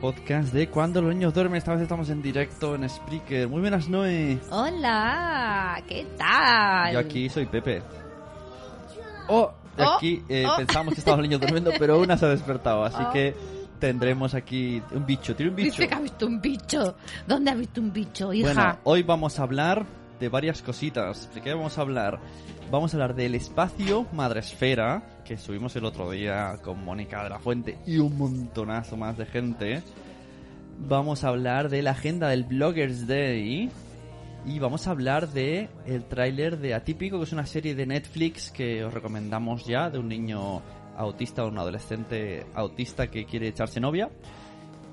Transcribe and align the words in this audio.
podcast 0.00 0.52
de 0.52 0.68
Cuando 0.68 1.02
los 1.02 1.12
niños 1.14 1.34
duermen. 1.34 1.58
Esta 1.58 1.72
vez 1.72 1.82
estamos 1.82 2.08
en 2.10 2.22
directo 2.22 2.74
en 2.74 2.88
Spreaker. 2.88 3.48
Muy 3.48 3.60
buenas, 3.60 3.88
Noé. 3.88 4.38
Hola, 4.50 5.82
¿qué 5.88 6.06
tal? 6.16 6.92
Yo 6.92 6.98
aquí 7.00 7.28
soy 7.28 7.46
Pepe. 7.46 7.82
Oh, 9.28 9.52
de 9.76 9.84
Oh, 9.84 9.96
aquí 9.96 10.22
eh, 10.28 10.46
oh. 10.48 10.56
pensamos 10.56 10.94
que 10.94 11.00
estaban 11.00 11.18
los 11.20 11.28
niños 11.28 11.40
durmiendo, 11.40 11.70
pero 11.78 11.98
una 11.98 12.16
se 12.16 12.26
ha 12.26 12.28
despertado, 12.30 12.84
así 12.84 12.96
Oh. 13.00 13.12
que 13.12 13.34
tendremos 13.78 14.34
aquí 14.34 14.82
un 14.92 15.04
bicho. 15.04 15.34
Tiene 15.36 15.50
un 15.50 15.56
bicho. 15.56 15.70
Dice 15.72 15.88
que 15.88 15.94
ha 15.94 16.00
visto 16.00 16.26
un 16.26 16.40
bicho. 16.40 16.96
¿Dónde 17.26 17.50
ha 17.50 17.54
visto 17.54 17.80
un 17.80 17.92
bicho, 17.92 18.32
hija? 18.32 18.52
Bueno, 18.54 18.78
hoy 18.84 19.02
vamos 19.02 19.38
a 19.38 19.42
hablar 19.42 19.84
de 20.18 20.28
varias 20.28 20.62
cositas. 20.62 21.32
¿De 21.34 21.40
qué 21.40 21.54
vamos 21.54 21.78
a 21.78 21.82
hablar? 21.82 22.20
Vamos 22.70 22.92
a 22.92 22.96
hablar 22.96 23.14
del 23.14 23.34
espacio 23.34 24.06
Madresfera, 24.12 25.20
que 25.24 25.36
subimos 25.36 25.74
el 25.76 25.84
otro 25.84 26.10
día 26.10 26.58
con 26.62 26.84
Mónica 26.84 27.22
de 27.22 27.30
la 27.30 27.38
Fuente 27.38 27.78
y 27.86 27.98
un 27.98 28.16
montonazo 28.18 28.96
más 28.96 29.16
de 29.16 29.26
gente. 29.26 29.82
Vamos 30.78 31.24
a 31.24 31.28
hablar 31.28 31.68
de 31.68 31.82
la 31.82 31.92
agenda 31.92 32.28
del 32.28 32.44
Bloggers 32.44 33.06
Day. 33.06 33.70
Y 34.46 34.60
vamos 34.60 34.86
a 34.86 34.92
hablar 34.92 35.28
de 35.28 35.68
el 35.84 36.04
tráiler 36.04 36.58
de 36.58 36.72
Atípico, 36.72 37.18
que 37.18 37.24
es 37.24 37.32
una 37.32 37.44
serie 37.44 37.74
de 37.74 37.86
Netflix 37.86 38.50
que 38.50 38.84
os 38.84 38.94
recomendamos 38.94 39.66
ya, 39.66 39.90
de 39.90 39.98
un 39.98 40.08
niño 40.08 40.62
autista 40.96 41.44
o 41.44 41.48
un 41.48 41.58
adolescente 41.58 42.46
autista 42.54 43.10
que 43.10 43.24
quiere 43.24 43.48
echarse 43.48 43.80
novia. 43.80 44.10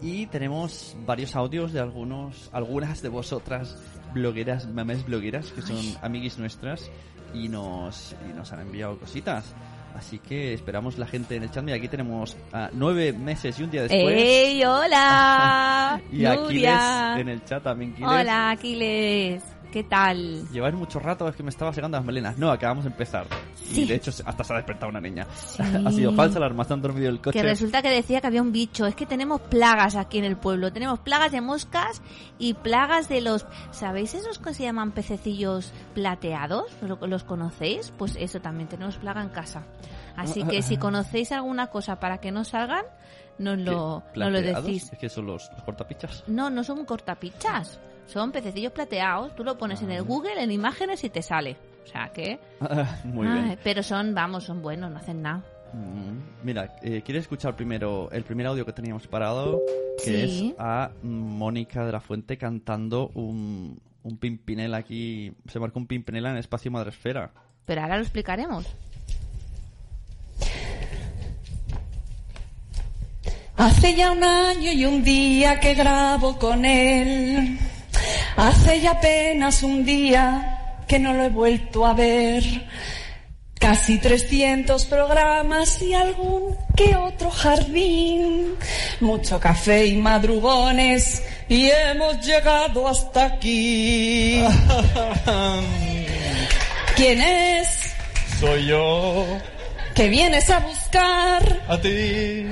Y 0.01 0.25
tenemos 0.27 0.95
varios 1.05 1.35
audios 1.35 1.71
de 1.71 1.79
algunos, 1.79 2.49
algunas 2.51 3.01
de 3.01 3.09
vosotras 3.09 3.77
blogueras, 4.15 4.67
mamás 4.67 5.05
blogueras, 5.05 5.51
que 5.51 5.61
son 5.61 5.77
amiguis 6.01 6.39
nuestras 6.39 6.89
y 7.35 7.49
nos, 7.49 8.15
y 8.27 8.33
nos 8.33 8.51
han 8.51 8.61
enviado 8.61 8.97
cositas. 8.97 9.53
Así 9.95 10.19
que 10.19 10.53
esperamos 10.53 10.97
la 10.97 11.05
gente 11.05 11.35
en 11.35 11.43
el 11.43 11.51
chat. 11.51 11.63
Mira, 11.63 11.77
aquí 11.77 11.87
tenemos 11.87 12.35
a 12.51 12.69
nueve 12.73 13.13
meses 13.13 13.57
y 13.59 13.63
un 13.63 13.71
día 13.71 13.83
después. 13.83 14.15
¡Ey, 14.17 14.63
hola! 14.65 16.01
y 16.11 16.25
Aquiles 16.25 16.81
en 17.17 17.29
el 17.29 17.45
chat 17.45 17.63
también. 17.63 17.91
Aquiles. 17.93 18.09
Hola, 18.09 18.49
Aquiles. 18.49 19.54
¿Qué 19.75 19.83
tal? 19.83 20.47
Lleváis 20.53 20.73
mucho 20.73 20.99
rato, 20.99 21.27
es 21.27 21.35
que 21.35 21.43
me 21.43 21.49
estaba 21.49 21.73
secando 21.73 21.97
las 21.97 22.05
melenas. 22.05 22.37
No, 22.37 22.49
acabamos 22.49 22.85
de 22.85 22.91
empezar. 22.91 23.27
Sí. 23.55 23.81
Y 23.81 23.85
de 23.85 23.95
hecho 23.95 24.09
hasta 24.23 24.41
se 24.41 24.53
ha 24.53 24.55
despertado 24.55 24.89
una 24.89 25.01
niña. 25.01 25.27
ha 25.85 25.91
sido 25.91 26.13
falsa 26.13 26.39
la 26.39 26.47
están 26.47 26.81
dormido 26.81 27.09
el 27.09 27.19
coche. 27.19 27.37
Que 27.37 27.43
resulta 27.43 27.81
que 27.81 27.89
decía 27.89 28.21
que 28.21 28.27
había 28.27 28.41
un 28.41 28.53
bicho. 28.53 28.85
Es 28.85 28.95
que 28.95 29.05
tenemos 29.05 29.41
plagas 29.41 29.97
aquí 29.97 30.17
en 30.17 30.23
el 30.23 30.37
pueblo. 30.37 30.71
Tenemos 30.71 30.99
plagas 30.99 31.33
de 31.33 31.41
moscas 31.41 32.01
y 32.39 32.53
plagas 32.53 33.09
de 33.09 33.19
los... 33.19 33.45
¿Sabéis 33.71 34.13
esos 34.13 34.39
que 34.39 34.53
se 34.53 34.63
llaman 34.63 34.93
pececillos 34.93 35.73
plateados? 35.93 36.71
¿Lo- 36.81 37.05
¿Los 37.05 37.25
conocéis? 37.25 37.91
Pues 37.97 38.15
eso 38.17 38.39
también, 38.39 38.69
tenemos 38.69 38.95
plaga 38.95 39.21
en 39.21 39.27
casa. 39.27 39.63
Así 40.15 40.45
que 40.45 40.61
si 40.61 40.77
conocéis 40.77 41.33
alguna 41.33 41.67
cosa 41.67 41.99
para 41.99 42.19
que 42.19 42.31
no 42.31 42.45
salgan, 42.45 42.85
nos 43.39 43.57
¿Qué? 43.57 43.63
lo, 43.65 44.03
nos 44.15 44.31
lo 44.31 44.41
decís. 44.41 44.89
Es 44.93 44.97
que 44.97 45.09
son 45.09 45.25
los, 45.25 45.51
los 45.51 45.63
cortapichas. 45.63 46.23
No, 46.27 46.49
no 46.49 46.63
son 46.63 46.85
cortapichas. 46.85 47.77
Son 48.07 48.31
pececillos 48.31 48.71
plateados. 48.71 49.35
Tú 49.35 49.43
lo 49.43 49.57
pones 49.57 49.81
en 49.81 49.91
el 49.91 50.03
Google, 50.03 50.41
en 50.41 50.51
imágenes 50.51 51.03
y 51.03 51.09
te 51.09 51.21
sale. 51.21 51.57
O 51.83 51.87
sea 51.87 52.09
que... 52.13 52.39
Muy 53.03 53.27
Ay, 53.27 53.43
bien. 53.43 53.59
pero 53.63 53.83
son, 53.83 54.13
vamos, 54.15 54.43
son 54.43 54.61
buenos, 54.61 54.91
no 54.91 54.97
hacen 54.97 55.21
nada. 55.21 55.43
Mm, 55.73 56.45
Mira, 56.45 56.75
eh, 56.81 57.01
¿quieres 57.03 57.23
escuchar 57.23 57.55
primero 57.55 58.09
el 58.11 58.23
primer 58.23 58.47
audio 58.47 58.65
que 58.65 58.71
teníamos 58.73 59.03
preparado? 59.03 59.59
Que 60.03 60.27
Sí. 60.27 60.49
es 60.49 60.55
a 60.59 60.91
Mónica 61.03 61.85
de 61.85 61.91
la 61.91 61.99
Fuente 61.99 62.37
cantando 62.37 63.09
un, 63.15 63.79
un 64.03 64.17
pimpinela 64.17 64.77
aquí. 64.77 65.33
Se 65.47 65.59
marcó 65.59 65.79
un 65.79 65.87
pimpinela 65.87 66.29
en 66.31 66.37
Espacio 66.37 66.71
Madresfera. 66.71 67.31
Pero 67.65 67.81
ahora 67.81 67.97
lo 67.97 68.03
explicaremos. 68.03 68.65
Hace 73.57 73.95
ya 73.95 74.11
un 74.11 74.23
año 74.23 74.71
y 74.71 74.85
un 74.85 75.03
día 75.03 75.59
que 75.59 75.73
grabo 75.75 76.37
con 76.37 76.65
él. 76.65 77.57
Hace 78.37 78.81
ya 78.81 78.91
apenas 78.91 79.63
un 79.63 79.85
día 79.85 80.83
que 80.87 80.99
no 80.99 81.13
lo 81.13 81.23
he 81.23 81.29
vuelto 81.29 81.85
a 81.85 81.93
ver. 81.93 82.43
Casi 83.59 83.97
300 83.97 84.85
programas 84.85 85.81
y 85.81 85.93
algún 85.93 86.55
que 86.75 86.95
otro 86.95 87.31
jardín. 87.31 88.55
Mucho 88.99 89.39
café 89.39 89.85
y 89.85 89.95
madrugones 89.95 91.23
y 91.47 91.69
hemos 91.69 92.25
llegado 92.25 92.87
hasta 92.87 93.25
aquí. 93.25 94.39
¿Quién 96.95 97.21
es? 97.21 97.93
Soy 98.39 98.67
yo, 98.67 99.25
¿Que 99.95 100.09
vienes 100.09 100.49
a 100.49 100.59
buscar? 100.59 101.61
a 101.69 101.79
ti, 101.79 102.45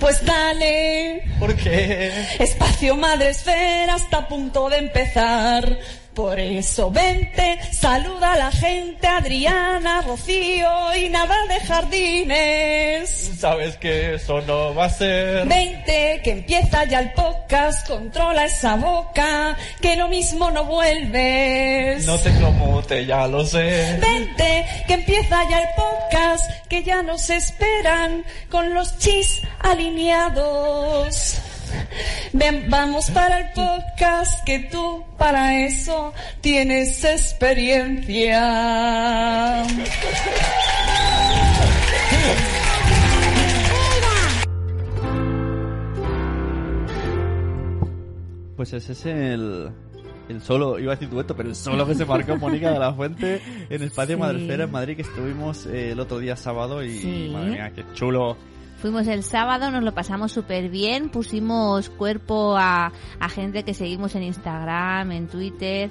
Pues 0.00 0.24
dale. 0.24 1.22
¿por 1.38 1.54
qué? 1.54 2.10
Espacio 2.38 2.96
Madre 2.96 3.30
Esfera 3.30 3.96
está 3.96 4.18
a 4.18 4.28
punto 4.28 4.70
de 4.70 4.78
empezar. 4.78 5.78
Por 6.16 6.40
eso 6.40 6.90
vente, 6.90 7.58
saluda 7.72 8.32
a 8.32 8.36
la 8.38 8.50
gente, 8.50 9.06
Adriana, 9.06 10.00
Rocío 10.00 10.96
y 10.96 11.10
nada 11.10 11.36
de 11.46 11.60
jardines. 11.60 13.32
Sabes 13.38 13.76
que 13.76 14.14
eso 14.14 14.40
no 14.40 14.74
va 14.74 14.86
a 14.86 14.88
ser. 14.88 15.46
Vente, 15.46 16.22
que 16.24 16.30
empieza 16.30 16.84
ya 16.84 17.00
el 17.00 17.12
podcast, 17.12 17.86
controla 17.86 18.46
esa 18.46 18.76
boca, 18.76 19.58
que 19.82 19.94
lo 19.96 20.08
mismo 20.08 20.50
no 20.50 20.64
vuelves. 20.64 22.06
cómo 22.40 22.82
te, 22.82 23.04
ya 23.04 23.26
lo 23.26 23.44
sé. 23.44 23.98
Vente, 24.00 24.64
que 24.86 24.94
empieza 24.94 25.46
ya 25.50 25.60
el 25.64 25.68
podcast, 25.76 26.50
que 26.70 26.82
ya 26.82 27.02
nos 27.02 27.28
esperan 27.28 28.24
con 28.50 28.72
los 28.72 28.96
chis 28.96 29.42
alineados. 29.60 31.42
Ven, 32.32 32.66
vamos 32.68 33.10
para 33.10 33.38
el 33.40 33.46
podcast, 33.52 34.44
que 34.44 34.60
tú 34.70 35.04
para 35.18 35.60
eso 35.66 36.12
tienes 36.40 37.02
experiencia. 37.04 39.64
Pues 48.56 48.72
ese 48.72 48.92
es 48.92 49.06
el, 49.06 49.68
el 50.30 50.40
solo, 50.40 50.78
iba 50.78 50.92
a 50.92 50.96
decir 50.96 51.10
dueto, 51.10 51.36
pero 51.36 51.50
el 51.50 51.54
solo 51.54 51.86
que 51.86 51.94
se 51.94 52.06
marcó 52.06 52.36
Mónica 52.38 52.70
de 52.72 52.78
la 52.78 52.92
Fuente 52.94 53.40
en 53.68 53.82
Espacio 53.82 54.16
Sí. 54.16 54.20
Madresfera 54.20 54.64
en 54.64 54.70
Madrid, 54.72 54.96
que 54.96 55.02
estuvimos 55.02 55.66
eh, 55.66 55.92
el 55.92 56.00
otro 56.00 56.18
día 56.18 56.36
sábado 56.36 56.82
y 56.82 56.98
Sí. 56.98 57.30
madre 57.32 57.50
mía, 57.50 57.72
qué 57.74 57.84
chulo. 57.92 58.36
Fuimos 58.76 59.06
el 59.06 59.22
sábado, 59.22 59.70
nos 59.70 59.82
lo 59.82 59.92
pasamos 59.94 60.32
súper 60.32 60.68
bien, 60.68 61.08
pusimos 61.08 61.88
cuerpo 61.88 62.56
a, 62.58 62.92
gente 63.30 63.62
que 63.62 63.74
seguimos 63.74 64.14
en 64.14 64.22
Instagram, 64.24 65.12
en 65.12 65.28
Twitter 65.28 65.90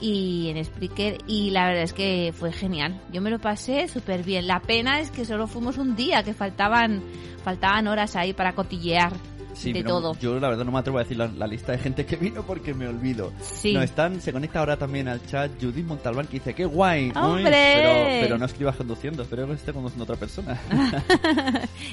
y 0.00 0.50
en 0.50 0.62
Spreaker 0.62 1.18
y 1.26 1.50
la 1.50 1.66
verdad 1.66 1.82
es 1.82 1.92
que 1.92 2.34
fue 2.36 2.52
genial. 2.52 3.00
Yo 3.10 3.22
me 3.22 3.30
lo 3.30 3.38
pasé 3.38 3.88
súper 3.88 4.22
bien. 4.22 4.46
La 4.46 4.60
pena 4.60 5.00
es 5.00 5.10
que 5.10 5.24
solo 5.24 5.46
fuimos 5.46 5.78
un 5.78 5.96
día, 5.96 6.22
que 6.22 6.34
faltaban, 6.34 7.02
faltaban 7.42 7.88
horas 7.88 8.16
ahí 8.16 8.32
para 8.32 8.54
cotillear 8.54 9.12
Sí, 9.56 9.72
de 9.72 9.82
todo. 9.82 10.16
Yo 10.20 10.38
la 10.38 10.48
verdad 10.48 10.64
no 10.64 10.72
me 10.72 10.78
atrevo 10.78 10.98
a 10.98 11.02
decir 11.02 11.16
la, 11.16 11.28
la 11.28 11.46
lista 11.46 11.72
de 11.72 11.78
gente 11.78 12.04
que 12.06 12.16
vino 12.16 12.42
porque 12.46 12.74
me 12.74 12.86
olvido. 12.86 13.32
Sí. 13.40 13.72
No, 13.72 13.82
están, 13.82 14.20
se 14.20 14.32
conecta 14.32 14.58
ahora 14.60 14.76
también 14.76 15.08
al 15.08 15.24
chat 15.26 15.50
Judith 15.60 15.86
Montalbán 15.86 16.26
que 16.26 16.34
dice, 16.34 16.54
qué 16.54 16.64
guay. 16.64 17.06
Uy, 17.06 17.12
¡Hombre! 17.16 17.50
pero, 17.50 18.20
pero 18.20 18.38
no 18.38 18.44
escribas 18.46 18.76
conduciendo, 18.76 19.22
espero 19.22 19.46
que 19.46 19.54
esté 19.54 19.72
conduciendo 19.72 20.04
otra 20.04 20.16
persona. 20.16 20.58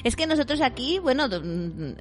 Es 0.04 0.16
que 0.16 0.26
nosotros 0.26 0.60
aquí, 0.60 0.98
bueno, 0.98 1.24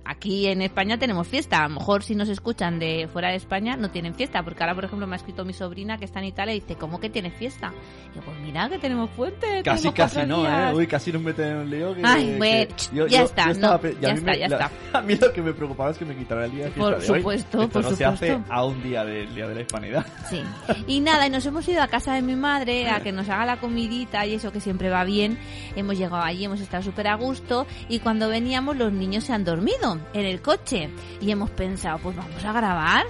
aquí 0.04 0.48
en 0.48 0.62
España 0.62 0.98
tenemos 0.98 1.28
fiesta. 1.28 1.60
A 1.64 1.68
lo 1.70 1.76
mejor 1.76 2.04
si 2.04 2.16
nos 2.16 2.28
escuchan 2.30 2.80
de 2.80 3.08
fuera 3.12 3.30
de 3.30 3.36
España 3.38 3.78
no 3.78 3.90
tienen 3.92 4.14
fiesta, 4.16 4.44
porque 4.44 4.62
ahora, 4.64 4.76
por 4.76 4.86
ejemplo, 4.86 5.08
me 5.08 5.16
ha 5.16 5.18
escrito 5.18 5.46
mi 5.46 5.54
sobrina 5.54 5.98
que 5.98 6.06
está 6.06 6.20
en 6.20 6.26
Italia 6.26 6.54
y 6.56 6.60
dice, 6.60 6.76
¿cómo 6.76 7.00
que 7.00 7.10
tiene 7.10 7.32
fiesta? 7.32 7.72
Y 8.12 8.16
yo, 8.18 8.22
pues 8.26 8.38
mira 8.42 8.68
que 8.70 8.80
tenemos 8.80 9.10
puente. 9.12 9.62
casi, 9.64 9.84
tenemos 9.90 9.94
casi 9.96 10.28
no, 10.28 10.42
días". 10.42 10.72
¿eh? 10.72 10.76
Uy, 10.76 10.88
casi 10.88 11.12
nos 11.14 11.22
meten 11.22 11.46
en 11.48 11.58
un 11.58 11.70
lío. 11.70 11.96
Que, 11.96 12.02
Ay, 12.04 12.26
que- 12.28 12.38
bueno, 12.38 12.76
yo- 12.94 13.08
ya 13.08 13.20
yo- 13.20 13.26
está, 13.26 13.46
yo 13.46 13.52
estaba 13.52 13.78
no, 13.78 13.90
ya 14.02 14.10
mí 14.14 14.20
está, 14.20 14.32
me- 14.32 14.40
ya 14.40 14.48
la- 14.50 14.56
está. 14.58 14.72
A 14.98 15.02
mí 15.02 15.16
lo 15.16 15.34
que 15.34 15.42
me 15.42 15.53
preocupaba 15.54 15.92
es 15.92 15.98
que 15.98 16.06
me 16.06 16.16
quitaran 16.16 16.46
el 16.46 16.52
día 16.52 16.66
de 16.66 16.72
fiesta 16.72 16.92
Por 16.94 17.02
de 17.02 17.12
hoy. 17.12 17.18
supuesto, 17.20 17.62
Esto 17.64 17.74
por 17.74 17.84
no 17.84 17.96
se 17.96 18.06
hace 18.06 18.28
supuesto. 18.34 18.54
a 18.54 18.66
un 18.66 18.84
día 18.84 19.06
del 19.06 19.34
Día 19.36 19.48
de 19.48 19.56
la 19.56 19.62
Hispanidad. 19.62 20.06
Sí. 20.30 20.42
Y 20.88 21.00
nada, 21.02 21.28
y 21.28 21.30
nos 21.30 21.46
hemos 21.46 21.68
ido 21.68 21.82
a 21.82 21.88
casa 21.88 22.14
de 22.16 22.22
mi 22.22 22.36
madre 22.36 22.90
a 22.90 23.02
que 23.02 23.12
nos 23.12 23.30
haga 23.30 23.46
la 23.46 23.58
comidita 23.58 24.26
y 24.26 24.34
eso 24.36 24.52
que 24.52 24.60
siempre 24.60 24.90
va 24.90 25.04
bien. 25.04 25.38
Hemos 25.76 25.98
llegado 25.98 26.24
allí, 26.24 26.46
hemos 26.46 26.62
estado 26.62 26.82
súper 26.84 27.08
a 27.08 27.16
gusto 27.16 27.68
y 27.90 28.00
cuando 28.00 28.30
veníamos 28.30 28.78
los 28.78 28.92
niños 28.92 29.24
se 29.26 29.34
han 29.34 29.44
dormido 29.44 30.00
en 30.14 30.26
el 30.26 30.42
coche 30.42 30.90
y 31.22 31.30
hemos 31.32 31.50
pensado, 31.52 32.00
pues 32.00 32.16
vamos 32.16 32.44
a 32.44 32.52
grabar 32.54 33.06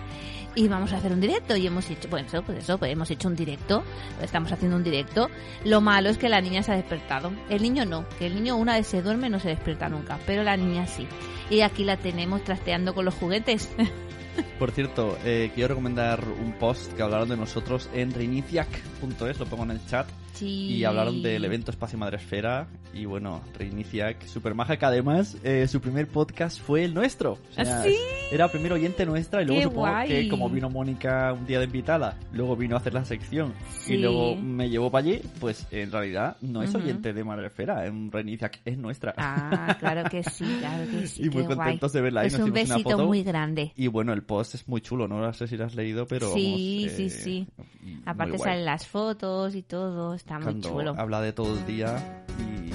y 0.55 0.67
vamos 0.67 0.93
a 0.93 0.97
hacer 0.97 1.11
un 1.11 1.21
directo 1.21 1.55
y 1.55 1.67
hemos 1.67 1.89
hecho, 1.89 2.07
bueno, 2.09 2.27
pues 2.45 2.59
eso, 2.59 2.77
pues 2.77 2.91
hemos 2.91 3.09
hecho 3.09 3.27
un 3.27 3.35
directo, 3.35 3.83
estamos 4.21 4.51
haciendo 4.51 4.77
un 4.77 4.83
directo. 4.83 5.29
Lo 5.65 5.81
malo 5.81 6.09
es 6.09 6.17
que 6.17 6.29
la 6.29 6.41
niña 6.41 6.63
se 6.63 6.71
ha 6.71 6.75
despertado. 6.75 7.31
El 7.49 7.61
niño 7.61 7.85
no, 7.85 8.05
que 8.19 8.27
el 8.27 8.35
niño 8.35 8.55
una 8.55 8.75
vez 8.75 8.87
se 8.87 9.01
duerme 9.01 9.29
no 9.29 9.39
se 9.39 9.49
despierta 9.49 9.89
nunca, 9.89 10.19
pero 10.25 10.43
la 10.43 10.57
niña 10.57 10.87
sí. 10.87 11.07
Y 11.49 11.61
aquí 11.61 11.83
la 11.83 11.97
tenemos 11.97 12.43
trasteando 12.43 12.93
con 12.93 13.05
los 13.05 13.15
juguetes. 13.15 13.69
Por 14.59 14.71
cierto, 14.71 15.17
eh, 15.25 15.51
quiero 15.53 15.69
recomendar 15.69 16.23
un 16.43 16.53
post 16.53 16.93
que 16.93 17.01
hablaron 17.03 17.29
de 17.29 17.37
nosotros 17.37 17.89
en 17.93 18.13
reiniciac.es, 18.13 19.39
lo 19.39 19.45
pongo 19.45 19.63
en 19.63 19.71
el 19.71 19.85
chat, 19.87 20.07
Sí. 20.33 20.77
y 20.77 20.83
hablaron 20.83 21.21
del 21.21 21.45
evento 21.45 21.69
Espacio 21.69 21.97
Madresfera 21.99 22.65
Y 22.95 23.05
bueno, 23.05 23.41
Reiniciac, 23.57 24.23
super 24.27 24.53
maja, 24.53 24.77
que 24.77 24.85
además 24.85 25.35
eh, 25.43 25.67
su 25.67 25.79
primer 25.81 26.07
podcast 26.07 26.59
fue 26.61 26.83
el 26.83 26.93
nuestro. 26.93 27.33
O 27.33 27.53
sea, 27.53 27.79
¿Ah, 27.79 27.83
sí? 27.83 27.95
Era 28.31 28.47
primero 28.49 28.75
oyente 28.75 29.03
nuestra 29.05 29.41
y 29.41 29.45
luego 29.45 29.59
Qué 29.59 29.63
supongo 29.63 29.87
guay. 29.89 30.07
que 30.09 30.29
como 30.29 30.47
vino 30.49 30.69
Mónica 30.69 31.33
un 31.33 31.45
día 31.47 31.57
de 31.59 31.65
invitada, 31.65 32.17
luego 32.33 32.55
vino 32.55 32.75
a 32.75 32.79
hacer 32.79 32.93
la 32.93 33.03
sección 33.03 33.53
Sí. 33.71 33.95
y 33.95 33.97
luego 33.97 34.35
me 34.35 34.69
llevó 34.69 34.91
para 34.91 35.07
allí, 35.07 35.21
pues 35.39 35.65
en 35.71 35.91
realidad 35.91 36.37
no 36.41 36.61
es 36.61 36.73
oyente 36.75 37.13
de 37.13 37.23
Madrefera, 37.23 37.85
en 37.87 38.11
Reiniciac 38.11 38.59
es 38.65 38.77
nuestra. 38.77 39.13
Ah, 39.17 39.75
claro 39.79 40.07
que 40.09 40.23
sí, 40.23 40.45
claro 40.59 40.83
que 40.91 41.07
sí. 41.07 41.23
Y 41.25 41.29
muy 41.29 41.43
guay. 41.43 41.55
contentos 41.57 41.93
de 41.93 42.01
verla 42.01 42.21
ahí, 42.21 42.27
Pues 42.29 42.39
nos 42.39 42.47
un 42.47 42.51
una 42.51 42.61
besito 42.61 42.89
foto. 42.91 43.05
muy 43.07 43.23
grande. 43.23 43.71
Y 43.75 43.87
bueno, 43.87 44.13
el 44.13 44.22
post 44.23 44.55
es 44.55 44.67
muy 44.67 44.81
chulo, 44.81 45.07
no 45.07 45.31
sé 45.33 45.47
si 45.47 45.57
lo 45.57 45.65
has 45.65 45.75
leído, 45.75 46.07
pero 46.07 46.33
Sí, 46.33 46.81
vamos, 46.85 46.95
sí, 46.97 47.05
eh, 47.05 47.09
sí. 47.09 47.47
y 47.83 47.85
muy 47.91 48.01
Aparte 48.05 48.37
salen 48.37 48.65
las 48.65 48.87
fotos 48.87 49.55
y 49.55 49.61
todo, 49.63 50.13
está 50.13 50.35
muy 50.35 50.43
cuando 50.43 50.69
chulo. 50.69 50.95
habla 50.97 51.21
de 51.21 51.33
todo 51.33 51.53
el 51.57 51.65
día 51.65 52.23
y 52.39 52.73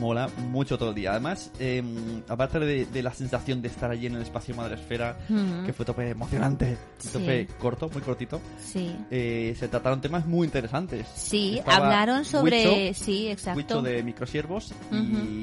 mola 0.00 0.28
mucho 0.50 0.76
todo 0.76 0.88
el 0.88 0.94
día. 0.96 1.12
Además, 1.12 1.52
eh, 1.60 1.80
aparte 2.28 2.58
de, 2.58 2.84
de 2.86 3.02
la 3.02 3.14
sensación 3.14 3.62
de 3.62 3.68
estar 3.68 3.90
allí 3.92 4.06
en 4.06 4.16
el 4.16 4.22
espacio 4.22 4.54
Madresfera, 4.54 5.16
Ujú. 5.30 5.66
que 5.66 5.72
fue 5.72 5.84
tope 5.86 6.10
emocionante, 6.10 6.76
Sí. 6.98 7.08
tope 7.12 7.46
corto, 7.60 7.88
muy 7.90 8.02
cortito, 8.02 8.40
Sí. 8.58 8.94
eh, 9.10 9.54
se 9.56 9.68
trataron 9.68 10.00
temas 10.00 10.26
muy 10.26 10.46
interesantes. 10.46 11.06
Sí, 11.14 11.58
Estaba 11.58 11.76
hablaron 11.86 12.24
sobre... 12.24 12.92
Sí, 12.94 13.28
exacto. 13.28 13.58
Huicho 13.58 13.82
de 13.82 14.02
microsiervos 14.02 14.72
y 14.90 14.96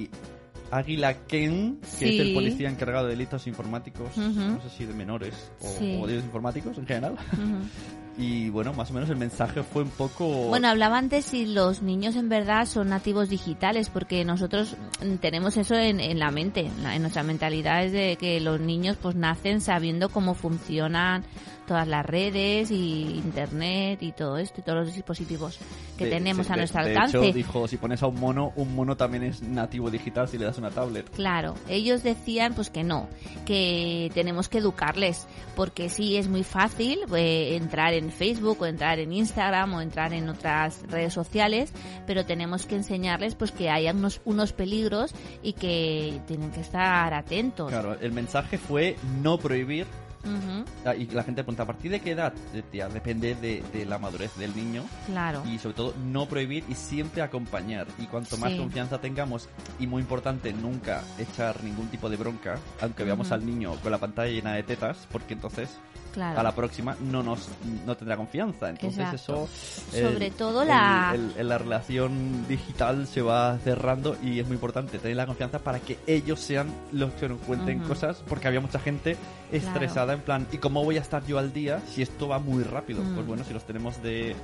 Ujú. 0.04 0.10
Águila 0.72 1.26
Ken, 1.28 1.78
que 1.82 1.88
Sí. 1.88 2.06
es 2.20 2.20
el 2.28 2.34
policía 2.34 2.70
encargado 2.70 3.06
de 3.06 3.12
delitos 3.12 3.46
informáticos, 3.48 4.16
no 4.18 4.62
sé 4.62 4.70
si 4.78 4.86
de 4.86 4.94
menores 4.94 5.52
o, 5.62 5.68
Sí. 5.80 5.98
o 6.02 6.08
delitos 6.08 6.26
informáticos 6.26 6.78
en 6.78 6.86
general. 6.88 7.16
Y 8.18 8.50
bueno, 8.50 8.74
más 8.74 8.92
o 8.92 8.94
menos 8.94 9.10
el 9.10 9.16
mensaje 9.16 9.64
fue 9.64 9.84
un 9.84 9.90
poco... 9.90 10.28
Bueno, 10.50 10.68
hablaban 10.68 11.08
de 11.08 11.22
si 11.22 11.46
los 11.46 11.82
niños 11.82 12.18
en 12.18 12.28
verdad 12.28 12.66
son 12.66 12.90
nativos 12.90 13.30
digitales, 13.30 13.90
porque 13.90 14.26
nosotros 14.26 14.76
tenemos 15.22 15.56
eso 15.56 15.76
en, 15.76 16.02
en 16.02 16.20
la 16.20 16.30
mente, 16.30 16.70
en 16.94 17.02
nuestra 17.02 17.24
mentalidad 17.24 17.86
es 17.86 17.94
de 17.94 18.18
que 18.20 18.42
los 18.42 18.60
niños 18.60 18.98
pues 19.02 19.16
nacen 19.16 19.62
sabiendo 19.62 20.10
cómo 20.10 20.34
funcionan 20.36 21.24
todas 21.72 21.88
las 21.88 22.06
redes 22.06 22.70
y 22.70 23.04
internet 23.16 24.04
y 24.04 24.12
todo 24.12 24.38
esto 24.38 24.60
y 24.60 24.64
todos 24.64 24.86
los 24.86 24.94
dispositivos 24.94 25.58
que 25.98 26.04
de- 26.04 26.12
tenemos 26.12 26.50
a 26.50 26.58
nuestro 26.58 26.84
de 26.84 26.90
alcance. 26.90 27.18
hecho, 27.18 27.32
dijo, 27.34 27.66
si 27.70 27.78
pones 27.78 28.04
a 28.04 28.08
un 28.08 28.20
mono, 28.20 28.52
un 28.58 28.76
mono 28.76 28.98
también 28.98 29.24
es 29.24 29.42
nativo 29.42 29.90
digital 29.90 30.28
si 30.28 30.38
le 30.38 30.44
das 30.44 30.58
una 30.58 30.70
tablet. 30.70 31.10
Claro, 31.12 31.56
ellos 31.70 32.04
decían 32.04 32.56
pues 32.56 32.70
que 32.70 32.84
no, 32.84 33.08
que 33.46 34.12
tenemos 34.14 34.50
que 34.50 34.58
educarles, 34.58 35.28
porque 35.56 35.88
sí 35.88 36.18
es 36.18 36.28
muy 36.28 36.44
fácil 36.44 37.00
eh, 37.16 37.56
entrar 37.56 37.94
en 37.94 38.12
Facebook 38.12 38.58
o 38.62 38.66
entrar 38.66 39.00
en 39.00 39.14
Instagram 39.14 39.74
o 39.76 39.80
entrar 39.82 40.12
en 40.12 40.28
otras 40.28 40.82
redes 40.90 41.14
sociales, 41.14 41.72
pero 42.06 42.26
tenemos 42.26 42.66
que 42.66 42.76
enseñarles 42.76 43.36
pues 43.36 43.54
que 43.54 43.70
hay 43.70 43.88
unos, 43.88 44.20
unos 44.26 44.52
peligros 44.52 45.14
y 45.42 45.54
que 45.54 46.20
tienen 46.28 46.52
que 46.52 46.60
estar 46.60 47.14
atentos. 47.14 47.70
Claro, 47.70 47.96
el 48.02 48.12
mensaje 48.12 48.58
fue 48.58 48.98
no 49.22 49.38
prohibir. 49.38 49.88
Y 50.98 51.06
la 51.14 51.24
gente 51.24 51.44
pregunta, 51.44 51.64
¿a 51.64 51.68
partir 51.68 51.92
de 51.92 52.00
qué 52.00 52.12
edad? 52.12 52.34
Tía, 52.72 52.90
depende 52.90 53.36
de, 53.36 53.64
de 53.74 53.86
la 53.86 53.98
madurez 53.98 54.36
del 54.38 54.56
niño. 54.56 54.84
claro, 55.06 55.44
Y 55.46 55.58
sobre 55.60 55.76
todo, 55.76 55.94
no 56.06 56.26
prohibir 56.28 56.64
y 56.70 56.76
siempre 56.76 57.22
acompañar. 57.22 57.88
Y 57.98 58.06
cuanto 58.06 58.38
más 58.38 58.52
Sí. 58.52 58.58
confianza 58.58 59.00
tengamos, 59.02 59.50
y 59.80 59.88
muy 59.88 60.02
importante, 60.02 60.54
nunca 60.54 61.04
echar 61.18 61.64
ningún 61.64 61.88
tipo 61.88 62.10
de 62.10 62.18
bronca, 62.18 62.58
aunque 62.82 63.04
veamos 63.04 63.32
al 63.32 63.46
niño 63.46 63.76
con 63.82 63.92
la 63.92 63.98
pantalla 63.98 64.32
llena 64.32 64.54
de 64.54 64.64
tetas, 64.64 65.08
porque 65.12 65.34
entonces 65.34 65.70
claro. 66.12 66.40
a 66.40 66.44
la 66.44 66.54
próxima 66.54 66.96
no 67.02 67.24
nos 67.24 67.48
no 67.86 67.96
tendrá 67.98 68.18
confianza. 68.18 68.70
Entonces 68.70 69.00
Exacto. 69.00 69.48
eso... 69.92 70.08
Sobre 70.10 70.28
el- 70.28 70.34
todo 70.34 70.64
la- 70.66 71.12
el- 71.16 71.34
el- 71.38 71.50
la 71.50 71.58
relación 71.58 72.48
digital 72.48 73.08
se 73.08 73.22
va 73.22 73.58
cerrando 73.64 74.18
y 74.24 74.40
es 74.40 74.48
muy 74.48 74.56
importante 74.56 75.00
tener 75.00 75.18
la 75.18 75.26
confianza 75.26 75.60
para 75.60 75.80
que 75.80 75.98
ellos 76.08 76.40
sean 76.40 76.68
los 76.92 77.12
que 77.14 77.30
nos 77.30 77.40
cuenten 77.42 77.80
cosas, 77.80 78.24
porque 78.28 78.48
había 78.48 78.62
mucha 78.62 78.80
gente 78.80 79.18
estresada 79.52 80.14
en 80.14 80.22
plan, 80.22 80.48
¿y 80.52 80.58
cómo 80.58 80.84
voy 80.84 80.98
a 80.98 81.02
estar 81.02 81.26
yo 81.26 81.38
al 81.40 81.52
día 81.54 81.82
si 81.90 82.02
esto 82.02 82.28
va 82.28 82.40
muy 82.40 82.64
rápido? 82.64 83.04
Mm. 83.04 83.14
Pues 83.16 83.28
bueno, 83.28 83.44
si 83.44 83.54
los 83.54 83.64
tenemos 83.66 84.02
de 84.02 84.36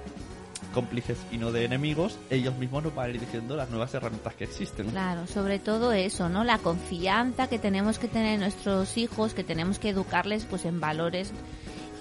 cómplices 0.77 1.17
y 1.31 1.39
no 1.39 1.51
de 1.51 1.65
enemigos, 1.65 2.19
ellos 2.29 2.55
mismos 2.55 2.83
nos 2.83 2.93
van 2.93 3.07
a 3.07 3.09
ir 3.09 3.19
diciendo 3.19 3.55
las 3.55 3.71
nuevas 3.71 3.91
herramientas 3.95 4.35
que 4.35 4.43
existen. 4.43 4.91
Claro, 4.91 5.25
sobre 5.25 5.57
todo 5.57 5.91
eso, 5.91 6.29
¿no? 6.29 6.43
La 6.43 6.59
confianza 6.59 7.47
que 7.47 7.57
tenemos 7.57 7.97
que 7.97 8.07
tener 8.07 8.35
en 8.35 8.41
nuestros 8.41 8.95
hijos, 8.95 9.33
que 9.33 9.43
tenemos 9.43 9.79
que 9.79 9.89
educarles 9.89 10.45
pues 10.45 10.65
en 10.65 10.79
valores 10.79 11.31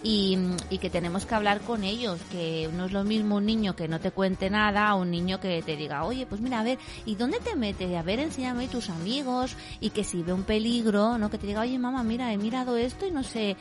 y, 0.02 0.37
y 0.69 0.76
que 0.76 0.90
tenemos 0.90 1.25
que 1.25 1.34
hablar 1.34 1.62
con 1.62 1.84
ellos, 1.84 2.20
que 2.31 2.69
no 2.75 2.84
es 2.84 2.93
lo 2.93 3.02
mismo 3.02 3.37
un 3.37 3.46
niño 3.46 3.75
que 3.75 3.88
no 3.88 3.99
te 3.99 4.11
cuente 4.11 4.50
nada 4.50 4.88
a 4.88 4.94
un 4.94 5.11
niño 5.11 5.40
que 5.40 5.62
te 5.62 5.75
diga, 5.75 6.05
oye, 6.05 6.26
pues 6.26 6.43
mira, 6.43 6.61
a 6.61 6.62
ver, 6.62 6.78
¿y 7.06 7.14
dónde 7.14 7.40
te 7.40 7.56
metes? 7.56 7.96
A 7.96 8.02
ver, 8.02 8.20
enséñame 8.20 8.69
tus 8.69 8.90
amigos 8.90 9.56
y 9.81 9.88
que 9.88 10.05
si 10.05 10.23
ve 10.23 10.34
un 10.34 10.42
peligro, 10.42 11.16
¿no? 11.16 11.30
Que 11.30 11.38
te 11.38 11.47
diga, 11.47 11.62
oye, 11.62 11.78
mamá, 11.78 12.02
mira, 12.02 12.30
he 12.30 12.37
mirado 12.37 12.76
esto 12.76 13.06
y 13.06 13.11
no 13.11 13.23
sé 13.23 13.56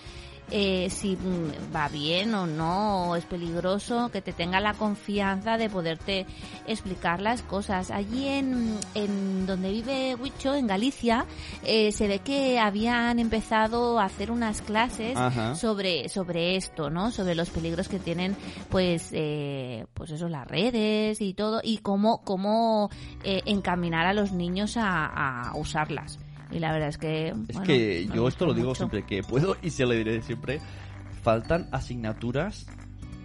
eh, 0.52 0.90
si 0.90 1.16
mm, 1.16 1.76
va 1.76 1.88
bien 1.90 2.34
o 2.36 2.46
no, 2.46 3.12
o 3.12 3.16
es 3.16 3.26
peligroso, 3.26 4.10
que 4.12 4.22
te 4.22 4.34
tenga 4.34 4.60
la 4.60 4.74
confianza 4.74 5.58
de 5.58 5.70
poderte 5.70 6.26
explicar 6.68 7.22
las 7.22 7.42
cosas. 7.42 7.92
Allí 7.92 8.28
en, 8.28 8.78
en 8.94 9.46
donde 9.46 9.72
vive 9.72 10.16
Huicho, 10.16 10.54
en 10.54 10.68
Galicia, 10.68 11.26
eh, 11.64 11.92
se 11.92 12.08
ve 12.08 12.20
que 12.20 12.60
habían 12.60 13.20
empezado 13.20 14.00
a 14.00 14.06
hacer 14.06 14.32
unas 14.32 14.62
clases 14.62 15.18
Ajá. 15.18 15.56
sobre 15.56 16.10
sobre 16.10 16.56
esto, 16.56 16.90
¿no? 16.90 17.12
Sobre 17.12 17.36
los 17.36 17.50
peligros 17.50 17.88
que 17.88 18.00
tienen, 18.00 18.36
pues, 18.70 19.10
eh, 19.12 19.86
pues 19.94 20.12
eso, 20.12 20.30
las 20.30 20.48
redes 20.48 21.22
y 21.22 21.34
todo, 21.34 21.62
y 21.64 21.78
cómo 21.80 22.24
cómo 22.24 22.90
eh, 23.24 23.42
encaminar 23.46 24.06
a 24.06 24.14
los 24.14 24.32
niños 24.32 24.78
a, 24.78 25.50
a 25.50 25.56
usarlas. 25.58 26.20
Y 26.56 26.60
la 26.60 26.72
verdad 26.72 26.88
es 26.90 26.98
que 26.98 27.28
Es 27.30 27.36
bueno, 27.36 27.64
que 27.64 28.08
yo 28.14 28.28
esto 28.30 28.46
lo 28.46 28.54
digo 28.54 28.70
mucho. 28.70 28.78
siempre 28.78 29.04
que 29.06 29.22
puedo 29.24 29.58
y 29.62 29.70
se 29.72 29.84
lo 29.86 29.92
diré 29.92 30.22
siempre. 30.22 30.62
Faltan 31.22 31.68
asignaturas 31.72 32.66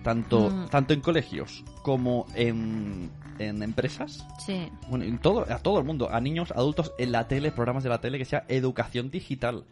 tanto, 0.03 0.51
Mm. 0.51 0.69
tanto 0.71 0.95
en 0.95 1.01
colegios 1.01 1.63
como 1.83 2.27
en, 2.35 3.11
en 3.39 3.63
empresas. 3.63 4.27
Sí. 4.45 4.69
Bueno, 4.89 5.05
en 5.05 5.19
todo, 5.19 5.43
a 5.53 5.59
todo 5.59 5.79
el 5.79 5.85
mundo, 5.85 6.11
a 6.11 6.21
niños, 6.21 6.51
adultos, 6.57 6.93
en 6.99 7.13
la 7.13 7.29
tele, 7.29 7.53
programas 7.53 7.83
de 7.85 7.91
la 7.91 8.01
tele, 8.01 8.17
que 8.19 8.25
sea 8.25 8.45
educación 8.49 9.11
digital. 9.11 9.65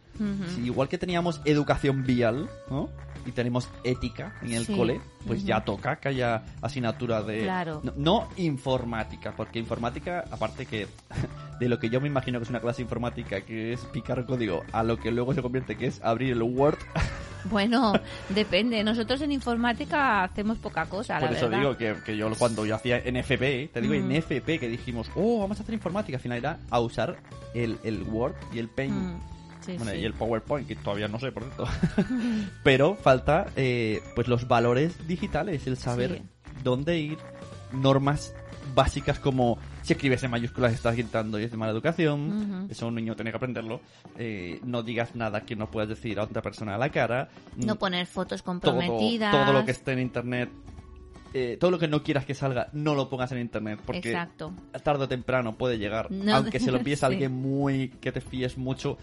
Si 0.54 0.62
igual 0.62 0.88
que 0.88 0.98
teníamos 0.98 1.40
educación 1.44 2.04
vial, 2.04 2.48
¿no? 2.70 2.88
Y 3.24 3.30
tenemos 3.32 3.68
ética 3.84 4.34
en 4.42 4.52
el 4.52 4.66
Sí. 4.66 4.74
cole, 4.74 5.00
pues 5.28 5.44
ya 5.44 5.64
toca 5.64 5.96
que 5.96 6.08
haya 6.08 6.42
asignatura 6.60 7.22
de... 7.22 7.42
Claro. 7.42 7.80
No, 7.84 7.92
no 7.96 8.28
informática, 8.36 9.32
porque 9.36 9.58
informática, 9.58 10.24
aparte 10.30 10.66
que 10.66 10.88
de 11.60 11.68
lo 11.68 11.78
que 11.78 11.90
yo 11.90 12.00
me 12.00 12.08
imagino 12.08 12.38
que 12.38 12.44
es 12.44 12.50
una 12.50 12.60
clase 12.60 12.82
informática, 12.82 13.42
que 13.42 13.72
es 13.72 13.80
picar 13.86 14.26
código, 14.26 14.62
a 14.72 14.82
lo 14.82 14.96
que 14.98 15.10
luego 15.12 15.34
se 15.34 15.42
convierte 15.42 15.76
que 15.76 15.86
es 15.86 16.02
abrir 16.02 16.32
el 16.32 16.42
Word, 16.42 16.78
Bueno, 17.44 17.92
depende. 18.30 18.82
Nosotros 18.82 19.20
en 19.20 19.30
informática 19.32 20.24
hacemos 20.24 20.58
poca 20.58 20.86
cosa, 20.86 21.20
por 21.20 21.30
la 21.30 21.36
eso 21.36 21.48
verdad. 21.48 21.58
digo 21.60 21.76
que, 21.76 21.94
que 22.04 22.16
yo 22.16 22.28
cuando 22.36 22.66
yo 22.66 22.74
hacía 22.74 22.98
NFP, 22.98 23.72
te 23.72 23.80
digo 23.80 23.94
Mm. 23.94 24.12
NFP, 24.18 24.58
que 24.58 24.68
dijimos, 24.68 25.08
oh, 25.14 25.38
vamos 25.40 25.58
a 25.58 25.62
hacer 25.62 25.74
informática, 25.74 26.16
al 26.16 26.22
final 26.22 26.38
era 26.38 26.58
a 26.68 26.80
usar 26.80 27.16
el, 27.54 27.78
el 27.84 28.02
Word 28.02 28.34
y 28.52 28.58
el 28.58 28.68
Paint. 28.68 28.92
Mm, 28.94 29.16
sí, 29.72 29.76
Bueno, 29.78 29.92
sí. 29.92 29.98
y 29.98 30.04
el 30.04 30.14
PowerPoint, 30.14 30.66
que 30.66 30.76
todavía 30.76 31.08
no 31.08 31.18
sé, 31.20 31.32
por 31.32 31.44
cierto. 31.44 31.66
Pero 32.62 32.94
falta, 32.96 33.46
eh, 33.56 34.02
pues, 34.14 34.28
los 34.28 34.48
valores 34.48 35.06
digitales, 35.06 35.66
el 35.66 35.76
saber 35.76 36.22
dónde 36.62 36.98
ir, 36.98 37.18
normas 37.72 38.34
básicas 38.74 39.18
como 39.18 39.58
si 39.82 39.94
escribes 39.94 40.22
en 40.22 40.30
mayúsculas 40.30 40.72
estás 40.74 40.94
gritando 40.94 41.40
y 41.40 41.44
es 41.44 41.50
de 41.50 41.56
mala 41.56 41.72
educación, 41.72 42.62
Ujú. 42.62 42.70
eso 42.72 42.86
un 42.86 42.94
niño 42.94 43.16
tiene 43.16 43.30
que 43.30 43.36
aprenderlo, 43.38 43.80
eh, 44.18 44.60
no 44.62 44.82
digas 44.82 45.14
nada 45.16 45.40
que 45.40 45.56
no 45.56 45.70
puedas 45.70 45.88
decir 45.88 46.18
a 46.20 46.24
otra 46.24 46.42
persona 46.42 46.74
a 46.74 46.78
la 46.78 46.90
cara, 46.90 47.28
No 47.56 47.74
mm, 47.74 47.78
poner 47.78 48.06
fotos 48.06 48.42
todo, 48.42 48.52
comprometidas. 48.52 49.32
todo 49.32 49.52
lo 49.52 49.64
que 49.64 49.70
esté 49.70 49.92
en 49.92 50.00
internet, 50.00 50.50
eh, 51.34 51.56
todo 51.58 51.70
lo 51.70 51.78
que 51.78 51.88
no 51.88 52.02
quieras 52.02 52.24
que 52.26 52.34
salga, 52.34 52.68
no 52.72 52.94
lo 52.94 53.08
pongas 53.08 53.32
en 53.32 53.38
internet, 53.38 53.80
porque 53.84 54.10
Exacto. 54.10 54.52
tarde 54.82 55.04
o 55.04 55.08
temprano 55.08 55.56
puede 55.56 55.78
llegar. 55.78 56.10
No, 56.10 56.36
Aunque 56.36 56.60
se 56.60 56.70
lo 56.70 56.78
a 57.02 57.08
sí. 57.08 57.14
alguien 57.14 57.32
muy 57.32 57.88
que 58.00 58.12
te 58.12 58.20
fíes 58.20 58.58
mucho, 58.58 58.98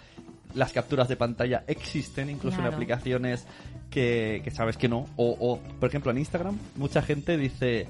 las 0.55 0.73
capturas 0.73 1.07
de 1.07 1.15
pantalla 1.15 1.63
existen, 1.67 2.29
incluso 2.29 2.59
en 2.59 2.65
aplicaciones 2.65 3.45
que, 3.89 4.41
que 4.43 4.51
sabes 4.51 4.77
que 4.77 4.87
no. 4.87 5.07
O, 5.15 5.35
o, 5.39 5.59
por 5.79 5.89
ejemplo, 5.89 6.11
en 6.11 6.17
Instagram, 6.17 6.57
mucha 6.75 7.01
gente 7.01 7.37
dice. 7.37 7.87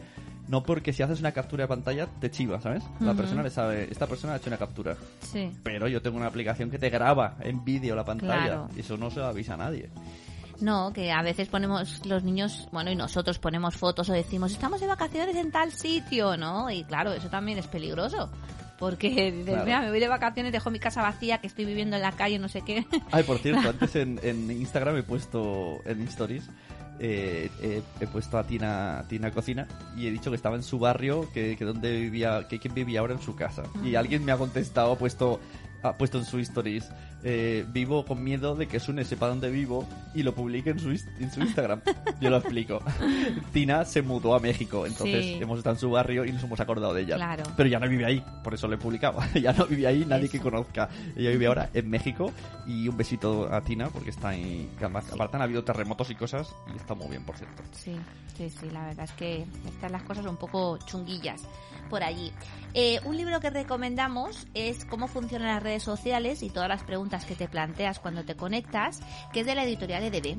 No 0.48 0.62
porque 0.62 0.94
si 0.94 1.02
haces 1.02 1.22
una 1.22 1.32
captura 1.32 1.64
de 1.64 1.68
pantalla 1.68 2.08
te 2.20 2.30
chiva, 2.30 2.62
¿sabes? 2.62 2.84
La 3.00 3.16
persona 3.16 3.42
le 3.42 3.50
sabe, 3.50 3.88
esta 3.90 4.06
persona 4.06 4.34
ha 4.34 4.38
hecho 4.38 4.48
una 4.48 4.60
captura. 4.60 4.96
Sí. 5.22 5.52
Pero 5.64 5.88
yo 5.88 6.04
tengo 6.04 6.18
una 6.18 6.28
aplicación 6.28 6.70
que 6.70 6.78
te 6.78 6.92
graba 6.92 7.36
en 7.40 7.66
vídeo 7.66 7.96
la 7.96 8.06
pantalla. 8.06 8.46
Claro. 8.46 8.70
Y 8.76 8.82
eso 8.82 8.96
no 8.96 9.10
se 9.10 9.22
lo 9.22 9.26
avisa 9.26 9.56
a 9.56 9.58
nadie. 9.58 9.90
No, 10.62 10.94
que 10.94 11.12
a 11.12 11.22
veces 11.22 11.50
ponemos 11.50 12.06
los 12.06 12.24
niños, 12.24 12.70
bueno, 12.72 12.92
y 12.92 12.96
nosotros 12.96 13.40
ponemos 13.40 13.76
fotos 13.76 14.08
o 14.10 14.14
decimos, 14.14 14.52
estamos 14.52 14.80
de 14.80 14.88
vacaciones 14.88 15.36
en 15.36 15.52
tal 15.52 15.72
sitio, 15.72 16.38
¿no? 16.38 16.70
Y 16.70 16.84
claro, 16.84 17.12
eso 17.12 17.30
también 17.30 17.58
es 17.58 17.68
peligroso. 17.68 18.30
Porque 18.78 19.32
dices, 19.32 19.46
Claro. 19.46 19.66
mira, 19.66 19.82
me 19.82 19.90
voy 19.90 20.00
de 20.00 20.08
vacaciones, 20.08 20.52
dejo 20.52 20.70
mi 20.72 20.80
casa 20.80 21.02
vacía, 21.02 21.40
que 21.40 21.48
estoy 21.48 21.66
viviendo 21.66 21.96
en 21.96 22.02
la 22.02 22.12
calle, 22.12 22.40
no 22.40 22.50
sé 22.50 22.62
qué. 22.62 22.86
Ay, 23.12 23.24
por 23.24 23.38
cierto, 23.40 23.70
antes 23.70 23.96
en, 23.96 24.20
en 24.24 24.52
Instagram 24.52 24.98
he 24.98 25.04
puesto 25.04 25.82
en 25.86 26.02
Stories 26.08 26.50
eh, 26.98 27.50
eh, 27.62 27.82
he 28.00 28.08
puesto 28.08 28.38
a 28.38 28.46
Tina, 28.46 29.04
Tina 29.10 29.30
Cocina 29.32 29.68
y 29.98 30.08
he 30.08 30.12
dicho 30.12 30.30
que 30.32 30.38
estaba 30.38 30.56
en 30.56 30.64
su 30.64 30.80
barrio, 30.80 31.30
que, 31.34 31.58
que 31.58 31.66
donde 31.66 31.92
vivía, 32.00 32.48
que 32.48 32.58
quién 32.60 32.74
vivía 32.74 33.02
ahora 33.02 33.14
en 33.14 33.22
su 33.22 33.36
casa. 33.36 33.64
Y 33.84 33.96
alguien 33.96 34.24
me 34.24 34.32
ha 34.32 34.38
contestado, 34.38 34.94
ha 34.94 34.98
puesto, 34.98 35.42
ha 35.90 35.98
puesto 35.98 36.18
en 36.18 36.26
su 36.26 36.40
stories, 36.40 36.90
eh, 37.24 37.66
vivo 37.70 38.06
con 38.06 38.24
miedo 38.24 38.56
de 38.56 38.68
que 38.68 38.80
Sune 38.80 39.04
sepa 39.06 39.28
dónde 39.28 39.50
vivo 39.50 39.88
y 40.14 40.24
lo 40.24 40.34
publique 40.36 40.70
en 40.72 40.80
su, 40.80 40.90
en 40.92 41.32
su 41.32 41.40
Instagram. 41.42 41.82
Yo 42.22 42.30
lo 42.30 42.38
explico. 42.38 42.82
Tina 43.54 43.86
se 43.86 44.02
mudó 44.02 44.36
a 44.36 44.40
México, 44.40 44.86
entonces 44.86 45.24
Sí. 45.26 45.38
hemos 45.42 45.58
estado 45.60 45.76
en 45.76 45.80
su 45.80 45.90
barrio 45.92 46.26
y 46.26 46.32
nos 46.32 46.44
hemos 46.44 46.60
acordado 46.60 46.94
de 46.94 47.04
ella. 47.04 47.16
Claro. 47.16 47.44
Pero 47.56 47.70
ya 47.70 47.80
no 47.80 47.88
vive 47.88 48.06
ahí, 48.06 48.24
por 48.44 48.54
eso 48.54 48.68
lo 48.68 48.76
he 48.76 48.78
publicado. 48.78 49.20
ya 49.42 49.54
no 49.54 49.66
vive 49.66 49.88
ahí 49.88 50.06
nadie 50.06 50.30
que 50.30 50.38
Eso. 50.38 50.44
conozca. 50.50 50.90
Ella 51.16 51.30
vive 51.32 51.48
ahora 51.48 51.70
en 51.74 51.90
México 51.90 52.32
y 52.68 52.88
un 52.88 52.98
besito 52.98 53.52
a 53.54 53.62
Tina 53.62 53.90
porque 53.90 54.10
está 54.10 54.30
ahí. 54.30 54.70
que 54.78 54.86
además, 54.86 55.06
aparte 55.12 55.38
han 55.38 55.44
habido 55.44 55.64
terremotos 55.64 56.10
y 56.12 56.16
cosas 56.16 56.54
y 56.74 56.78
está 56.78 56.94
muy 56.94 57.08
bien, 57.10 57.24
por 57.24 57.38
cierto. 57.38 57.64
Sí, 57.74 57.96
sí, 58.38 58.50
sí, 58.50 58.70
la 58.72 58.86
verdad 58.86 59.06
es 59.06 59.12
que 59.14 59.46
están 59.68 59.92
las 59.92 60.04
cosas 60.04 60.26
un 60.26 60.38
poco 60.38 60.78
chunguillas 60.86 61.42
por 61.86 62.04
allí. 62.04 62.32
Eh, 62.74 63.00
un 63.06 63.16
libro 63.18 63.40
que 63.40 63.50
recomendamos 63.50 64.48
es 64.54 64.86
Cómo 64.86 65.08
funcionan 65.08 65.48
las 65.48 65.64
redes 65.64 65.84
sociales 65.84 66.44
y 66.44 66.50
todas 66.50 66.68
las 66.70 66.84
preguntas 66.84 67.26
que 67.26 67.36
te 67.36 67.48
planteas 67.48 68.00
cuando 68.00 68.24
te 68.26 68.36
conectas, 68.36 69.02
que 69.32 69.42
es 69.42 69.46
de 69.46 69.56
la 69.56 69.64
editorial 69.64 70.04
EDB, 70.04 70.38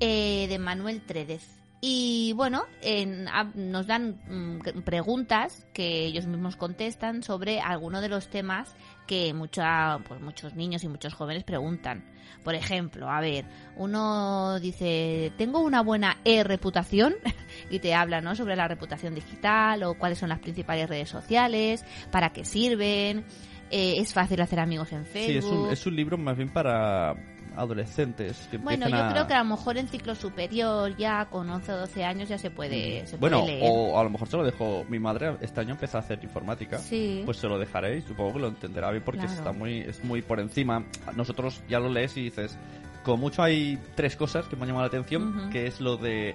eh, 0.00 0.46
de 0.48 0.58
Manuel 0.58 1.00
Trédez. 1.02 1.42
Y 1.80 2.32
bueno, 2.34 2.64
en- 2.82 3.28
a- 3.28 3.50
nos 3.54 3.86
dan 3.86 4.20
mm, 4.28 4.82
preguntas 4.82 5.66
que 5.72 6.04
ellos 6.06 6.26
mismos 6.26 6.56
contestan 6.56 7.22
sobre 7.22 7.60
alguno 7.60 8.00
de 8.00 8.08
los 8.08 8.28
temas 8.28 8.74
que 9.06 9.32
mucha, 9.34 9.98
pues 10.08 10.20
muchos 10.20 10.54
niños 10.54 10.84
y 10.84 10.88
muchos 10.88 11.14
jóvenes 11.14 11.44
preguntan. 11.44 12.04
Por 12.44 12.54
ejemplo, 12.54 13.10
a 13.10 13.20
ver, 13.20 13.44
uno 13.76 14.60
dice, 14.60 15.32
¿tengo 15.36 15.60
una 15.60 15.82
buena 15.82 16.18
e-reputación? 16.24 17.14
y 17.70 17.78
te 17.78 17.94
habla, 17.94 18.20
¿no? 18.20 18.34
Sobre 18.34 18.56
la 18.56 18.68
reputación 18.68 19.14
digital 19.14 19.82
o 19.82 19.94
cuáles 19.94 20.18
son 20.18 20.28
las 20.28 20.38
principales 20.38 20.88
redes 20.88 21.08
sociales, 21.08 21.84
para 22.10 22.30
qué 22.30 22.44
sirven, 22.44 23.24
eh, 23.70 23.94
es 23.98 24.12
fácil 24.12 24.40
hacer 24.40 24.60
amigos 24.60 24.92
en 24.92 25.04
Facebook. 25.04 25.32
Sí, 25.32 25.38
es 25.38 25.44
un, 25.44 25.70
es 25.70 25.86
un 25.86 25.96
libro 25.96 26.18
más 26.18 26.36
bien 26.36 26.52
para 26.52 27.14
adolescentes 27.56 28.48
que 28.50 28.58
Bueno, 28.58 28.88
yo 28.88 28.96
a... 28.96 29.10
creo 29.10 29.26
que 29.26 29.34
a 29.34 29.42
lo 29.42 29.50
mejor 29.50 29.76
en 29.78 29.88
ciclo 29.88 30.14
superior, 30.14 30.96
ya 30.96 31.26
con 31.26 31.48
11 31.48 31.72
o 31.72 31.76
12 31.78 32.04
años, 32.04 32.28
ya 32.28 32.38
se 32.38 32.50
puede, 32.50 33.06
se 33.06 33.16
Bueno, 33.16 33.40
puede 33.40 33.52
leer. 33.58 33.70
o 33.72 33.98
a 33.98 34.04
lo 34.04 34.10
mejor 34.10 34.28
se 34.28 34.36
lo 34.36 34.44
dejo. 34.44 34.84
Mi 34.88 34.98
madre 34.98 35.36
este 35.40 35.60
año 35.60 35.72
empezó 35.72 35.96
a 35.98 36.00
hacer 36.00 36.18
informática. 36.22 36.78
Sí. 36.78 37.22
Pues 37.24 37.36
se 37.38 37.48
lo 37.48 37.58
dejaré 37.58 37.98
y 37.98 38.02
supongo 38.02 38.34
que 38.34 38.38
lo 38.40 38.48
entenderá 38.48 38.90
bien 38.90 39.02
porque 39.04 39.20
Claro. 39.20 39.34
está 39.34 39.52
muy, 39.52 39.80
es 39.80 40.02
muy 40.04 40.22
por 40.22 40.40
encima. 40.40 40.84
Nosotros 41.14 41.62
ya 41.68 41.80
lo 41.80 41.88
lees 41.88 42.16
y 42.16 42.22
dices, 42.24 42.58
como 43.04 43.18
mucho 43.18 43.42
hay 43.42 43.78
tres 43.94 44.16
cosas 44.16 44.46
que 44.46 44.56
me 44.56 44.62
han 44.62 44.68
llamado 44.68 44.84
la 44.84 44.88
atención, 44.88 45.50
que 45.50 45.66
es 45.66 45.80
lo 45.80 45.96
de 45.96 46.34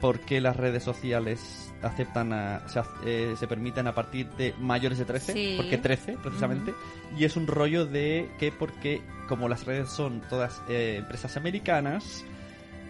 por 0.00 0.20
qué 0.20 0.40
las 0.40 0.56
redes 0.56 0.82
sociales 0.82 1.69
aceptan 1.82 2.32
a, 2.32 2.68
se, 2.68 2.80
eh, 3.04 3.34
se 3.38 3.46
permiten 3.46 3.86
a 3.86 3.94
partir 3.94 4.28
de 4.30 4.54
mayores 4.58 4.98
de 4.98 5.04
13, 5.04 5.32
Sí. 5.32 5.54
porque 5.56 5.78
13 5.78 6.16
precisamente, 6.22 6.74
y 7.16 7.24
es 7.24 7.36
un 7.36 7.46
rollo 7.46 7.86
de 7.86 8.30
que 8.38 8.52
porque 8.52 9.02
como 9.28 9.48
las 9.48 9.64
redes 9.64 9.88
son 9.90 10.20
todas 10.28 10.60
eh, 10.68 10.96
empresas 10.98 11.36
americanas, 11.36 12.24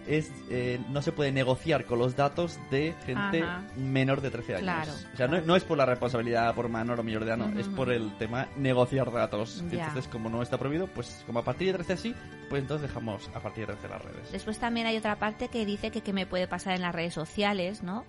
es 0.07 0.33
eh, 0.49 0.81
no 0.89 1.03
se 1.03 1.13
puede 1.13 1.31
negociar 1.31 1.85
con 1.85 1.99
los 1.99 2.17
datos 2.17 2.59
de 2.71 2.95
gente 3.05 3.43
Ajá. 3.43 3.63
menor 3.77 4.21
de 4.23 4.31
13 4.31 4.55
años. 4.57 4.63
Claro, 4.63 4.93
o 4.93 5.17
sea, 5.17 5.27
no, 5.27 5.33
claro. 5.33 5.47
no 5.47 5.57
es 5.57 5.63
por 5.65 5.77
la 5.79 5.87
responsabilidad 5.87 6.55
por 6.55 6.69
menor 6.69 6.99
o 6.99 7.03
mayor 7.05 7.25
de 7.25 7.29
edad, 7.31 7.37
no, 7.37 7.61
es 7.61 7.69
por 7.69 7.93
el 7.93 8.17
tema 8.19 8.49
negociar 8.57 9.13
datos. 9.13 9.63
Entonces, 9.71 10.09
como 10.09 10.29
no 10.31 10.43
está 10.43 10.59
prohibido, 10.59 10.87
pues 10.89 11.23
como 11.27 11.41
a 11.41 11.45
partir 11.45 11.69
de 11.69 11.85
13 11.85 11.97
sí, 11.99 12.15
pues 12.49 12.63
entonces 12.63 12.89
dejamos 12.89 13.29
a 13.35 13.41
partir 13.41 13.67
de 13.67 13.75
13 13.75 13.89
las 13.89 14.03
redes. 14.03 14.33
Después 14.33 14.59
también 14.59 14.87
hay 14.87 14.97
otra 14.97 15.17
parte 15.17 15.49
que 15.49 15.65
dice 15.67 15.91
que 15.91 16.01
qué 16.01 16.13
me 16.13 16.27
puede 16.27 16.49
pasar 16.49 16.75
en 16.75 16.81
las 16.83 16.95
redes 16.95 17.15
sociales, 17.15 17.83
¿no? 17.83 18.05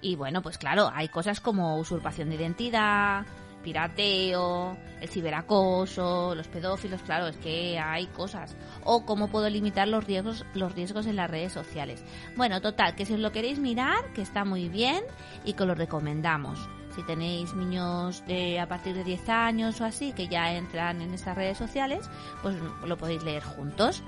Y 0.00 0.16
bueno, 0.16 0.42
pues 0.42 0.58
claro, 0.58 0.90
hay 0.94 1.08
cosas 1.08 1.40
como 1.40 1.76
usurpación 1.76 2.30
de 2.30 2.36
identidad, 2.36 3.26
pirateo, 3.62 4.76
el 5.00 5.08
ciberacoso, 5.08 6.34
los 6.34 6.48
pedófilos, 6.48 7.02
claro, 7.02 7.26
es 7.28 7.36
que 7.36 7.78
hay 7.78 8.06
cosas. 8.06 8.56
O 8.84 9.04
cómo 9.04 9.28
puedo 9.28 9.48
limitar 9.48 9.88
los 9.88 10.04
riesgos, 10.04 10.44
los 10.54 10.74
riesgos 10.74 11.06
en 11.06 11.16
las 11.16 11.30
redes 11.30 11.52
sociales. 11.52 12.02
Bueno, 12.36 12.60
total, 12.60 12.94
que 12.94 13.06
si 13.06 13.14
os 13.14 13.20
lo 13.20 13.32
queréis 13.32 13.58
mirar, 13.58 14.12
que 14.14 14.22
está 14.22 14.44
muy 14.44 14.68
bien 14.68 15.04
y 15.44 15.52
que 15.52 15.64
lo 15.64 15.74
recomendamos. 15.74 16.58
Si 16.94 17.04
tenéis 17.04 17.54
niños 17.54 18.24
de 18.26 18.58
a 18.58 18.66
partir 18.66 18.94
de 18.94 19.04
10 19.04 19.28
años 19.28 19.80
o 19.80 19.84
así 19.84 20.12
que 20.12 20.26
ya 20.26 20.52
entran 20.54 21.00
en 21.02 21.14
estas 21.14 21.36
redes 21.36 21.56
sociales, 21.56 22.10
pues 22.42 22.56
lo 22.84 22.96
podéis 22.98 23.22
leer 23.22 23.44
juntos. 23.44 24.02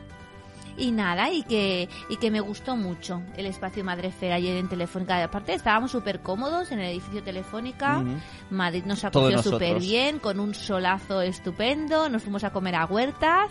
Y 0.77 0.93
nada, 0.93 1.31
y 1.31 1.43
que, 1.43 1.89
y 2.09 2.17
que 2.17 2.31
me 2.31 2.41
gustó 2.41 2.77
mucho 2.77 3.23
el 3.37 3.47
espacio 3.47 3.85
Madrefera 3.85 4.37
ayer 4.37 4.57
en 4.57 4.69
Telefónica. 4.69 5.23
Aparte, 5.23 5.55
estábamos 5.55 5.91
súper 5.91 6.21
cómodos 6.21 6.73
en 6.73 6.81
el 6.81 6.91
edificio 6.91 7.23
Telefónica. 7.23 8.05
Madrid 8.51 8.85
nos 8.85 9.05
acogió 9.05 9.43
súper 9.43 9.79
bien, 9.81 10.19
con 10.19 10.41
un 10.41 10.55
solazo 10.55 11.21
estupendo. 11.23 12.09
Nos 12.09 12.23
fuimos 12.23 12.45
a 12.45 12.51
comer 12.51 12.75
a 12.75 12.87
huertas, 12.87 13.51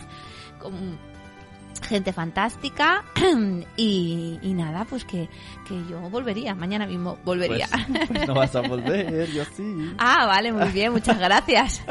con 0.58 0.98
gente 1.82 2.12
fantástica. 2.12 3.04
y, 3.76 4.38
y 4.42 4.54
nada, 4.54 4.84
pues 4.84 5.04
que, 5.04 5.28
que 5.66 5.74
yo 5.88 6.00
volvería, 6.10 6.54
mañana 6.54 6.86
mismo 6.86 7.18
volvería. 7.24 7.68
Pues, 7.68 8.08
pues 8.08 8.28
no 8.28 8.34
vas 8.34 8.54
a 8.56 8.60
volver, 8.62 9.30
yo 9.30 9.44
sí. 9.44 9.92
ah, 9.98 10.26
vale, 10.26 10.52
muy 10.52 10.68
bien, 10.70 10.92
muchas 10.92 11.18
gracias. 11.18 11.82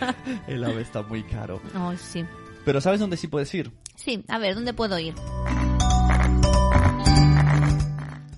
El 0.46 0.64
ave 0.64 0.82
está 0.82 1.02
muy 1.02 1.22
caro. 1.22 1.60
oh, 1.76 1.94
sí. 1.96 2.24
Pero 2.64 2.80
¿sabes 2.80 3.00
dónde 3.00 3.16
sí 3.16 3.26
puedes 3.26 3.52
ir? 3.54 3.72
Sí, 4.02 4.24
a 4.28 4.38
ver, 4.38 4.54
¿dónde 4.54 4.72
puedo 4.72 4.98
ir? 4.98 5.14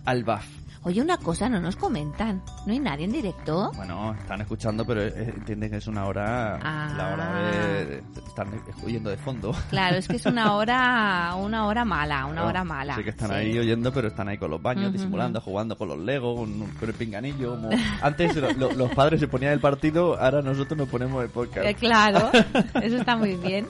Al 0.05 0.25
BAF. 0.25 0.45
Oye, 0.85 1.01
una 1.01 1.17
cosa, 1.17 1.49
no 1.49 1.61
nos 1.61 1.77
comentan. 1.77 2.43
¿No 2.67 2.73
hay 2.73 2.81
nadie 2.81 3.05
en 3.05 3.13
directo? 3.13 3.71
Bueno, 3.77 4.17
están 4.21 4.41
escuchando, 4.41 4.85
pero 4.85 5.01
eh, 5.03 5.33
entienden 5.37 5.71
que 5.71 5.77
es 5.77 5.87
una 5.87 6.07
hora. 6.07 6.59
Ah. 6.61 6.93
La 6.97 7.13
hora 7.13 7.35
de. 7.53 7.87
de- 7.87 8.03
están 8.27 8.49
oyendo 8.85 9.09
de 9.11 9.17
fondo. 9.17 9.55
Claro, 9.71 9.97
es 9.97 10.09
que 10.09 10.17
es 10.17 10.27
una 10.27 10.55
hora, 10.55 11.35
una 11.39 11.67
hora 11.67 11.85
mala, 11.85 12.27
una 12.27 12.45
hora 12.47 12.65
mala. 12.65 12.97
Sí, 12.97 13.05
que 13.05 13.11
están 13.11 13.29
Sí. 13.29 13.35
ahí 13.37 13.59
oyendo, 13.61 13.93
pero 13.93 14.09
están 14.09 14.27
ahí 14.29 14.39
con 14.39 14.51
los 14.51 14.61
baños, 14.61 14.93
disimulando, 14.93 15.41
jugando 15.41 15.79
con 15.79 15.87
los 15.89 15.99
Legos, 16.01 16.37
con, 16.41 16.59
con 16.73 16.89
el 16.89 16.95
pinganillo. 16.97 17.51
Como... 17.55 17.71
Antes 18.03 18.35
lo- 18.35 18.53
lo- 18.55 18.73
los 18.73 18.91
padres 18.93 19.21
se 19.21 19.29
ponían 19.29 19.53
el 19.53 19.61
partido, 19.61 20.19
ahora 20.19 20.43
nosotros 20.43 20.77
nos 20.77 20.89
ponemos 20.89 21.23
el 21.23 21.31
podcast. 21.31 21.65
Eh, 21.65 21.75
claro, 21.77 22.29
eso 22.83 22.97
está 22.97 23.15
muy 23.15 23.37
bien. 23.37 23.69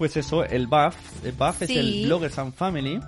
Pues 0.00 0.16
eso, 0.16 0.44
el 0.46 0.66
BAF. 0.66 0.96
El 1.26 1.32
BAF 1.32 1.60
es 1.60 1.68
el 1.68 2.06
Bloggers 2.06 2.38
and 2.38 2.54
Family, 2.54 2.98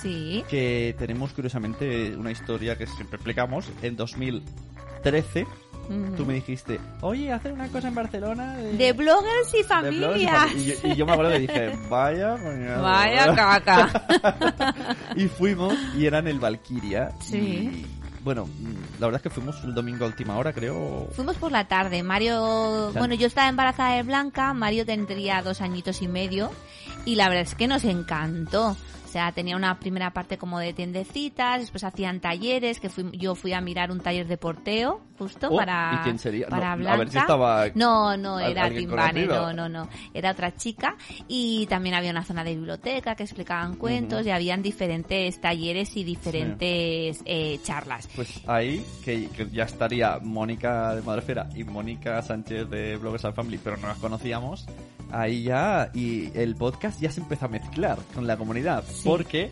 Sí. 0.00 0.42
que 0.48 0.96
tenemos 0.98 1.34
curiosamente 1.34 2.16
una 2.16 2.30
historia 2.30 2.78
que 2.78 2.86
siempre 2.86 3.16
explicamos. 3.16 3.68
En 3.82 3.94
2013, 3.94 5.42
Ujú. 5.90 6.14
tú 6.16 6.24
me 6.24 6.32
dijiste, 6.32 6.80
oye, 7.02 7.30
hacer 7.30 7.52
una 7.52 7.68
cosa 7.68 7.88
en 7.88 7.94
Barcelona 7.94 8.56
de, 8.56 8.72
De 8.72 8.92
bloggers 8.94 9.52
y 9.60 9.62
familias. 9.64 10.48
family". 10.48 10.62
Y 10.62 10.66
yo, 10.82 10.88
y 10.88 10.96
yo 10.96 11.04
me 11.04 11.12
acuerdo 11.12 11.32
que 11.32 11.38
dije, 11.40 11.78
vaya, 11.90 12.38
coñazo". 12.38 12.82
Vaya 12.82 13.34
caca. 13.34 14.86
y 15.16 15.26
fuimos 15.28 15.74
y 15.94 16.06
eran 16.06 16.26
el 16.26 16.40
Valkyria. 16.40 17.10
Sí. 17.20 17.36
Y, 17.36 17.99
bueno, 18.22 18.46
mm, 18.46 19.00
la 19.00 19.06
verdad 19.06 19.16
es 19.16 19.22
que 19.22 19.30
fuimos 19.30 19.62
el 19.64 19.74
domingo 19.74 20.04
a 20.04 20.08
última 20.08 20.36
hora, 20.36 20.52
creo. 20.52 21.08
Fuimos 21.12 21.36
por 21.36 21.52
la 21.52 21.66
tarde. 21.68 22.02
Mario, 22.02 22.92
bueno, 22.92 23.14
yo 23.14 23.26
estaba 23.26 23.48
embarazada 23.48 23.96
de 23.96 24.02
Blanca, 24.02 24.52
Mario 24.52 24.84
tendría 24.84 25.42
dos 25.42 25.60
añitos 25.60 26.02
y 26.02 26.08
medio 26.08 26.50
y 27.04 27.16
la 27.16 27.28
verdad 27.28 27.42
es 27.42 27.54
que 27.54 27.66
nos 27.66 27.84
encantó. 27.84 28.76
O 29.10 29.12
sea, 29.12 29.32
tenía 29.32 29.56
una 29.56 29.76
primera 29.80 30.12
parte 30.12 30.38
como 30.38 30.60
de 30.60 30.72
tiendecitas, 30.72 31.58
después 31.62 31.82
hacían 31.82 32.20
talleres, 32.20 32.78
que 32.78 32.88
fui, 32.88 33.10
yo 33.18 33.34
fui 33.34 33.52
a 33.52 33.60
mirar 33.60 33.90
un 33.90 33.98
taller 33.98 34.28
de 34.28 34.36
porteo, 34.36 35.00
justo 35.18 35.48
Oh, 35.50 35.56
para, 35.56 35.98
¿y 36.00 36.04
quién 36.04 36.16
sería? 36.16 36.46
para 36.46 36.76
No, 36.76 36.82
Blanca. 36.82 36.94
a 36.94 36.96
ver 36.98 37.10
si 37.10 37.18
estaba 37.18 37.64
No, 37.74 38.16
no, 38.16 38.38
era 38.38 38.70
Timbane, 38.70 39.26
no, 39.26 39.52
no, 39.52 39.68
no. 39.68 39.88
Era 40.14 40.30
otra 40.30 40.54
chica. 40.54 40.94
Y 41.26 41.66
también 41.66 41.96
había 41.96 42.12
una 42.12 42.22
zona 42.22 42.44
de 42.44 42.54
biblioteca 42.54 43.16
que 43.16 43.24
explicaban 43.24 43.74
cuentos 43.74 44.24
y 44.26 44.30
habían 44.30 44.62
diferentes 44.62 45.40
talleres 45.40 45.96
y 45.96 46.04
diferentes 46.04 47.20
eh, 47.24 47.58
charlas. 47.64 48.08
Pues 48.14 48.40
ahí, 48.46 48.84
que, 49.04 49.28
que 49.30 49.50
ya 49.50 49.64
estaría 49.64 50.20
Mónica 50.22 50.94
de 50.94 51.02
Madrefera 51.02 51.48
y 51.56 51.64
Mónica 51.64 52.22
Sánchez 52.22 52.70
de 52.70 52.96
Bloggers 52.96 53.24
and 53.24 53.34
Family, 53.34 53.58
pero 53.58 53.76
no 53.76 53.88
las 53.88 53.98
conocíamos. 53.98 54.66
Ahí 55.12 55.42
ya, 55.42 55.90
y 55.92 56.30
el 56.38 56.54
podcast 56.54 57.00
ya 57.00 57.10
se 57.10 57.20
empezó 57.20 57.46
a 57.46 57.48
mezclar 57.48 57.98
con 58.14 58.28
la 58.28 58.36
comunidad, 58.36 58.84
Porque 59.04 59.50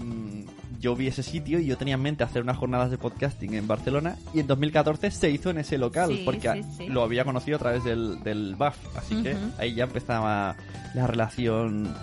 mm, 0.00 0.45
yo 0.80 0.94
vi 0.96 1.06
ese 1.08 1.22
sitio 1.22 1.58
y 1.60 1.66
yo 1.66 1.76
tenía 1.76 1.94
en 1.94 2.02
mente 2.02 2.24
hacer 2.24 2.42
unas 2.42 2.56
jornadas 2.56 2.90
de 2.90 2.98
podcasting 2.98 3.54
en 3.54 3.66
Barcelona 3.68 4.16
y 4.34 4.40
en 4.40 4.46
2014 4.46 5.10
se 5.10 5.30
hizo 5.30 5.50
en 5.50 5.58
ese 5.58 5.78
local 5.78 6.10
Sí, 6.10 6.22
porque 6.24 6.52
sí, 6.52 6.62
sí. 6.78 6.86
lo 6.88 7.02
había 7.02 7.24
conocido 7.24 7.56
a 7.56 7.60
través 7.60 7.84
del, 7.84 8.22
del 8.22 8.54
BAF, 8.56 8.76
así 8.96 9.22
que 9.22 9.34
Ujú. 9.34 9.50
ahí 9.58 9.74
ya 9.74 9.84
empezaba 9.84 10.56
la 10.94 11.06
relación. 11.06 11.94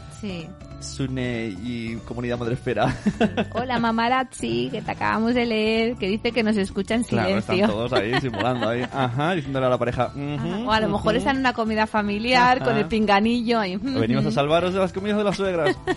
Sune 0.79 1.47
y 1.63 1.95
comunidad 2.05 2.37
madrefera. 2.37 2.95
Hola 3.53 3.77
mamarazzi, 3.79 4.69
que 4.71 4.81
te 4.81 4.91
acabamos 4.91 5.33
de 5.33 5.45
leer, 5.45 5.95
que 5.97 6.07
dice 6.07 6.31
que 6.31 6.43
nos 6.43 6.55
escucha 6.55 6.95
en 6.95 7.03
Claro, 7.03 7.37
están 7.37 7.55
silencio. 7.57 7.75
todos 7.75 7.93
ahí 7.93 8.13
simulando 8.21 8.69
ahí, 8.69 8.83
ajá, 8.93 9.33
diciéndole 9.33 9.65
a 9.65 9.69
la 9.69 9.77
pareja, 9.77 10.03
Ajá, 10.05 10.13
"Ujú, 10.17 10.67
O 10.69 10.71
a 10.71 10.79
lo 10.79 10.87
mejor 10.89 11.11
ujú". 11.13 11.17
están 11.19 11.35
en 11.35 11.39
una 11.41 11.53
comida 11.53 11.87
familiar 11.87 12.63
con 12.63 12.77
el 12.77 12.85
pinganillo. 12.85 13.59
ahí, 13.59 13.75
Venimos 13.75 14.25
a 14.25 14.31
salvaros 14.31 14.73
de 14.73 14.79
las 14.79 14.93
comidas 14.93 15.17
de 15.17 15.23
las 15.25 15.35
suegras. 15.37 15.77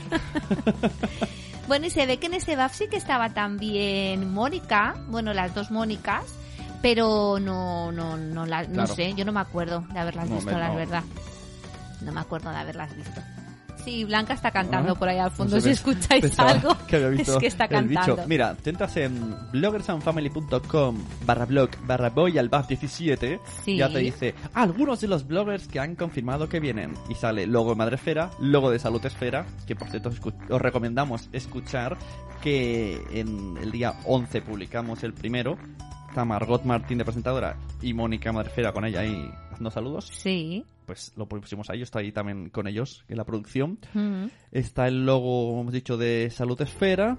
Bueno, 1.67 1.87
y 1.87 1.91
se 1.91 2.07
ve 2.07 2.19
que 2.19 2.27
en 2.27 2.35
ese 2.35 2.55
BAF 2.57 2.75
sí 2.77 2.87
que 2.89 2.97
estaba 2.97 3.31
también 3.31 4.33
Mónica, 4.33 4.95
bueno, 5.09 5.35
las 5.35 5.53
dos 5.55 5.71
Mónicas, 5.73 6.23
pero 6.81 7.39
no, 7.41 7.91
no, 7.91 8.17
no, 8.17 8.47
la, 8.47 8.65
no 8.65 8.87
sé, 8.87 9.15
yo 9.15 9.25
no 9.25 9.33
me 9.33 9.41
acuerdo 9.41 9.81
de 9.93 9.99
haberlas 9.99 10.29
No, 10.29 10.37
visto, 10.37 10.53
me- 10.53 10.59
la 10.61 10.69
no. 10.69 10.77
verdad. 10.77 11.03
No 12.03 12.13
me 12.13 12.21
acuerdo 12.21 12.51
de 12.51 12.57
haberlas 12.57 12.95
visto. 12.95 13.21
Sí, 13.87 14.05
Blanca 14.05 14.35
está 14.35 14.51
cantando 14.51 14.93
Ah, 14.93 14.99
por 14.99 15.09
ahí 15.09 15.19
al 15.19 15.31
fondo, 15.31 15.55
no 15.57 15.61
sé, 15.63 15.69
si 15.69 15.73
escucháis 15.75 16.39
algo, 16.41 16.77
que 16.89 16.97
había 16.97 17.09
visto 17.09 17.33
es 17.35 17.39
que 17.39 17.47
está 17.47 17.69
cantando. 17.69 18.17
bicho. 18.17 18.29
Mira, 18.29 18.55
te 18.57 18.71
entras 18.71 18.97
en 18.97 19.35
bloggersandfamily.com 19.53 20.99
barra 21.25 21.47
blog 21.47 21.71
barra 21.87 22.11
voy 22.11 22.37
al 22.37 22.49
BAF 22.49 22.69
17 22.69 23.41
Sí. 23.65 23.77
ya 23.77 23.89
te 23.89 23.99
dice 24.01 24.35
algunos 24.55 25.01
de 25.01 25.09
los 25.09 25.27
bloggers 25.27 25.69
que 25.69 25.79
han 25.81 25.95
confirmado 25.95 26.49
que 26.49 26.61
vienen 26.61 26.95
y 27.09 27.15
sale 27.15 27.47
logo 27.47 27.71
de 27.71 27.77
Madresfera, 27.77 28.31
logo 28.41 28.71
de 28.71 28.79
Salud 28.79 29.05
Esfera, 29.07 29.47
que 29.67 29.77
por 29.77 29.89
cierto 29.89 30.11
os 30.51 30.61
recomendamos 30.61 31.29
escuchar 31.33 31.97
que 32.43 33.01
en 33.13 33.57
el 33.63 33.71
día 33.71 33.95
11 34.05 34.43
publicamos 34.43 35.03
el 35.05 35.13
primero. 35.15 35.57
Está 36.09 36.25
Margot 36.25 36.65
Martín 36.65 36.99
de 36.99 37.05
presentadora 37.05 37.57
y 37.83 37.93
Mónica 37.93 38.33
Madresfera 38.33 38.73
con 38.73 38.85
ella 38.85 39.01
ahí 39.01 39.31
haciendo 39.57 39.71
saludos. 39.71 40.07
Sí. 40.13 40.65
Pues 40.87 41.13
lo 41.17 41.27
pusimos 41.29 41.69
ahí, 41.69 41.79
yo 41.79 41.83
estoy 41.85 42.05
ahí 42.05 42.13
también 42.13 42.49
con 42.51 42.69
ellos 42.69 43.05
en 43.09 43.17
la 43.17 43.25
producción. 43.25 43.79
Está 44.53 44.87
el 44.87 45.05
logo, 45.05 45.61
hemos 45.61 45.73
dicho, 45.73 45.97
de 45.97 46.31
Salud 46.31 46.61
Esfera. 46.63 47.19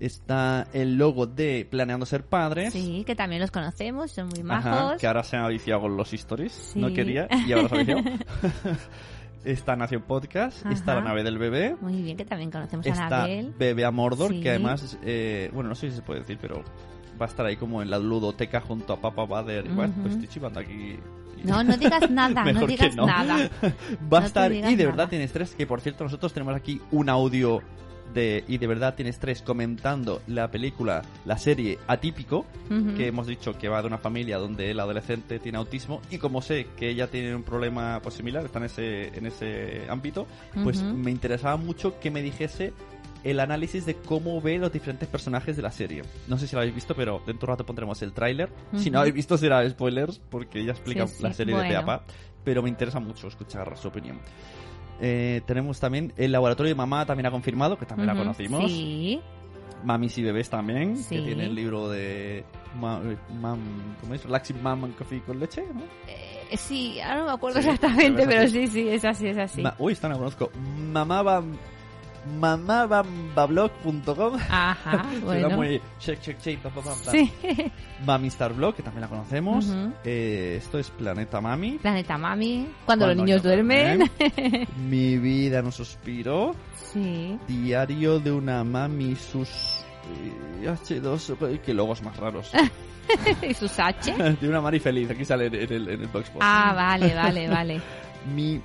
Está 0.00 0.66
el 0.74 0.98
logo 0.98 1.26
de 1.26 1.66
Planeando 1.70 2.04
Ser 2.04 2.24
Padres. 2.26 2.74
Sí, 2.74 3.04
que 3.06 3.14
también 3.14 3.40
los 3.40 3.50
conocemos, 3.50 4.12
son 4.12 4.28
muy 4.28 4.40
Ajá, 4.50 4.70
majos. 4.70 5.00
que 5.00 5.06
ahora 5.06 5.22
se 5.22 5.38
ha 5.38 5.48
viciado 5.48 5.80
con 5.80 5.96
los 5.96 6.12
stories. 6.12 6.52
Sí. 6.52 6.78
No 6.78 6.92
quería 6.92 7.26
y 7.46 7.52
ahora 7.52 7.68
se 7.70 7.74
ha 7.74 7.78
viciado. 7.78 8.02
está 9.44 9.74
Nación 9.76 10.02
Podcast. 10.02 10.66
Está 10.66 10.92
Ajá. 10.92 11.00
La 11.00 11.08
Nave 11.08 11.22
del 11.24 11.38
Bebé. 11.38 11.74
Muy 11.80 12.02
bien, 12.02 12.18
que 12.18 12.26
también 12.26 12.50
conocemos 12.50 12.84
a 12.86 12.90
Está 12.90 13.06
Anabel. 13.06 13.54
Bebé 13.58 13.84
a 13.86 13.90
Mordor, 13.90 14.32
Sí. 14.32 14.40
que 14.42 14.50
además, 14.50 14.98
eh, 15.02 15.50
bueno, 15.54 15.70
no 15.70 15.74
sé 15.74 15.88
si 15.90 15.96
se 15.96 16.02
puede 16.02 16.20
decir, 16.20 16.36
pero 16.38 16.62
va 17.18 17.24
a 17.24 17.28
estar 17.28 17.46
ahí 17.46 17.56
como 17.56 17.80
en 17.80 17.88
la 17.88 17.98
ludoteca 17.98 18.60
junto 18.60 18.92
a 18.92 19.00
Papa 19.00 19.24
Bader. 19.24 19.70
Ujú. 19.70 19.90
pues 20.02 20.12
estoy 20.14 20.28
chivando 20.28 20.60
aquí. 20.60 20.98
No, 21.44 21.62
no 21.64 21.76
digas 21.76 22.10
nada, 22.10 22.44
no 22.52 22.60
que 22.66 22.66
digas 22.66 22.96
no. 22.96 23.06
nada. 23.06 23.48
Va 24.12 24.18
a 24.18 24.20
No 24.22 24.26
estar 24.26 24.52
y 24.52 24.56
de 24.56 24.62
nada. 24.62 24.76
verdad 24.76 25.08
tienes 25.08 25.32
tres, 25.32 25.54
que 25.54 25.66
por 25.66 25.80
cierto 25.80 26.04
nosotros 26.04 26.32
tenemos 26.32 26.54
aquí 26.54 26.80
un 26.90 27.08
audio 27.08 27.62
de 28.14 28.44
y 28.48 28.56
de 28.58 28.66
verdad 28.66 28.94
tienes 28.94 29.18
tres 29.18 29.42
comentando 29.42 30.22
la 30.26 30.48
película, 30.50 31.02
la 31.26 31.36
serie 31.36 31.78
Atípico, 31.86 32.46
que 32.96 33.08
hemos 33.08 33.26
dicho 33.26 33.58
que 33.58 33.68
va 33.68 33.80
de 33.82 33.88
una 33.88 33.98
familia 33.98 34.38
donde 34.38 34.70
el 34.70 34.80
adolescente 34.80 35.38
tiene 35.38 35.58
autismo 35.58 36.00
y 36.10 36.16
como 36.18 36.40
sé 36.40 36.68
que 36.76 36.88
ella 36.88 37.08
tiene 37.08 37.34
un 37.34 37.42
problema 37.42 38.00
pues 38.02 38.14
similar, 38.14 38.44
está 38.46 38.58
en 38.60 38.64
ese 38.66 39.08
en 39.18 39.26
ese 39.26 39.82
ámbito, 39.90 40.26
pues 40.62 40.82
me 40.82 41.10
interesaba 41.10 41.56
mucho 41.58 41.98
que 42.00 42.10
me 42.10 42.22
dijese 42.22 42.72
el 43.30 43.40
análisis 43.40 43.84
de 43.86 43.94
cómo 43.96 44.40
ve 44.40 44.58
los 44.58 44.72
diferentes 44.72 45.08
personajes 45.08 45.56
de 45.56 45.62
la 45.62 45.70
serie. 45.70 46.02
No 46.28 46.38
sé 46.38 46.46
si 46.46 46.54
lo 46.54 46.60
habéis 46.60 46.74
visto, 46.74 46.94
pero 46.94 47.22
dentro 47.26 47.46
de 47.46 47.52
un 47.52 47.56
rato 47.58 47.66
pondremos 47.66 48.00
el 48.02 48.12
tráiler. 48.12 48.50
Si 48.76 48.90
no 48.90 49.00
habéis 49.00 49.14
visto 49.14 49.36
será 49.36 49.68
spoilers 49.68 50.18
porque 50.30 50.60
ella 50.60 50.72
explica 50.72 51.06
Sí, 51.06 51.16
sí, 51.16 51.22
la 51.22 51.32
serie 51.32 51.56
de. 51.56 51.68
Peapa, 51.68 52.04
pero 52.44 52.62
me 52.62 52.68
interesa 52.68 53.00
mucho 53.00 53.28
escuchar 53.28 53.76
su 53.76 53.88
opinión. 53.88 54.20
Eh, 55.00 55.42
tenemos 55.46 55.78
también 55.78 56.12
el 56.16 56.32
laboratorio 56.32 56.70
de 56.70 56.74
mamá 56.76 57.04
también 57.04 57.26
ha 57.26 57.30
confirmado 57.30 57.76
que 57.78 57.84
también 57.86 58.06
la 58.06 58.14
conocimos. 58.16 58.70
Sí. 58.70 59.20
Mamis 59.84 60.16
y 60.16 60.22
bebés 60.22 60.48
también, 60.48 60.96
Sí. 60.96 61.16
que 61.16 61.22
tiene 61.22 61.44
el 61.46 61.54
libro 61.54 61.88
de 61.90 62.44
ma- 62.80 63.00
eh, 63.04 63.16
mam, 63.40 63.58
¿cómo 64.00 64.14
es? 64.14 64.24
Relaxing 64.24 64.62
Mam 64.62 64.84
and 64.84 64.96
Coffee 64.96 65.20
con 65.20 65.38
leche, 65.38 65.62
¿no? 65.74 65.82
Eh, 66.08 66.56
sí, 66.56 66.98
ahora 67.00 67.18
no 67.20 67.26
me 67.26 67.32
acuerdo 67.32 67.60
Sí, 67.60 67.68
exactamente, 67.68 68.26
pero 68.26 68.48
sí, 68.48 68.66
sí, 68.68 68.88
es 68.88 69.04
así, 69.04 69.26
es 69.28 69.36
así. 69.36 69.60
Ma- 69.62 69.74
Uy, 69.78 69.92
esta 69.92 70.08
no 70.08 70.14
la 70.14 70.18
conozco. 70.18 70.50
Mamabam 70.92 71.52
mamabambablog.com 72.40 74.34
Ajá, 74.50 75.06
bueno. 75.24 75.50
muy 75.50 75.80
shake, 76.00 76.20
shake, 76.22 76.40
shake, 76.40 76.62
pa, 76.62 76.70
pa, 76.70 76.82
pa, 76.82 76.90
pa. 76.90 77.10
Sí. 77.10 77.32
Mami 78.06 78.28
Star 78.28 78.52
Blog, 78.52 78.74
que 78.74 78.82
también 78.82 79.02
la 79.02 79.08
conocemos. 79.08 79.66
Eh, 80.04 80.56
esto 80.58 80.78
es 80.78 80.90
Planeta 80.90 81.40
Mami. 81.40 81.78
Planeta 81.78 82.18
Mami, 82.18 82.68
cuando, 82.84 83.06
los 83.06 83.16
niños 83.16 83.42
duermen. 83.42 84.10
Mi 84.88 85.16
vida 85.18 85.60
en 85.60 85.66
un 85.66 85.72
suspiro. 85.72 86.54
sí. 86.92 87.38
Diario 87.46 88.18
de 88.20 88.32
una 88.32 88.64
mami 88.64 89.14
sus 89.16 89.48
eh, 90.60 90.66
H2 90.68 91.60
que 91.60 91.74
logos 91.74 92.02
más 92.02 92.16
raros. 92.16 92.50
y 93.42 93.54
sus 93.54 93.78
H. 93.78 94.12
de 94.40 94.48
una 94.48 94.60
Mari 94.60 94.80
feliz, 94.80 95.08
aquí 95.10 95.24
sale 95.24 95.46
en 95.46 95.54
el, 95.54 95.88
en 95.88 96.00
el 96.02 96.08
Blogspot. 96.08 96.42
Ah, 96.44 96.72
vale, 96.74 97.14
vale, 97.14 97.48
vale. 97.48 97.80
Mi 98.34 98.60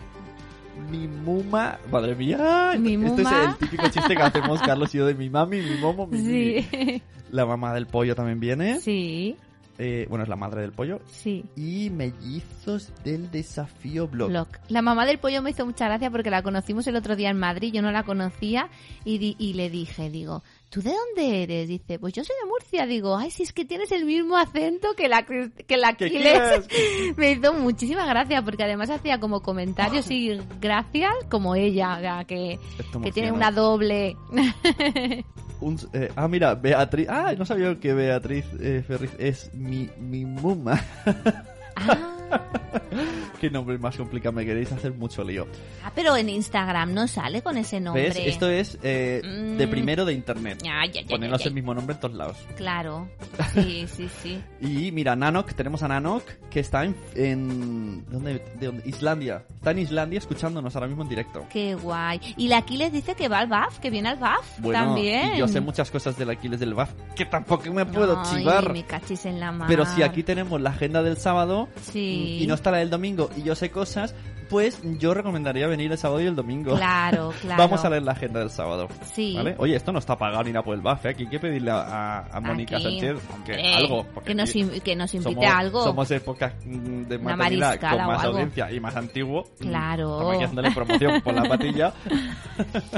mi 0.90 1.08
muma, 1.08 1.78
madre 1.92 2.16
mía, 2.16 2.74
Mi 2.80 2.94
este 2.96 2.98
muma. 3.24 3.44
es 3.44 3.50
el 3.50 3.56
típico 3.58 3.88
chiste 3.90 4.16
que 4.16 4.22
hacemos 4.22 4.62
Carlos 4.62 4.94
y 4.96 4.98
yo 4.98 5.06
de 5.06 5.14
mi 5.16 5.30
mami, 5.30 5.62
mi 5.62 5.78
momo, 5.80 6.08
mi. 6.08 6.18
Sí. 6.20 7.02
La 7.32 7.46
mamá 7.46 7.74
del 7.74 7.88
pollo 7.88 8.16
también 8.16 8.40
viene. 8.40 8.80
Sí, 8.80 9.36
Eh, 9.78 10.06
bueno, 10.10 10.24
es 10.24 10.30
la 10.30 10.36
madre 10.36 10.62
del 10.62 10.74
pollo. 10.74 11.00
sí. 11.10 11.44
Y 11.56 11.90
mellizos 11.90 12.92
del 13.04 13.32
desafío 13.32 14.08
blog. 14.08 14.30
Blog. 14.30 14.48
La 14.68 14.82
mamá 14.82 15.06
del 15.06 15.18
pollo 15.18 15.42
me 15.42 15.52
hizo 15.52 15.66
mucha 15.66 15.86
gracia 15.88 16.12
porque 16.12 16.30
la 16.30 16.44
conocimos 16.44 16.86
el 16.88 16.96
otro 16.98 17.16
día 17.16 17.30
en 17.30 17.40
Madrid, 17.40 17.72
yo 17.74 17.82
no 17.82 17.92
la 17.92 18.04
conocía 18.04 18.70
y, 19.06 19.18
di- 19.18 19.36
y 19.40 19.54
le 19.54 19.70
dije, 19.70 20.10
digo, 20.10 20.44
¿tú 20.72 20.82
de 20.82 20.92
dónde 20.92 21.44
eres? 21.44 21.68
Dice, 21.68 22.00
pues 22.00 22.14
yo 22.14 22.24
soy 22.24 22.36
de 22.42 22.48
Murcia. 22.50 22.86
Digo, 22.88 23.16
ay, 23.16 23.30
si 23.30 23.44
es 23.44 23.52
que 23.54 23.66
tienes 23.66 23.92
el 23.92 24.06
mismo 24.06 24.38
acento 24.38 24.96
que 24.96 25.08
la, 25.10 25.24
que 25.24 25.78
la 25.78 25.94
¿Qué 25.94 26.06
Aquiles. 26.06 26.68
me 27.18 27.34
hizo 27.34 27.54
muchísima 27.54 28.06
gracia 28.08 28.42
porque 28.42 28.64
además 28.64 28.90
hacía 28.90 29.20
como 29.20 29.42
comentarios 29.42 30.10
y 30.10 30.40
gracias 30.60 31.14
como 31.30 31.56
ella, 31.56 31.98
o 31.98 32.00
sea, 32.00 32.24
que, 32.24 32.58
que 33.04 33.12
tiene 33.12 33.32
una 33.32 33.52
doble. 33.52 34.16
Un- 35.62 35.78
eh, 35.94 36.10
ah, 36.16 36.28
mira, 36.28 36.56
Beatriz. 36.56 37.08
Ah, 37.08 37.34
no 37.38 37.46
sabía 37.46 37.80
que 37.80 37.94
Beatriz 37.94 38.46
eh, 38.60 38.84
Ferriz 38.88 39.12
es 39.20 39.54
mi, 39.54 39.90
mi 40.00 40.26
muma. 40.26 40.84
ah, 41.76 42.18
Qué 43.40 43.50
nombre 43.50 43.78
más 43.78 43.96
complicado, 43.98 44.34
me 44.34 44.46
queréis 44.46 44.72
hacer 44.72 44.94
mucho 44.94 45.24
lío. 45.24 45.48
ah, 45.84 45.92
pero 45.96 46.16
en 46.16 46.30
Instagram 46.30 46.94
no 46.94 47.08
sale 47.08 47.42
con 47.42 47.58
ese 47.58 47.80
nombre. 47.80 48.04
¿Ves? 48.10 48.18
Esto 48.18 48.50
es 48.50 48.78
eh, 48.84 49.22
de 49.58 49.68
Mm. 49.68 49.70
primero 49.70 50.06
de 50.06 50.14
internet. 50.14 50.62
Ay, 50.64 50.92
ay, 50.94 51.00
ay, 51.00 51.06
Ponernos 51.06 51.42
ay, 51.42 51.48
el 51.48 51.54
mismo 51.54 51.74
nombre 51.74 51.96
en 51.96 52.00
todos 52.02 52.16
lados. 52.16 52.38
Claro, 52.56 53.10
sí, 53.54 53.86
sí, 53.88 54.08
sí. 54.22 54.42
Y 54.60 54.92
mira, 54.92 55.16
Nanok, 55.16 55.54
tenemos 55.54 55.82
a 55.84 55.88
Nanok, 55.88 56.24
que 56.50 56.60
está 56.60 56.84
en... 56.86 56.96
en 57.16 58.06
¿dónde, 58.10 58.44
de 58.60 58.66
dónde? 58.68 58.84
Islandia. 58.88 59.44
Está 59.56 59.72
en 59.72 59.80
Islandia 59.80 60.20
escuchándonos 60.20 60.76
ahora 60.76 60.88
mismo 60.88 61.04
en 61.04 61.10
directo. 61.10 61.46
Qué 61.52 61.76
guay. 61.76 62.20
Y 62.38 62.48
la 62.48 62.58
Aquiles 62.58 62.92
dice 62.92 63.16
que 63.16 63.28
va 63.28 63.40
al 63.40 63.48
BAF, 63.48 63.80
que 63.80 63.90
viene 63.90 64.10
al 64.10 64.18
BAF 64.18 64.60
Bueno, 64.60 64.86
también. 64.86 65.36
y 65.36 65.40
yo 65.40 65.48
sé 65.48 65.62
muchas 65.62 65.90
cosas 65.90 66.18
del 66.18 66.30
Aquiles 66.30 66.60
del 66.60 66.74
BAF 66.74 66.92
que 67.16 67.26
tampoco 67.26 67.72
me 67.74 67.86
puedo 67.86 68.22
chivar. 68.24 68.72
me 68.72 68.84
cachis 68.86 69.26
en 69.26 69.40
la 69.40 69.52
mano. 69.52 69.66
Pero 69.68 69.86
si 69.86 70.04
aquí 70.04 70.24
tenemos 70.24 70.60
la 70.62 70.70
agenda 70.72 71.02
del 71.04 71.18
sábado 71.18 71.68
Sí. 71.82 72.21
Y 72.22 72.48
no 72.48 72.54
está 72.56 72.72
la 72.72 72.78
del 72.78 72.90
domingo 72.90 73.30
y 73.36 73.44
yo 73.44 73.56
sé 73.56 73.70
cosas, 73.72 74.14
pues 74.52 74.82
yo 75.00 75.14
recomendaría 75.14 75.66
venir 75.66 75.90
el 75.94 75.98
sábado 75.98 76.20
y 76.20 76.26
el 76.26 76.36
domingo. 76.36 76.76
Claro, 76.76 77.32
claro. 77.42 77.58
Vamos 77.64 77.86
a 77.86 77.90
leer 77.90 78.04
la 78.04 78.12
agenda 78.12 78.42
del 78.42 78.50
sábado. 78.50 78.90
Sí. 79.14 79.34
¿Vale? 79.34 79.56
Oye, 79.58 79.78
esto 79.78 79.94
no 79.94 80.00
está 80.00 80.18
pagado 80.18 80.44
ni 80.44 80.52
nada 80.52 80.62
por 80.64 80.76
el 80.76 80.82
BAF, 80.82 81.06
¿eh? 81.06 81.10
Aquí 81.10 81.24
hay 81.24 81.30
que 81.30 81.40
pedirle 81.40 81.72
a, 81.72 82.28
a 82.30 82.40
Mónica 82.42 82.78
Sánchez 82.78 83.18
que 83.46 83.54
hombre, 83.54 83.74
algo. 83.74 84.06
que 84.26 84.36
nos, 84.36 84.52
que 84.52 84.96
nos 84.96 85.14
invite 85.14 85.34
somos, 85.36 85.46
a 85.46 85.58
algo. 85.58 85.84
Somos 85.86 86.12
épocas 86.12 86.54
mm, 86.66 87.04
de 87.04 87.16
Una 87.16 87.36
maternidad 87.38 87.80
con 87.80 88.08
más 88.08 88.24
audiencia 88.26 88.72
y 88.74 88.80
más 88.82 88.96
antiguo. 88.98 89.46
Mm, 89.60 89.64
Claro. 89.64 90.12
Estamos 90.12 90.34
aquí 90.36 90.44
haciéndole 90.44 90.72
promoción 90.72 91.22
por 91.22 91.34
la 91.34 91.44
patilla. 91.44 91.94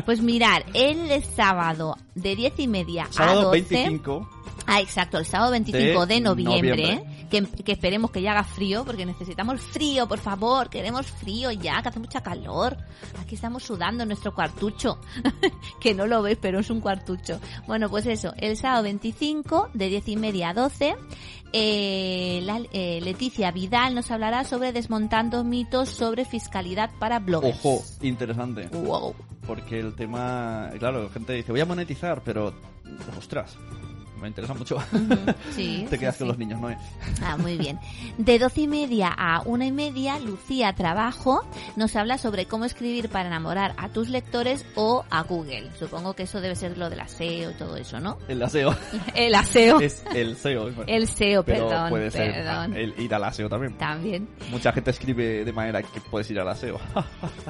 Pues 0.06 0.22
mirar, 0.22 0.66
el 0.74 1.24
sábado 1.24 1.96
de 2.16 2.36
diez 2.36 2.54
y 2.58 2.68
media 2.68 3.04
a 3.04 3.12
Sábado 3.12 3.44
12. 3.52 3.76
25. 3.76 4.30
Ah, 4.66 4.80
exacto, 4.82 5.18
el 5.18 5.26
sábado 5.26 5.52
25 5.52 6.06
de, 6.06 6.16
De 6.16 6.22
noviembre, 6.22 6.70
noviembre. 6.72 7.28
Que, 7.30 7.44
que 7.64 7.72
esperemos 7.72 8.12
que 8.12 8.22
ya 8.22 8.32
haga 8.32 8.44
frío, 8.44 8.86
porque 8.86 9.06
necesitamos 9.06 9.60
frío, 9.62 10.08
por 10.08 10.20
favor, 10.20 10.70
queremos 10.70 11.08
frío 11.08 11.52
ya, 11.52 11.82
que 11.82 11.90
hace 11.90 12.00
mucha 12.00 12.22
calor. 12.22 12.78
Aquí 13.20 13.36
estamos 13.36 13.64
sudando 13.64 14.04
en 14.04 14.10
nuestro 14.10 14.34
cuartucho, 14.34 15.00
que 15.82 15.94
no 15.94 16.06
lo 16.08 16.22
veis, 16.22 16.38
pero 16.42 16.60
es 16.60 16.70
un 16.70 16.80
cuartucho. 16.80 17.40
Bueno, 17.68 17.90
pues 17.90 18.06
eso, 18.06 18.34
el 18.38 18.56
sábado 18.56 18.84
25 18.84 19.70
de 19.74 19.90
10 19.90 20.08
y 20.10 20.16
media 20.16 20.50
a 20.50 20.54
12, 20.54 20.96
eh, 21.52 22.40
la- 22.44 22.62
eh, 22.72 23.00
Leticia 23.02 23.52
Vidal 23.52 23.94
nos 23.96 24.12
hablará 24.12 24.44
sobre 24.44 24.72
desmontando 24.72 25.44
mitos 25.44 25.90
sobre 25.90 26.26
fiscalidad 26.26 26.92
para 27.00 27.20
bloggers. 27.20 27.58
Ojo, 27.64 27.84
interesante. 28.02 28.68
Wow. 28.68 29.16
Porque 29.46 29.80
el 29.80 29.94
tema, 29.96 30.70
claro, 30.80 31.10
gente 31.10 31.34
dice, 31.34 31.52
voy 31.52 31.62
a 31.62 31.66
monetizar, 31.66 32.22
pero, 32.24 32.54
ostras, 33.18 33.58
me 34.24 34.30
interesa 34.30 34.54
mucho. 34.54 34.78
Sí, 35.54 35.86
Te 35.90 35.96
sí, 35.96 36.00
quedas 36.00 36.18
con 36.18 36.26
sí. 36.26 36.30
los 36.30 36.38
niños, 36.38 36.60
¿no? 36.60 36.70
Ah, 37.22 37.38
muy 37.38 37.58
bien. 37.58 37.80
De 38.18 38.40
doce 38.40 38.62
y 38.62 38.68
media 38.68 39.14
a 39.16 39.42
una 39.46 39.66
y 39.66 39.72
media, 39.72 40.18
Lucía 40.20 40.74
Trabajo 40.74 41.46
nos 41.76 41.96
habla 41.96 42.18
sobre 42.18 42.46
cómo 42.46 42.66
escribir 42.66 43.10
para 43.10 43.28
enamorar 43.28 43.76
a 43.78 43.90
tus 43.90 44.10
lectores 44.10 44.66
o 44.76 45.06
a 45.10 45.22
Google. 45.24 45.70
Supongo 45.78 46.14
que 46.14 46.24
eso 46.24 46.42
debe 46.42 46.56
ser 46.56 46.78
lo 46.78 46.90
del 46.90 47.02
aseo 47.02 47.52
y 47.52 47.54
todo 47.54 47.78
eso, 47.78 48.00
¿no? 48.00 48.18
El 48.28 48.42
aseo. 48.42 48.76
El 49.16 49.36
aseo. 49.36 49.80
es 49.80 50.04
el 50.16 50.36
SEO. 50.36 50.70
El 50.88 51.08
SEO, 51.08 51.44
perdón, 51.44 51.90
puede 51.90 52.10
ser 52.10 52.34
perdón. 52.34 52.76
el 52.76 52.94
ir 53.00 53.14
al 53.14 53.24
aseo 53.26 53.50
también. 53.50 53.78
También. 53.78 54.28
Mucha 54.50 54.72
gente 54.72 54.92
escribe 54.92 55.44
de 55.46 55.54
manera 55.54 55.84
que 55.84 56.02
puedes 56.02 56.30
ir 56.32 56.40
al 56.40 56.48
aseo. 56.48 56.80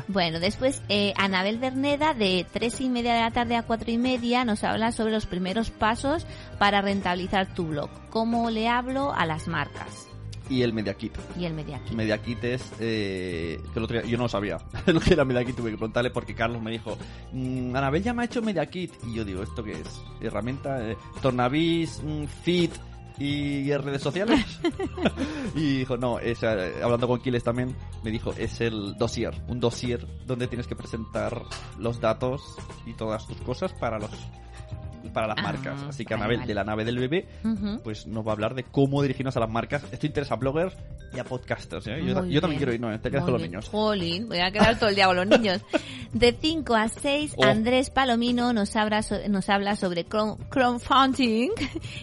Bueno, 0.07 0.39
después 0.39 0.81
eh, 0.89 1.13
Anabel 1.17 1.57
Berneda 1.57 2.13
de 2.13 2.45
tres 2.51 2.81
y 2.81 2.89
media 2.89 3.13
de 3.13 3.21
la 3.21 3.31
tarde 3.31 3.55
a 3.55 3.63
cuatro 3.63 3.89
y 3.91 3.97
media 3.97 4.43
nos 4.45 4.63
habla 4.63 4.91
sobre 4.91 5.11
los 5.13 5.25
primeros 5.25 5.71
pasos 5.71 6.25
para 6.63 6.81
rentabilizar 6.81 7.53
tu 7.53 7.67
blog. 7.67 7.89
¿Cómo 8.09 8.49
le 8.49 8.69
hablo 8.69 9.11
a 9.13 9.25
las 9.25 9.49
marcas? 9.49 10.07
y 10.49 10.61
el 10.61 10.71
Media 10.71 10.93
Kit. 10.93 11.17
Y 11.37 11.43
el 11.43 11.53
Media 11.53 11.77
Kit. 11.83 11.93
Media 11.93 12.17
Kit 12.21 12.41
es 12.45 12.71
eh, 12.79 13.59
que 13.73 13.79
el 13.79 13.83
otro 13.83 13.99
día- 13.99 14.09
yo 14.09 14.15
no 14.17 14.23
lo 14.23 14.29
sabía 14.29 14.59
lo 14.85 14.99
que 15.01 15.11
era 15.13 15.25
Media 15.25 15.43
Kit 15.43 15.57
tuve 15.57 15.71
que 15.71 15.77
preguntarle 15.77 16.09
porque 16.11 16.33
Carlos 16.35 16.61
me 16.61 16.71
dijo 16.71 16.97
"Mm, 17.33 17.75
Anabel 17.75 18.01
ya 18.03 18.13
me 18.13 18.21
ha 18.21 18.25
hecho 18.27 18.41
Media 18.41 18.65
Kit 18.67 18.93
y 19.05 19.13
yo 19.15 19.25
digo 19.25 19.43
esto 19.43 19.61
qué 19.61 19.73
es 19.73 20.01
herramienta 20.21 20.89
eh, 20.89 20.97
Tornavis 21.21 22.01
mm, 22.01 22.23
Fit 22.43 22.71
y 23.19 23.71
redes 23.73 24.01
sociales 24.01 24.45
y 25.55 25.79
dijo 25.79 25.97
no 25.97 26.19
es 26.19 26.41
eh, 26.43 26.73
hablando 26.81 27.07
con 27.09 27.19
Kiles 27.21 27.43
también 27.43 27.75
me 28.03 28.11
dijo 28.11 28.33
es 28.37 28.61
el 28.61 28.95
dossier 28.97 29.33
un 29.49 29.59
dossier 29.59 30.05
donde 30.25 30.47
tienes 30.47 30.67
que 30.67 30.75
presentar 30.77 31.41
los 31.77 31.99
datos 31.99 32.41
y 32.85 32.93
todas 32.93 33.27
tus 33.27 33.37
cosas 33.41 33.73
para 33.73 33.99
los 33.99 34.11
para 35.11 35.27
las 35.27 35.37
Ah, 35.39 35.41
marcas 35.43 35.81
así 35.89 36.05
que 36.05 36.13
vale, 36.13 36.23
Anabel 36.23 36.37
vale. 36.39 36.47
de 36.47 36.53
la 36.53 36.63
nave 36.63 36.85
del 36.85 36.99
bebé 36.99 37.27
Ujú. 37.43 37.79
pues 37.83 38.07
nos 38.07 38.25
va 38.25 38.31
a 38.31 38.33
hablar 38.33 38.53
de 38.55 38.63
cómo 38.63 39.01
dirigirnos 39.01 39.35
a 39.37 39.39
las 39.41 39.49
marcas. 39.49 39.83
Esto 39.91 40.05
interesa 40.05 40.35
a 40.35 40.37
bloggers 40.37 40.75
y 41.13 41.19
a 41.19 41.23
podcasters. 41.23 41.87
¿eh? 41.87 42.01
Yo, 42.05 42.25
yo 42.25 42.41
también 42.41 42.57
quiero 42.57 42.73
ir, 42.73 42.79
no, 42.79 42.89
te 42.99 43.09
quedas 43.09 43.23
Muy 43.23 43.25
con 43.25 43.33
los 43.33 43.41
bien. 43.41 43.51
niños. 43.51 43.69
Jolín, 43.69 44.27
voy 44.29 44.39
a 44.39 44.51
quedar 44.51 44.77
todo 44.79 44.89
el 44.89 44.95
día 44.95 45.05
con 45.07 45.15
los 45.15 45.27
niños. 45.27 45.61
De 46.13 46.35
5 46.39 46.75
a 46.75 46.87
6, 46.89 47.33
Oh. 47.37 47.43
Andrés 47.45 47.89
Palomino 47.89 48.53
nos 48.53 48.75
habla, 48.75 49.01
so- 49.01 49.27
nos 49.29 49.49
habla 49.49 49.75
sobre 49.75 50.05
crowdfunding 50.05 51.49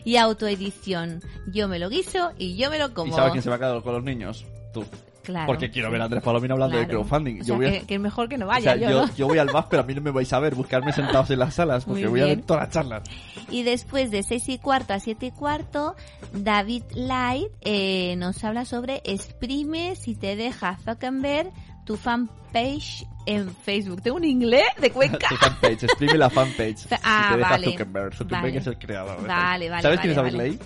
y 0.05 0.17
autoedición. 0.17 1.21
Yo 1.53 1.69
me 1.69 1.79
lo 1.79 1.89
guiso 1.89 2.33
y 2.39 2.57
yo 2.57 2.71
me 2.71 2.79
lo 2.79 2.93
como. 2.95 3.13
¿Y 3.13 3.17
sabes 3.17 3.33
quién 3.33 3.43
se 3.43 3.51
va 3.51 3.57
a 3.57 3.59
quedar 3.59 3.83
con 3.83 3.95
los 3.95 4.05
niños? 4.05 4.45
Tú. 4.73 4.85
Claro. 5.31 5.47
Porque 5.47 5.71
quiero 5.71 5.90
ver 5.90 6.01
a 6.01 6.05
Andrés 6.05 6.23
Palomino 6.23 6.55
hablando 6.55 6.77
de 6.79 6.87
crowdfunding. 6.87 7.40
O 7.40 7.45
yo 7.45 7.57
voy 7.57 7.66
a- 7.66 7.71
que, 7.73 7.87
que 7.87 7.99
mejor 7.99 8.29
que 8.29 8.37
no 8.38 8.45
o 8.47 8.49
vaya, 8.49 8.75
sea, 8.77 8.90
yo, 8.90 9.07
¿no? 9.07 9.14
yo 9.14 9.27
voy 9.27 9.38
al 9.38 9.49
BAF, 9.49 9.66
pero 9.71 9.83
a 9.83 9.87
mí 9.87 9.95
no 9.95 10.01
me 10.01 10.11
vais 10.11 10.33
a 10.33 10.38
ver 10.40 10.55
buscarme 10.55 10.93
sentados 10.93 11.31
en 11.31 11.38
las 11.38 11.55
salas 11.55 11.85
porque 11.85 12.07
voy 12.07 12.21
a 12.21 12.27
ver 12.27 12.43
todas 12.43 12.64
las 12.64 12.71
charlas. 12.75 13.03
Y 13.51 13.62
después 13.62 14.11
de 14.11 14.23
6 14.23 14.49
y 14.49 14.59
cuarto 14.59 14.93
a 14.95 15.01
7 15.01 15.27
y 15.27 15.31
cuarto, 15.31 15.95
David 16.33 16.83
Light 16.95 17.49
eh, 17.62 18.14
nos 18.16 18.43
habla 18.45 18.64
sobre 18.64 19.03
exprime 19.05 19.97
si 19.97 20.14
te 20.14 20.37
deja 20.37 20.77
Zuckerberg 20.85 21.51
tu 21.85 21.97
fanpage 21.97 23.05
en 23.27 23.51
Facebook. 23.55 24.03
¿Tengo 24.03 24.16
un 24.19 24.25
inglés 24.25 24.64
de 24.81 24.90
Cuenca? 24.90 25.19
tu 25.29 25.37
fanpage, 25.37 25.85
exprime 25.85 26.19
la 26.19 26.31
fanpage. 26.31 26.77
Si 26.79 26.88
Ah, 27.03 27.29
te 27.33 27.38
deja 27.38 27.51
vale. 27.51 27.66
Zuckerberg. 27.71 28.14
Zuckerberg 28.14 28.43
Vale. 28.45 28.59
es 28.59 28.66
el 28.66 28.79
creador. 28.79 29.27
Vale, 29.27 29.71
vale, 29.71 29.83
¿Sabes 29.83 30.01
quién 30.01 30.11
es 30.12 30.16
vale, 30.16 30.29
David 30.31 30.38
vale. 30.38 30.51
Ley? 30.51 30.59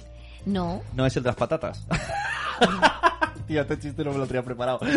No. 0.47 0.83
No, 0.95 1.07
es 1.07 1.17
el 1.17 1.23
de 1.23 1.29
las 1.29 1.37
patatas. 1.37 1.87
Tío, 3.47 3.61
este 3.63 3.79
chiste 3.79 4.05
no 4.05 4.13
me 4.13 4.19
lo 4.19 4.27
tenía 4.27 4.43
preparado. 4.43 4.81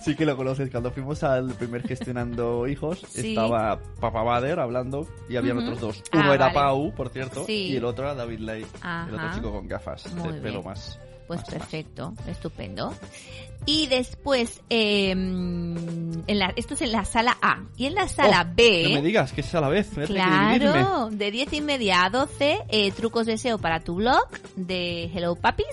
sí 0.00 0.14
que 0.14 0.26
lo 0.26 0.36
conoces. 0.36 0.70
Cuando 0.70 0.90
fuimos 0.90 1.22
al 1.24 1.52
primer 1.54 1.82
Gestionando 1.86 2.66
Hijos, 2.68 3.00
Sí. 3.08 3.30
estaba 3.30 3.78
Papa 4.00 4.22
Bader 4.22 4.60
hablando 4.60 5.06
y 5.28 5.36
habían 5.36 5.58
Ujú. 5.58 5.66
otros 5.66 5.80
dos. 5.80 6.02
Ah, 6.12 6.20
Uno 6.20 6.34
era 6.34 6.46
vale. 6.46 6.54
Pau, 6.58 6.94
por 6.94 7.08
cierto, 7.10 7.44
Sí. 7.44 7.68
y 7.72 7.76
el 7.76 7.84
otro 7.84 8.04
era 8.04 8.14
David 8.14 8.38
Ley. 8.40 8.66
Ajá. 8.80 9.08
El 9.08 9.14
otro 9.14 9.34
chico 9.34 9.52
con 9.52 9.68
gafas 9.68 10.12
Muy 10.14 10.32
de 10.34 10.40
pelo 10.40 10.62
más. 10.62 10.98
Pues 11.26 11.40
más, 11.40 11.48
más. 11.48 11.58
perfecto, 11.58 12.12
estupendo. 12.28 12.92
Y 13.66 13.86
después, 13.86 14.60
eh, 14.68 15.10
en 15.12 16.38
la, 16.38 16.52
esto 16.54 16.74
es 16.74 16.82
en 16.82 16.92
la 16.92 17.06
sala 17.06 17.38
A. 17.40 17.62
Y 17.78 17.86
en 17.86 17.94
la 17.94 18.08
sala 18.08 18.46
Oh, 18.46 18.52
B... 18.54 18.82
No 18.88 18.94
me 18.96 19.02
digas 19.02 19.32
que 19.32 19.40
es 19.40 19.54
a 19.54 19.60
la 19.62 19.70
vez. 19.70 19.88
Claro, 20.06 21.08
de 21.10 21.30
10 21.30 21.50
y 21.54 21.60
media 21.62 22.04
a 22.04 22.10
12, 22.10 22.58
eh, 22.68 22.92
trucos 22.92 23.24
de 23.24 23.38
SEO 23.38 23.56
para 23.56 23.80
tu 23.80 23.94
blog 23.94 24.28
de 24.56 25.04
Hello 25.14 25.34
Papis. 25.34 25.64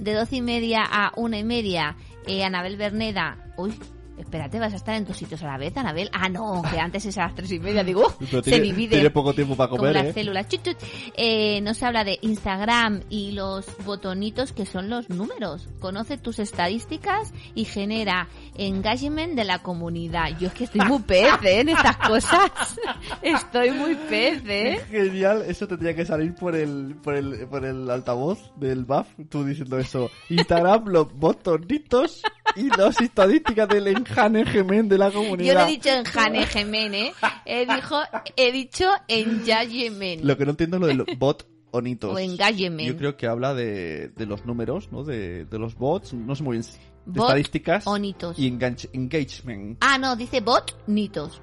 De 0.00 0.14
12 0.14 0.36
y 0.36 0.40
media 0.40 0.82
a 0.90 1.12
1 1.14 1.36
y 1.36 1.44
media, 1.44 1.94
eh, 2.26 2.42
Anabel 2.42 2.78
Berneda. 2.78 3.36
Uy, 3.58 3.74
espérate, 4.20 4.58
vas 4.58 4.72
a 4.72 4.76
estar 4.76 4.94
en 4.94 5.04
dos 5.04 5.16
sitios 5.16 5.42
a 5.42 5.46
la 5.46 5.58
vez, 5.58 5.76
Anabel. 5.76 6.10
Ah, 6.12 6.28
no, 6.28 6.62
que 6.70 6.78
antes 6.78 7.04
es 7.06 7.18
a 7.18 7.22
las 7.26 7.34
3 7.34 7.52
y 7.52 7.58
media, 7.58 7.84
digo, 7.84 8.12
Pero 8.30 8.42
se 8.42 8.60
divide. 8.60 8.96
tiene 8.96 9.10
poco 9.10 9.34
tiempo 9.34 9.56
para 9.56 9.70
comer, 9.70 9.94
las 9.94 10.06
¿eh? 10.06 10.12
células. 10.12 10.48
Chut, 10.48 10.62
chut. 10.62 10.76
Eh, 11.16 11.60
nos 11.62 11.82
habla 11.82 12.04
de 12.04 12.18
Instagram 12.22 13.02
y 13.08 13.32
los 13.32 13.66
botonitos 13.84 14.52
que 14.52 14.66
son 14.66 14.90
los 14.90 15.08
números. 15.08 15.68
Conoce 15.80 16.18
tus 16.18 16.38
estadísticas 16.38 17.32
y 17.54 17.64
genera 17.64 18.28
engagement 18.56 19.34
de 19.34 19.44
la 19.44 19.60
comunidad. 19.60 20.38
Yo 20.38 20.48
es 20.48 20.54
que 20.54 20.64
estoy 20.64 20.82
muy 20.82 21.00
pez 21.00 21.32
¿eh? 21.42 21.60
en 21.60 21.70
estas 21.70 21.96
cosas. 21.96 22.50
Estoy 23.22 23.70
muy 23.70 23.94
pez, 23.94 24.42
¿eh? 24.46 24.80
Genial, 24.90 25.44
eso 25.46 25.66
tendría 25.66 25.94
que 25.94 26.04
salir 26.04 26.34
por 26.34 26.54
el, 26.54 26.96
por 27.02 27.14
el, 27.14 27.46
por 27.48 27.64
el 27.64 27.88
altavoz 27.90 28.52
del 28.56 28.84
BAF, 28.84 29.08
tú 29.28 29.44
diciendo 29.44 29.78
eso. 29.78 30.10
Instagram, 30.28 30.86
los 30.86 31.12
botonitos 31.14 32.22
y 32.56 32.68
las 32.76 33.00
estadísticas 33.00 33.68
del 33.68 33.86
engagement 33.88 34.90
de 34.90 34.98
la 34.98 35.10
comunidad. 35.10 35.52
Yo 35.52 35.58
no 35.60 35.66
he 35.66 35.70
dicho 35.70 35.88
engagement, 35.90 36.94
¿eh? 36.94 37.12
He, 37.44 37.66
dijo, 37.66 38.00
he 38.36 38.52
dicho 38.52 38.90
engagement. 39.08 40.22
Lo 40.24 40.36
que 40.36 40.44
no 40.44 40.50
entiendo 40.52 40.76
es 40.76 40.80
lo 40.80 40.86
de 40.88 40.94
los 40.94 41.06
botonitos. 41.18 42.14
O 42.14 42.18
engagement. 42.18 42.88
Yo 42.88 42.96
creo 42.96 43.16
que 43.16 43.26
habla 43.26 43.54
de, 43.54 44.08
de 44.08 44.26
los 44.26 44.44
números, 44.46 44.88
¿no? 44.92 45.04
De, 45.04 45.44
de 45.44 45.58
los 45.58 45.74
bots, 45.76 46.12
no 46.14 46.34
sé 46.34 46.42
muy 46.42 46.58
bien. 46.58 46.66
De 47.06 47.18
Bot 47.18 47.28
estadísticas 47.28 47.86
onitos. 47.86 48.38
y 48.38 48.50
engage- 48.50 48.90
engagement. 48.92 49.78
Ah, 49.80 49.96
no, 49.98 50.14
dice 50.16 50.40
botnitos. 50.40 51.40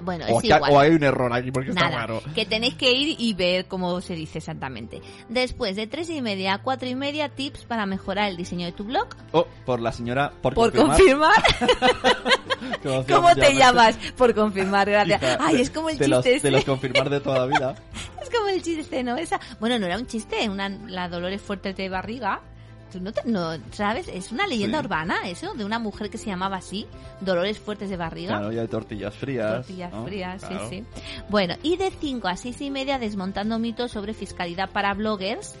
Bueno, 0.00 0.24
o, 0.28 0.38
es 0.38 0.44
igual. 0.44 0.72
o 0.72 0.78
hay 0.78 0.90
un 0.92 1.02
error 1.02 1.32
aquí 1.32 1.50
porque 1.50 1.70
está 1.70 1.88
raro. 1.88 2.22
que 2.34 2.46
tenéis 2.46 2.74
que 2.74 2.92
ir 2.92 3.16
y 3.18 3.34
ver 3.34 3.66
cómo 3.66 4.00
se 4.00 4.14
dice 4.14 4.38
exactamente. 4.38 5.00
Después 5.28 5.76
de 5.76 5.86
tres 5.86 6.10
y 6.10 6.20
media 6.22 6.54
a 6.54 6.62
cuatro 6.62 6.88
y 6.88 6.94
media, 6.94 7.28
tips 7.28 7.64
para 7.64 7.86
mejorar 7.86 8.28
el 8.28 8.36
diseño 8.36 8.66
de 8.66 8.72
tu 8.72 8.84
blog. 8.84 9.08
Oh, 9.32 9.46
por 9.64 9.80
la 9.80 9.92
señora, 9.92 10.32
por, 10.42 10.54
Por 10.54 10.72
confirmar. 10.72 11.32
¿Cómo 12.82 13.04
te 13.04 13.14
mundialmente. 13.14 13.54
llamas? 13.54 13.96
Por 14.16 14.34
confirmar, 14.34 14.88
gracias. 14.88 15.22
Hija, 15.22 15.38
Ay, 15.40 15.60
es 15.60 15.70
como 15.70 15.88
el 15.88 15.98
chiste 15.98 16.50
los, 16.50 16.52
los 16.52 16.64
confirmar 16.64 17.10
de 17.10 17.20
toda 17.20 17.40
la 17.40 17.46
vida. 17.46 17.74
Es 18.26 18.30
como 18.36 18.48
el 18.48 18.60
chiste, 18.60 19.04
¿no? 19.04 19.16
Esa... 19.16 19.38
Bueno, 19.60 19.78
no 19.78 19.86
era 19.86 19.96
un 19.96 20.06
chiste, 20.08 20.48
una, 20.48 20.68
la 20.68 21.08
Dolores 21.08 21.40
Fuertes 21.40 21.76
de 21.76 21.88
barriga. 21.88 22.40
Tú 22.92 23.00
no, 23.00 23.12
te- 23.12 23.22
no, 23.24 23.50
¿sabes? 23.72 24.08
Es 24.08 24.30
una 24.32 24.46
leyenda 24.46 24.78
Sí. 24.80 24.84
urbana, 24.86 25.16
eso, 25.28 25.54
de 25.54 25.64
una 25.64 25.78
mujer 25.78 26.08
que 26.08 26.18
se 26.18 26.26
llamaba 26.26 26.56
así, 26.58 26.86
Dolores 27.20 27.58
Fuertes 27.58 27.90
de 27.90 27.96
barriga. 27.96 28.38
Claro, 28.38 28.52
ya 28.52 28.62
hay 28.62 28.68
tortillas 28.68 29.14
frías. 29.14 29.52
Tortillas 29.66 29.92
¿no? 29.92 30.04
frías, 30.04 30.44
Claro. 30.44 30.68
sí, 30.68 30.76
sí. 30.76 30.84
Bueno, 31.28 31.54
y 31.62 31.76
de 31.76 31.90
5 31.90 32.28
a 32.28 32.36
6 32.36 32.60
y 32.60 32.70
media 32.70 32.98
desmontando 32.98 33.58
mitos 33.58 33.90
sobre 33.90 34.14
fiscalidad 34.14 34.70
para 34.70 34.94
bloggers, 34.94 35.56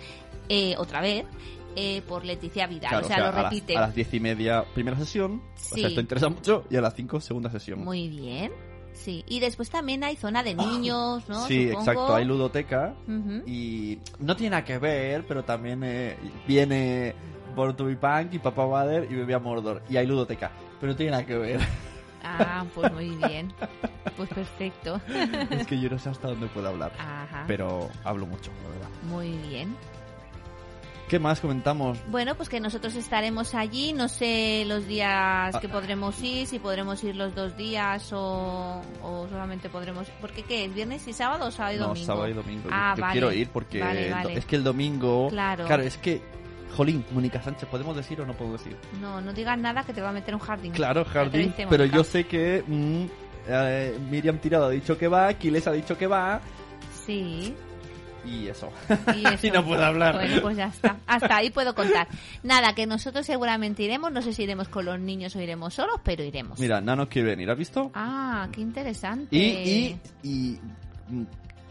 eh, 0.48 0.74
otra 0.78 1.00
vez, 1.00 1.26
eh, 1.74 2.00
por 2.08 2.24
Leticia 2.24 2.66
Vidal. 2.68 2.88
Claro, 2.90 3.04
o 3.04 3.08
sea, 3.08 3.16
o 3.16 3.18
sea, 3.18 3.30
lo 3.32 3.38
a 3.38 3.42
las- 3.42 3.52
repite. 3.52 3.76
A, 3.76 3.80
las 3.82 3.94
diez 3.94 4.14
y 4.14 4.20
media, 4.20 4.64
primera 4.72 4.96
sesión. 4.96 5.42
O 5.54 5.58
Sí. 5.58 5.80
sea, 5.80 5.88
esto 5.88 6.00
interesa 6.00 6.28
mucho. 6.28 6.64
Y 6.70 6.76
a 6.76 6.80
las 6.80 6.94
cinco, 6.94 7.20
segunda 7.20 7.50
sesión. 7.50 7.84
Muy 7.84 8.08
bien. 8.08 8.52
Sí, 8.96 9.24
y 9.28 9.40
después 9.40 9.70
también 9.70 10.02
hay 10.02 10.16
zona 10.16 10.42
de 10.42 10.54
niños, 10.54 11.28
¿no? 11.28 11.46
sí, 11.46 11.68
Supongo. 11.68 11.80
exacto. 11.80 12.14
Hay 12.14 12.24
ludoteca. 12.24 12.94
Y 13.46 13.98
no 14.18 14.34
tiene 14.36 14.50
nada 14.50 14.64
que 14.64 14.78
ver, 14.78 15.24
pero 15.26 15.44
también 15.44 15.82
eh, 15.84 16.16
viene 16.46 17.14
Born 17.54 17.76
Punk 17.76 18.34
y 18.34 18.38
Papa 18.38 18.64
Bader 18.64 19.06
y 19.10 19.14
Bebé 19.14 19.34
a 19.34 19.38
Mordor. 19.38 19.82
Y 19.88 19.96
hay 19.96 20.06
ludoteca. 20.06 20.50
Pero 20.80 20.92
no 20.92 20.96
tiene 20.96 21.12
nada 21.12 21.26
que 21.26 21.36
ver. 21.36 21.60
Ah, 22.28 22.64
pues 22.74 22.92
muy 22.92 23.10
bien. 23.10 23.52
Pues 24.16 24.28
perfecto. 24.30 25.00
es 25.50 25.66
que 25.66 25.78
yo 25.78 25.88
no 25.88 25.98
sé 25.98 26.08
hasta 26.08 26.28
dónde 26.28 26.48
puedo 26.48 26.68
hablar. 26.68 26.92
Ajá. 26.98 27.44
Pero 27.46 27.88
hablo 28.02 28.26
mucho, 28.26 28.50
la 28.64 28.70
verdad. 28.70 28.88
Muy 29.08 29.30
bien. 29.48 29.76
¿Qué 31.08 31.20
más 31.20 31.38
comentamos? 31.40 31.98
Bueno, 32.08 32.34
pues 32.34 32.48
que 32.48 32.58
nosotros 32.58 32.96
estaremos 32.96 33.54
allí. 33.54 33.92
No 33.92 34.08
sé 34.08 34.64
los 34.66 34.86
días 34.88 35.54
Ah. 35.54 35.60
que 35.60 35.68
podremos 35.68 36.20
ir, 36.20 36.48
si 36.48 36.58
podremos 36.58 37.02
ir 37.04 37.14
los 37.14 37.32
dos 37.34 37.56
días 37.56 38.12
o, 38.12 38.82
o 39.02 39.28
solamente 39.28 39.68
podremos. 39.68 40.08
Porque 40.20 40.42
qué 40.42 40.64
es? 40.64 40.74
¿Viernes 40.74 41.06
y 41.06 41.12
sábado 41.12 41.46
o 41.46 41.50
sábado 41.52 41.74
y 41.76 41.78
No, 41.78 41.86
domingo? 41.88 42.06
sábado 42.06 42.28
y 42.28 42.32
domingo. 42.32 42.68
Ah, 42.72 42.94
yo 42.96 43.02
vale. 43.02 43.12
quiero 43.12 43.32
ir 43.32 43.48
porque 43.50 43.78
Vale, 43.80 44.10
vale. 44.10 44.34
es 44.34 44.44
que 44.46 44.56
el 44.56 44.64
domingo. 44.64 45.28
Claro. 45.28 45.66
es 45.80 45.96
que. 45.98 46.20
Jolín, 46.76 47.04
Mónica 47.12 47.40
Sánchez, 47.40 47.68
¿podemos 47.70 47.96
decir 47.96 48.20
o 48.20 48.26
no 48.26 48.34
puedo 48.34 48.52
decir? 48.52 48.76
No, 49.00 49.20
no 49.20 49.32
digas 49.32 49.56
nada 49.56 49.84
que 49.84 49.94
te 49.94 50.00
va 50.02 50.08
a 50.08 50.12
meter 50.12 50.34
un 50.34 50.40
jardín. 50.40 50.72
Claro, 50.72 51.04
jardín, 51.04 51.50
dice 51.52 51.66
pero 51.70 51.84
yo 51.86 52.02
sé 52.04 52.26
que 52.26 52.64
mm, 52.66 53.04
eh, 53.48 53.96
Miriam 54.10 54.36
Tirado 54.38 54.66
ha 54.66 54.70
dicho 54.70 54.98
que 54.98 55.06
va, 55.08 55.32
Quiles 55.34 55.66
ha 55.68 55.72
dicho 55.72 55.96
que 55.96 56.06
va 56.08 56.40
Sí. 57.06 57.54
Y 58.26 58.48
eso. 58.48 58.68
Y, 59.14 59.26
eso. 59.34 59.46
Y 59.46 59.50
no 59.50 59.64
puedo 59.64 59.84
hablar. 59.84 60.14
Bueno, 60.16 60.42
pues 60.42 60.56
ya 60.56 60.66
está. 60.66 60.96
Hasta 61.06 61.36
ahí 61.36 61.50
puedo 61.50 61.74
contar. 61.74 62.08
Nada, 62.42 62.74
que 62.74 62.86
nosotros 62.86 63.24
seguramente 63.26 63.82
iremos. 63.84 64.10
No 64.12 64.22
sé 64.22 64.32
si 64.32 64.42
iremos 64.42 64.68
con 64.68 64.84
los 64.84 64.98
niños 64.98 65.34
o 65.36 65.40
iremos 65.40 65.74
solos, 65.74 66.00
pero 66.04 66.22
iremos. 66.24 66.58
Mira, 66.58 66.80
Nano 66.80 67.08
quiere 67.08 67.28
venir, 67.30 67.50
¿has 67.50 67.58
visto? 67.58 67.90
Ah, 67.94 68.48
qué 68.52 68.60
interesante. 68.60 69.36
Y, 69.36 69.96
y, 70.22 70.58
y 70.58 70.58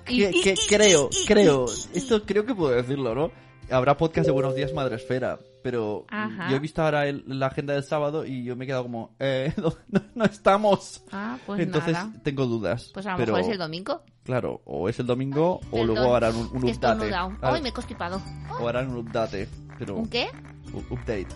que, 0.05 0.31
que 0.43 0.55
creo, 0.67 1.09
creo, 1.27 1.65
esto 1.93 2.23
creo 2.25 2.45
que 2.45 2.53
puedo 2.55 2.73
decirlo, 2.75 3.15
¿no? 3.15 3.31
Habrá 3.71 3.97
podcast 3.97 4.27
de 4.27 4.31
Buenos 4.31 4.53
Días 4.55 4.71
Madresfera, 4.73 5.39
pero 5.63 6.05
Ajá. 6.09 6.49
yo 6.51 6.57
he 6.57 6.59
visto 6.59 6.83
ahora 6.83 7.07
el- 7.07 7.23
la 7.25 7.47
agenda 7.47 7.73
del 7.73 7.83
sábado 7.83 8.23
y 8.23 8.43
yo 8.43 8.55
me 8.55 8.65
he 8.65 8.67
quedado 8.67 8.83
como, 8.83 9.15
eh, 9.17 9.51
no, 9.57 9.73
no- 9.89 10.03
no 10.13 10.25
estamos. 10.25 11.03
Ah, 11.11 11.39
pues 11.47 11.61
Entonces 11.61 11.93
nada. 11.93 12.13
tengo 12.23 12.45
dudas. 12.45 12.91
Pues 12.93 13.07
a 13.07 13.13
lo 13.13 13.17
pero, 13.17 13.33
mejor 13.33 13.47
es 13.49 13.53
el 13.53 13.57
domingo. 13.57 14.03
Claro, 14.25 14.61
o 14.65 14.89
es 14.89 14.99
el 14.99 15.05
domingo 15.05 15.55
o 15.55 15.61
Perdón, 15.71 15.87
luego 15.95 16.15
harán 16.15 16.35
un, 16.35 16.49
un 16.51 16.63
update. 16.65 17.13
Ay, 17.41 17.61
me 17.61 17.69
he 17.69 17.73
constipado. 17.73 18.21
O 18.59 18.67
harán 18.67 18.89
un 18.89 18.97
update, 18.97 19.47
pero... 19.79 19.95
¿Un 19.95 20.07
qué? 20.09 20.27
u- 20.73 20.93
Update. 20.93 21.27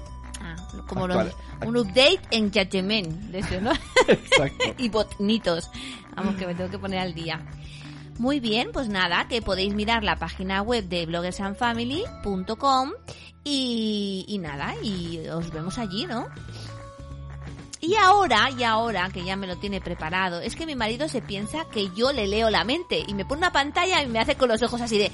Ah, 0.42 0.56
como 0.88 1.08
los, 1.08 1.36
un 1.66 1.78
update 1.78 2.20
en 2.32 2.52
Judgment, 2.52 3.08
de 3.32 3.40
eso, 3.40 3.62
¿no? 3.62 3.72
Exacto. 4.08 4.66
y 4.78 4.90
botnitos. 4.90 5.70
Vamos, 6.16 6.36
que 6.36 6.48
me 6.48 6.56
tengo 6.56 6.70
que 6.72 6.80
poner 6.80 7.00
al 7.00 7.14
día. 7.14 7.42
Muy 8.18 8.40
bien, 8.40 8.72
pues 8.74 8.90
nada, 8.90 9.28
que 9.30 9.42
podéis 9.42 9.74
mirar 9.76 10.04
la 10.04 10.16
página 10.18 10.62
web 10.62 10.86
de 10.90 11.06
bloggersandfamily.com 11.06 12.92
y, 13.44 14.26
y 14.28 14.38
nada, 14.40 14.76
y 14.84 15.28
os 15.30 15.52
vemos 15.52 15.78
allí, 15.78 16.06
¿no? 16.06 16.28
Y 17.82 17.96
ahora, 17.96 18.50
y 18.58 18.64
ahora 18.64 19.10
que 19.14 19.24
ya 19.24 19.36
me 19.38 19.48
lo 19.48 19.56
tiene 19.58 19.80
preparado, 19.80 20.42
es 20.42 20.56
que 20.56 20.66
mi 20.66 20.76
marido 20.76 21.08
se 21.08 21.22
piensa 21.22 21.66
que 21.72 21.90
yo 21.96 22.12
le 22.12 22.28
leo 22.28 22.50
la 22.50 22.64
mente 22.66 23.04
y 23.08 23.14
me 23.14 23.24
pone 23.26 23.40
una 23.40 23.52
pantalla 23.54 24.02
y 24.04 24.08
me 24.08 24.20
hace 24.20 24.36
con 24.36 24.50
los 24.50 24.62
ojos 24.62 24.82
así 24.82 24.98
de... 24.98 25.12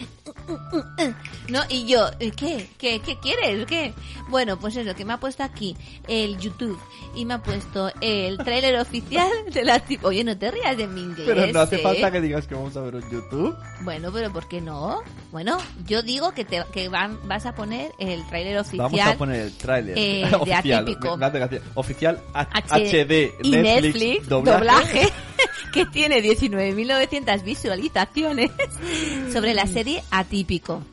¿No? 1.48 1.62
Y 1.70 1.86
yo, 1.86 2.08
¿qué? 2.36 2.68
¿Qué, 2.78 3.00
qué 3.02 3.20
quieres? 3.20 3.66
¿Qué? 3.68 3.94
Bueno, 4.30 4.58
pues 4.58 4.76
eso, 4.76 4.96
que 4.96 5.06
me 5.06 5.14
ha 5.14 5.18
puesto 5.20 5.44
aquí 5.44 5.76
el 6.08 6.38
YouTube 6.40 6.80
y 7.14 7.26
me 7.26 7.36
ha 7.36 7.44
puesto 7.44 7.92
el 8.02 8.38
tráiler 8.40 8.80
oficial 8.80 9.30
de 9.54 9.64
la 9.64 9.80
tipo... 9.80 10.08
Oye, 10.08 10.24
no 10.24 10.36
te 10.38 10.50
rías 10.50 10.76
de 10.76 10.88
mi 10.88 11.02
inglés, 11.02 11.26
Pero 11.28 11.46
no 11.48 11.60
hace 11.60 11.76
¿eh? 11.76 11.80
falta 11.80 12.12
que 12.12 12.22
digas 12.22 12.48
que 12.48 12.56
vamos 12.56 12.76
a 12.78 12.82
ver 12.82 12.96
un 12.96 13.10
YouTube. 13.12 13.56
Bueno, 13.82 14.12
pero 14.12 14.32
¿por 14.34 14.48
qué 14.48 14.60
no? 14.62 15.02
Bueno, 15.32 15.58
yo 15.86 16.02
digo 16.02 16.32
que 16.32 16.46
te 16.46 16.64
que 16.74 16.90
van, 16.90 17.20
vas 17.28 17.46
a 17.46 17.54
poner 17.54 17.92
el 18.00 18.26
tráiler 18.28 18.58
oficial 18.58 18.84
Vamos 18.92 19.02
a 19.02 19.18
poner 19.18 19.42
el 19.42 19.54
tráiler 19.58 19.98
eh, 19.98 20.28
de 20.30 20.36
oficial. 20.36 20.84
Atípico. 20.84 21.12
me- 21.12 21.18
me 21.18 21.26
hace 21.28 21.38
gracia. 21.40 21.62
Oficial 21.76 22.22
HD 22.56 23.34
y 23.44 23.52
Netflix, 23.52 23.96
Netflix, 23.96 24.30
doblaje. 24.30 24.58
doblaje, 24.58 25.14
que 25.74 25.86
tiene 25.88 26.22
19.900 26.24 27.44
visualizaciones 27.44 28.52
sobre 29.34 29.54
la 29.54 29.68
serie 29.68 30.04
Atípico. 30.12 30.84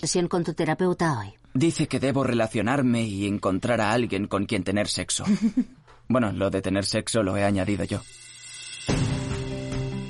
Sesión 0.00 0.28
con 0.28 0.44
tu 0.44 0.54
terapeuta 0.54 1.18
hoy. 1.18 1.34
Dice 1.54 1.88
que 1.88 1.98
debo 1.98 2.22
relacionarme 2.22 3.02
y 3.02 3.26
encontrar 3.26 3.80
a 3.80 3.92
alguien 3.92 4.28
con 4.28 4.46
quien 4.46 4.64
tener 4.64 4.88
sexo. 4.88 5.24
Bueno, 6.10 6.32
lo 6.32 6.48
de 6.48 6.62
tener 6.62 6.86
sexo 6.86 7.22
lo 7.22 7.36
he 7.36 7.44
añadido 7.44 7.84
yo. 7.84 8.00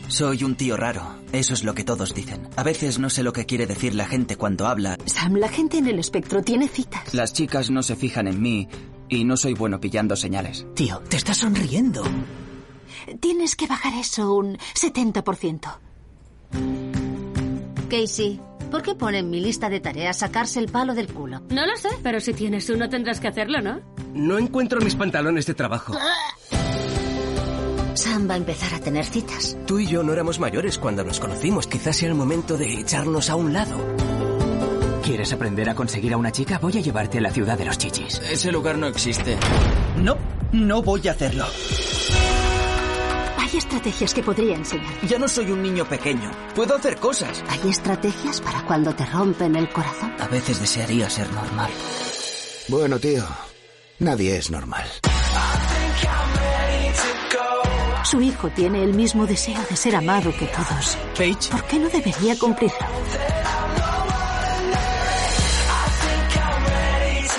Soy 0.09 0.43
un 0.43 0.55
tío 0.57 0.77
raro, 0.77 1.03
eso 1.33 1.53
es 1.53 1.65
lo 1.65 1.75
que 1.75 1.85
todos 1.85 2.15
dicen. 2.15 2.49
A 2.57 2.63
veces 2.63 2.99
no 2.99 3.11
sé 3.11 3.23
lo 3.23 3.35
que 3.35 3.45
quiere 3.45 3.67
decir 3.67 3.95
la 3.95 4.07
gente 4.07 4.37
cuando 4.37 4.67
habla. 4.67 4.97
Sam, 5.05 5.35
la 5.35 5.49
gente 5.49 5.77
en 5.77 5.87
el 5.87 5.99
espectro 5.99 6.43
tiene 6.43 6.67
citas. 6.67 7.13
Las 7.13 7.35
chicas 7.35 7.71
no 7.71 7.83
se 7.83 7.95
fijan 7.95 8.27
en 8.27 8.41
mí 8.41 8.69
y 9.11 9.25
no 9.25 9.37
soy 9.37 9.53
bueno 9.53 9.81
pillando 9.81 10.17
señales. 10.17 10.67
Tío, 10.75 11.01
te 11.09 11.19
estás 11.19 11.37
sonriendo. 11.37 12.03
Tienes 13.21 13.55
que 13.55 13.67
bajar 13.67 13.93
eso 13.95 14.35
un 14.35 14.57
70%. 14.75 15.77
Casey, 17.91 18.41
¿por 18.71 18.83
qué 18.83 18.95
pone 18.95 19.19
en 19.19 19.29
mi 19.29 19.41
lista 19.41 19.69
de 19.69 19.81
tareas 19.81 20.19
sacarse 20.19 20.59
el 20.59 20.71
palo 20.71 20.95
del 20.95 21.13
culo? 21.13 21.43
No 21.51 21.67
lo 21.67 21.77
sé, 21.77 21.91
pero 22.03 22.19
si 22.21 22.33
tienes 22.33 22.71
uno 22.71 22.89
tendrás 22.89 23.21
que 23.21 23.29
hacerlo, 23.29 23.61
¿no? 23.61 23.81
No 24.15 24.39
encuentro 24.39 24.81
mis 24.81 24.95
pantalones 24.95 25.45
de 25.45 25.53
trabajo. 25.53 25.95
Sam 27.99 28.31
va 28.31 28.35
a 28.35 28.37
empezar 28.37 28.73
a 28.75 28.79
tener 28.79 29.05
citas. 29.05 29.57
Tú 29.67 29.81
y 29.81 29.87
yo 29.87 30.05
no 30.05 30.13
éramos 30.13 30.39
mayores 30.39 30.79
cuando 30.79 31.03
nos 31.03 31.19
conocimos. 31.19 31.67
Quizás 31.67 31.97
sea 31.97 32.09
el 32.09 32.15
momento 32.15 32.57
de 32.57 32.79
echarnos 32.79 33.29
a 33.29 33.35
un 33.35 33.53
lado. 33.53 33.77
¿Quieres 35.03 35.33
aprender 35.33 35.69
a 35.69 35.75
conseguir 35.75 36.15
a 36.15 36.17
una 36.17 36.31
chica? 36.31 36.61
Voy 36.61 36.79
a 36.79 36.81
llevarte 36.81 37.19
a 37.19 37.23
la 37.23 37.33
ciudad 37.33 37.59
de 37.59 37.65
los 37.65 37.77
chichis. 37.77 38.21
Ese 38.31 38.53
lugar 38.53 38.79
no 38.79 38.87
existe. 38.87 39.37
No, 39.97 40.17
no 40.53 40.81
voy 40.81 41.09
a 41.09 41.11
hacerlo. 41.11 41.45
Hay 43.37 43.57
estrategias 43.57 44.15
que 44.15 44.23
podría 44.23 44.55
enseñar. 44.55 44.95
Ya 45.09 45.19
no 45.19 45.27
soy 45.27 45.51
un 45.51 45.61
niño 45.61 45.89
pequeño. 45.89 46.31
Puedo 46.55 46.77
hacer 46.77 46.99
cosas. 46.99 47.43
Hay 47.49 47.69
estrategias 47.69 48.41
para 48.41 48.65
cuando 48.65 48.95
te 48.95 49.07
rompen 49.07 49.57
el 49.57 49.69
corazón. 49.71 50.13
A 50.21 50.29
veces 50.29 50.61
desearía 50.61 51.11
ser 51.11 51.33
normal. 51.33 51.71
Bueno, 52.69 53.01
tío, 53.01 53.25
nadie 53.99 54.37
es 54.37 54.53
normal. 54.53 54.87
Su 58.11 58.23
hijo 58.23 58.49
tiene 58.49 58.83
el 58.83 58.95
mismo 58.95 59.27
deseo 59.27 59.61
de 59.69 59.77
ser 59.77 59.95
amado 59.95 60.33
que 60.33 60.47
todos. 60.47 60.97
Paige, 61.15 61.51
¿Por 61.51 61.63
qué 61.65 61.79
no 61.79 61.91
debería 61.91 62.39
cumplirlo? 62.39 62.79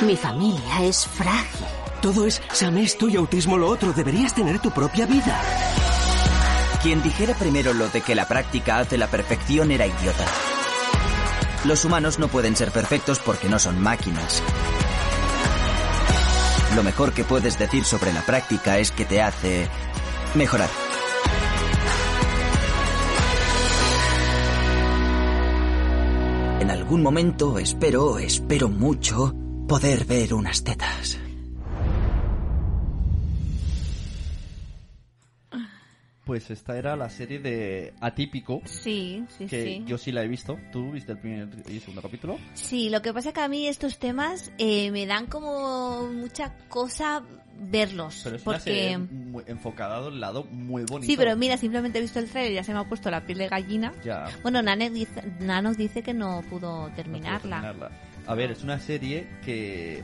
Mi 0.05 0.15
familia 0.15 0.83
es 0.83 1.07
frágil. 1.07 1.65
Todo 2.03 2.27
es 2.27 2.39
Sam 2.53 2.77
esto 2.77 3.09
y 3.09 3.15
autismo 3.15 3.57
lo 3.57 3.67
otro. 3.67 3.93
Deberías 3.93 4.35
tener 4.35 4.59
tu 4.59 4.69
propia 4.69 5.07
vida. 5.07 5.41
Quien 6.83 7.01
dijera 7.01 7.33
primero 7.33 7.73
lo 7.73 7.89
de 7.89 8.01
que 8.01 8.13
la 8.13 8.27
práctica 8.27 8.77
hace 8.77 8.99
la 8.99 9.07
perfección 9.07 9.71
era 9.71 9.87
idiota. 9.87 10.25
Los 11.65 11.83
humanos 11.83 12.19
no 12.19 12.27
pueden 12.27 12.55
ser 12.55 12.71
perfectos 12.71 13.17
porque 13.17 13.49
no 13.49 13.57
son 13.57 13.79
máquinas. 13.81 14.43
Lo 16.75 16.83
mejor 16.83 17.13
que 17.13 17.23
puedes 17.23 17.57
decir 17.57 17.83
sobre 17.83 18.13
la 18.13 18.21
práctica 18.21 18.77
es 18.77 18.91
que 18.91 19.03
te 19.03 19.23
hace 19.23 19.67
mejorar. 20.35 20.69
En 26.61 26.69
algún 26.71 27.01
momento 27.01 27.57
espero, 27.59 28.19
espero 28.19 28.67
mucho, 28.69 29.33
poder 29.67 30.05
ver 30.05 30.33
unas 30.33 30.63
tetas. 30.63 31.17
Pues 36.25 36.51
esta 36.51 36.77
era 36.77 36.95
la 36.95 37.09
serie 37.09 37.39
de 37.39 37.91
Atípico, 38.01 38.61
Sí, 38.65 39.23
sí, 39.35 39.47
que 39.47 39.63
sí. 39.63 39.83
yo 39.87 39.97
sí 39.97 40.11
la 40.11 40.23
he 40.23 40.27
visto. 40.27 40.59
¿Tú 40.71 40.91
viste 40.91 41.13
el 41.13 41.17
primer 41.17 41.47
y 41.67 41.79
segundo 41.79 42.03
capítulo? 42.03 42.37
Sí, 42.53 42.89
lo 42.91 43.01
que 43.01 43.11
pasa 43.13 43.33
que 43.33 43.41
a 43.41 43.47
mí 43.47 43.65
estos 43.67 43.97
temas 43.97 44.51
eh, 44.59 44.91
me 44.91 45.07
dan 45.07 45.25
como 45.25 46.03
mucha 46.11 46.55
cosa 46.67 47.23
verlos. 47.59 48.21
Pero 48.23 48.35
es 48.35 48.41
una 48.45 48.57
porque... 48.57 48.71
serie 48.71 48.97
muy 48.97 49.43
enfocada 49.47 49.97
a 49.97 50.07
un 50.07 50.19
lado 50.19 50.43
muy 50.45 50.83
bonito. 50.83 51.05
Sí, 51.11 51.17
pero 51.17 51.35
mira, 51.35 51.57
simplemente 51.57 51.99
he 51.99 52.01
visto 52.01 52.19
el 52.19 52.29
trailer 52.29 52.51
y 52.51 52.55
ya 52.55 52.63
se 52.63 52.73
me 52.73 52.79
ha 52.79 52.83
puesto 52.83 53.09
la 53.11 53.21
piel 53.25 53.37
de 53.39 53.47
gallina. 53.49 53.93
Ya. 54.03 54.25
Bueno, 54.41 54.61
Nanek 54.61 54.91
dice, 54.93 55.23
dice 55.77 56.01
que 56.03 56.13
no 56.13 56.41
pudo 56.49 56.89
no 56.89 56.95
terminarla. 56.95 57.73
A 58.27 58.35
ver, 58.35 58.51
es 58.51 58.63
una 58.63 58.79
serie 58.79 59.27
que 59.43 60.03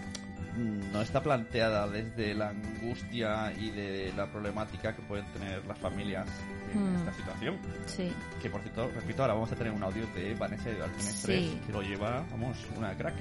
no 0.58 1.02
está 1.02 1.22
planteada 1.22 1.88
desde 1.88 2.34
la 2.34 2.50
angustia 2.50 3.54
y 3.60 3.72
de 3.72 4.14
la 4.16 4.32
problemática 4.32 4.96
que 4.96 5.02
pueden 5.04 5.26
tener 5.34 5.66
las 5.66 5.78
familias 5.78 6.26
en 6.74 6.94
Hmm. 6.94 6.96
esta 6.96 7.14
situación. 7.14 7.58
Sí. 7.86 8.12
Que 8.42 8.50
por 8.50 8.62
cierto, 8.62 8.90
repito, 8.96 9.22
ahora 9.22 9.34
vamos 9.34 9.52
a 9.52 9.56
tener 9.56 9.74
un 9.74 9.84
audio 9.84 10.06
de 10.16 10.34
Vanessa 10.36 10.70
de 10.70 10.78
Sí. 10.98 11.22
3 11.26 11.66
que 11.68 11.72
lo 11.74 11.82
lleva, 11.82 12.26
vamos, 12.32 12.58
una 12.78 12.94
crack. 12.96 13.16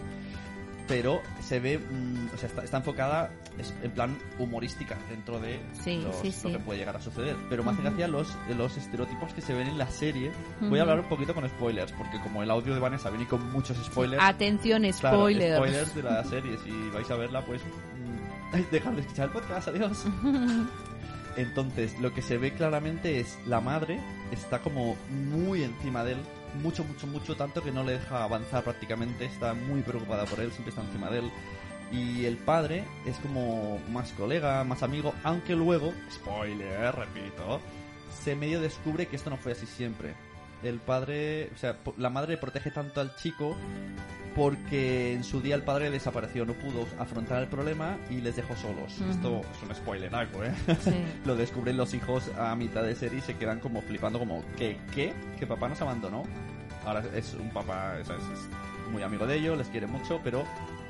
Pero 0.86 1.22
se 1.40 1.60
ve, 1.60 1.78
mm, 1.78 2.34
o 2.34 2.36
sea, 2.36 2.48
está, 2.50 2.62
está 2.62 2.76
enfocada 2.76 3.30
es- 3.58 3.72
en 3.82 3.90
plan 3.92 4.18
humorística 4.38 4.96
dentro 5.08 5.40
de 5.40 5.58
Sí, 5.82 6.02
los- 6.02 6.16
sí, 6.16 6.30
sí. 6.30 6.52
lo 6.52 6.58
que 6.58 6.64
puede 6.64 6.78
llegar 6.80 6.94
a 6.96 7.00
suceder. 7.00 7.36
Pero 7.48 7.62
hace 7.62 7.72
Ujú. 7.72 7.82
gracia 7.82 8.06
los, 8.08 8.28
los 8.56 8.76
estereotipos 8.76 9.32
que 9.32 9.40
se 9.40 9.54
ven 9.54 9.66
en 9.68 9.78
la 9.78 9.88
serie. 9.88 10.30
Voy 10.60 10.78
a 10.78 10.82
hablar 10.82 11.00
un 11.00 11.08
poquito 11.08 11.32
con 11.34 11.48
spoilers, 11.48 11.90
porque 11.92 12.20
como 12.20 12.42
el 12.42 12.50
audio 12.50 12.74
de 12.74 12.80
Vanessa 12.80 13.08
viene 13.08 13.26
con 13.26 13.50
muchos 13.50 13.78
spoilers. 13.84 14.22
Atención, 14.22 14.82
Claro, 15.00 15.16
spoiler. 15.18 15.56
spoilers 15.56 15.94
de 15.94 16.02
la 16.02 16.22
serie. 16.24 16.58
Si 16.64 16.70
vais 16.92 17.10
a 17.10 17.16
verla, 17.16 17.40
pues. 17.46 17.62
mm, 17.62 18.44
Dejad 18.70 18.92
de 18.92 19.00
escuchar 19.00 19.26
el 19.26 19.32
podcast, 19.32 19.68
adiós. 19.68 20.04
Entonces, 21.36 21.98
lo 22.00 22.12
que 22.14 22.22
se 22.22 22.38
ve 22.38 22.52
claramente 22.52 23.18
es 23.20 23.38
la 23.46 23.60
madre 23.60 23.98
está 24.30 24.60
como 24.60 24.96
muy 25.10 25.64
encima 25.64 26.04
de 26.04 26.12
él, 26.12 26.18
mucho, 26.54 26.84
mucho, 26.84 27.06
mucho, 27.06 27.36
tanto 27.36 27.62
que 27.62 27.72
no 27.72 27.84
le 27.84 27.92
deja 27.92 28.24
avanzar 28.24 28.64
prácticamente, 28.64 29.24
está 29.24 29.54
muy 29.54 29.82
preocupada 29.82 30.24
por 30.24 30.40
él, 30.40 30.50
siempre 30.52 30.70
está 30.70 30.82
encima 30.82 31.10
de 31.10 31.20
él. 31.20 31.30
Y 31.92 32.24
el 32.24 32.36
padre 32.36 32.84
es 33.06 33.16
como 33.18 33.78
más 33.90 34.12
colega, 34.12 34.64
más 34.64 34.82
amigo, 34.82 35.14
aunque 35.22 35.54
luego, 35.54 35.92
spoiler, 36.10 36.94
repito, 36.94 37.60
se 38.22 38.34
medio 38.34 38.60
descubre 38.60 39.06
que 39.06 39.16
esto 39.16 39.30
no 39.30 39.36
fue 39.36 39.52
así 39.52 39.66
siempre. 39.66 40.14
El 40.64 40.80
padre, 40.80 41.50
o 41.54 41.58
sea, 41.58 41.76
la 41.98 42.10
madre 42.10 42.36
protege 42.36 42.70
tanto 42.70 43.00
al 43.00 43.14
chico 43.16 43.56
porque 44.34 45.12
en 45.12 45.22
su 45.22 45.40
día 45.40 45.54
el 45.54 45.62
padre 45.62 45.90
desapareció, 45.90 46.44
no 46.44 46.54
pudo 46.54 46.86
afrontar 46.98 47.42
el 47.42 47.48
problema 47.48 47.96
y 48.10 48.20
les 48.20 48.36
dejó 48.36 48.56
solos. 48.56 49.00
Esto 49.10 49.42
es 49.42 49.62
un 49.68 49.74
spoiler 49.74 50.12
algo, 50.14 50.42
¿eh? 50.42 50.52
Sí. 50.82 51.04
Lo 51.24 51.36
descubren 51.36 51.76
los 51.76 51.94
hijos 51.94 52.30
a 52.36 52.56
mitad 52.56 52.82
de 52.82 52.96
serie 52.96 53.18
y 53.18 53.22
se 53.22 53.36
quedan 53.36 53.60
como 53.60 53.80
flipando 53.82 54.18
como, 54.18 54.42
¿qué? 54.56 54.78
¿Qué? 54.92 55.12
¿Que 55.38 55.46
papá 55.46 55.68
nos 55.68 55.80
abandonó? 55.80 56.24
Ahora 56.84 57.04
es 57.14 57.34
un 57.34 57.50
papá, 57.50 57.96
o 58.00 58.04
sea, 58.04 58.16
es, 58.16 58.22
es 58.22 58.90
muy 58.90 59.02
amigo 59.02 59.26
de 59.26 59.36
ellos, 59.36 59.56
les 59.56 59.68
quiere 59.68 59.86
mucho, 59.86 60.20
pero 60.24 60.44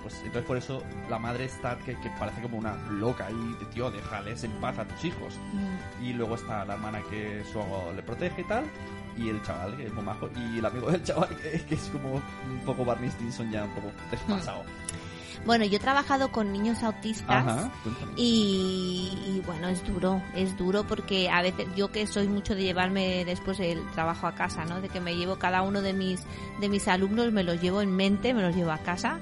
pues 0.04 0.16
entonces 0.18 0.44
por 0.44 0.56
eso 0.58 0.82
la 1.08 1.18
madre 1.18 1.46
está 1.46 1.78
que, 1.78 1.98
que 1.98 2.10
parece 2.18 2.42
como 2.42 2.58
una 2.58 2.76
loca 2.90 3.28
y 3.30 3.64
tío, 3.72 3.90
déjales 3.90 4.44
en 4.44 4.52
paz 4.60 4.78
a 4.78 4.84
tus 4.84 5.04
hijos. 5.04 5.38
Mm. 5.52 6.04
Y 6.04 6.12
luego 6.12 6.34
está 6.34 6.64
la 6.64 6.74
hermana 6.74 7.00
que 7.08 7.42
su 7.50 7.58
le 7.94 8.02
protege 8.02 8.42
y 8.42 8.44
tal. 8.44 8.64
Y 9.16 9.28
el 9.28 9.42
chaval, 9.42 9.76
que 9.76 9.86
es 9.86 9.92
muy 9.92 10.04
majo. 10.04 10.28
Y 10.36 10.58
el 10.58 10.66
amigo 10.66 10.90
del 10.90 11.02
chaval, 11.02 11.28
que, 11.36 11.60
que 11.62 11.74
es 11.74 11.90
como 11.92 12.14
un 12.14 12.60
poco 12.64 12.84
Barney 12.84 13.10
Stinson 13.10 13.50
ya 13.50 13.64
un 13.64 13.70
poco 13.70 13.90
despasado. 14.10 14.64
Bueno, 15.44 15.66
yo 15.66 15.76
he 15.76 15.80
trabajado 15.80 16.32
con 16.32 16.52
niños 16.52 16.82
autistas. 16.82 17.28
Ajá. 17.28 17.70
Y, 18.16 19.10
y 19.26 19.42
bueno, 19.44 19.68
es 19.68 19.86
duro, 19.86 20.22
es 20.34 20.56
duro 20.56 20.84
porque 20.84 21.28
a 21.28 21.42
veces 21.42 21.66
yo 21.76 21.92
que 21.92 22.06
soy 22.06 22.28
mucho 22.28 22.54
de 22.54 22.62
llevarme 22.62 23.24
después 23.24 23.60
el 23.60 23.84
trabajo 23.90 24.26
a 24.26 24.34
casa, 24.34 24.64
¿no? 24.64 24.80
De 24.80 24.88
que 24.88 25.00
me 25.00 25.16
llevo 25.16 25.36
cada 25.36 25.62
uno 25.62 25.82
de 25.82 25.92
mis 25.92 26.22
de 26.60 26.68
mis 26.68 26.88
alumnos, 26.88 27.30
me 27.32 27.44
los 27.44 27.60
llevo 27.60 27.82
en 27.82 27.94
mente, 27.94 28.32
me 28.32 28.42
los 28.42 28.56
llevo 28.56 28.70
a 28.70 28.78
casa. 28.78 29.18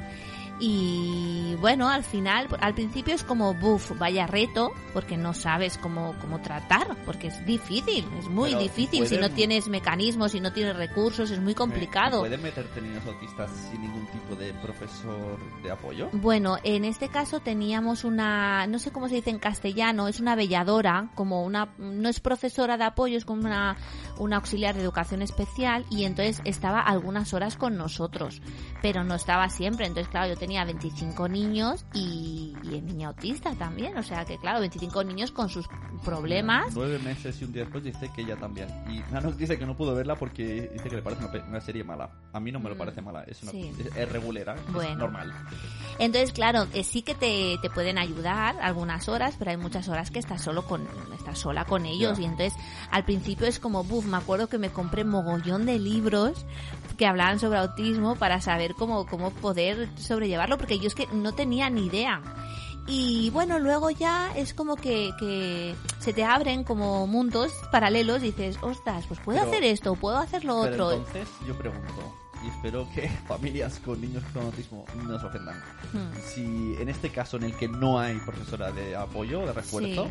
Y 0.64 1.56
bueno, 1.56 1.88
al 1.88 2.04
final, 2.04 2.46
al 2.60 2.72
principio 2.72 3.14
es 3.14 3.24
como, 3.24 3.52
buf, 3.52 3.98
vaya 3.98 4.28
reto, 4.28 4.72
porque 4.92 5.16
no 5.16 5.34
sabes 5.34 5.76
cómo, 5.76 6.14
cómo 6.20 6.40
tratar, 6.40 6.96
porque 7.04 7.26
es 7.26 7.44
difícil, 7.44 8.06
es 8.20 8.28
muy 8.28 8.50
Pero 8.50 8.62
difícil. 8.62 9.08
Si 9.08 9.16
no 9.16 9.28
tienes 9.28 9.66
mecanismos, 9.66 10.30
si 10.30 10.38
no 10.38 10.52
tienes 10.52 10.76
recursos, 10.76 11.32
es 11.32 11.40
muy 11.40 11.56
complicado. 11.56 12.20
¿Pueden 12.20 12.42
meterte 12.42 12.80
niños 12.80 13.04
autistas 13.04 13.50
sin 13.72 13.82
ningún 13.82 14.06
tipo 14.06 14.36
de 14.36 14.54
profesor 14.54 15.36
de 15.64 15.72
apoyo? 15.72 16.10
Bueno, 16.12 16.56
en 16.62 16.84
este 16.84 17.08
caso 17.08 17.40
teníamos 17.40 18.04
una, 18.04 18.68
no 18.68 18.78
sé 18.78 18.92
cómo 18.92 19.08
se 19.08 19.16
dice 19.16 19.30
en 19.30 19.40
castellano, 19.40 20.06
es 20.06 20.20
una 20.20 20.36
velladora, 20.36 21.10
como 21.16 21.42
una, 21.42 21.74
no 21.78 22.08
es 22.08 22.20
profesora 22.20 22.76
de 22.76 22.84
apoyo, 22.84 23.18
es 23.18 23.24
como 23.24 23.46
una, 23.46 23.76
una 24.16 24.36
auxiliar 24.36 24.76
de 24.76 24.82
educación 24.82 25.22
especial 25.22 25.84
y 25.90 26.04
entonces 26.04 26.40
estaba 26.44 26.82
algunas 26.82 27.34
horas 27.34 27.56
con 27.56 27.76
nosotros, 27.76 28.40
pero 28.82 29.04
no 29.04 29.14
estaba 29.14 29.48
siempre. 29.48 29.86
Entonces, 29.86 30.10
claro, 30.10 30.28
yo 30.28 30.36
tenía 30.36 30.64
25 30.64 31.28
niños 31.28 31.84
y, 31.94 32.56
y 32.64 32.76
el 32.76 32.84
niño 32.84 33.08
autista 33.08 33.54
también, 33.54 33.96
o 33.96 34.02
sea 34.02 34.24
que, 34.24 34.36
claro, 34.38 34.60
25 34.60 35.04
niños 35.04 35.30
con 35.30 35.48
sus 35.48 35.66
problemas. 36.04 36.66
Nueve 36.74 36.98
meses 36.98 37.40
y 37.40 37.44
un 37.44 37.52
día 37.52 37.62
después 37.62 37.84
dice 37.84 38.10
que 38.14 38.22
ella 38.22 38.36
también. 38.36 38.68
Y 38.90 39.00
Nano 39.12 39.30
dice 39.32 39.58
que 39.58 39.64
no 39.66 39.76
pudo 39.76 39.94
verla 39.94 40.16
porque 40.16 40.68
dice 40.72 40.88
que 40.90 40.96
le 40.96 41.02
parece 41.02 41.24
una, 41.24 41.44
una 41.48 41.60
serie 41.60 41.84
mala. 41.84 42.10
A 42.32 42.40
mí 42.40 42.50
no 42.50 42.58
me 42.58 42.68
lo 42.68 42.74
Mm, 42.74 42.78
parece 42.78 43.02
mala, 43.02 43.22
es, 43.24 43.42
una, 43.42 43.52
sí. 43.52 43.70
es, 43.78 43.96
es 43.96 44.08
regulera, 44.10 44.54
es 44.56 44.72
Bueno. 44.72 44.96
normal. 44.96 45.32
Entonces, 45.98 46.32
claro, 46.32 46.66
eh, 46.72 46.82
sí 46.84 47.02
que 47.02 47.14
te, 47.14 47.58
te 47.62 47.70
pueden 47.70 47.98
ayudar 47.98 48.56
algunas 48.60 49.08
horas, 49.08 49.36
pero 49.38 49.50
hay 49.52 49.56
muchas 49.58 49.88
horas 49.88 50.10
que 50.10 50.18
estás 50.18 50.42
solo 50.42 50.66
con, 50.66 50.88
estás 51.14 51.38
sola 51.38 51.64
con 51.66 51.86
ellos. 51.86 52.18
Y 52.18 52.24
entonces, 52.24 52.54
al 52.90 53.04
principio 53.04 53.46
es 53.46 53.60
como, 53.60 53.84
buf, 53.84 54.06
me 54.06 54.16
acuerdo 54.16 54.48
que 54.48 54.58
me 54.58 54.70
compré 54.70 55.04
mogollón 55.04 55.66
de 55.66 55.78
libros 55.78 56.44
que 56.96 57.06
hablaban 57.06 57.38
sobre 57.38 57.58
autismo 57.58 58.16
para 58.16 58.40
saber 58.40 58.71
cómo, 58.74 59.06
cómo 59.06 59.30
poder 59.30 59.88
sobrellevarlo, 59.96 60.58
porque 60.58 60.78
yo 60.78 60.88
es 60.88 60.94
que 60.94 61.06
no 61.12 61.32
tenía 61.32 61.70
ni 61.70 61.86
idea. 61.86 62.22
Y 62.88 63.30
bueno, 63.30 63.58
luego 63.60 63.90
ya 63.90 64.32
es 64.36 64.54
como 64.54 64.74
que, 64.76 65.12
que 65.18 65.74
se 66.00 66.12
te 66.12 66.24
abren 66.24 66.64
como 66.64 67.06
mundos 67.06 67.52
paralelos 67.70 68.22
y 68.22 68.26
dices, 68.32 68.56
ostras, 68.60 69.04
pues 69.06 69.20
puedo 69.20 69.38
Pero- 69.38 69.50
hacer 69.50 69.64
esto, 69.64 69.94
puedo 69.94 70.16
hacer 70.18 70.44
lo 70.44 70.62
Pero 70.62 70.86
otro. 70.88 70.98
entonces 70.98 71.28
yo 71.46 71.56
pregunto, 71.56 72.14
y 72.44 72.48
espero 72.48 72.88
que 72.92 73.08
familias 73.28 73.78
con 73.84 74.00
niños 74.00 74.24
con 74.32 74.42
autismo 74.46 74.84
no 74.96 75.18
se 75.20 75.26
ofendan. 75.26 75.56
Hmm. 75.92 76.10
Si 76.34 76.74
en 76.80 76.88
este 76.88 77.10
caso 77.10 77.36
en 77.36 77.44
el 77.44 77.54
que 77.56 77.68
no 77.68 78.00
hay 78.00 78.16
profesora 78.18 78.72
de 78.72 78.96
apoyo, 78.96 79.46
de 79.46 79.52
refuerzo, 79.52 80.06
Sí. 80.06 80.10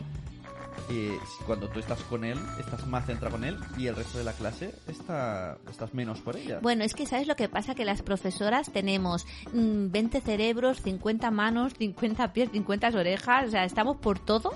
Eh, 0.90 1.18
cuando 1.46 1.70
tú 1.70 1.80
estás 1.80 2.00
con 2.04 2.24
él, 2.24 2.38
estás 2.60 2.86
más 2.88 3.06
centrado 3.06 3.36
con 3.36 3.44
él 3.44 3.58
y 3.78 3.88
el 3.88 3.96
resto 3.96 4.18
de 4.18 4.24
la 4.24 4.34
clase 4.34 4.74
está, 4.88 5.58
estás 5.70 5.94
menos 5.94 6.20
por 6.20 6.36
ella. 6.38 6.60
Bueno, 6.62 6.84
es 6.84 6.94
que 6.94 7.06
¿sabes 7.06 7.28
lo 7.28 7.36
que 7.36 7.50
pasa? 7.50 7.76
Que 7.76 7.86
las 7.86 8.02
profesoras 8.02 8.72
tenemos 8.72 9.26
mm, 9.54 9.92
20 9.92 10.22
cerebros, 10.22 10.82
50 10.82 11.32
manos, 11.32 11.74
50 11.78 12.34
pies, 12.34 12.50
50 12.52 12.90
orejas, 12.90 13.48
o 13.48 13.52
sea, 13.52 13.66
estamos 13.66 13.98
por 13.98 14.20
todos. 14.20 14.56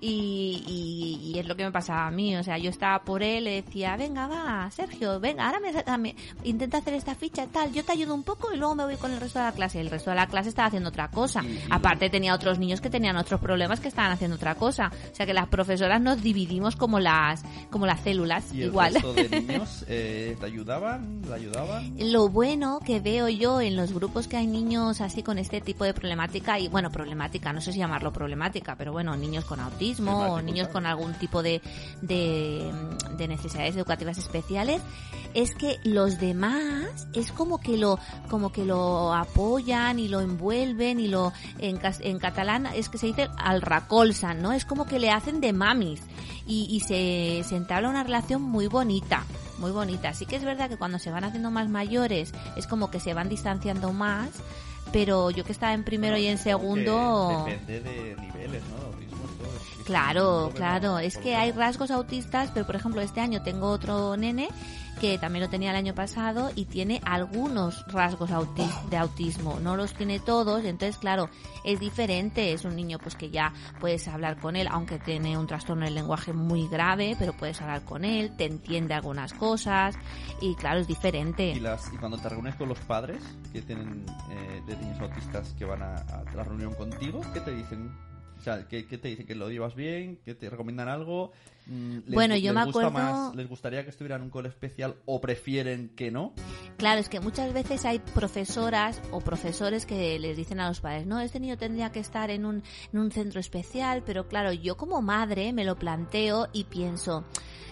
Y, 0.00 0.62
y- 0.66 1.30
y 1.34 1.38
es 1.38 1.46
lo 1.46 1.56
que 1.56 1.64
me 1.64 1.72
pasaba 1.72 2.06
a 2.06 2.10
mí, 2.10 2.36
o 2.36 2.42
sea, 2.44 2.56
yo 2.58 2.70
estaba 2.70 3.00
por 3.00 3.22
él, 3.22 3.44
le 3.44 3.62
decía, 3.62 3.96
venga, 3.96 4.26
va, 4.28 4.70
Sergio, 4.70 5.18
venga, 5.18 5.46
ahora 5.46 5.58
me, 5.60 5.98
me- 5.98 6.14
intenta 6.44 6.78
hacer 6.78 6.94
esta 6.94 7.14
ficha, 7.16 7.46
tal, 7.48 7.72
yo 7.72 7.84
te 7.84 7.92
ayudo 7.92 8.14
un 8.14 8.22
poco 8.22 8.52
y 8.52 8.56
luego 8.56 8.74
me 8.76 8.84
voy 8.84 8.96
con 8.96 9.10
el 9.12 9.20
resto 9.20 9.38
de 9.40 9.46
la 9.46 9.52
clase. 9.52 9.80
El 9.80 9.90
resto 9.90 10.10
de 10.10 10.16
la 10.16 10.26
clase 10.28 10.50
estaba 10.50 10.68
haciendo 10.68 10.90
otra 10.90 11.08
cosa. 11.10 11.42
Aparte 11.70 12.10
tenía 12.10 12.34
otros 12.34 12.58
niños 12.58 12.80
que 12.80 12.90
tenían 12.90 13.16
otros 13.16 13.40
problemas 13.40 13.80
que 13.80 13.88
estaban 13.88 14.12
haciendo 14.12 14.36
otra 14.36 14.54
cosa. 14.54 14.92
O 15.10 15.14
sea 15.14 15.26
que 15.26 15.34
las 15.34 15.48
profesoras 15.48 16.00
nos 16.00 16.22
dividimos 16.22 16.76
como 16.76 17.00
las, 17.00 17.42
como 17.70 17.84
las 17.86 18.00
células, 18.00 18.52
y 18.54 18.62
el 18.62 18.68
igual. 18.68 18.94
resto 18.94 19.12
de 19.14 19.28
niños 19.40 19.84
eh, 19.88 20.36
te 20.38 20.46
ayudaban, 20.46 21.22
la 21.28 21.34
ayudaban. 21.36 21.94
Lo 21.98 22.28
bueno 22.28 22.78
que 22.84 23.00
veo 23.00 23.28
yo 23.28 23.60
en 23.60 23.74
los 23.76 23.92
grupos 23.92 24.28
que 24.28 24.36
hay 24.36 24.46
niños 24.46 25.00
así 25.00 25.22
con 25.24 25.38
este 25.38 25.60
tipo 25.60 25.84
de 25.84 25.92
problemática, 25.94 26.58
y 26.58 26.68
bueno, 26.68 26.90
problemática, 26.90 27.52
no 27.52 27.60
sé 27.60 27.72
si 27.72 27.78
llamarlo 27.78 28.12
problemática, 28.12 28.76
pero 28.76 28.92
bueno, 28.92 29.16
niños 29.16 29.44
con 29.44 29.58
autismo 29.60 29.87
O 29.96 30.42
niños 30.42 30.68
con 30.68 30.86
algún 30.86 31.14
tipo 31.14 31.42
de, 31.42 31.60
de, 32.02 32.70
de 33.16 33.28
necesidades 33.28 33.76
educativas 33.76 34.18
especiales, 34.18 34.80
es 35.34 35.54
que 35.54 35.76
los 35.84 36.18
demás 36.18 37.08
es 37.12 37.32
como 37.32 37.60
que 37.60 37.76
lo, 37.76 37.98
como 38.28 38.50
que 38.50 38.64
lo 38.64 39.14
apoyan 39.14 39.98
y 39.98 40.08
lo 40.08 40.20
envuelven 40.20 41.00
y 41.00 41.08
lo, 41.08 41.32
en, 41.58 41.78
catalán 42.18 42.66
es 42.66 42.88
que 42.88 42.98
se 42.98 43.06
dice 43.06 43.28
al 43.36 43.62
racolsan, 43.62 44.42
¿no? 44.42 44.52
Es 44.52 44.64
como 44.64 44.86
que 44.86 44.98
le 44.98 45.10
hacen 45.10 45.40
de 45.40 45.52
mamis 45.52 46.00
y, 46.46 46.66
y 46.70 46.80
se, 46.80 47.48
se 47.48 47.56
entabla 47.56 47.88
una 47.88 48.04
relación 48.04 48.42
muy 48.42 48.66
bonita 48.66 49.24
muy 49.58 49.72
bonita. 49.72 50.14
Sí 50.14 50.24
que 50.24 50.36
es 50.36 50.44
verdad 50.44 50.68
que 50.68 50.76
cuando 50.76 50.98
se 50.98 51.10
van 51.10 51.24
haciendo 51.24 51.50
más 51.50 51.68
mayores 51.68 52.32
es 52.56 52.66
como 52.66 52.90
que 52.90 53.00
se 53.00 53.14
van 53.14 53.28
distanciando 53.28 53.92
más, 53.92 54.30
pero 54.92 55.30
yo 55.30 55.44
que 55.44 55.52
estaba 55.52 55.74
en 55.74 55.84
primero 55.84 56.16
y 56.16 56.26
en 56.26 56.38
segundo... 56.38 57.44
Depende 57.46 57.80
de 57.80 58.16
niveles, 58.16 58.62
¿no? 58.68 58.97
Claro, 59.88 60.52
claro. 60.54 60.98
Es 60.98 61.16
que 61.16 61.34
hay 61.34 61.50
rasgos 61.50 61.90
autistas, 61.90 62.50
pero 62.52 62.66
por 62.66 62.76
ejemplo 62.76 63.00
este 63.00 63.22
año 63.22 63.42
tengo 63.42 63.70
otro 63.70 64.18
nene 64.18 64.50
que 65.00 65.16
también 65.16 65.44
lo 65.44 65.48
tenía 65.48 65.70
el 65.70 65.76
año 65.76 65.94
pasado 65.94 66.50
y 66.54 66.66
tiene 66.66 67.00
algunos 67.06 67.86
rasgos 67.86 68.30
de 68.90 68.96
autismo. 68.98 69.58
No 69.62 69.76
los 69.76 69.94
tiene 69.94 70.20
todos, 70.20 70.62
entonces 70.64 70.98
claro, 70.98 71.30
es 71.64 71.80
diferente. 71.80 72.52
Es 72.52 72.66
un 72.66 72.76
niño 72.76 72.98
pues 72.98 73.16
que 73.16 73.30
ya 73.30 73.54
puedes 73.80 74.06
hablar 74.08 74.38
con 74.38 74.56
él, 74.56 74.68
aunque 74.70 74.98
tiene 74.98 75.38
un 75.38 75.46
trastorno 75.46 75.86
del 75.86 75.94
lenguaje 75.94 76.34
muy 76.34 76.68
grave, 76.68 77.16
pero 77.18 77.32
puedes 77.32 77.58
hablar 77.62 77.82
con 77.86 78.04
él, 78.04 78.36
te 78.36 78.44
entiende 78.44 78.92
algunas 78.92 79.32
cosas 79.32 79.94
y 80.42 80.54
claro, 80.56 80.80
es 80.80 80.86
diferente. 80.86 81.48
Y, 81.48 81.60
las, 81.60 81.90
y 81.94 81.96
cuando 81.96 82.18
te 82.18 82.28
reúnes 82.28 82.56
con 82.56 82.68
los 82.68 82.78
padres 82.80 83.22
que 83.54 83.62
tienen 83.62 84.04
eh, 84.30 84.62
de 84.66 84.76
niños 84.76 85.00
autistas 85.00 85.54
que 85.54 85.64
van 85.64 85.80
a, 85.80 85.94
a 85.94 86.24
la 86.34 86.44
reunión 86.44 86.74
contigo, 86.74 87.22
¿qué 87.32 87.40
te 87.40 87.52
dicen? 87.52 87.90
O 88.38 88.42
sea, 88.42 88.66
¿qué, 88.68 88.86
qué 88.86 88.98
te 88.98 89.08
dicen? 89.08 89.26
¿Que 89.26 89.34
lo 89.34 89.50
llevas 89.50 89.74
bien? 89.74 90.18
¿Que 90.24 90.34
te 90.34 90.48
recomiendan 90.48 90.88
algo? 90.88 91.32
Mm, 91.66 91.96
¿les- 92.06 92.14
Bueno, 92.14 92.36
yo 92.36 92.52
les 92.52 92.60
me 92.60 92.64
gusta 92.66 92.86
acuerdo- 92.86 92.90
más- 93.26 93.34
¿Les 93.36 93.48
gustaría 93.48 93.82
que 93.84 93.90
estuviera 93.90 94.16
en 94.16 94.22
un 94.22 94.30
cole 94.30 94.48
especial 94.48 94.94
o 95.06 95.20
prefieren 95.20 95.90
que 95.96 96.10
no? 96.10 96.32
Claro, 96.78 97.00
es 97.00 97.08
que 97.08 97.20
muchas 97.20 97.52
veces 97.52 97.84
hay 97.84 97.98
profesoras 97.98 99.02
o 99.10 99.20
profesores 99.20 99.84
que 99.84 100.18
les 100.18 100.36
dicen 100.36 100.60
a 100.60 100.68
los 100.68 100.80
padres, 100.80 101.06
no, 101.06 101.20
este 101.20 101.40
niño 101.40 101.58
tendría 101.58 101.90
que 101.90 101.98
estar 102.00 102.30
en 102.30 102.46
un, 102.46 102.62
en 102.92 102.98
un 102.98 103.10
centro 103.10 103.40
especial, 103.40 104.02
pero 104.06 104.28
claro, 104.28 104.52
yo 104.52 104.76
como 104.76 105.02
madre 105.02 105.52
me 105.52 105.64
lo 105.64 105.76
planteo 105.76 106.48
y 106.52 106.64
pienso, 106.64 107.24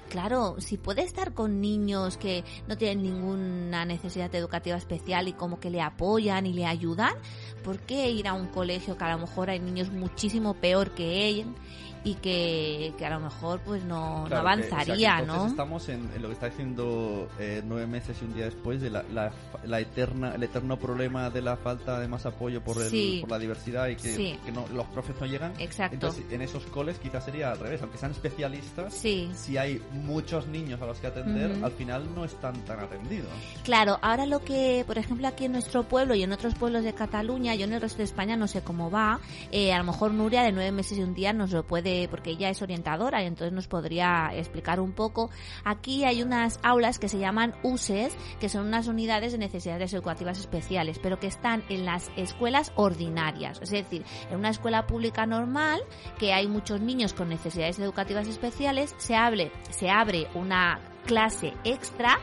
claro, 0.09 0.57
si 0.59 0.77
puede 0.77 1.03
estar 1.03 1.35
con 1.35 1.61
niños 1.61 2.17
que 2.17 2.45
no 2.67 2.77
tienen 2.77 3.03
ninguna 3.03 3.85
necesidad 3.85 4.35
educativa 4.35 4.77
especial 4.77 5.29
y 5.29 5.33
como 5.33 5.61
que 5.61 5.71
le 5.71 5.81
apoyan 5.81 6.47
y 6.47 6.53
le 6.53 6.67
ayudan, 6.67 7.15
¿por 7.65 7.81
qué 7.81 8.11
ir 8.11 8.29
a 8.29 8.33
un 8.33 8.47
colegio 8.47 8.97
que 8.97 9.05
a 9.05 9.13
lo 9.13 9.19
mejor 9.19 9.51
hay 9.51 9.61
niños 9.61 9.91
muchísimo 9.91 10.55
peor 10.55 10.93
que 10.93 11.29
él? 11.29 11.47
Y 12.07 12.15
que, 12.15 12.95
que 12.97 13.05
a 13.05 13.11
lo 13.11 13.21
mejor 13.21 13.61
pues 13.61 13.83
no, 13.85 14.21
no 14.23 14.27
Claro 14.27 14.45
que- 14.45 14.53
o 14.53 14.57
sea, 14.57 14.69
que 14.69 14.75
avanzaría, 14.75 15.19
entonces 15.19 15.43
¿no? 15.43 15.49
Estamos 15.49 15.89
en, 15.89 16.11
en 16.15 16.23
lo 16.23 16.29
que 16.29 16.35
está 16.35 16.47
diciendo 16.49 17.29
eh, 17.41 17.63
nueve 17.67 17.87
meses 17.87 18.17
y 18.23 18.25
un 18.25 18.35
día 18.35 18.45
después 18.45 18.81
de 18.81 18.91
la, 18.91 19.03
la, 19.13 19.33
la 19.65 19.81
eterna, 19.81 20.35
el 20.35 20.43
eterno 20.45 20.79
problema 20.79 21.31
de 21.31 21.43
la 21.43 21.57
falta 21.57 21.99
de 21.99 22.07
más 22.09 22.25
apoyo 22.27 22.63
por, 22.63 22.81
el, 22.81 22.89
Sí. 22.91 23.19
por 23.21 23.31
la 23.31 23.39
diversidad 23.39 23.89
y 23.89 23.97
que, 23.97 24.15
Sí. 24.15 24.39
que 24.45 24.53
no, 24.53 24.67
los 24.73 24.87
profes 24.87 25.17
no 25.21 25.27
llegan. 25.27 25.53
Exacto. 25.59 25.95
Entonces, 25.95 26.25
en 26.31 26.43
esos 26.43 26.65
coles 26.67 26.99
quizás 26.99 27.25
sería 27.25 27.51
al 27.51 27.59
revés, 27.59 27.83
aunque 27.83 27.99
sean 27.99 28.13
especialistas, 28.13 28.95
Sí. 28.95 29.31
si 29.35 29.57
hay 29.59 29.83
muchos 29.93 30.47
niños 30.47 30.81
a 30.81 30.87
los 30.87 30.99
que 30.99 31.09
atender, 31.09 31.63
al 31.65 31.73
final 31.73 32.15
no 32.15 32.25
están 32.25 32.55
tan 32.65 32.81
atendidos. 32.81 33.29
Claro, 33.65 33.99
ahora 34.03 34.27
lo 34.27 34.41
que, 34.45 34.85
por 34.87 34.99
ejemplo, 34.99 35.27
aquí 35.27 35.47
en 35.47 35.53
nuestro 35.53 35.83
pueblo 35.83 36.15
y 36.15 36.23
en 36.23 36.33
otros 36.33 36.55
pueblos 36.55 36.85
de 36.85 36.95
Cataluña, 36.95 37.55
yo 37.55 37.65
en 37.65 37.73
el 37.73 37.81
resto 37.81 37.99
de 37.99 38.05
España 38.05 38.37
no 38.37 38.47
sé 38.47 38.63
cómo 38.63 38.91
va, 38.91 39.19
eh, 39.51 39.73
a 39.73 39.79
lo 39.79 39.85
mejor 39.85 40.13
Nuria 40.13 40.43
de 40.43 40.53
nueve 40.53 40.71
meses 40.73 40.99
y 40.99 41.03
un 41.03 41.15
día 41.15 41.33
nos 41.33 41.51
lo 41.51 41.65
puede, 41.65 41.96
porque 42.11 42.31
ella 42.31 42.51
es 42.51 42.63
orientadora 42.63 43.23
y 43.23 43.27
entonces 43.27 43.53
nos 43.53 43.69
podría 43.69 44.31
explicar 44.35 44.81
un 44.81 44.93
poco. 44.93 45.31
Aquí 45.65 46.05
hay 46.05 46.23
unas 46.23 46.61
aulas 46.63 46.99
que 46.99 47.09
se 47.09 47.19
llaman 47.19 47.55
USES, 47.63 48.17
que 48.41 48.49
son 48.49 48.67
unas 48.67 48.89
unidades 48.89 49.33
de 49.33 49.39
necesidades 49.39 49.93
educativas 49.93 50.39
especiales, 50.39 50.99
pero 50.99 51.19
que 51.19 51.27
están 51.27 51.65
en 51.69 51.85
las 51.85 52.11
escuelas 52.17 52.73
ordinarias, 52.77 53.61
es 53.63 53.71
decir, 53.71 54.05
en 54.31 54.39
una 54.39 54.51
escuela 54.51 54.87
pública 54.87 55.27
normal, 55.27 55.81
que 56.19 56.33
hay 56.33 56.49
muchos 56.49 56.81
niños 56.81 57.13
con 57.13 57.29
necesidades 57.29 57.79
educativas 57.79 58.29
especiales, 58.29 58.95
se 58.99 59.17
abre, 59.17 59.51
se 59.71 59.91
abre 59.91 60.29
una 60.35 60.81
clase 61.07 61.55
extra 61.65 62.19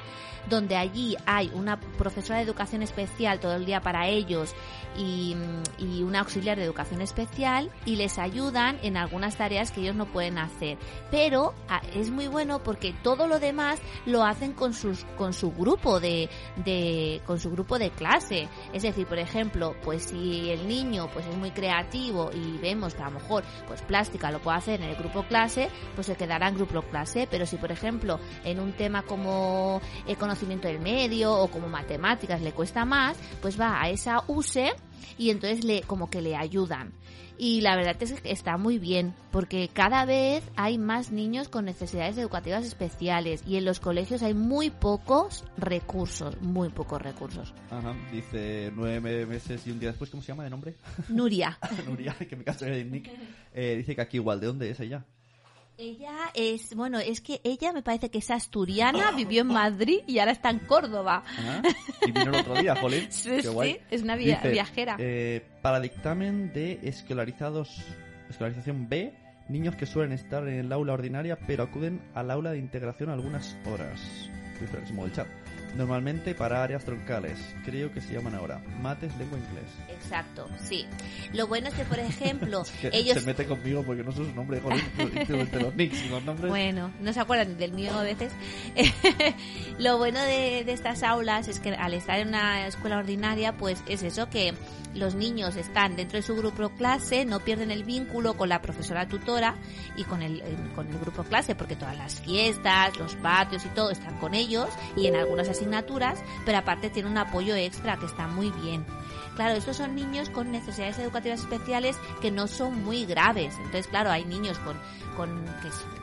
donde 0.50 0.76
allí 0.76 1.16
hay 1.26 1.52
una 1.54 1.80
profesora 1.80 2.38
de 2.38 2.44
educación 2.44 2.82
especial 2.82 3.40
todo 3.40 3.56
el 3.56 3.66
día 3.66 3.82
para 3.82 4.08
ellos 4.08 4.54
y, 4.98 5.36
y 5.78 6.04
una 6.04 6.20
auxiliar 6.20 6.58
de 6.58 6.64
educación 6.64 7.02
especial 7.02 7.72
y 7.86 7.96
les 7.96 8.20
ayudan 8.20 8.78
en 8.84 8.98
algunas 8.98 9.38
tareas 9.38 9.72
que 9.72 9.82
ellos 9.82 9.96
no 9.96 10.06
pueden 10.06 10.38
hacer. 10.38 10.78
Pero 11.10 11.54
ah, 11.68 11.82
es 11.96 12.12
muy 12.12 12.28
bueno 12.28 12.62
porque 12.64 12.94
todo 13.04 13.28
lo 13.28 13.40
demás 13.40 13.80
lo 14.06 14.24
hacen 14.24 14.54
con 14.54 14.74
sus 14.74 15.06
con 15.18 15.34
su 15.34 15.52
grupo 15.52 16.00
de, 16.00 16.30
de 16.58 17.22
con 17.26 17.40
su 17.40 17.52
grupo 17.52 17.80
de 17.80 17.90
clase. 17.92 18.48
Es 18.74 18.84
decir, 18.84 19.08
por 19.08 19.20
ejemplo, 19.20 19.76
pues 19.84 20.04
si 20.04 20.50
el 20.52 20.68
niño 20.68 21.10
pues 21.14 21.26
es 21.26 21.36
muy 21.36 21.52
creativo 21.52 22.30
y 22.34 22.58
vemos 22.58 22.94
que 22.94 23.02
a 23.02 23.10
lo 23.10 23.20
mejor 23.20 23.44
pues 23.68 23.82
plástica 23.82 24.32
lo 24.32 24.40
puede 24.40 24.58
hacer 24.58 24.82
en 24.82 24.90
el 24.90 24.96
grupo 24.96 25.24
clase, 25.24 25.70
pues 25.96 26.08
se 26.08 26.16
quedará 26.16 26.50
en 26.50 26.56
grupo 26.56 26.82
clase, 26.84 27.28
pero 27.30 27.46
si 27.46 27.58
por 27.58 27.72
ejemplo 27.72 28.20
en 28.44 28.60
un 28.60 28.73
tema 28.74 29.04
como 29.04 29.82
el 30.08 30.18
conocimiento 30.18 30.68
del 30.68 30.80
medio 30.80 31.34
o 31.34 31.50
como 31.50 31.68
matemáticas 31.68 32.42
le 32.42 32.52
cuesta 32.52 32.86
más, 32.86 33.18
pues 33.42 33.60
va 33.60 33.82
a 33.82 33.90
esa 33.90 34.24
USE 34.28 34.74
y 35.18 35.30
entonces 35.30 35.64
le 35.64 35.82
como 35.82 36.10
que 36.10 36.22
le 36.22 36.36
ayudan. 36.36 36.94
Y 37.38 37.62
la 37.62 37.76
verdad 37.76 37.96
es 38.00 38.14
que 38.14 38.32
está 38.32 38.58
muy 38.58 38.78
bien, 38.78 39.16
porque 39.32 39.68
cada 39.68 40.06
vez 40.06 40.44
hay 40.56 40.78
más 40.78 41.12
niños 41.12 41.50
con 41.50 41.66
necesidades 41.66 42.18
educativas 42.18 42.64
especiales 42.64 43.44
y 43.48 43.58
en 43.58 43.66
los 43.66 43.80
colegios 43.80 44.22
hay 44.22 44.36
muy 44.36 44.70
pocos 44.70 45.44
recursos, 45.58 46.40
muy 46.42 46.70
pocos 46.70 47.02
recursos. 47.02 47.54
Ajá, 47.72 47.96
dice 48.12 48.72
nueve 48.76 49.26
meses 49.26 49.66
y 49.66 49.72
un 49.72 49.80
día 49.80 49.90
después, 49.90 50.12
¿cómo 50.12 50.22
se 50.22 50.28
llama 50.32 50.44
de 50.44 50.52
nombre? 50.52 50.76
Nuria. 51.10 51.58
Nuria, 51.88 52.14
que 52.14 52.36
me 52.36 52.44
caso 52.44 52.66
de 52.66 52.86
Nick. 52.86 53.10
Eh, 53.54 53.78
dice 53.78 53.96
que 53.96 54.02
aquí 54.02 54.18
igual, 54.18 54.40
¿de 54.40 54.48
dónde 54.48 54.70
es 54.70 54.80
ella? 54.80 55.04
Ella 55.78 56.14
es, 56.36 56.76
bueno, 56.76 57.00
es 57.00 57.20
que 57.20 57.42
ella 57.44 57.74
me 57.74 57.82
parece 57.82 58.10
que 58.12 58.20
es 58.20 58.30
asturiana, 58.30 59.12
vivió 59.12 59.42
en 59.42 59.48
Madrid 59.48 60.00
y 60.06 60.20
ahora 60.20 60.32
está 60.32 60.50
en 60.52 60.60
Córdoba. 60.60 61.24
Ajá. 61.26 61.62
Y 62.06 62.12
vino 62.12 62.30
el 62.32 62.36
otro 62.36 62.54
día, 62.56 62.76
jolín. 62.76 63.08
Sí, 63.12 63.30
Qué 63.32 63.42
sí, 63.44 63.48
guay. 63.48 63.80
es 63.90 64.04
una 64.04 64.16
via- 64.16 64.36
Dice, 64.36 64.50
viajera. 64.52 64.96
eh, 65.00 65.44
para 65.62 65.80
dictamen 65.80 66.54
de 66.54 66.80
escolarizados, 66.84 67.82
escolarización 68.30 68.88
B, 68.88 69.14
niños 69.50 69.76
que 69.76 69.86
suelen 69.86 70.12
estar 70.14 70.48
en 70.48 70.56
el 70.60 70.72
aula 70.72 70.94
ordinaria 70.94 71.38
pero 71.48 71.64
acuden 71.64 72.02
al 72.14 72.30
aula 72.32 72.52
de 72.52 72.60
integración 72.60 73.10
algunas 73.10 73.58
horas. 73.66 74.30
Mueve 74.94 75.10
el 75.10 75.16
chat. 75.16 75.28
Normalmente 75.76 76.36
para 76.36 76.64
áreas 76.64 76.86
troncales, 76.86 77.40
creo 77.66 77.92
que 77.92 78.02
se 78.02 78.14
llaman 78.14 78.36
ahora. 78.36 78.62
Mates, 78.82 79.16
lengua, 79.18 79.40
inglés. 79.40 79.66
Exacto, 79.90 80.48
sí. 80.62 80.86
Lo 81.34 81.48
bueno 81.48 81.70
es 81.70 81.74
que, 81.74 81.84
por 81.86 82.00
ejemplo, 82.00 82.64
Que 82.82 82.90
ellos... 82.94 83.20
se 83.20 83.26
mete 83.26 83.46
conmigo 83.46 83.84
porque 83.84 84.04
no 84.04 84.12
sé 84.12 84.18
su 84.26 84.34
nombre, 84.34 84.60
de 84.60 85.60
los 85.60 85.76
nicks 85.76 86.10
los 86.10 86.24
nombres. 86.24 86.50
Bueno, 86.50 86.92
no 87.02 87.14
se 87.14 87.20
acuerdan 87.20 87.58
del 87.58 87.74
mío 87.74 87.92
a 87.94 88.04
veces. 88.04 88.32
Lo 89.80 89.98
bueno 89.98 90.22
de, 90.22 90.64
de 90.64 90.74
estas 90.74 91.04
aulas 91.04 91.48
es 91.48 91.60
que 91.60 91.74
al 91.74 91.94
estar 91.94 92.20
en 92.20 92.30
una 92.30 92.68
escuela 92.68 92.98
ordinaria, 92.98 93.54
pues 93.54 93.82
es 93.88 94.04
eso 94.04 94.30
que 94.30 94.54
los 94.96 95.16
niños 95.16 95.56
están 95.56 95.96
dentro 95.96 96.18
de 96.18 96.24
su 96.24 96.36
grupo 96.36 96.70
clase, 96.70 97.26
no 97.26 97.40
pierden 97.40 97.72
el 97.72 97.84
vínculo 97.84 98.36
con 98.36 98.50
la 98.50 98.62
profesora 98.62 99.08
tutora 99.08 99.56
y 99.96 100.04
con 100.04 100.22
el, 100.22 100.42
eh, 100.42 100.56
con 100.76 100.88
el 100.88 101.00
grupo 101.00 101.24
clase, 101.24 101.56
porque 101.56 101.76
todas 101.76 101.98
las 101.98 102.22
fiestas, 102.22 102.98
los 102.98 103.16
patios 103.16 103.66
y 103.66 103.70
todo 103.70 103.92
están 103.92 104.18
con 104.20 104.34
ellos 104.34 104.68
y 104.96 105.08
en 105.08 105.16
algunas 105.16 105.50
asignaturas, 105.64 106.20
pero 106.46 106.58
aparte 106.58 106.90
tienen 106.90 107.12
un 107.12 107.18
apoyo 107.18 107.56
extra 107.56 107.98
que 107.98 108.06
está 108.06 108.28
muy 108.28 108.52
bien. 108.52 108.86
Claro, 109.36 109.56
estos 109.56 109.78
son 109.78 109.96
niños 109.96 110.30
con 110.30 110.52
necesidades 110.52 111.00
educativas 111.00 111.40
especiales 111.40 111.98
que 112.22 112.30
no 112.30 112.48
son 112.48 112.84
muy 112.84 113.06
graves. 113.06 113.56
Entonces, 113.58 113.88
claro, 113.88 114.12
hay 114.12 114.26
niños 114.26 114.60
con, 114.60 114.78
con 115.18 115.44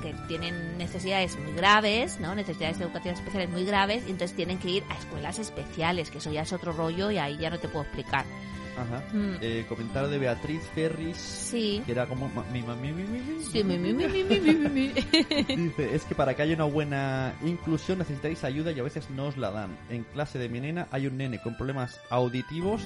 que 0.02 0.12
tienen 0.26 0.76
necesidades 0.78 1.38
muy 1.38 1.52
graves, 1.52 2.18
¿no? 2.18 2.34
Necesidades 2.34 2.80
educativas 2.80 3.18
especiales 3.18 3.50
muy 3.50 3.64
graves, 3.64 4.02
y 4.08 4.10
entonces 4.10 4.36
tienen 4.36 4.58
que 4.58 4.70
ir 4.70 4.84
a 4.88 4.98
escuelas 4.98 5.38
especiales, 5.38 6.10
que 6.10 6.18
eso 6.18 6.32
ya 6.32 6.42
es 6.42 6.52
otro 6.52 6.72
rollo 6.72 7.10
y 7.10 7.18
ahí 7.18 7.36
ya 7.36 7.50
no 7.50 7.58
te 7.58 7.68
puedo 7.68 7.84
explicar. 7.84 8.24
Ajá. 8.76 9.02
Mm. 9.12 9.66
Comentario 9.68 10.08
de 10.08 10.18
Beatriz 10.18 10.62
Ferris. 10.74 11.16
Sí. 11.16 11.82
Que 11.84 11.92
era 11.92 12.06
como 12.06 12.30
mi 12.52 12.62
mami, 12.62 12.92
mi, 12.92 13.02
mi, 13.04 13.20
mi, 13.64 13.78
mi, 14.68 14.88
Dice, 14.88 15.94
es 15.94 16.04
que 16.04 16.14
para 16.14 16.34
que 16.34 16.42
haya 16.42 16.54
una 16.54 16.64
buena 16.64 17.34
inclusión 17.44 17.98
necesitáis 17.98 18.44
ayuda 18.44 18.72
y 18.72 18.80
a 18.80 18.82
veces 18.82 19.10
no 19.10 19.26
os 19.26 19.36
la 19.36 19.50
dan. 19.50 19.76
En 19.88 20.04
clase 20.04 20.38
de 20.38 20.48
mi 20.48 20.60
nena 20.60 20.88
hay 20.90 21.06
un 21.06 21.16
nene 21.16 21.40
con 21.40 21.56
problemas 21.56 22.00
auditivos 22.10 22.82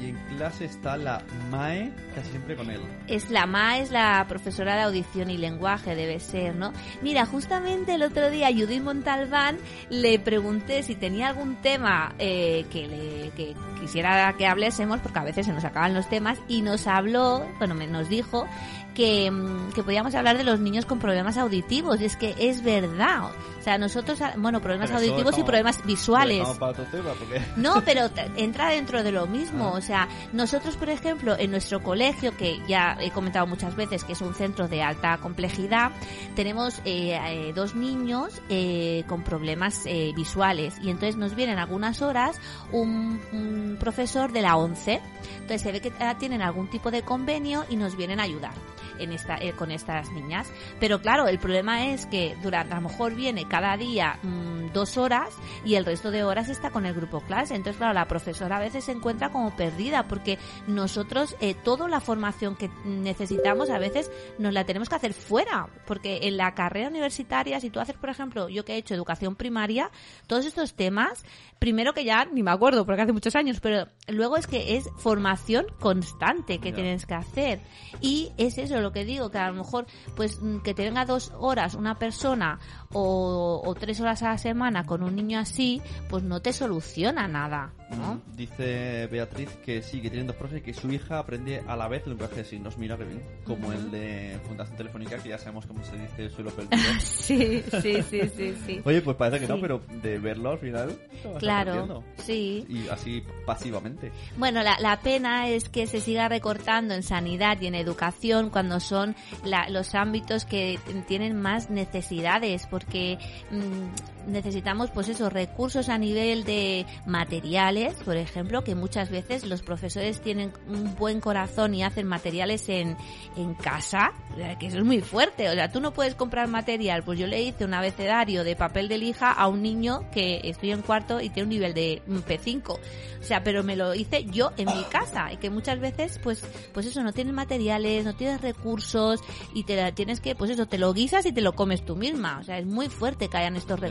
y 0.00 0.10
en 0.10 0.16
clase 0.36 0.64
está 0.64 0.96
la 0.96 1.22
MAE 1.50 1.92
casi 2.14 2.30
siempre 2.30 2.56
con 2.56 2.70
él. 2.70 2.80
Es 3.06 3.30
la 3.30 3.46
MA, 3.46 3.78
es 3.78 3.90
la 3.90 4.24
profesora 4.28 4.74
de 4.76 4.82
audición 4.82 5.30
y 5.30 5.36
lenguaje, 5.36 5.94
debe 5.94 6.20
ser, 6.20 6.54
¿no? 6.54 6.72
Mira, 7.02 7.26
justamente 7.26 7.94
el 7.94 8.02
otro 8.02 8.30
día 8.30 8.48
a 8.48 8.52
Judith 8.52 8.82
Montalbán 8.82 9.58
le 9.90 10.18
pregunté 10.18 10.82
si 10.82 10.94
tenía 10.94 11.28
algún 11.28 11.56
tema 11.56 12.14
eh, 12.18 12.64
que, 12.70 12.86
le, 12.86 13.30
que 13.30 13.54
quisiera 13.80 14.32
que 14.36 14.46
hablésemos, 14.46 15.00
porque 15.00 15.18
a 15.18 15.24
veces 15.24 15.46
se 15.46 15.52
nos 15.52 15.64
acaban 15.64 15.94
los 15.94 16.08
temas, 16.08 16.38
y 16.48 16.62
nos 16.62 16.86
habló, 16.86 17.46
bueno, 17.58 17.74
me, 17.74 17.86
nos 17.86 18.08
dijo 18.08 18.46
que, 18.94 19.30
mm, 19.30 19.72
que 19.72 19.82
podíamos 19.82 20.14
hablar 20.14 20.38
de 20.38 20.44
los 20.44 20.60
niños 20.60 20.86
con 20.86 20.98
problemas 20.98 21.36
auditivos, 21.36 22.00
y 22.00 22.04
es 22.04 22.16
que 22.16 22.34
es 22.38 22.62
verdad. 22.62 23.30
O 23.58 23.62
sea, 23.62 23.76
nosotros, 23.76 24.20
ah, 24.22 24.32
bueno, 24.38 24.60
problemas 24.60 24.90
Pero 24.90 25.00
auditivos 25.00 25.36
y 25.38 25.42
problemas 25.42 25.84
visuales. 25.84 26.48
para 26.58 26.72
tema. 26.84 27.10
No, 27.56 27.82
pero 27.84 28.08
entra 28.36 28.70
dentro 28.70 29.02
de 29.02 29.12
lo 29.12 29.26
mismo. 29.26 29.72
Ah. 29.74 29.78
O 29.78 29.80
sea, 29.82 30.08
nosotros, 30.32 30.76
por 30.76 30.88
ejemplo, 30.88 31.36
en 31.38 31.50
nuestro 31.50 31.82
colegio, 31.82 32.34
que 32.36 32.60
ya 32.66 32.96
he 33.00 33.10
comentado 33.10 33.46
muchas 33.46 33.76
veces 33.76 34.04
que 34.04 34.14
es 34.14 34.20
un 34.22 34.34
centro 34.34 34.66
de 34.66 34.82
alta 34.82 35.18
complejidad, 35.18 35.92
tenemos 36.34 36.80
eh, 36.86 37.18
eh, 37.22 37.52
dos 37.54 37.74
niños 37.74 38.40
eh, 38.48 39.04
con 39.06 39.22
problemas 39.22 39.82
eh, 39.84 40.12
visuales. 40.16 40.74
Y 40.82 40.88
entonces 40.88 41.16
nos 41.16 41.34
vienen 41.34 41.58
algunas 41.58 42.00
horas 42.00 42.40
un, 42.72 43.20
un 43.32 43.76
profesor 43.78 44.32
de 44.32 44.42
la 44.42 44.56
11. 44.56 45.00
Entonces 45.34 45.60
se 45.60 45.72
ve 45.72 45.80
que 45.80 45.92
ah, 46.00 46.16
tienen 46.18 46.40
algún 46.40 46.68
tipo 46.68 46.90
de 46.90 47.02
convenio 47.02 47.64
y 47.68 47.76
nos 47.76 47.96
vienen 47.96 48.20
a 48.20 48.22
ayudar 48.22 48.52
en 49.00 49.12
esta, 49.12 49.36
eh, 49.36 49.52
con 49.52 49.70
estas 49.70 50.10
niñas. 50.12 50.50
Pero 50.78 51.00
claro, 51.00 51.28
el 51.28 51.38
problema 51.38 51.86
es 51.88 52.06
que 52.06 52.36
durante, 52.42 52.74
a 52.74 52.80
lo 52.80 52.88
mejor 52.88 53.14
viene 53.14 53.46
cada 53.48 53.76
día 53.76 54.18
mm, 54.22 54.72
dos 54.72 54.96
horas 54.96 55.30
y 55.64 55.74
el 55.74 55.84
resto 55.84 56.10
de 56.10 56.24
horas 56.24 56.48
está 56.48 56.70
con 56.70 56.86
el 56.86 56.94
grupo 56.94 57.20
clase. 57.20 57.54
Entonces, 57.54 57.78
claro, 57.78 57.94
la 57.94 58.08
profesora 58.08 58.56
a 58.56 58.60
veces 58.60 58.84
se 58.84 58.92
encuentra 58.92 59.30
como 59.30 59.54
perdida 59.56 60.04
porque 60.04 60.38
nosotros 60.66 61.36
eh, 61.40 61.54
toda 61.54 61.88
la 61.88 62.00
formación 62.00 62.56
que 62.56 62.70
necesitamos 62.84 63.70
a 63.70 63.78
veces 63.78 64.10
nos 64.38 64.52
la 64.52 64.64
tenemos 64.64 64.88
que 64.88 64.94
hacer 64.94 65.14
fuera. 65.14 65.68
Porque 65.86 66.20
en 66.22 66.36
la 66.36 66.54
carrera 66.54 66.88
universitaria, 66.88 67.60
si 67.60 67.70
tú 67.70 67.80
haces, 67.80 67.96
por 67.96 68.10
ejemplo, 68.10 68.48
yo 68.48 68.64
que 68.64 68.74
he 68.74 68.76
hecho 68.76 68.94
educación 68.94 69.36
primaria, 69.36 69.90
todos 70.26 70.46
estos 70.46 70.74
temas, 70.74 71.24
primero 71.60 71.92
que 71.92 72.04
ya 72.04 72.24
ni 72.24 72.42
me 72.42 72.50
acuerdo 72.50 72.84
porque 72.86 73.02
hace 73.02 73.12
muchos 73.12 73.36
años, 73.36 73.60
pero 73.60 73.86
luego 74.08 74.36
es 74.38 74.46
que 74.46 74.76
es 74.76 74.88
formación 74.96 75.66
constante 75.78 76.58
que 76.58 76.72
tienes 76.72 77.04
que 77.04 77.14
hacer. 77.14 77.60
Y 78.00 78.32
es 78.38 78.56
eso 78.58 78.80
lo 78.80 78.92
que 78.92 79.04
digo, 79.04 79.30
que 79.30 79.38
a 79.38 79.48
lo 79.48 79.54
mejor, 79.54 79.86
pues 80.16 80.40
mm, 80.40 80.60
que 80.60 80.72
te 80.74 80.84
venga 80.84 81.04
dos 81.04 81.32
horas 81.38 81.74
una 81.74 81.98
persona 81.98 82.58
o, 82.92 83.62
o 83.64 83.74
tres 83.74 84.00
horas 84.00 84.22
a 84.22 84.30
la 84.30 84.38
semana 84.38 84.84
con 84.84 85.02
un 85.02 85.14
niño 85.16 85.38
así, 85.38 85.80
pues 86.08 86.22
no 86.24 86.40
te 86.42 86.52
soluciona 86.52 87.28
nada, 87.28 87.72
¿no? 87.90 88.14
Mm, 88.14 88.36
Dice 88.36 89.06
Beatriz 89.08 89.50
que 89.64 89.82
sí, 89.82 90.00
que 90.00 90.08
tienen 90.10 90.26
dos 90.26 90.36
profes 90.36 90.58
y 90.58 90.62
que 90.62 90.74
su 90.74 90.90
hija 90.90 91.18
aprende 91.18 91.62
a 91.66 91.76
la 91.76 91.88
vez 91.88 92.06
lenguaje 92.06 92.36
de 92.36 92.44
signos. 92.44 92.78
Mira 92.78 92.96
que 92.96 93.04
bien. 93.04 93.22
Como 93.44 93.72
el 93.72 93.90
de 93.90 94.38
Fundación 94.46 94.76
Telefónica, 94.78 95.18
que 95.18 95.28
ya 95.28 95.38
sabemos 95.38 95.66
cómo 95.66 95.82
se 95.84 95.96
dice 95.98 96.30
suelo 96.30 96.50
perdido. 96.56 96.82
Sí, 97.00 97.62
sí, 97.82 98.02
sí, 98.02 98.20
sí, 98.34 98.54
sí. 98.66 98.80
Oye, 98.84 99.02
pues 99.02 99.16
parece 99.16 99.40
que 99.46 99.52
no, 99.52 99.60
pero 99.60 99.80
de 100.02 100.18
verlo 100.18 100.50
al 100.50 100.58
final. 100.58 100.98
Claro, 101.38 102.02
sí. 102.16 102.64
Y 102.68 102.88
así 102.88 103.22
pasivamente. 103.46 104.10
Bueno, 104.38 104.62
la, 104.62 104.78
la 104.80 105.00
pena 105.00 105.48
es 105.48 105.68
que 105.68 105.86
se 105.86 106.00
siga 106.00 106.28
recortando 106.28 106.94
en 106.94 107.02
sanidad 107.02 107.60
y 107.60 107.66
en 107.66 107.74
educación 107.74 108.50
cuando 108.50 108.80
son 108.80 109.14
la- 109.44 109.68
los 109.68 109.94
ámbitos 109.94 110.44
que 110.44 110.78
tienen 111.06 111.36
más 111.40 111.70
necesidades, 111.70 112.66
porque 112.80 113.18
mmm, 113.50 113.88
necesitamos, 114.26 114.90
pues 114.90 115.08
eso, 115.08 115.30
recursos 115.30 115.88
a 115.88 115.98
nivel 115.98 116.44
de 116.44 116.86
materiales, 117.06 117.94
por 118.04 118.16
ejemplo, 118.16 118.62
que 118.64 118.74
muchas 118.74 119.10
veces 119.10 119.46
los 119.46 119.62
profesores 119.62 120.20
tienen 120.20 120.52
un 120.68 120.94
buen 120.96 121.20
corazón 121.20 121.74
y 121.74 121.82
hacen 121.82 122.06
materiales 122.06 122.68
en, 122.68 122.96
en 123.36 123.54
casa, 123.54 124.12
que 124.58 124.66
eso 124.66 124.78
es 124.78 124.84
muy 124.84 125.00
fuerte. 125.00 125.48
O 125.48 125.52
sea, 125.52 125.70
tú 125.70 125.80
no 125.80 125.92
puedes 125.92 126.14
comprar 126.14 126.48
material. 126.48 127.02
Pues 127.02 127.18
yo 127.18 127.26
le 127.26 127.42
hice 127.42 127.64
un 127.64 127.74
abecedario 127.74 128.44
de 128.44 128.56
papel 128.56 128.88
de 128.88 128.98
lija 128.98 129.30
a 129.30 129.48
un 129.48 129.62
niño 129.62 130.10
que 130.12 130.40
estoy 130.44 130.72
en 130.72 130.82
cuarto 130.82 131.20
y 131.20 131.30
tiene 131.30 131.44
un 131.44 131.50
nivel 131.50 131.74
de 131.74 132.02
mm, 132.06 132.18
P5. 132.18 132.70
O 132.70 133.22
sea, 133.22 133.42
pero 133.42 133.62
me 133.62 133.76
lo 133.76 133.94
hice 133.94 134.24
yo 134.24 134.52
en 134.56 134.66
mi 134.66 134.82
casa 134.84 135.32
y 135.32 135.36
que 135.36 135.50
muchas 135.50 135.78
veces, 135.78 136.18
pues, 136.22 136.42
pues 136.72 136.86
eso, 136.86 137.02
no 137.02 137.12
tienes 137.12 137.34
materiales, 137.34 138.04
no 138.04 138.14
tienes 138.14 138.40
recursos 138.40 139.20
y 139.54 139.64
te 139.64 139.76
la 139.76 139.92
tienes 139.92 140.20
que, 140.20 140.34
pues 140.34 140.50
eso, 140.50 140.66
te 140.66 140.78
lo 140.78 140.92
guisas 140.94 141.26
y 141.26 141.32
te 141.32 141.42
lo 141.42 141.52
comes 141.54 141.84
tú 141.84 141.96
misma. 141.96 142.38
O 142.40 142.44
sea, 142.44 142.58
es 142.58 142.66
muy 142.66 142.88
fuerte 142.88 143.28
que 143.28 143.36
hayan 143.36 143.56
estos 143.56 143.80
Ya. 143.80 143.86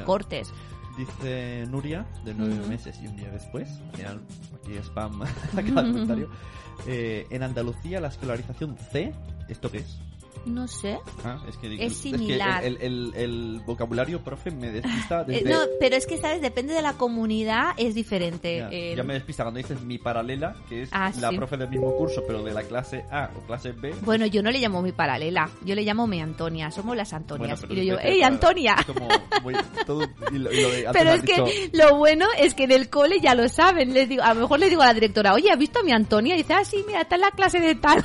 Dice 0.98 1.66
Nuria, 1.70 2.06
de 2.26 2.34
nueve 2.34 2.68
meses 2.68 3.00
y 3.02 3.08
un 3.08 3.16
día 3.16 3.30
después. 3.30 3.70
Mira, 3.96 4.18
aquí 4.62 4.76
spam 4.78 5.22
a 5.24 5.28
cada 5.54 5.84
comentario. 5.84 6.30
Eh, 6.88 7.26
en 7.30 7.44
Andalucía, 7.44 8.00
la 8.02 8.10
escolarización 8.10 8.78
C, 8.92 9.14
¿esto 9.48 9.72
qué 9.72 9.80
es? 9.80 10.00
No 10.46 10.68
sé. 10.68 11.00
Ah, 11.24 11.38
es 11.48 11.58
que, 11.58 11.74
Es 11.74 11.80
que 11.80 11.90
similar. 11.90 12.64
el, 12.64 12.78
el- 12.82 13.14
el 13.16 13.62
vocabulario, 13.66 14.22
profe, 14.24 14.52
me 14.52 14.72
despista 14.72 15.22
Eh, 15.28 15.44
desde... 15.44 15.50
no, 15.50 15.60
pero 15.80 15.96
es 15.96 16.06
que, 16.08 16.18
¿sabes? 16.18 16.42
Depende 16.42 16.74
de 16.74 16.82
la 16.82 16.94
comunidad, 16.94 17.72
es 17.78 17.94
diferente. 17.96 18.58
Ya, 18.58 18.70
El- 18.70 18.98
ya 18.98 19.04
me 19.04 19.14
despista 19.14 19.44
cuando 19.44 19.58
dices 19.60 19.82
mi 19.82 19.98
paralela, 19.98 20.56
que 20.68 20.84
es 20.84 20.90
Ah, 20.92 21.12
la 21.20 21.30
sí. 21.30 21.38
profe 21.38 21.58
del 21.58 21.70
mismo 21.70 21.96
curso, 21.96 22.24
pero 22.26 22.42
de 22.44 22.54
la 22.54 22.64
clase 22.64 23.04
A 23.12 23.30
o 23.36 23.42
clase 23.42 23.72
B. 23.74 23.94
Bueno, 24.02 24.26
yo 24.26 24.42
no 24.42 24.50
le 24.52 24.60
llamo 24.60 24.82
mi 24.82 24.92
paralela, 24.92 25.50
yo 25.64 25.76
le 25.76 25.84
llamo 25.84 26.08
mi 26.08 26.22
Antonia, 26.22 26.72
somos 26.72 26.96
las 26.96 27.14
Antonias. 27.14 27.64
y 27.70 27.86
yo 27.86 28.00
¡Ey, 28.00 28.22
Antonia! 28.24 28.76
es 28.80 28.86
como 28.86 29.08
muy- 29.44 29.56
todo- 29.86 30.08
y 30.32 30.38
lo- 30.38 30.52
y 30.52 30.62
lo 30.62 30.70
de- 30.72 30.88
antes 30.88 30.94
Pero 31.04 31.14
es 31.16 31.22
que 31.24 31.70
lo 31.74 31.98
bueno 31.98 32.26
es 32.40 32.54
que 32.54 32.64
en 32.64 32.72
el 32.72 32.90
cole 32.90 33.20
ya 33.22 33.36
lo 33.36 33.48
saben. 33.50 33.94
Les 33.94 34.08
digo, 34.10 34.24
a 34.24 34.34
lo 34.34 34.42
mejor 34.42 34.60
le 34.60 34.70
digo 34.70 34.82
a 34.82 34.86
la 34.88 34.94
directora, 34.94 35.34
oye, 35.34 35.52
¿has 35.52 35.60
visto 35.60 35.80
a 35.80 35.84
mi 35.84 35.92
Antonia? 35.92 36.36
Y 36.36 36.40
dice, 36.40 36.54
ah, 36.54 36.64
sí, 36.66 36.84
mira, 36.88 37.02
está 37.02 37.16
en 37.16 37.22
la 37.22 37.32
clase 37.32 37.60
de 37.60 37.76
tal. 37.76 38.04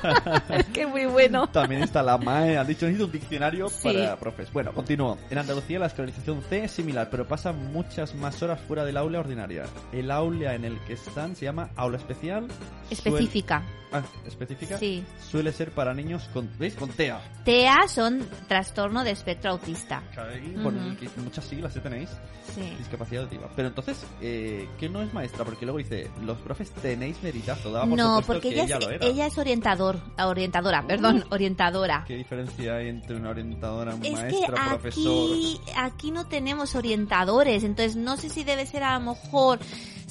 es 0.50 0.64
que 0.66 0.86
muy 0.86 1.06
bueno. 1.06 1.46
También 1.48 1.75
está 1.82 2.02
la 2.02 2.16
MAE, 2.18 2.58
han 2.58 2.66
dicho, 2.66 2.86
necesito 2.86 3.06
un 3.06 3.12
diccionario 3.12 3.68
Sí. 3.68 3.92
para 3.92 4.16
profes. 4.16 4.52
Bueno, 4.52 4.72
continúo. 4.72 5.18
En 5.30 5.38
Andalucía 5.38 5.78
la 5.78 5.86
escolarización 5.86 6.42
C 6.48 6.64
es 6.64 6.70
similar, 6.72 7.08
pero 7.10 7.26
pasa 7.26 7.52
muchas 7.52 8.14
más 8.14 8.42
horas 8.42 8.60
fuera 8.60 8.84
del 8.84 8.96
aula 8.96 9.20
ordinaria. 9.20 9.64
El 9.92 10.10
aula 10.10 10.54
en 10.54 10.64
el 10.64 10.78
que 10.80 10.94
están 10.94 11.36
se 11.36 11.44
llama 11.46 11.70
aula 11.76 11.98
especial. 11.98 12.46
Suel- 12.48 12.90
Específica. 12.90 13.62
Ah, 13.92 14.02
específica. 14.26 14.76
Sí. 14.78 15.04
Suele 15.30 15.52
ser 15.52 15.70
para 15.70 15.94
niños 15.94 16.28
con, 16.34 16.50
¿veis? 16.58 16.74
Con 16.74 16.90
TEA. 16.90 17.20
TEA 17.44 17.86
son 17.88 18.26
trastorno 18.48 19.04
de 19.04 19.12
espectro 19.12 19.52
autista. 19.52 20.02
Con 20.62 20.76
Ujú. 20.76 20.96
que 20.96 21.08
muchas 21.20 21.44
siglas 21.44 21.74
¿eh, 21.76 21.80
tenéis. 21.80 22.10
Sí. 22.54 22.74
Discapacidad 22.78 23.22
auditiva. 23.24 23.48
Pero 23.54 23.68
entonces, 23.68 24.04
eh, 24.20 24.68
¿qué 24.78 24.88
no 24.88 25.02
es 25.02 25.12
maestra? 25.14 25.44
Porque 25.44 25.64
luego 25.64 25.78
dice, 25.78 26.10
los 26.24 26.36
profes 26.38 26.70
tenéis 26.72 27.22
meritazo. 27.22 27.70
Daba 27.72 27.86
por 27.86 27.96
No, 27.96 28.20
porque 28.26 28.40
que 28.50 28.54
ella, 28.54 28.64
ella, 28.64 28.76
es, 28.78 28.84
lo 28.84 28.90
era. 28.90 29.06
ella 29.06 29.26
es 29.26 29.38
orientador, 29.38 29.96
orientadora, 30.18 30.84
perdón, 30.86 31.24
orientadora. 31.30 31.65
¿Qué 32.06 32.16
diferencia 32.16 32.76
hay 32.76 32.88
entre 32.88 33.16
una 33.16 33.30
orientadora, 33.30 33.94
un 33.94 34.04
Es 34.04 34.10
que 34.10 34.16
maestra, 34.16 34.68
profesor? 34.70 35.02
aquí, 35.30 35.60
aquí 35.76 36.10
no 36.10 36.26
tenemos 36.26 36.74
orientadores, 36.74 37.64
entonces 37.64 37.96
no 37.96 38.16
sé 38.16 38.28
si 38.28 38.44
debe 38.44 38.66
ser 38.66 38.82
a 38.82 38.98
lo 38.98 39.12
mejor 39.14 39.58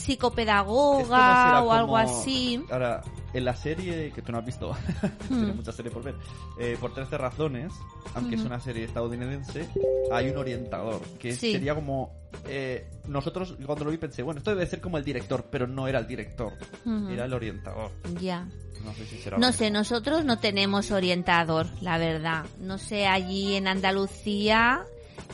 No 0.05 0.13
psicopedagoga 0.13 1.43
será 1.43 1.61
o 1.63 1.71
algo 1.71 1.97
así. 1.97 2.63
Ahora, 2.69 3.01
en 3.33 3.45
la 3.45 3.55
serie 3.55 4.11
que 4.11 4.21
tú 4.21 4.31
no 4.31 4.37
has 4.39 4.45
visto, 4.45 4.75
tiene 5.27 5.51
Hmm. 5.53 5.55
mucha 5.55 5.71
serie 5.71 5.91
por 5.91 6.03
ver, 6.03 6.15
eh, 6.59 6.77
por 6.79 6.93
13 6.93 7.17
razones, 7.17 7.73
aunque 8.13 8.35
es 8.35 8.41
Ujú. 8.41 8.47
una 8.49 8.59
serie 8.59 8.85
estadounidense, 8.85 9.67
hay 10.11 10.29
un 10.29 10.37
orientador, 10.37 11.01
que 11.19 11.33
Sí. 11.35 11.51
sería 11.53 11.73
como... 11.75 12.13
eh, 12.47 12.87
nosotros, 13.07 13.55
cuando 13.65 13.85
lo 13.85 13.91
vi, 13.91 13.97
pensé, 13.97 14.21
bueno, 14.21 14.39
esto 14.39 14.51
debe 14.51 14.67
ser 14.67 14.79
como 14.81 14.97
el 14.97 15.03
director, 15.03 15.45
pero 15.49 15.67
no 15.67 15.87
era 15.87 15.99
el 15.99 16.07
director, 16.07 16.53
Ujú. 16.85 17.09
era 17.09 17.25
el 17.25 17.33
orientador. 17.33 17.91
Ya. 18.21 18.47
No 18.83 18.93
sé 18.93 19.05
si 19.05 19.17
será 19.17 19.37
No 19.37 19.51
sé, 19.51 19.71
nosotros 19.71 20.25
no 20.25 20.37
tenemos 20.37 20.91
orientador, 20.91 21.67
la 21.81 21.97
verdad. 21.97 22.45
No 22.59 22.77
sé 22.77 23.07
allí 23.07 23.55
en 23.55 23.67
Andalucía 23.67 24.85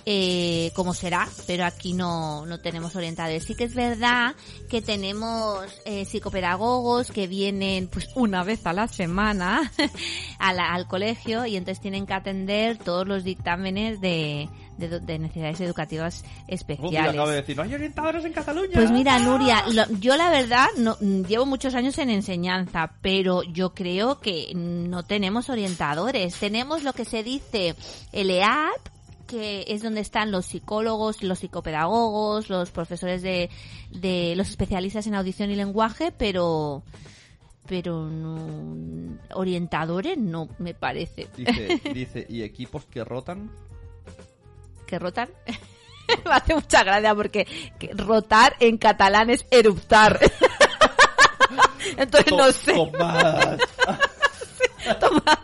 eh, 0.06 0.72
cómo 0.76 0.94
será, 0.94 1.28
pero 1.46 1.64
aquí 1.66 1.94
no, 1.94 2.46
no 2.46 2.60
tenemos 2.60 2.96
orientadores. 2.96 3.44
Sí 3.44 3.54
que 3.56 3.66
es 3.66 3.76
verdad 3.76 4.36
que 4.70 4.82
tenemos 4.82 5.66
eh, 5.86 6.06
psicopedagogos 6.06 7.12
que 7.12 7.28
vienen 7.28 7.88
pues 7.88 8.08
una 8.16 8.44
vez 8.44 8.66
a 8.66 8.74
la 8.74 8.88
semana 8.88 9.72
a 10.40 10.54
la- 10.54 10.74
al 10.74 10.88
colegio 10.88 11.46
y 11.46 11.56
entonces 11.56 11.82
tienen 11.82 12.06
que 12.06 12.14
atender 12.14 12.78
todos 12.80 13.08
los 13.08 13.24
dictámenes 13.24 14.02
de, 14.02 14.50
de, 14.78 15.00
de 15.00 15.20
necesidades 15.20 15.62
educativas 15.62 16.24
especiales. 16.48 17.12
acabo 17.12 17.30
de 17.30 17.36
decir, 17.36 17.56
no 17.58 17.64
hay 17.64 17.74
orientadores 17.76 18.26
en 18.26 18.34
Cataluña. 18.34 18.72
Pues 18.74 18.90
mira, 18.92 19.20
Nuria, 19.20 19.64
lo- 19.72 19.88
yo 20.00 20.18
la 20.18 20.30
verdad 20.32 20.66
no, 20.78 20.98
llevo 21.00 21.46
muchos 21.46 21.76
años 21.76 21.98
en 22.00 22.10
enseñanza, 22.10 22.92
pero 23.02 23.44
yo 23.44 23.74
creo 23.76 24.20
que 24.20 24.52
no 24.56 25.04
tenemos 25.04 25.50
orientadores. 25.50 26.36
Tenemos 26.36 26.84
lo 26.84 26.94
que 26.94 27.06
se 27.06 27.24
dice 27.24 27.76
el 28.12 28.32
EAP, 28.32 28.80
que 29.32 29.64
es 29.70 29.82
donde 29.82 30.02
están 30.02 30.30
los 30.30 30.46
psicólogos, 30.46 31.24
los 31.24 31.40
psicopedagogos, 31.40 32.50
los 32.50 32.70
profesores 32.72 33.22
de, 33.22 33.50
de 33.90 34.34
los 34.36 34.50
especialistas 34.50 35.08
en 35.08 35.16
audición 35.16 35.50
y 35.52 35.56
lenguaje, 35.56 36.12
pero 36.12 36.84
pero 37.66 38.10
no, 38.10 39.18
orientadores 39.34 40.18
no 40.18 40.50
me 40.58 40.74
parece 40.74 41.30
Dice, 41.38 41.82
dice, 41.94 42.26
¿y 42.28 42.44
equipos 42.44 42.86
que 42.88 43.06
rotan? 43.06 43.50
que 44.86 45.00
rotan. 45.00 45.30
me 46.26 46.34
hace 46.34 46.54
mucha 46.54 46.84
gracia 46.84 47.16
porque 47.16 47.48
que 47.80 47.94
rotar 47.94 48.58
en 48.60 48.78
catalán 48.78 49.30
es 49.30 49.46
eruptar. 49.50 50.20
Entonces 51.98 52.34
no 52.34 52.52
sé. 52.52 52.74
Tomás. 55.00 55.40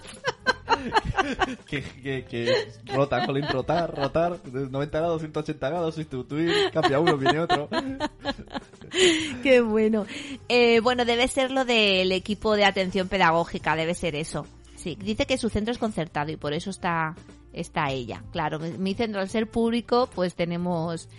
que, 1.66 1.82
que, 1.82 2.26
que 2.26 2.68
rota, 2.86 3.26
Colin, 3.26 3.48
rotar, 3.48 3.96
rotar, 3.96 4.42
de 4.44 4.70
90 4.70 4.98
grados, 4.98 5.22
180 5.22 5.70
grados, 5.70 5.96
sustituir, 5.96 6.54
cambia 6.72 7.00
uno, 7.00 7.18
viene 7.18 7.40
otro. 7.40 7.70
Qué 9.44 9.62
bueno. 9.62 10.06
Eh, 10.50 10.80
bueno, 10.80 11.06
debe 11.06 11.28
ser 11.28 11.52
lo 11.52 11.66
del 11.66 12.12
equipo 12.12 12.56
de 12.56 12.66
atención 12.66 13.08
pedagógica, 13.08 13.76
debe 13.76 13.96
ser 13.96 14.16
eso. 14.16 14.46
Sí, 14.76 14.98
dice 15.00 15.26
que 15.26 15.38
su 15.38 15.50
centro 15.50 15.72
es 15.72 15.78
concertado 15.78 16.32
y 16.32 16.38
por 16.38 16.54
eso 16.54 16.70
está 16.70 17.16
está 17.54 17.90
ella. 17.90 18.24
Claro, 18.32 18.60
mi 18.60 18.94
centro 18.94 19.20
al 19.20 19.30
ser 19.30 19.50
público, 19.50 20.10
pues 20.14 20.36
tenemos 20.36 21.10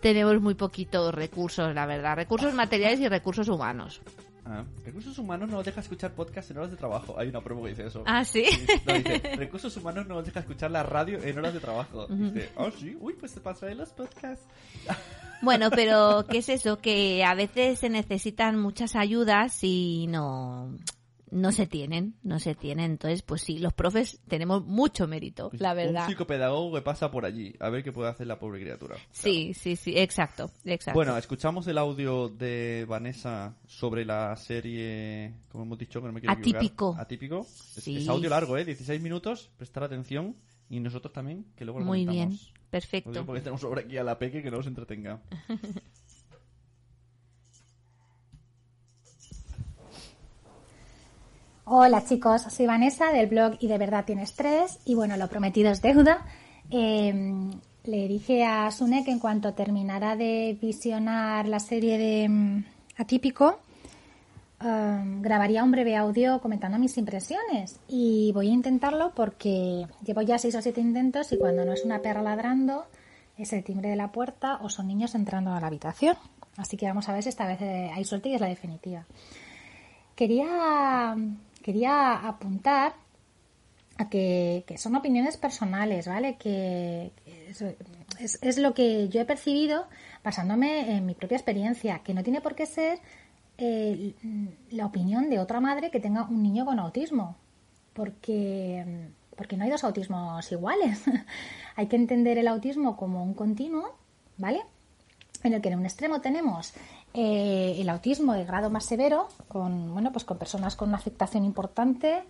tenemos 0.00 0.40
muy 0.40 0.54
poquitos 0.54 1.14
recursos, 1.14 1.74
la 1.74 1.86
verdad, 1.86 2.16
recursos 2.16 2.54
materiales 2.54 3.00
y 3.00 3.08
recursos 3.08 3.48
humanos. 3.48 4.00
Ah, 4.52 4.64
recursos 4.84 5.16
humanos 5.16 5.48
no 5.48 5.56
nos 5.56 5.64
deja 5.64 5.80
escuchar 5.80 6.12
podcast 6.12 6.50
en 6.50 6.58
horas 6.58 6.72
de 6.72 6.76
trabajo. 6.76 7.16
Hay 7.16 7.28
una 7.28 7.40
promo 7.40 7.62
que 7.62 7.68
dice 7.68 7.86
eso. 7.86 8.02
Ah, 8.04 8.24
¿sí? 8.24 8.44
No, 8.84 8.94
dice, 8.94 9.36
recursos 9.36 9.76
humanos 9.76 10.08
no 10.08 10.16
nos 10.16 10.24
deja 10.24 10.40
escuchar 10.40 10.72
la 10.72 10.82
radio 10.82 11.22
en 11.22 11.38
horas 11.38 11.54
de 11.54 11.60
trabajo. 11.60 12.06
Ujú. 12.06 12.30
Dice, 12.30 12.50
ah, 12.56 12.68
sí, 12.76 12.96
uy, 13.00 13.12
pues 13.12 13.30
se 13.30 13.40
pasa 13.40 13.70
en 13.70 13.78
los 13.78 13.90
podcasts. 13.90 14.44
Bueno, 15.42 15.70
pero 15.70 16.26
¿qué 16.28 16.38
es 16.38 16.50
eso? 16.50 16.80
Que 16.80 17.24
a 17.24 17.32
veces 17.32 17.78
se 17.78 17.88
necesitan 17.88 18.58
muchas 18.58 18.94
ayudas 18.94 19.56
y 19.62 20.06
no 20.06 20.76
no 21.30 21.52
se 21.52 21.66
tienen, 21.66 22.14
no 22.22 22.38
se 22.38 22.54
tienen. 22.54 22.92
Entonces, 22.92 23.22
pues 23.22 23.42
sí, 23.42 23.58
los 23.58 23.72
profes 23.72 24.20
tenemos 24.28 24.64
mucho 24.64 25.06
mérito, 25.06 25.50
la 25.54 25.70
Un 25.70 25.76
verdad. 25.76 26.06
psicopedagogo 26.06 26.74
que 26.76 26.82
pasa 26.82 27.10
por 27.10 27.24
allí, 27.24 27.54
a 27.60 27.70
ver 27.70 27.82
qué 27.82 27.92
puede 27.92 28.10
hacer 28.10 28.26
la 28.26 28.38
pobre 28.38 28.60
criatura. 28.60 28.96
Sí, 29.10 29.54
sí, 29.54 29.76
sí, 29.76 29.94
exacto, 29.96 30.50
exacto. 30.64 30.96
Bueno, 30.98 31.16
escuchamos 31.16 31.66
el 31.66 31.78
audio 31.78 32.28
de 32.28 32.84
Vanessa 32.88 33.56
sobre 33.66 34.04
la 34.04 34.36
serie, 34.36 35.34
como 35.48 35.64
hemos 35.64 35.78
dicho, 35.78 36.00
que 36.00 36.06
no 36.06 36.12
me 36.12 36.20
quiero 36.20 36.34
equivocar. 36.34 37.00
Atípico. 37.00 37.40
Es, 37.76 37.86
es 37.88 38.08
audio 38.08 38.28
largo, 38.30 38.56
¿eh? 38.56 38.64
16 38.64 39.00
minutos, 39.00 39.50
prestar 39.56 39.84
atención. 39.84 40.36
Y 40.68 40.78
nosotros 40.78 41.12
también, 41.12 41.46
que 41.56 41.64
luego 41.64 41.80
lo 41.80 41.86
Muy 41.86 42.06
bien, 42.06 42.38
perfecto. 42.70 43.26
porque 43.26 43.40
tenemos 43.40 43.60
sobre 43.60 43.80
aquí 43.82 43.96
a 43.98 44.04
la 44.04 44.16
peque 44.18 44.40
que 44.40 44.52
no 44.52 44.58
nos 44.58 44.68
entretenga. 44.68 45.20
Hola 51.72 52.04
chicos, 52.04 52.42
soy 52.42 52.66
Vanessa 52.66 53.12
del 53.12 53.28
blog 53.28 53.54
Y 53.60 53.68
de 53.68 53.78
verdad 53.78 54.04
tienes 54.04 54.34
tres 54.34 54.80
y 54.84 54.96
bueno, 54.96 55.16
lo 55.16 55.28
prometido 55.28 55.70
es 55.70 55.80
deuda. 55.80 56.26
Eh, 56.68 57.14
le 57.84 58.08
dije 58.08 58.44
a 58.44 58.68
Sune 58.72 59.04
que 59.04 59.12
en 59.12 59.20
cuanto 59.20 59.54
terminara 59.54 60.16
de 60.16 60.58
visionar 60.60 61.46
la 61.46 61.60
serie 61.60 61.96
de 61.96 62.28
mm, 62.28 62.64
Atípico, 62.98 63.60
eh, 64.60 65.00
grabaría 65.20 65.62
un 65.62 65.70
breve 65.70 65.94
audio 65.94 66.40
comentando 66.40 66.76
mis 66.76 66.98
impresiones 66.98 67.78
y 67.86 68.32
voy 68.34 68.48
a 68.48 68.52
intentarlo 68.52 69.12
porque 69.14 69.86
llevo 70.04 70.22
ya 70.22 70.38
seis 70.38 70.56
o 70.56 70.62
siete 70.62 70.80
intentos 70.80 71.30
y 71.30 71.38
cuando 71.38 71.64
no 71.64 71.72
es 71.72 71.84
una 71.84 72.02
perra 72.02 72.20
ladrando 72.20 72.86
es 73.38 73.52
el 73.52 73.62
timbre 73.62 73.90
de 73.90 73.96
la 73.96 74.10
puerta 74.10 74.58
o 74.60 74.70
son 74.70 74.88
niños 74.88 75.14
entrando 75.14 75.52
a 75.52 75.60
la 75.60 75.68
habitación. 75.68 76.16
Así 76.56 76.76
que 76.76 76.86
vamos 76.86 77.08
a 77.08 77.12
ver 77.12 77.22
si 77.22 77.28
esta 77.28 77.46
vez 77.46 77.62
eh, 77.62 77.92
hay 77.94 78.04
suerte 78.04 78.28
y 78.28 78.34
es 78.34 78.40
la 78.40 78.48
definitiva. 78.48 79.06
Quería, 80.16 81.16
quería 81.62 82.26
apuntar 82.26 82.94
a 83.98 84.08
que, 84.08 84.64
son 84.78 84.96
opiniones 84.96 85.36
personales, 85.36 86.06
¿vale? 86.08 86.36
Que, 86.36 87.12
es- 88.18 88.38
es 88.42 88.58
lo 88.58 88.72
que 88.74 89.08
yo 89.08 89.20
he 89.20 89.24
percibido 89.24 89.86
basándome 90.24 90.96
en 90.96 91.06
mi 91.06 91.14
propia 91.14 91.36
experiencia, 91.36 92.00
que 92.00 92.14
no 92.14 92.22
tiene 92.22 92.40
por 92.40 92.54
qué 92.54 92.66
ser 92.66 92.98
eh, 93.58 94.14
la 94.70 94.86
opinión 94.86 95.28
de 95.30 95.38
otra 95.38 95.60
madre 95.60 95.90
que 95.90 96.00
tenga 96.00 96.24
un 96.24 96.42
niño 96.42 96.64
con 96.64 96.78
autismo, 96.78 97.36
porque, 97.92 99.08
porque 99.36 99.56
no 99.56 99.64
hay 99.64 99.70
dos 99.70 99.84
autismos 99.84 100.50
iguales. 100.52 101.02
hay 101.76 101.86
que 101.86 101.96
entender 101.96 102.38
el 102.38 102.48
autismo 102.48 102.96
como 102.96 103.22
un 103.22 103.34
continuo, 103.34 103.94
¿vale? 104.38 104.62
en 105.42 105.54
el 105.54 105.62
que 105.62 105.68
en 105.70 105.78
un 105.78 105.86
extremo 105.86 106.20
tenemos 106.20 106.74
eh, 107.14 107.76
el 107.78 107.88
autismo 107.88 108.34
de 108.34 108.44
grado 108.44 108.70
más 108.70 108.84
severo, 108.84 109.28
con, 109.48 109.92
bueno, 109.92 110.12
pues 110.12 110.24
con 110.24 110.38
personas 110.38 110.76
con 110.76 110.88
una 110.88 110.98
afectación 110.98 111.44
importante, 111.44 112.22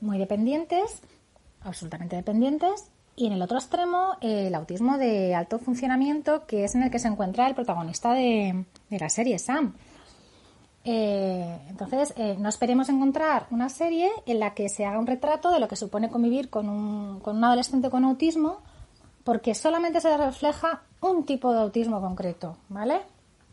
muy 0.00 0.18
dependientes, 0.18 1.00
absolutamente 1.62 2.16
dependientes, 2.16 2.90
y 3.14 3.26
en 3.26 3.34
el 3.34 3.42
otro 3.42 3.58
extremo 3.58 4.16
el 4.20 4.54
autismo 4.54 4.96
de 4.96 5.34
alto 5.34 5.58
funcionamiento, 5.58 6.46
que 6.46 6.64
es 6.64 6.74
en 6.74 6.82
el 6.82 6.90
que 6.90 6.98
se 6.98 7.08
encuentra 7.08 7.46
el 7.46 7.54
protagonista 7.54 8.12
de, 8.14 8.64
de 8.88 8.98
la 8.98 9.10
serie, 9.10 9.38
Sam. 9.38 9.74
Eh, 10.84 11.58
entonces, 11.68 12.12
eh, 12.16 12.36
no 12.38 12.48
esperemos 12.48 12.88
encontrar 12.88 13.46
una 13.50 13.68
serie 13.68 14.10
en 14.26 14.40
la 14.40 14.54
que 14.54 14.68
se 14.68 14.84
haga 14.84 14.98
un 14.98 15.06
retrato 15.06 15.50
de 15.50 15.60
lo 15.60 15.68
que 15.68 15.76
supone 15.76 16.10
convivir 16.10 16.50
con 16.50 16.68
un, 16.68 17.20
con 17.20 17.36
un 17.36 17.44
adolescente 17.44 17.90
con 17.90 18.04
autismo, 18.04 18.58
porque 19.24 19.54
solamente 19.54 20.00
se 20.00 20.16
refleja 20.16 20.82
un 21.00 21.24
tipo 21.24 21.52
de 21.52 21.60
autismo 21.60 22.00
concreto, 22.00 22.56
¿vale? 22.68 23.02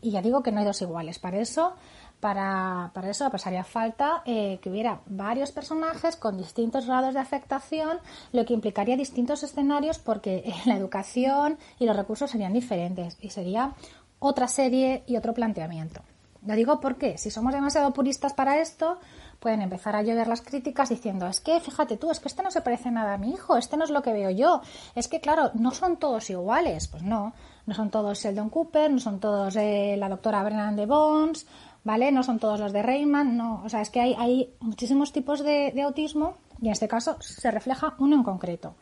Y 0.01 0.11
ya 0.11 0.21
digo 0.21 0.43
que 0.43 0.51
no 0.51 0.59
hay 0.59 0.65
dos 0.65 0.81
iguales. 0.81 1.19
Para 1.19 1.39
eso, 1.39 1.73
para, 2.19 2.91
para 2.93 3.09
eso 3.09 3.29
pasaría 3.29 3.63
falta 3.63 4.23
eh, 4.25 4.59
que 4.61 4.69
hubiera 4.69 5.01
varios 5.07 5.51
personajes 5.51 6.15
con 6.15 6.37
distintos 6.37 6.85
grados 6.85 7.13
de 7.13 7.19
afectación, 7.19 7.99
lo 8.31 8.45
que 8.45 8.53
implicaría 8.53 8.97
distintos 8.97 9.43
escenarios 9.43 9.99
porque 9.99 10.53
la 10.65 10.75
educación 10.75 11.57
y 11.79 11.85
los 11.85 11.95
recursos 11.95 12.31
serían 12.31 12.53
diferentes 12.53 13.17
y 13.21 13.29
sería 13.29 13.73
otra 14.19 14.47
serie 14.47 15.03
y 15.07 15.17
otro 15.17 15.33
planteamiento. 15.33 16.01
Lo 16.45 16.55
digo 16.55 16.79
porque 16.79 17.17
si 17.17 17.31
somos 17.31 17.53
demasiado 17.53 17.91
puristas 17.93 18.33
para 18.33 18.59
esto, 18.59 18.97
pueden 19.39 19.61
empezar 19.61 19.95
a 19.95 20.01
llover 20.01 20.27
las 20.27 20.41
críticas 20.41 20.89
diciendo, 20.89 21.27
es 21.27 21.39
que 21.39 21.59
fíjate 21.59 21.97
tú, 21.97 22.11
es 22.11 22.19
que 22.19 22.27
este 22.27 22.43
no 22.43 22.51
se 22.51 22.61
parece 22.61 22.91
nada 22.91 23.13
a 23.13 23.17
mi 23.17 23.31
hijo, 23.31 23.57
este 23.57 23.77
no 23.77 23.85
es 23.85 23.89
lo 23.89 24.01
que 24.01 24.13
veo 24.13 24.29
yo, 24.29 24.61
es 24.95 25.07
que 25.07 25.21
claro, 25.21 25.51
no 25.53 25.71
son 25.71 25.97
todos 25.97 26.29
iguales, 26.29 26.87
pues 26.87 27.03
no, 27.03 27.33
no 27.65 27.73
son 27.73 27.89
todos 27.89 28.19
Sheldon 28.19 28.49
Cooper, 28.49 28.91
no 28.91 28.99
son 28.99 29.19
todos 29.19 29.55
eh, 29.55 29.95
la 29.97 30.09
doctora 30.09 30.43
Brennan 30.43 30.75
de 30.75 30.85
Bones, 30.85 31.47
¿vale? 31.83 32.11
No 32.11 32.23
son 32.23 32.39
todos 32.39 32.59
los 32.59 32.73
de 32.73 32.83
Rayman, 32.83 33.37
no, 33.37 33.61
o 33.63 33.69
sea, 33.69 33.81
es 33.81 33.89
que 33.89 34.01
hay, 34.01 34.15
hay 34.17 34.53
muchísimos 34.59 35.11
tipos 35.11 35.43
de, 35.43 35.71
de 35.73 35.81
autismo 35.83 36.35
y 36.61 36.67
en 36.67 36.73
este 36.73 36.87
caso 36.87 37.17
se 37.21 37.49
refleja 37.51 37.95
uno 37.99 38.17
en 38.17 38.23
concreto. 38.23 38.75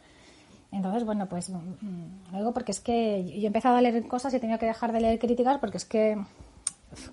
Entonces, 0.71 1.05
bueno, 1.05 1.27
pues 1.27 1.49
mm, 1.49 2.31
lo 2.31 2.37
digo 2.37 2.53
porque 2.53 2.71
es 2.71 2.79
que 2.79 3.23
yo 3.25 3.43
he 3.43 3.47
empezado 3.47 3.77
a 3.77 3.81
leer 3.81 4.07
cosas 4.07 4.33
y 4.33 4.37
he 4.37 4.39
tenido 4.39 4.59
que 4.59 4.65
dejar 4.65 4.91
de 4.91 5.01
leer 5.01 5.19
críticas 5.19 5.59
porque 5.59 5.77
es 5.77 5.85
que 5.85 6.17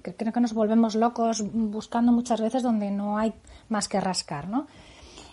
creo 0.02 0.32
que 0.32 0.40
nos 0.40 0.54
volvemos 0.54 0.94
locos 0.94 1.42
buscando 1.52 2.12
muchas 2.12 2.40
veces 2.40 2.62
donde 2.62 2.90
no 2.90 3.18
hay 3.18 3.34
más 3.68 3.88
que 3.88 4.00
rascar, 4.00 4.48
¿no? 4.48 4.66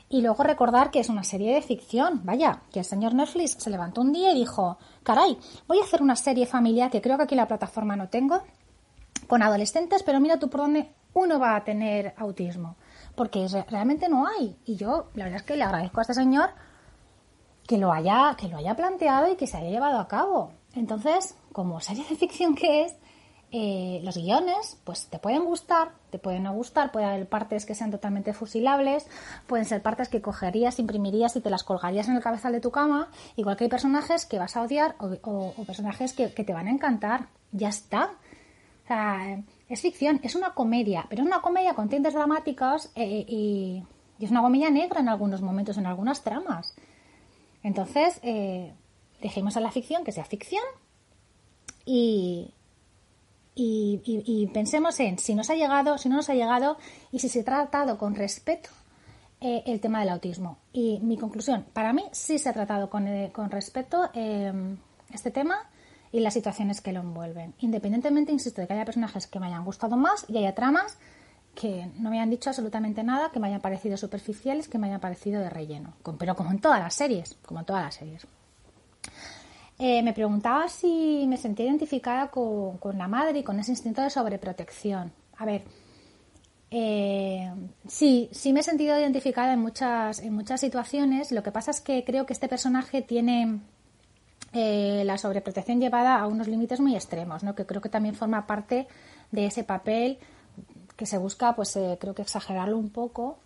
Y 0.10 0.22
luego 0.22 0.44
recordar 0.44 0.92
que 0.92 1.00
es 1.00 1.08
una 1.08 1.24
serie 1.24 1.54
de 1.54 1.62
ficción, 1.62 2.22
vaya, 2.26 2.64
que 2.72 2.80
el 2.80 2.86
señor 2.86 3.14
Netflix 3.14 3.56
se 3.58 3.70
levantó 3.70 4.02
un 4.02 4.12
día 4.12 4.32
y 4.32 4.40
dijo, 4.40 4.78
caray, 5.04 5.38
voy 5.68 5.80
a 5.80 5.84
hacer 5.84 6.02
una 6.02 6.18
serie 6.18 6.46
familiar 6.46 6.92
que 6.92 7.02
creo 7.02 7.16
que 7.16 7.24
aquí 7.24 7.36
la 7.36 7.48
plataforma 7.48 7.96
no 7.96 8.10
tengo, 8.10 8.44
con 9.28 9.42
adolescentes, 9.42 10.04
pero 10.04 10.20
mira 10.20 10.38
tú 10.38 10.50
por 10.50 10.62
dónde 10.62 10.92
uno 11.14 11.40
va 11.40 11.56
a 11.56 11.64
tener 11.64 12.14
autismo, 12.18 12.76
porque 13.16 13.48
realmente 13.70 14.10
no 14.10 14.28
hay. 14.28 14.58
Y 14.66 14.76
yo, 14.76 15.08
la 15.14 15.26
verdad 15.26 15.40
es 15.40 15.44
que 15.44 15.56
le 15.56 15.64
agradezco 15.64 16.00
a 16.00 16.04
este 16.04 16.14
señor 16.14 16.50
que 17.66 17.78
lo 17.78 17.94
haya, 17.94 18.36
que 18.38 18.50
lo 18.50 18.58
haya 18.58 18.76
planteado 18.76 19.32
y 19.32 19.38
que 19.38 19.48
se 19.48 19.56
haya 19.56 19.70
llevado 19.70 20.00
a 20.00 20.10
cabo. 20.10 20.52
Entonces, 20.74 21.38
como 21.54 21.80
serie 21.80 22.06
de 22.10 22.16
ficción 22.18 22.56
que 22.56 22.84
es, 22.84 22.96
eh, 23.54 24.00
los 24.04 24.16
guiones, 24.16 24.80
pues 24.86 25.08
te 25.08 25.20
pueden 25.20 25.44
gustar, 25.44 25.92
te 26.10 26.20
pueden 26.20 26.44
no 26.44 26.54
gustar, 26.54 26.94
puede 26.94 27.06
haber 27.06 27.28
partes 27.28 27.66
que 27.66 27.76
sean 27.76 27.92
totalmente 27.92 28.32
fusilables, 28.32 29.08
pueden 29.46 29.66
ser 29.66 29.82
partes 29.82 30.08
que 30.08 30.22
cogerías, 30.22 30.80
imprimirías 30.80 31.36
y 31.36 31.42
te 31.42 31.50
las 31.50 31.66
colgarías 31.66 32.08
en 32.08 32.16
el 32.16 32.24
cabezal 32.24 32.54
de 32.54 32.62
tu 32.62 32.72
cama, 32.72 33.10
igual 33.36 33.58
que 33.58 33.66
hay 33.66 33.70
personajes 33.70 34.26
que 34.26 34.40
vas 34.40 34.56
a 34.56 34.62
odiar 34.62 34.96
o, 35.00 35.52
personajes 35.68 36.14
que, 36.14 36.30
te 36.30 36.54
van 36.54 36.68
a 36.68 36.72
encantar. 36.72 37.28
Ya 37.52 37.68
está. 37.68 38.12
O 38.86 38.88
sea, 38.88 39.44
es 39.68 39.82
ficción, 39.82 40.22
es 40.24 40.36
una 40.36 40.54
comedia, 40.54 41.06
pero 41.10 41.22
es 41.22 41.28
una 41.28 41.42
comedia 41.42 41.74
con 41.74 41.90
tintes 41.90 42.14
dramáticos 42.14 42.90
eh, 42.96 43.26
y, 43.28 43.84
es 44.18 44.32
una 44.32 44.42
comedia 44.42 44.70
negra 44.70 45.02
en 45.02 45.10
algunos 45.10 45.42
momentos, 45.42 45.78
en 45.78 45.88
algunas 45.88 46.24
tramas. 46.24 46.74
Entonces, 47.64 48.18
eh, 48.24 48.74
dejemos 49.22 49.58
a 49.58 49.60
la 49.60 49.72
ficción 49.72 50.06
que 50.06 50.14
sea 50.14 50.24
ficción 50.24 50.64
y, 51.86 52.54
y, 53.56 54.50
pensemos 54.54 55.00
en 55.00 55.20
si 55.20 55.36
nos 55.36 55.50
ha 55.50 55.56
llegado, 55.56 55.98
si 55.98 56.10
no 56.10 56.16
nos 56.16 56.30
ha 56.30 56.34
llegado 56.34 56.78
y 57.12 57.20
si 57.20 57.30
se 57.30 57.42
ha 57.42 57.44
tratado 57.44 57.98
con 57.98 58.16
respeto 58.16 58.70
eh, 59.40 59.64
el 59.66 59.80
tema 59.80 60.00
del 60.00 60.10
autismo. 60.10 60.58
Y 60.72 61.00
mi 61.00 61.18
conclusión, 61.18 61.66
para 61.74 61.94
mí 61.94 62.04
sí 62.12 62.40
se 62.40 62.50
ha 62.50 62.54
tratado 62.54 62.90
con, 62.90 63.08
eh, 63.08 63.32
con 63.34 63.52
respeto 63.52 64.10
eh, 64.14 64.54
este 65.14 65.32
tema 65.32 65.70
y 66.12 66.20
las 66.20 66.34
situaciones 66.34 66.82
que 66.82 66.94
lo 66.94 67.02
envuelven. 67.02 67.54
Independientemente, 67.60 68.32
insisto, 68.32 68.62
de 68.62 68.68
que 68.68 68.74
haya 68.74 68.86
personajes 68.86 69.28
que 69.28 69.40
me 69.40 69.48
hayan 69.48 69.66
gustado 69.66 69.98
más 69.98 70.26
y 70.28 70.38
haya 70.38 70.56
tramas 70.56 70.98
que 71.56 71.92
no 72.00 72.10
me 72.10 72.18
hayan 72.18 72.30
dicho 72.30 72.50
absolutamente 72.50 73.04
nada, 73.04 73.30
que 73.32 73.40
me 73.40 73.48
hayan 73.48 73.60
parecido 73.60 73.98
superficiales, 73.98 74.70
que 74.70 74.78
me 74.78 74.88
hayan 74.88 75.02
parecido 75.02 75.42
de 75.42 75.50
relleno. 75.50 75.94
Pero 76.18 76.36
como 76.36 76.52
en 76.52 76.60
todas 76.60 76.80
las 76.80 76.94
series, 76.94 77.36
como 77.46 77.60
en 77.60 77.66
todas 77.66 77.84
las 77.84 77.96
series. 77.96 78.26
Eh, 79.84 80.04
me 80.04 80.14
preguntaba 80.14 80.70
si 80.70 81.26
me 81.28 81.38
sentía 81.38 81.66
identificada 81.66 82.30
con, 82.30 82.78
la 83.00 83.08
madre 83.08 83.40
y 83.40 83.44
con 83.44 83.60
ese 83.60 83.72
instinto 83.72 84.04
de 84.04 84.12
sobreprotección. 84.12 85.12
A 85.38 85.44
ver, 85.44 85.64
eh, 86.70 87.52
sí, 87.88 88.30
sí 88.32 88.54
me 88.54 88.60
he 88.60 88.64
sentido 88.64 88.96
identificada 89.00 89.54
en 89.54 89.60
muchas, 89.60 90.20
en 90.20 90.36
muchas 90.36 90.62
situaciones. 90.62 91.32
Lo 91.32 91.42
que 91.42 91.52
pasa 91.52 91.72
es 91.72 91.82
que 91.82 92.04
creo 92.04 92.28
que 92.28 92.34
este 92.34 92.48
personaje 92.48 93.02
tiene 93.02 93.60
eh, 94.54 95.02
la 95.04 95.18
sobreprotección 95.18 95.80
llevada 95.80 96.20
a 96.20 96.28
unos 96.28 96.48
límites 96.48 96.80
muy 96.80 96.94
extremos, 96.94 97.42
¿no? 97.42 97.56
que 97.56 97.66
creo 97.66 97.82
que 97.82 97.90
también 97.90 98.14
forma 98.14 98.46
parte 98.46 98.88
de 99.32 99.48
ese 99.48 99.64
papel 99.64 100.20
que 100.96 101.08
se 101.08 101.18
busca, 101.18 101.56
pues 101.56 101.76
creo 102.00 102.14
que 102.14 102.22
exagerarlo 102.22 102.78
un 102.78 102.92
poco. 102.92 103.40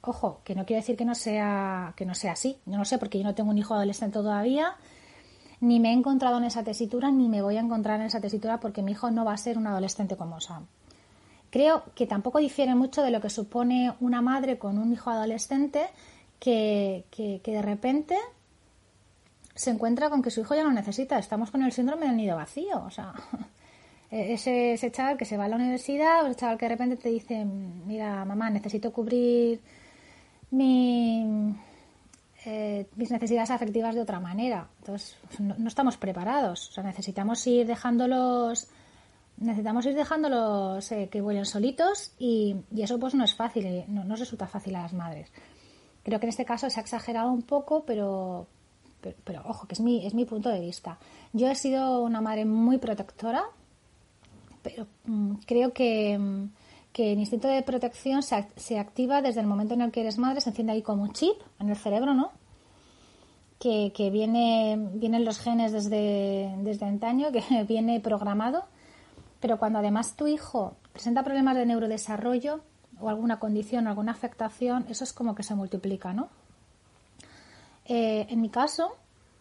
ojo, 0.00 0.40
que 0.42 0.54
no 0.54 0.64
quiere 0.64 0.80
decir 0.80 0.96
que 0.96 1.04
no 1.04 1.14
sea 1.14 1.92
que 1.96 2.06
no 2.06 2.14
sea 2.14 2.32
así. 2.32 2.56
Yo 2.64 2.78
no 2.78 2.86
sé 2.86 2.96
porque 2.96 3.18
yo 3.18 3.24
no 3.24 3.34
tengo 3.34 3.50
un 3.50 3.58
hijo 3.58 3.74
adolescente 3.74 4.14
todavía 4.14 4.74
ni 5.60 5.80
me 5.80 5.90
he 5.90 5.92
encontrado 5.92 6.38
en 6.38 6.44
esa 6.44 6.62
tesitura 6.62 7.10
ni 7.10 7.28
me 7.28 7.42
voy 7.42 7.56
a 7.56 7.60
encontrar 7.60 8.00
en 8.00 8.06
esa 8.06 8.20
tesitura 8.20 8.60
porque 8.60 8.82
mi 8.82 8.92
hijo 8.92 9.10
no 9.10 9.24
va 9.24 9.32
a 9.32 9.38
ser 9.38 9.58
un 9.58 9.66
adolescente 9.66 10.16
como 10.16 10.40
Sam. 10.40 10.66
Creo 11.50 11.84
que 11.94 12.06
tampoco 12.06 12.38
difiere 12.38 12.74
mucho 12.74 13.02
de 13.02 13.10
lo 13.10 13.20
que 13.20 13.30
supone 13.30 13.94
una 14.00 14.20
madre 14.20 14.58
con 14.58 14.78
un 14.78 14.92
hijo 14.92 15.10
adolescente 15.10 15.86
que, 16.38 17.04
que, 17.10 17.40
de 17.44 17.62
repente 17.62 18.16
se 19.54 19.70
encuentra 19.70 20.10
con 20.10 20.22
que 20.22 20.30
su 20.30 20.40
hijo 20.40 20.54
ya 20.54 20.64
lo 20.64 20.72
necesita. 20.72 21.18
Estamos 21.18 21.50
con 21.50 21.62
el 21.62 21.72
síndrome 21.72 22.06
del 22.06 22.16
nido 22.16 22.36
vacío. 22.36 22.82
O 22.84 22.90
sea, 22.90 23.14
ese, 24.10 24.74
ese 24.74 24.90
chaval 24.90 25.16
que 25.16 25.24
se 25.24 25.36
va 25.36 25.44
a 25.44 25.48
la 25.48 25.56
universidad, 25.56 26.24
o 26.24 26.26
ese 26.26 26.36
chaval 26.36 26.58
que 26.58 26.66
de 26.66 26.70
repente 26.70 26.96
te 26.96 27.08
dice, 27.08 27.44
mira, 27.44 28.24
mamá, 28.24 28.50
necesito 28.50 28.92
cubrir 28.92 29.60
mi, 30.50 31.54
eh, 32.48 32.86
mis 32.94 33.10
necesidades 33.10 33.50
afectivas 33.50 33.96
de 33.96 34.02
otra 34.02 34.20
manera. 34.20 34.68
Entonces, 34.78 35.16
no, 35.40 35.66
estamos 35.66 35.96
preparados. 35.96 36.68
O 36.68 36.72
sea, 36.72 36.84
necesitamos 36.84 37.44
ir 37.48 37.66
dejándolos, 37.66 38.68
necesitamos 39.38 39.84
ir 39.86 39.96
dejándolos 39.96 40.92
eh, 40.92 41.08
que 41.10 41.20
vuelen 41.20 41.44
solitos 41.44 42.12
y, 42.20 42.54
eso 42.76 43.00
pues 43.00 43.16
no 43.16 43.24
es 43.24 43.34
fácil, 43.34 43.66
eh, 43.66 43.84
no, 43.88 44.14
resulta 44.14 44.46
fácil 44.46 44.76
a 44.76 44.82
las 44.82 44.92
madres. 44.92 45.32
Creo 46.04 46.20
que 46.20 46.26
en 46.26 46.30
este 46.30 46.44
caso 46.44 46.70
se 46.70 46.78
ha 46.78 46.82
exagerado 46.84 47.32
un 47.32 47.42
poco, 47.42 47.84
pero, 47.84 48.46
pero, 49.24 49.42
ojo, 49.44 49.66
que 49.66 49.74
es 49.74 49.80
mi, 49.80 50.06
es 50.06 50.14
mi 50.14 50.24
punto 50.24 50.48
de 50.48 50.60
vista. 50.60 51.00
Yo 51.32 51.48
he 51.48 51.54
sido 51.56 52.00
una 52.04 52.20
madre 52.20 52.44
muy 52.44 52.78
protectora, 52.78 53.42
pero 54.62 54.86
mm, 55.06 55.34
creo 55.46 55.72
que, 55.72 56.16
mm, 56.16 56.44
que 56.96 57.12
el 57.12 57.18
instinto 57.18 57.46
de 57.46 57.60
protección 57.60 58.22
se, 58.22 58.48
se, 58.56 58.78
activa 58.78 59.20
desde 59.20 59.40
el 59.40 59.46
momento 59.46 59.74
en 59.74 59.82
el 59.82 59.92
que 59.92 60.00
eres 60.00 60.16
madre, 60.16 60.40
se 60.40 60.48
enciende 60.48 60.72
ahí 60.72 60.80
como 60.80 61.02
un 61.02 61.12
chip 61.12 61.36
en 61.60 61.68
el 61.68 61.76
cerebro, 61.76 62.14
¿no? 62.14 62.32
Que, 63.58 63.92
que 63.94 64.08
viene, 64.08 64.78
vienen 64.94 65.26
los 65.26 65.38
genes 65.38 65.74
desde, 65.74 66.48
antaño, 66.80 67.32
que 67.32 67.64
viene 67.68 68.00
programado, 68.00 68.64
pero 69.40 69.58
cuando 69.58 69.80
además 69.80 70.16
tu 70.16 70.26
hijo 70.26 70.74
presenta 70.94 71.22
problemas 71.22 71.56
de 71.56 71.66
neurodesarrollo 71.66 72.62
o 72.98 73.10
alguna 73.10 73.38
condición, 73.38 73.88
alguna 73.88 74.12
afectación, 74.12 74.86
eso 74.88 75.04
es 75.04 75.12
como 75.12 75.34
que 75.34 75.42
se 75.42 75.54
multiplica, 75.54 76.14
¿no? 76.14 76.30
Eh, 77.84 78.26
en 78.30 78.40
mi 78.40 78.48
caso, 78.48 78.96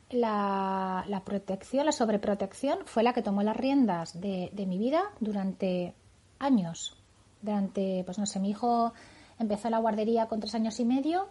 la, 0.10 1.06
protección, 1.24 1.86
la 1.86 1.94
sobreprotección 1.94 2.80
fue 2.84 3.02
la 3.02 3.14
que 3.14 3.22
tomó 3.22 3.44
las 3.44 3.56
riendas 3.56 4.20
de 4.20 4.66
mi 4.68 4.78
vida 4.78 5.04
durante 5.22 5.94
años 6.38 6.98
durante, 7.46 8.04
pues 8.06 8.18
no 8.18 8.26
sé, 8.26 8.40
mi 8.40 8.50
hijo 8.50 8.94
empezó 9.40 9.70
la 9.70 9.80
guardería 9.80 10.28
con 10.28 10.40
tres 10.40 10.56
años 10.56 10.80
y 10.80 10.86
medio. 10.86 11.28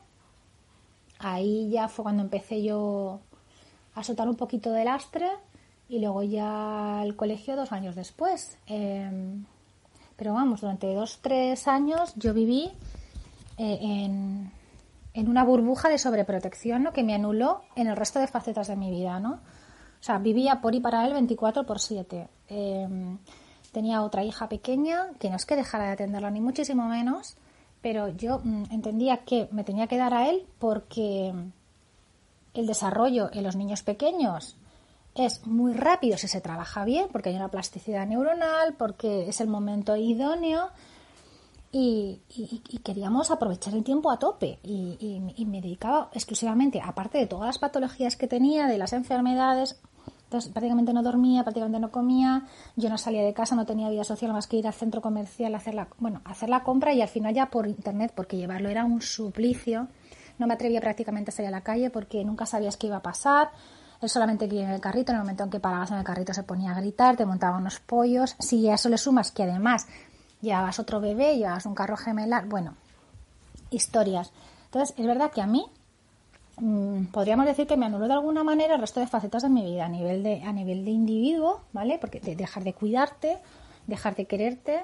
Ahí 1.19 1.71
ya 1.71 1.89
fue 1.89 2.05
cuando 2.05 2.23
empecé 2.23 2.63
yo 2.63 3.21
a 3.95 4.03
soltar 4.05 4.29
un 4.29 4.37
poquito 4.37 4.73
de 4.73 4.85
lastre 4.85 5.29
y 5.89 6.01
luego 6.01 6.23
ya 6.23 7.03
el 7.03 7.17
colegio 7.17 7.57
dos 7.57 7.73
años 7.73 7.95
después. 7.95 8.59
Em, 8.67 9.45
pero 10.17 10.35
vamos, 10.35 10.61
durante 10.61 10.93
dos, 10.95 11.19
tres 11.21 11.69
años 11.69 12.13
yo 12.17 12.35
viví 12.35 12.73
eh, 13.59 13.79
en, 13.81 14.53
en, 15.13 15.29
una 15.29 15.45
burbuja 15.45 15.89
de 15.89 15.99
sobreprotección 15.99 16.83
¿no? 16.83 16.93
que 16.93 17.03
me 17.03 17.15
anuló 17.15 17.63
en 17.77 17.87
el 17.87 17.97
resto 17.97 18.19
de 18.19 18.27
facetas 18.27 18.69
de 18.69 18.77
mi 18.77 18.91
vida. 18.91 19.21
¿no? 19.21 19.33
O 19.33 20.03
sea, 20.07 20.19
vivía 20.19 20.61
por 20.61 20.75
y 20.75 20.81
para 20.81 21.07
él 21.07 21.13
24 21.13 21.65
por 21.65 21.81
7. 21.81 22.29
Tenía 23.75 24.03
otra 24.03 24.23
hija 24.23 24.49
pequeña, 24.49 25.09
que 25.19 25.31
no 25.31 25.37
es 25.37 25.47
que 25.47 25.57
dejara 25.57 25.87
de 25.87 25.93
atenderla 25.95 26.31
ni 26.31 26.41
muchísimo 26.41 26.87
menos, 26.87 27.37
pero 27.83 28.07
yo 28.09 28.39
mm, 28.39 28.67
entendía 28.71 29.25
que 29.25 29.49
me 29.51 29.65
tenía 29.65 29.89
que 29.89 29.99
dar 29.99 30.15
a 30.15 30.29
él 30.29 30.47
porque 30.61 31.35
el 32.55 32.67
desarrollo 32.69 33.31
en 33.33 33.43
los 33.43 33.57
niños 33.57 33.83
pequeños 33.83 34.57
es 35.17 35.45
muy 35.45 35.73
rápido 35.73 36.17
si 36.19 36.29
se 36.29 36.41
trabaja 36.41 36.85
bien, 36.85 37.09
porque 37.11 37.31
hay 37.31 37.35
una 37.35 37.49
plasticidad 37.49 38.07
neuronal, 38.07 38.75
porque 38.75 39.29
es 39.29 39.41
el 39.41 39.49
momento 39.49 39.97
idóneo, 39.97 40.71
y, 41.73 42.21
queríamos 42.85 43.33
aprovechar 43.33 43.75
el 43.75 43.83
tiempo 43.83 44.13
a 44.13 44.21
tope. 44.21 44.61
Y 44.63 45.45
me 45.47 45.61
dedicaba 45.61 46.11
exclusivamente, 46.13 46.81
aparte 46.81 47.19
de 47.19 47.27
todas 47.27 47.47
las 47.47 47.59
patologías 47.59 48.17
que 48.17 48.29
tenía, 48.29 48.69
de 48.69 48.79
las 48.79 48.93
enfermedades, 48.93 49.81
entonces 50.35 50.53
prácticamente 50.53 50.93
no 50.93 51.05
dormía, 51.05 51.45
prácticamente 51.45 51.79
no 51.79 51.93
comía, 51.93 52.43
yo 52.75 52.91
no 52.91 52.99
salía 52.99 53.23
de 53.23 53.33
casa, 53.33 53.55
no 53.55 53.67
tenía 53.67 53.89
vida 53.89 54.03
social 54.03 54.33
más 54.33 54.49
que 54.49 54.57
ir 54.57 54.67
al 54.67 54.73
centro 54.73 55.01
comercial 55.01 55.55
a 55.55 55.59
hacer 55.59 55.75
la, 55.75 55.87
bueno, 55.99 56.23
hacer 56.25 56.49
la 56.49 56.65
compra 56.65 56.93
y 56.93 57.01
al 57.01 57.09
final 57.09 57.33
ya 57.33 57.51
por 57.51 57.69
internet, 57.69 58.13
porque 58.17 58.37
llevarlo 58.37 58.69
era 58.69 58.85
un 58.85 59.01
suplicio. 59.01 59.87
No 60.39 60.49
me 60.49 60.55
atrevía 60.55 60.81
prácticamente 60.81 61.31
a 61.31 61.33
salir 61.33 61.49
a 61.49 61.53
la 61.53 61.61
calle 61.61 61.89
porque 61.91 62.25
nunca 62.25 62.47
sabías 62.47 62.77
qué 62.77 62.89
iba 62.89 62.97
a 62.97 63.03
pasar. 63.03 63.51
Él 64.01 64.09
solamente 64.09 64.49
quería 64.49 64.65
en 64.65 64.71
el 64.71 64.81
carrito, 64.81 65.13
en 65.13 65.19
el 65.19 65.23
momento 65.23 65.45
en 65.45 65.51
que 65.51 65.61
parabas 65.61 65.93
en 65.93 65.99
el 65.99 66.05
carrito 66.05 66.35
se 66.35 66.43
ponía 66.43 66.73
a 66.73 66.81
gritar, 66.81 67.17
te 67.17 67.25
montaba 67.25 67.57
unos 67.57 67.79
pollos. 67.79 68.35
Si 68.41 68.69
a 68.69 68.75
eso 68.75 68.89
le 68.89 68.99
sumas 68.99 69.31
que 69.31 69.45
además 69.45 69.87
llevabas 70.41 70.81
otro 70.81 71.01
bebé, 71.01 71.37
llevabas 71.37 71.65
un 71.65 71.77
carro 71.77 71.97
gemelar, 71.97 72.47
bueno, 72.49 72.75
historias. 73.71 74.33
Entonces, 74.65 74.97
es 74.99 75.07
verdad 75.07 75.31
que 75.31 75.43
a 75.43 75.47
mí 75.47 75.65
podríamos 77.13 77.47
decir 77.47 77.67
que 77.67 77.77
me 77.77 77.87
anuló 77.87 78.07
de 78.07 78.15
alguna 78.15 78.45
manera 78.45 78.75
el 78.75 78.81
resto 78.81 79.01
de 79.01 79.07
facetas 79.07 79.43
de 79.43 79.49
mi 79.49 79.65
vida 79.65 79.87
a 79.87 79.89
nivel 79.89 80.23
de 80.23 80.43
a 80.43 80.53
nivel 80.53 80.85
de 80.85 80.91
individuo, 80.91 81.61
¿vale? 81.73 81.99
Porque 81.99 82.21
de 82.21 82.37
dejar 82.37 82.65
de 82.65 82.73
cuidarte, 82.73 83.39
dejar 83.87 84.15
de 84.15 84.27
quererte 84.27 84.83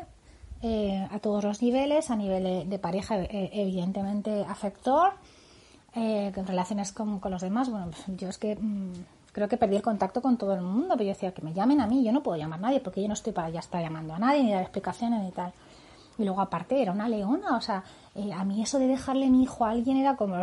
eh, 0.62 1.06
a 1.10 1.18
todos 1.20 1.44
los 1.44 1.62
niveles, 1.62 2.10
a 2.10 2.16
nivel 2.16 2.68
de, 2.68 2.78
pareja, 2.78 3.18
eh, 3.18 3.50
evidentemente 3.52 4.44
afector, 4.46 5.12
eh, 5.94 6.32
relaciones 6.46 6.92
con, 6.92 7.18
con 7.18 7.30
los 7.30 7.42
demás. 7.42 7.70
Bueno, 7.70 7.86
pues, 7.90 8.18
yo 8.18 8.28
es 8.28 8.36
que 8.36 8.56
mm, 8.56 8.92
creo 9.32 9.48
que 9.48 9.56
perdí 9.56 9.76
el 9.76 9.82
contacto 9.82 10.20
con 10.20 10.36
todo 10.36 10.54
el 10.54 10.60
mundo, 10.60 10.88
pero 10.90 11.04
yo 11.04 11.14
decía 11.14 11.32
que 11.32 11.42
me 11.42 11.54
llamen 11.54 11.80
a 11.80 11.86
mí, 11.86 12.04
yo 12.04 12.12
no 12.12 12.22
puedo 12.22 12.36
llamar 12.36 12.58
a 12.58 12.62
nadie 12.62 12.80
porque 12.80 13.00
yo 13.00 13.08
no 13.08 13.14
estoy 13.14 13.32
para 13.32 13.48
ya 13.48 13.60
estar 13.60 13.80
llamando 13.80 14.14
a 14.14 14.18
nadie 14.18 14.42
ni 14.42 14.52
dar 14.52 14.62
explicaciones 14.62 15.22
ni 15.22 15.30
tal. 15.30 15.52
Y 16.18 16.24
luego 16.24 16.40
aparte 16.40 16.82
era 16.82 16.92
una 16.92 17.08
leona, 17.08 17.56
o 17.56 17.60
sea, 17.60 17.82
eh, 18.14 18.32
a 18.32 18.44
mí 18.44 18.62
eso 18.62 18.78
de 18.78 18.86
dejarle 18.86 19.30
mi 19.30 19.42
hijo 19.42 19.64
a 19.64 19.70
alguien 19.70 19.96
era 19.96 20.16
como, 20.16 20.36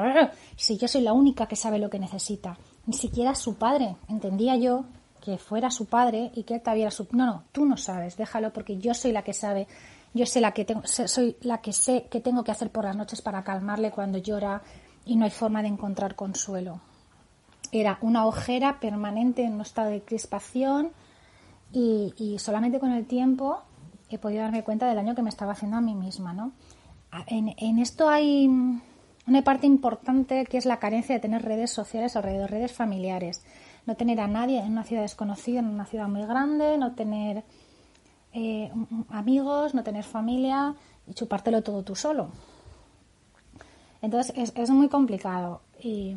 si 0.56 0.78
yo 0.78 0.88
soy 0.88 1.02
la 1.02 1.14
única 1.14 1.48
que 1.48 1.56
sabe 1.56 1.80
lo 1.80 1.90
que 1.90 2.00
necesita, 2.00 2.58
ni 2.86 2.94
siquiera 2.94 3.36
su 3.36 3.56
padre, 3.56 3.98
entendía 4.08 4.56
yo 4.56 4.86
que 5.22 5.38
fuera 5.38 5.70
su 5.70 5.86
padre 5.86 6.32
y 6.36 6.44
que 6.44 6.56
él 6.56 6.62
te 6.62 6.92
su... 6.92 7.06
No, 7.12 7.26
no, 7.26 7.44
tú 7.52 7.66
no 7.66 7.76
sabes, 7.76 8.16
déjalo 8.16 8.54
porque 8.54 8.78
yo 8.78 8.94
soy 8.94 9.12
la 9.12 9.24
que 9.24 9.34
sabe, 9.34 9.68
yo 10.14 10.26
sé 10.26 10.40
la 10.40 10.54
que 10.54 10.64
tengo, 10.64 10.84
soy 10.86 11.36
la 11.42 11.60
que 11.60 11.74
sé 11.74 12.08
que 12.10 12.22
tengo 12.22 12.44
que 12.46 12.52
hacer 12.52 12.72
por 12.72 12.86
las 12.86 12.96
noches 12.96 13.22
para 13.22 13.44
calmarle 13.44 13.92
cuando 13.92 14.20
llora 14.20 14.62
y 15.06 15.18
no 15.18 15.26
hay 15.26 15.32
forma 15.32 15.62
de 15.62 15.68
encontrar 15.68 16.16
consuelo. 16.16 16.80
Era 17.74 17.98
una 18.02 18.26
ojera 18.26 18.80
permanente 18.80 19.44
en 19.44 19.56
un 19.56 19.62
estado 19.62 19.90
de 19.90 20.02
crispación 20.02 20.92
y 21.74 22.38
solamente 22.40 22.80
con 22.80 22.94
el 22.94 23.06
tiempo 23.06 23.64
he 24.10 24.18
podido 24.18 24.42
darme 24.42 24.64
cuenta 24.64 24.88
del 24.88 24.96
daño 24.96 25.16
que 25.16 25.22
me 25.22 25.30
estaba 25.30 25.54
haciendo 25.54 25.78
a 25.78 25.82
mí 25.82 25.96
misma, 25.96 26.34
¿no? 26.34 26.52
En, 27.28 27.80
esto 27.80 28.10
hay 28.10 28.48
una 28.48 29.42
parte 29.44 29.66
importante 29.66 30.46
que 30.46 30.58
es 30.58 30.66
la 30.66 30.78
carencia 30.78 31.16
de 31.16 31.22
tener 31.22 31.44
redes 31.44 31.72
sociales 31.72 32.16
alrededor, 32.16 32.52
redes 32.52 32.74
familiares. 32.74 33.44
No 33.86 33.96
tener 33.96 34.20
a 34.20 34.28
nadie 34.28 34.60
en 34.60 34.74
una 34.74 34.84
ciudad 34.84 35.02
desconocida, 35.02 35.60
en 35.60 35.68
una 35.68 35.86
ciudad 35.86 36.08
muy 36.08 36.26
grande, 36.26 36.78
no 36.78 36.94
tener 36.94 37.44
eh, 38.34 38.72
amigos, 39.10 39.74
no 39.74 39.84
tener 39.84 40.04
familia 40.04 40.76
y 41.08 41.14
chupártelo 41.14 41.64
todo 41.64 41.84
tú 41.84 41.96
solo. 41.96 42.30
Entonces 44.02 44.52
es, 44.54 44.70
muy 44.70 44.90
complicado. 44.90 45.62
Y 45.82 46.16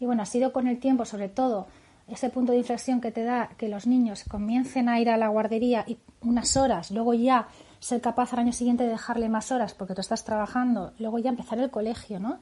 bueno, 0.00 0.22
ha 0.22 0.26
sido 0.26 0.52
con 0.52 0.68
el 0.68 0.78
tiempo, 0.78 1.04
sobre 1.04 1.28
todo, 1.28 1.66
ese 2.08 2.30
punto 2.30 2.52
de 2.52 2.58
inflexión 2.58 3.00
que 3.00 3.10
te 3.10 3.24
da 3.24 3.50
que 3.56 3.68
los 3.68 3.86
niños 3.86 4.24
comiencen 4.28 4.88
a 4.88 5.00
ir 5.00 5.10
a 5.10 5.16
la 5.16 5.28
guardería 5.28 5.84
y 5.86 5.98
unas 6.20 6.56
horas, 6.56 6.90
luego 6.90 7.14
ya 7.14 7.48
ser 7.80 8.00
capaz 8.00 8.32
al 8.32 8.40
año 8.40 8.52
siguiente 8.52 8.84
de 8.84 8.90
dejarle 8.90 9.28
más 9.28 9.50
horas 9.52 9.74
porque 9.74 9.94
tú 9.94 10.00
estás 10.00 10.24
trabajando, 10.24 10.92
luego 10.98 11.18
ya 11.18 11.30
empezar 11.30 11.58
el 11.58 11.70
colegio, 11.70 12.20
¿no? 12.20 12.38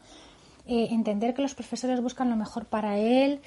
Eh, 0.66 0.88
entender 0.92 1.34
que 1.34 1.42
los 1.42 1.54
profesores 1.54 2.00
buscan 2.00 2.30
lo 2.30 2.36
mejor 2.36 2.64
para 2.64 2.96
él 2.98 3.40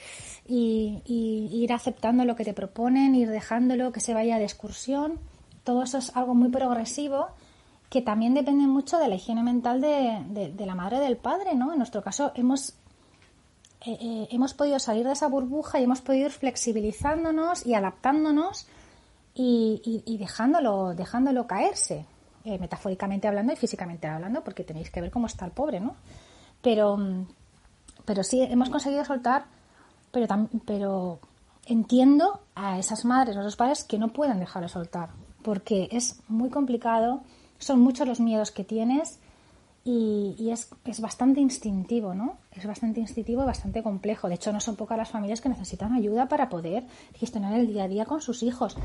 y, 0.47 1.01
ir 1.07 1.73
aceptando 1.73 2.25
lo 2.25 2.35
que 2.35 2.45
te 2.45 2.53
proponen, 2.53 3.15
ir 3.15 3.29
dejándolo, 3.29 3.91
que 3.91 3.99
se 4.01 4.13
vaya 4.13 4.37
de 4.37 4.43
excursión. 4.43 5.19
Todo 5.63 5.81
eso 5.81 5.97
es 5.97 6.15
algo 6.15 6.35
muy 6.35 6.49
progresivo 6.49 7.27
que 7.89 8.01
también 8.01 8.33
depende 8.35 8.67
mucho 8.67 8.99
de 8.99 9.07
la 9.07 9.15
higiene 9.15 9.41
mental 9.43 9.81
de, 9.81 10.51
de- 10.55 10.65
la 10.65 10.75
madre 10.75 10.99
del 10.99 11.17
padre, 11.17 11.55
¿no? 11.55 11.71
En 11.71 11.79
nuestro 11.79 12.03
caso 12.03 12.31
hemos 12.35 12.75
eh, 13.93 14.27
hemos 14.31 14.53
podido 14.53 14.79
salir 14.79 15.05
de 15.05 15.13
esa 15.13 15.27
burbuja 15.27 15.79
y 15.79 15.83
hemos 15.83 16.01
podido 16.01 16.25
ir 16.27 16.31
flexibilizándonos 16.31 17.65
y 17.65 17.73
adaptándonos 17.73 18.67
y, 19.39 20.17
dejándolo, 20.19 20.95
dejándolo 20.95 21.45
caerse, 21.45 22.05
eh, 22.43 22.57
metafóricamente 22.57 23.27
hablando 23.27 23.53
y 23.53 23.55
físicamente 23.55 24.07
hablando, 24.07 24.43
porque 24.43 24.63
tenéis 24.63 24.89
que 24.89 24.99
ver 24.99 25.11
cómo 25.11 25.27
está 25.27 25.45
el 25.45 25.51
pobre, 25.51 25.79
¿no? 25.79 25.95
Pero, 26.61 26.97
pero 28.03 28.23
sí, 28.23 28.41
hemos 28.41 28.69
conseguido 28.69 29.05
soltar, 29.05 29.45
pero, 30.11 30.25
tam- 30.27 30.49
pero 30.65 31.19
entiendo 31.67 32.39
a 32.55 32.79
esas 32.79 33.05
madres 33.05 33.35
o 33.37 33.41
esos 33.41 33.55
padres 33.55 33.83
que 33.83 33.99
no 33.99 34.07
pueden 34.07 34.39
dejar 34.39 34.63
de 34.63 34.69
soltar, 34.69 35.09
porque 35.43 35.87
es 35.91 36.19
muy 36.27 36.49
complicado, 36.49 37.21
son 37.59 37.79
muchos 37.79 38.07
los 38.07 38.19
miedos 38.19 38.49
que 38.51 38.63
tienes 38.63 39.19
y, 39.87 40.35
y 40.37 40.51
es, 40.51 40.67
es 40.83 40.99
bastante 40.99 41.39
instintivo, 41.39 42.13
¿no? 42.13 42.39
Es 42.51 42.65
bastante 42.65 42.99
instintivo 42.99 43.43
y 43.43 43.45
bastante 43.45 43.81
complejo. 43.81 44.27
De 44.27 44.35
hecho, 44.35 44.51
no 44.51 44.59
son 44.59 44.75
pocas 44.75 44.97
las 44.97 45.09
familias 45.09 45.39
que 45.39 45.47
necesitan 45.47 45.93
ayuda 45.93 46.27
para 46.27 46.49
poder 46.49 46.83
gestionar 47.15 47.53
el 47.53 47.67
día 47.67 47.85
a 47.85 47.87
día 47.87 48.05
con 48.05 48.21
sus 48.21 48.43
hijos. 48.43 48.75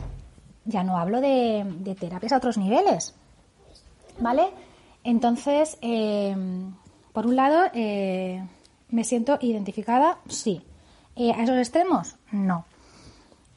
Ya 0.64 0.84
no 0.84 0.96
hablo 0.96 1.20
de, 1.20 1.96
terapias 1.98 2.32
a 2.32 2.36
otros 2.36 2.56
niveles, 2.56 3.16
¿vale? 4.20 4.44
Entonces, 5.02 5.76
eh, 5.82 6.36
por 7.12 7.26
un 7.26 7.34
lado, 7.34 7.64
eh, 7.74 8.46
me 8.90 9.02
siento 9.02 9.38
identificada, 9.40 10.18
sí. 10.28 10.62
Eh, 11.16 11.32
¿A 11.32 11.42
esos 11.42 11.56
extremos? 11.58 12.14
No. 12.30 12.64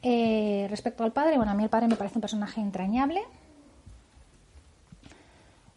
Eh, 0.02 0.66
respecto 0.68 1.04
al 1.04 1.12
padre, 1.12 1.36
bueno, 1.36 1.52
a 1.52 1.54
mí 1.54 1.62
el 1.62 1.70
padre 1.70 1.86
me 1.86 1.94
parece 1.94 2.18
un 2.18 2.22
personaje 2.22 2.60
entrañable. 2.60 3.22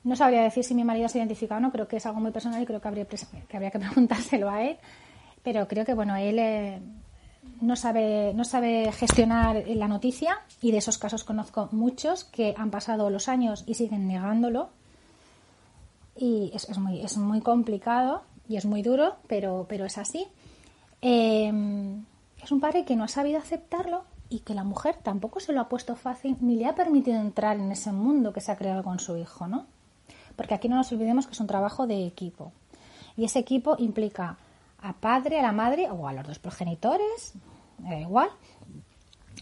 No 0.10 0.16
sabría 0.16 0.42
decir 0.42 0.64
si 0.64 0.74
mi 0.74 0.84
marido 0.84 1.08
se 1.08 1.20
identifica 1.20 1.58
o 1.58 1.60
no, 1.60 1.72
creo 1.72 1.88
que 1.88 1.98
es 1.98 2.06
algo 2.08 2.20
muy 2.20 2.32
personal 2.32 2.60
y 2.64 2.66
creo 2.66 2.82
que 2.82 2.88
habría, 2.88 3.06
que 3.06 3.56
habría 3.56 3.70
que 3.70 3.78
preguntárselo 3.86 4.50
a 4.50 4.64
él. 4.64 4.78
Pero 5.44 5.68
creo 5.68 5.86
que, 5.86 5.94
bueno, 5.94 6.16
él 6.16 6.40
eh, 6.40 6.80
no, 7.62 7.76
sabe, 7.76 8.34
no 8.34 8.44
sabe 8.44 8.92
gestionar 8.92 9.64
la 9.68 9.88
noticia 9.88 10.40
y 10.64 10.72
de 10.72 10.80
esos 10.80 10.98
casos 10.98 11.24
conozco 11.24 11.70
muchos 11.74 12.24
que 12.24 12.56
han 12.58 12.72
pasado 12.72 13.12
los 13.12 13.30
años 13.30 13.64
y 13.68 13.76
siguen 13.76 14.08
negándolo. 14.08 14.72
Y 16.18 16.50
es, 16.56 16.68
es 16.68 16.80
muy, 16.80 17.02
es 17.02 17.16
muy 17.18 17.42
complicado 17.42 18.24
y 18.48 18.58
es 18.58 18.66
muy 18.66 18.82
duro, 18.82 19.18
pero, 19.28 19.68
pero 19.70 19.86
es 19.86 20.00
así. 20.00 20.26
Eh, 21.04 21.54
es 22.42 22.52
un 22.52 22.60
padre 22.60 22.84
que 22.84 22.96
no 22.96 23.04
ha 23.04 23.08
sabido 23.08 23.38
aceptarlo 23.38 24.06
y 24.28 24.40
que 24.40 24.56
la 24.56 24.64
mujer 24.64 24.96
tampoco 25.04 25.40
se 25.40 25.54
lo 25.54 25.62
ha 25.62 25.70
puesto 25.70 25.96
fácil 25.96 26.36
ni 26.42 26.56
le 26.56 26.66
ha 26.66 26.74
permitido 26.74 27.22
entrar 27.22 27.58
en 27.58 27.72
ese 27.72 27.92
mundo 27.92 28.34
que 28.34 28.42
se 28.42 28.52
ha 28.52 28.58
creado 28.58 28.82
con 28.84 28.98
su 28.98 29.16
hijo, 29.16 29.48
¿no? 29.48 29.68
Porque 30.40 30.54
aquí 30.54 30.70
no 30.70 30.78
nos 30.78 30.90
olvidemos 30.94 31.28
que 31.28 31.34
es 31.34 31.40
un 31.42 31.48
trabajo 31.48 31.86
de 31.86 32.08
equipo. 32.08 32.54
Y 33.18 33.26
ese 33.26 33.40
equipo 33.40 33.76
implica 33.78 34.38
a 34.82 34.94
padre, 34.94 35.38
a 35.38 35.42
la 35.42 35.52
madre 35.52 35.92
o 35.92 36.08
a 36.08 36.14
los 36.14 36.26
dos 36.26 36.40
progenitores, 36.40 37.34
da 37.78 38.00
igual. 38.00 38.30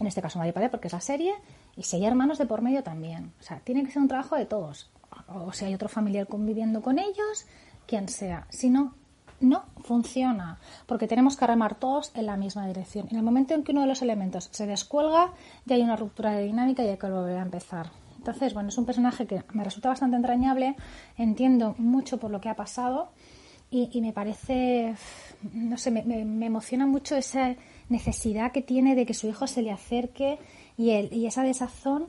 En 0.00 0.08
este 0.08 0.20
caso 0.20 0.40
madre 0.40 0.50
y 0.50 0.52
padre 0.54 0.70
porque 0.70 0.88
es 0.88 0.92
la 0.92 1.00
serie. 1.00 1.34
Y 1.76 1.84
si 1.84 1.94
hay 1.94 2.04
hermanos 2.04 2.36
de 2.38 2.46
por 2.46 2.62
medio 2.62 2.82
también. 2.82 3.32
O 3.38 3.44
sea, 3.44 3.60
tiene 3.60 3.84
que 3.84 3.92
ser 3.92 4.02
un 4.02 4.08
trabajo 4.08 4.34
de 4.34 4.46
todos. 4.46 4.90
O 5.28 5.52
si 5.52 5.66
hay 5.66 5.74
otro 5.74 5.88
familiar 5.88 6.26
conviviendo 6.26 6.82
con 6.82 6.98
ellos, 6.98 7.46
quien 7.86 8.08
sea. 8.08 8.48
Si 8.50 8.68
no, 8.68 8.94
no 9.38 9.66
funciona. 9.84 10.58
Porque 10.86 11.06
tenemos 11.06 11.36
que 11.36 11.46
remar 11.46 11.76
todos 11.76 12.10
en 12.16 12.26
la 12.26 12.36
misma 12.36 12.66
dirección. 12.66 13.06
En 13.12 13.18
el 13.18 13.22
momento 13.22 13.54
en 13.54 13.62
que 13.62 13.70
uno 13.70 13.82
de 13.82 13.86
los 13.86 14.02
elementos 14.02 14.48
se 14.50 14.66
descuelga, 14.66 15.30
ya 15.64 15.76
hay 15.76 15.82
una 15.82 15.94
ruptura 15.94 16.32
de 16.32 16.42
dinámica 16.42 16.82
y 16.82 16.88
hay 16.88 16.98
que 16.98 17.08
volver 17.08 17.38
a 17.38 17.42
empezar. 17.42 17.88
Entonces, 18.28 18.52
bueno, 18.52 18.68
es 18.68 18.76
un 18.76 18.84
personaje 18.84 19.26
que 19.26 19.42
me 19.54 19.64
resulta 19.64 19.88
bastante 19.88 20.14
entrañable, 20.14 20.76
entiendo 21.16 21.74
mucho 21.78 22.18
por 22.18 22.30
lo 22.30 22.42
que 22.42 22.50
ha 22.50 22.56
pasado 22.56 23.08
y, 23.70 24.02
me 24.02 24.12
parece, 24.12 24.94
no 25.54 25.78
sé, 25.78 25.90
me, 25.90 26.44
emociona 26.44 26.86
mucho 26.86 27.16
esa 27.16 27.56
necesidad 27.88 28.52
que 28.52 28.60
tiene 28.60 28.94
de 28.94 29.06
que 29.06 29.14
su 29.14 29.28
hijo 29.28 29.46
se 29.46 29.62
le 29.62 29.70
acerque 29.70 30.38
y 30.76 31.24
esa 31.24 31.42
desazón 31.42 32.08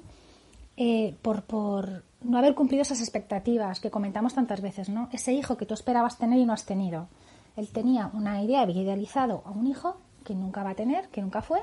eh, 0.75 1.15
por, 1.21 1.43
por 1.43 2.03
no 2.21 2.37
haber 2.37 2.53
cumplido 2.53 2.81
esas 2.81 2.99
expectativas 2.99 3.79
que 3.79 3.89
comentamos 3.89 4.33
tantas 4.33 4.59
veces, 4.59 4.89
¿no? 4.89 5.07
Ese 5.13 5.31
hijo 5.31 5.55
que 5.55 5.65
tú 5.65 5.73
esperabas 5.73 6.17
tener 6.17 6.37
y 6.37 6.45
no 6.45 6.51
has 6.51 6.65
tenido. 6.65 7.07
Él 7.55 7.69
tenía 7.69 8.11
una 8.13 8.43
idea, 8.43 8.59
había 8.59 8.81
idealizado 8.81 9.41
a 9.45 9.51
un 9.51 9.67
hijo 9.67 9.95
que 10.25 10.35
nunca 10.35 10.63
va 10.63 10.71
a 10.71 10.75
tener, 10.75 11.07
que 11.07 11.21
nunca 11.21 11.41
fue, 11.41 11.61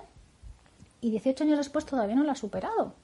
y 1.02 1.11
18 1.11 1.44
años 1.44 1.59
después 1.59 1.84
todavía 1.84 2.16
no 2.16 2.24
lo 2.24 2.32
ha 2.32 2.36
superado. 2.36 2.94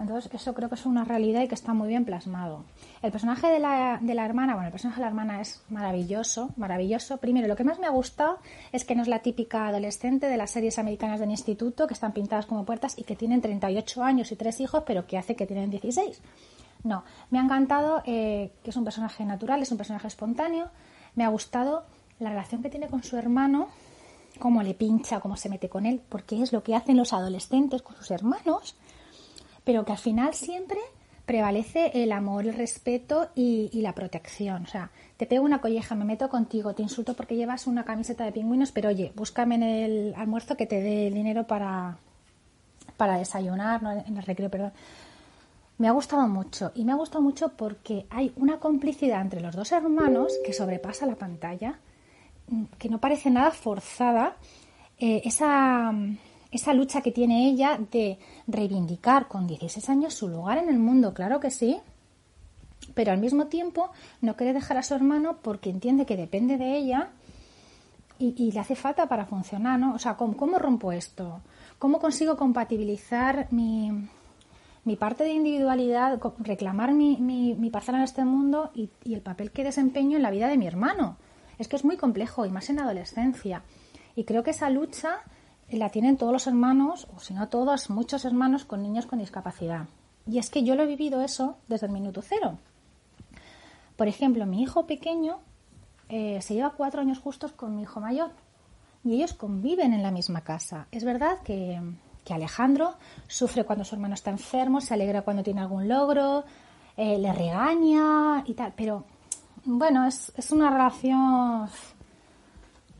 Entonces, 0.00 0.32
eso 0.32 0.54
creo 0.54 0.68
que 0.68 0.76
es 0.76 0.86
una 0.86 1.04
realidad 1.04 1.42
y 1.42 1.48
que 1.48 1.54
está 1.54 1.74
muy 1.74 1.88
bien 1.88 2.04
plasmado. 2.04 2.64
El 3.02 3.10
personaje 3.10 3.48
de 3.48 3.58
la, 3.58 3.98
de 4.00 4.14
la 4.14 4.24
hermana, 4.24 4.54
bueno, 4.54 4.68
el 4.68 4.72
personaje 4.72 5.00
de 5.00 5.02
la 5.02 5.08
hermana 5.08 5.40
es 5.40 5.62
maravilloso, 5.70 6.50
maravilloso. 6.56 7.16
Primero, 7.18 7.48
lo 7.48 7.56
que 7.56 7.64
más 7.64 7.78
me 7.78 7.86
ha 7.86 7.90
gustado 7.90 8.38
es 8.72 8.84
que 8.84 8.94
no 8.94 9.02
es 9.02 9.08
la 9.08 9.20
típica 9.20 9.68
adolescente 9.68 10.26
de 10.26 10.36
las 10.36 10.50
series 10.50 10.78
americanas 10.78 11.20
del 11.20 11.30
instituto 11.30 11.86
que 11.86 11.94
están 11.94 12.12
pintadas 12.12 12.46
como 12.46 12.64
puertas 12.64 12.98
y 12.98 13.04
que 13.04 13.16
tienen 13.16 13.40
38 13.40 14.02
años 14.02 14.30
y 14.32 14.36
tres 14.36 14.60
hijos, 14.60 14.84
pero 14.86 15.06
que 15.06 15.18
hace 15.18 15.34
que 15.34 15.46
tienen 15.46 15.70
16. 15.70 16.20
No, 16.84 17.04
me 17.30 17.38
ha 17.38 17.42
encantado 17.42 18.02
eh, 18.06 18.52
que 18.62 18.70
es 18.70 18.76
un 18.76 18.84
personaje 18.84 19.24
natural, 19.24 19.62
es 19.62 19.70
un 19.70 19.78
personaje 19.78 20.06
espontáneo. 20.06 20.70
Me 21.14 21.24
ha 21.24 21.28
gustado 21.28 21.84
la 22.20 22.30
relación 22.30 22.62
que 22.62 22.70
tiene 22.70 22.88
con 22.88 23.02
su 23.02 23.16
hermano, 23.16 23.68
cómo 24.38 24.62
le 24.62 24.74
pincha, 24.74 25.20
cómo 25.20 25.36
se 25.36 25.48
mete 25.48 25.68
con 25.68 25.86
él, 25.86 26.00
porque 26.08 26.40
es 26.42 26.52
lo 26.52 26.62
que 26.62 26.74
hacen 26.74 26.96
los 26.96 27.12
adolescentes 27.12 27.82
con 27.82 27.96
sus 27.96 28.10
hermanos, 28.10 28.76
pero 29.68 29.84
que 29.84 29.92
al 29.92 29.98
final 29.98 30.32
siempre 30.32 30.78
prevalece 31.26 31.90
el 31.92 32.12
amor, 32.12 32.46
el 32.46 32.54
respeto 32.54 33.28
y, 33.34 33.68
la 33.82 33.94
protección. 33.94 34.62
O 34.62 34.66
sea, 34.66 34.90
te 35.18 35.26
pego 35.26 35.44
una 35.44 35.60
colleja, 35.60 35.94
me 35.94 36.06
meto 36.06 36.30
contigo, 36.30 36.74
te 36.74 36.82
insulto 36.82 37.12
porque 37.12 37.36
llevas 37.36 37.66
una 37.66 37.84
camiseta 37.84 38.24
de 38.24 38.32
pingüinos, 38.32 38.72
pero 38.72 38.88
oye, 38.88 39.12
búscame 39.14 39.56
en 39.56 39.62
el 39.62 40.14
almuerzo 40.16 40.56
que 40.56 40.64
te 40.64 40.80
dé 40.80 41.08
el 41.08 41.12
dinero 41.12 41.46
para, 41.46 41.98
para 42.96 43.18
desayunar, 43.18 43.82
¿no? 43.82 43.92
en 43.92 44.16
el 44.16 44.22
recreo, 44.22 44.48
perdón. 44.48 44.72
Me 45.76 45.86
ha 45.86 45.92
gustado 45.92 46.26
mucho 46.26 46.72
y 46.74 46.86
me 46.86 46.92
ha 46.92 46.96
gustado 46.96 47.20
mucho 47.20 47.50
porque 47.50 48.06
hay 48.08 48.32
una 48.36 48.60
complicidad 48.60 49.20
entre 49.20 49.42
los 49.42 49.54
dos 49.54 49.70
hermanos 49.72 50.32
que 50.46 50.54
sobrepasa 50.54 51.04
la 51.04 51.16
pantalla, 51.16 51.78
que 52.78 52.88
no 52.88 53.00
parece 53.00 53.28
nada 53.28 53.50
forzada. 53.50 54.38
Eh, 54.98 55.20
esa, 55.26 55.92
esa 56.50 56.72
lucha 56.72 57.02
que 57.02 57.12
tiene 57.12 57.48
ella 57.48 57.78
de 57.90 58.18
reivindicar 58.46 59.28
con 59.28 59.46
16 59.46 59.88
años 59.90 60.14
su 60.14 60.28
lugar 60.28 60.58
en 60.58 60.68
el 60.68 60.78
mundo, 60.78 61.12
claro 61.12 61.40
que 61.40 61.50
sí, 61.50 61.78
pero 62.94 63.12
al 63.12 63.18
mismo 63.18 63.46
tiempo 63.46 63.90
no 64.20 64.36
quiere 64.36 64.52
dejar 64.52 64.78
a 64.78 64.82
su 64.82 64.94
hermano 64.94 65.38
porque 65.42 65.70
entiende 65.70 66.06
que 66.06 66.16
depende 66.16 66.56
de 66.56 66.76
ella 66.76 67.10
y, 68.18 68.34
y 68.36 68.52
le 68.52 68.60
hace 68.60 68.74
falta 68.74 69.08
para 69.08 69.26
funcionar, 69.26 69.78
¿no? 69.78 69.94
O 69.94 69.98
sea, 69.98 70.16
¿cómo, 70.16 70.36
cómo 70.36 70.58
rompo 70.58 70.92
esto? 70.92 71.40
¿Cómo 71.78 72.00
consigo 72.00 72.36
compatibilizar 72.36 73.46
mi, 73.52 74.08
parte 74.98 75.24
de 75.24 75.32
individualidad, 75.32 76.18
reclamar 76.38 76.94
mi, 76.94 77.18
mi, 77.18 77.54
mi 77.54 77.70
parcela 77.70 77.98
en 77.98 78.04
este 78.04 78.24
mundo 78.24 78.70
y, 78.74 78.90
y 79.04 79.14
el 79.14 79.20
papel 79.20 79.52
que 79.52 79.64
desempeño 79.64 80.16
en 80.16 80.22
la 80.22 80.30
vida 80.30 80.48
de 80.48 80.56
mi 80.56 80.66
hermano? 80.66 81.18
Es 81.58 81.68
que 81.68 81.76
es 81.76 81.84
muy 81.84 81.96
complejo 81.96 82.46
y 82.46 82.50
más 82.50 82.70
en 82.70 82.80
adolescencia. 82.80 83.62
Y 84.16 84.24
creo 84.24 84.42
que 84.42 84.50
esa 84.50 84.70
lucha 84.70 85.20
la 85.76 85.90
tienen 85.90 86.16
todos 86.16 86.32
los 86.32 86.46
hermanos, 86.46 87.06
o 87.14 87.20
si 87.20 87.34
no 87.34 87.48
todos, 87.48 87.90
muchos 87.90 88.24
hermanos 88.24 88.64
con 88.64 88.82
niños 88.82 89.06
con 89.06 89.18
discapacidad. 89.18 89.86
Y 90.26 90.38
es 90.38 90.48
que 90.48 90.64
yo 90.64 90.74
lo 90.74 90.84
he 90.84 90.86
vivido 90.86 91.20
eso 91.20 91.56
desde 91.68 91.86
el 91.86 91.92
minuto 91.92 92.22
cero. 92.22 92.58
Por 93.96 94.08
ejemplo, 94.08 94.46
mi 94.46 94.62
hijo 94.62 94.86
pequeño 94.86 95.40
eh, 96.08 96.40
se 96.40 96.54
lleva 96.54 96.70
cuatro 96.70 97.00
años 97.00 97.18
justos 97.18 97.52
con 97.52 97.76
mi 97.76 97.82
hijo 97.82 98.00
mayor 98.00 98.30
y 99.04 99.14
ellos 99.14 99.34
conviven 99.34 99.92
en 99.92 100.02
la 100.02 100.10
misma 100.10 100.42
casa. 100.42 100.86
Es 100.90 101.04
verdad 101.04 101.38
que, 101.44 101.80
que 102.24 102.34
Alejandro 102.34 102.94
sufre 103.26 103.64
cuando 103.64 103.84
su 103.84 103.94
hermano 103.94 104.14
está 104.14 104.30
enfermo, 104.30 104.80
se 104.80 104.94
alegra 104.94 105.22
cuando 105.22 105.42
tiene 105.42 105.60
algún 105.60 105.88
logro, 105.88 106.44
eh, 106.96 107.18
le 107.18 107.32
regaña 107.32 108.42
y 108.46 108.54
tal, 108.54 108.72
pero 108.76 109.04
bueno, 109.64 110.06
es, 110.06 110.32
es 110.36 110.50
una 110.50 110.70
relación 110.70 111.68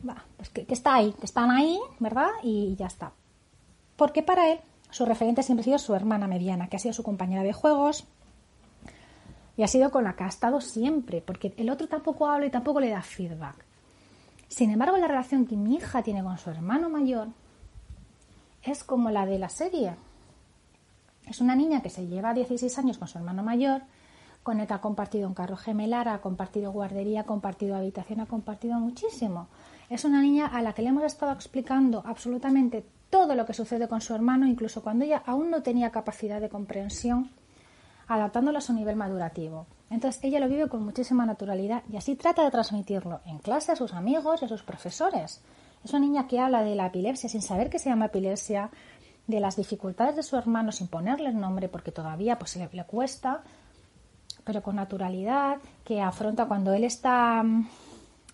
va, 0.07 0.23
pues 0.37 0.49
que, 0.49 0.65
que 0.65 0.73
está 0.73 0.95
ahí, 0.95 1.13
que 1.13 1.25
están 1.25 1.51
ahí, 1.51 1.79
¿verdad? 1.99 2.29
Y 2.43 2.75
ya 2.75 2.87
está. 2.87 3.11
Porque 3.95 4.23
para 4.23 4.51
él 4.51 4.59
su 4.91 5.05
referente 5.05 5.43
siempre 5.43 5.61
ha 5.61 5.65
sido 5.65 5.77
su 5.79 5.93
hermana 5.95 6.27
mediana, 6.27 6.67
que 6.67 6.77
ha 6.77 6.79
sido 6.79 6.93
su 6.93 7.03
compañera 7.03 7.43
de 7.43 7.53
juegos, 7.53 8.07
y 9.59 9.63
ha 9.63 9.67
sido 9.67 9.91
con 9.91 10.05
la 10.05 10.15
que 10.15 10.23
ha 10.23 10.27
estado 10.27 10.61
siempre, 10.61 11.21
porque 11.21 11.53
el 11.57 11.69
otro 11.69 11.87
tampoco 11.87 12.27
habla 12.29 12.45
y 12.45 12.49
tampoco 12.49 12.79
le 12.79 12.91
da 12.91 13.01
feedback. 13.01 13.65
Sin 14.47 14.71
embargo, 14.71 14.95
la 14.95 15.07
relación 15.07 15.45
que 15.45 15.57
mi 15.57 15.75
hija 15.75 16.01
tiene 16.01 16.23
con 16.23 16.37
su 16.37 16.49
hermano 16.49 16.89
mayor 16.89 17.27
es 18.63 18.85
como 18.85 19.11
la 19.11 19.25
de 19.25 19.37
la 19.37 19.49
serie. 19.49 19.95
Es 21.27 21.41
una 21.41 21.55
niña 21.55 21.81
que 21.81 21.89
se 21.89 22.07
lleva 22.07 22.33
16 22.33 22.79
años 22.79 22.97
con 22.97 23.09
su 23.09 23.17
hermano 23.17 23.43
mayor, 23.43 23.81
con 24.43 24.61
el 24.61 24.67
que 24.67 24.73
ha 24.73 24.81
compartido 24.81 25.27
un 25.27 25.33
carro 25.33 25.57
gemelar, 25.57 26.07
ha 26.07 26.21
compartido 26.21 26.71
guardería, 26.71 27.21
ha 27.21 27.25
compartido 27.25 27.75
habitación, 27.75 28.21
ha 28.21 28.25
compartido 28.25 28.79
muchísimo. 28.79 29.49
Es 29.89 30.05
una 30.05 30.21
niña 30.21 30.45
a 30.45 30.61
la 30.61 30.73
que 30.73 30.83
le 30.83 30.89
hemos 30.89 31.03
estado 31.03 31.31
explicando 31.31 32.03
absolutamente 32.05 32.85
todo 33.09 33.33
lo 33.33 33.47
que 33.47 33.55
sucede 33.55 33.87
con 33.87 34.01
su 34.01 34.13
hermano, 34.13 34.45
incluso 34.45 34.83
cuando 34.83 35.03
ella 35.03 35.23
aún 35.25 35.49
no 35.49 35.63
tenía 35.63 35.89
capacidad 35.89 36.39
de 36.39 36.49
comprensión, 36.49 37.31
adaptándolo 38.07 38.59
a 38.59 38.61
su 38.61 38.73
nivel 38.73 38.95
madurativo. 38.95 39.65
Entonces 39.89 40.23
ella 40.23 40.39
lo 40.39 40.47
vive 40.47 40.69
con 40.69 40.83
muchísima 40.83 41.25
naturalidad 41.25 41.81
y 41.91 41.97
así 41.97 42.15
trata 42.15 42.43
de 42.43 42.51
transmitirlo 42.51 43.21
en 43.25 43.39
clase 43.39 43.71
a 43.71 43.75
sus 43.75 43.93
amigos 43.93 44.41
y 44.41 44.45
a 44.45 44.47
sus 44.47 44.61
profesores. 44.61 45.41
Es 45.83 45.89
una 45.91 46.01
niña 46.01 46.27
que 46.27 46.39
habla 46.39 46.61
de 46.61 46.75
la 46.75 46.87
epilepsia 46.87 47.27
sin 47.27 47.41
saber 47.41 47.71
que 47.71 47.79
se 47.79 47.89
llama 47.89 48.05
epilepsia, 48.05 48.69
de 49.25 49.39
las 49.39 49.55
dificultades 49.55 50.15
de 50.15 50.23
su 50.23 50.37
hermano 50.37 50.71
sin 50.71 50.87
ponerle 50.87 51.29
el 51.29 51.39
nombre 51.39 51.69
porque 51.69 51.91
todavía 51.91 52.37
pues 52.37 52.55
le, 52.55 52.69
le 52.71 52.83
cuesta, 52.83 53.43
pero 54.43 54.61
con 54.63 54.75
naturalidad, 54.75 55.57
que 55.83 56.01
afronta 56.01 56.45
cuando 56.45 56.73
él 56.73 56.83
está 56.83 57.43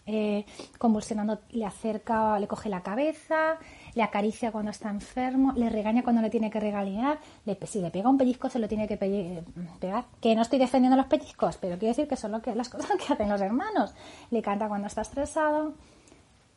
eh, 0.08 0.46
convulsionando, 0.78 1.40
le 1.52 1.66
acerca, 1.66 2.38
le 2.40 2.48
coge 2.48 2.70
la 2.70 2.82
cabeza, 2.84 3.58
le 3.96 4.04
acaricia 4.04 4.52
cuando 4.52 4.72
está 4.72 4.90
enfermo, 4.90 5.52
le 5.56 5.70
regaña 5.70 6.04
cuando 6.04 6.22
le 6.22 6.30
tiene 6.30 6.52
que 6.52 6.60
regañar, 6.60 7.18
le, 7.46 7.58
si 7.66 7.82
le 7.82 7.90
pega 7.90 8.10
un 8.10 8.18
pellizco 8.18 8.50
se 8.50 8.60
lo 8.60 8.68
tiene 8.68 8.88
que 8.88 8.98
pe- 8.98 9.44
pegar. 9.80 10.06
Que 10.22 10.36
no 10.36 10.42
estoy 10.44 10.60
defendiendo 10.60 10.96
los 10.98 11.08
pellizcos, 11.08 11.58
pero 11.58 11.78
quiero 11.80 11.92
decir 11.94 12.08
que 12.08 12.16
son 12.18 12.32
lo 12.32 12.42
que, 12.42 12.54
las 12.56 12.70
cosas 12.76 12.92
que 12.98 13.14
hacen 13.14 13.30
los 13.30 13.42
hermanos. 13.42 13.94
Le 14.32 14.42
canta 14.42 14.68
cuando 14.68 14.88
está 14.88 15.02
estresado. 15.02 15.74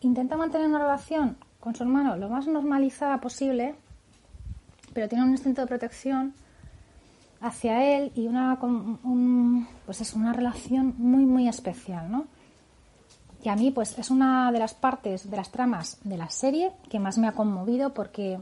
Intenta 0.00 0.36
mantener 0.36 0.68
una 0.68 0.78
relación 0.80 1.36
con 1.60 1.74
su 1.74 1.82
hermano 1.82 2.16
lo 2.16 2.28
más 2.28 2.46
normalizada 2.46 3.18
posible, 3.20 3.74
pero 4.92 5.08
tiene 5.08 5.24
un 5.24 5.30
instinto 5.30 5.60
de 5.62 5.66
protección 5.66 6.34
hacia 7.40 7.96
él 7.96 8.12
y 8.14 8.26
una 8.26 8.58
un- 8.62 9.66
pues 9.86 10.00
es 10.00 10.12
una 10.14 10.32
relación 10.32 10.94
muy 10.98 11.24
muy 11.24 11.48
especial, 11.48 12.10
¿no? 12.10 12.26
Y 13.42 13.48
a 13.48 13.56
mí 13.56 13.70
pues 13.70 13.98
es 13.98 14.10
una 14.10 14.50
de 14.52 14.58
las 14.58 14.74
partes 14.74 15.30
de 15.30 15.36
las 15.36 15.50
tramas 15.50 15.98
de 16.02 16.16
la 16.16 16.28
serie 16.28 16.72
que 16.88 16.98
más 16.98 17.18
me 17.18 17.28
ha 17.28 17.32
conmovido 17.32 17.94
porque 17.94 18.40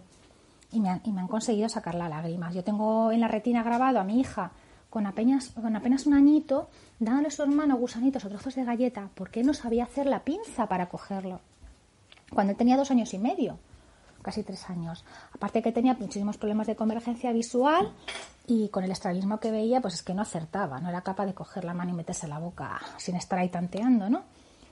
y 0.73 0.81
me 0.81 0.89
han, 0.89 1.01
y 1.05 1.13
me 1.13 1.21
han 1.21 1.29
conseguido 1.29 1.69
sacar 1.69 1.95
las 1.95 2.11
lágrimas. 2.11 2.55
Yo 2.55 2.65
tengo 2.65 3.13
en 3.13 3.21
la 3.21 3.29
retina 3.29 3.63
grabado 3.63 4.01
a 4.01 4.05
mi 4.05 4.21
hija 4.21 4.53
con 4.91 5.07
apenas, 5.07 5.51
con 5.51 5.77
apenas 5.77 6.07
un 6.07 6.15
añito 6.15 6.69
dándole 6.99 7.29
a 7.29 7.31
su 7.31 7.43
hermano 7.43 7.77
gusanitos 7.77 8.25
o 8.25 8.29
trozos 8.29 8.55
de 8.55 8.65
galleta 8.65 9.11
porque 9.15 9.43
no 9.43 9.55
sabía 9.55 9.85
hacer 9.85 10.07
la 10.07 10.25
pinza 10.25 10.67
para 10.67 10.89
cogerlo. 10.89 11.41
Cuando 12.33 12.53
él 12.53 12.57
tenía 12.57 12.77
dos 12.77 12.91
años 12.91 13.13
y 13.15 13.19
medio, 13.19 13.59
casi 14.23 14.43
tres 14.43 14.69
años. 14.69 15.05
Aparte 15.33 15.63
que 15.63 15.71
tenía 15.71 15.95
muchísimos 15.95 16.37
problemas 16.37 16.67
de 16.67 16.75
convergencia 16.75 17.33
visual 17.33 17.93
y 18.47 18.69
con 18.71 18.83
el 18.83 18.91
estrabismo 18.91 19.39
que 19.39 19.53
veía, 19.53 19.81
pues 19.81 19.95
es 19.95 20.03
que 20.03 20.15
no 20.15 20.23
acertaba, 20.23 20.81
no 20.81 20.89
era 20.89 21.03
capaz 21.03 21.27
de 21.27 21.35
coger 21.35 21.65
la 21.65 21.75
mano 21.75 21.93
y 21.93 21.95
meterse 21.95 22.27
la 22.27 22.39
boca 22.39 22.81
sin 22.97 23.15
estar 23.15 23.39
ahí 23.39 23.49
tanteando, 23.49 24.11
¿no? 24.11 24.25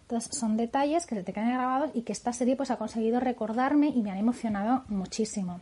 Entonces 0.04 0.36
son 0.36 0.56
detalles 0.56 1.06
que 1.06 1.14
se 1.14 1.22
te 1.22 1.32
quedan 1.32 1.50
grabados 1.50 1.90
y 1.94 2.02
que 2.02 2.12
esta 2.12 2.32
serie 2.32 2.56
pues 2.56 2.70
ha 2.70 2.76
conseguido 2.76 3.20
recordarme 3.20 3.88
y 3.88 4.02
me 4.02 4.10
han 4.10 4.18
emocionado 4.18 4.84
muchísimo. 4.88 5.60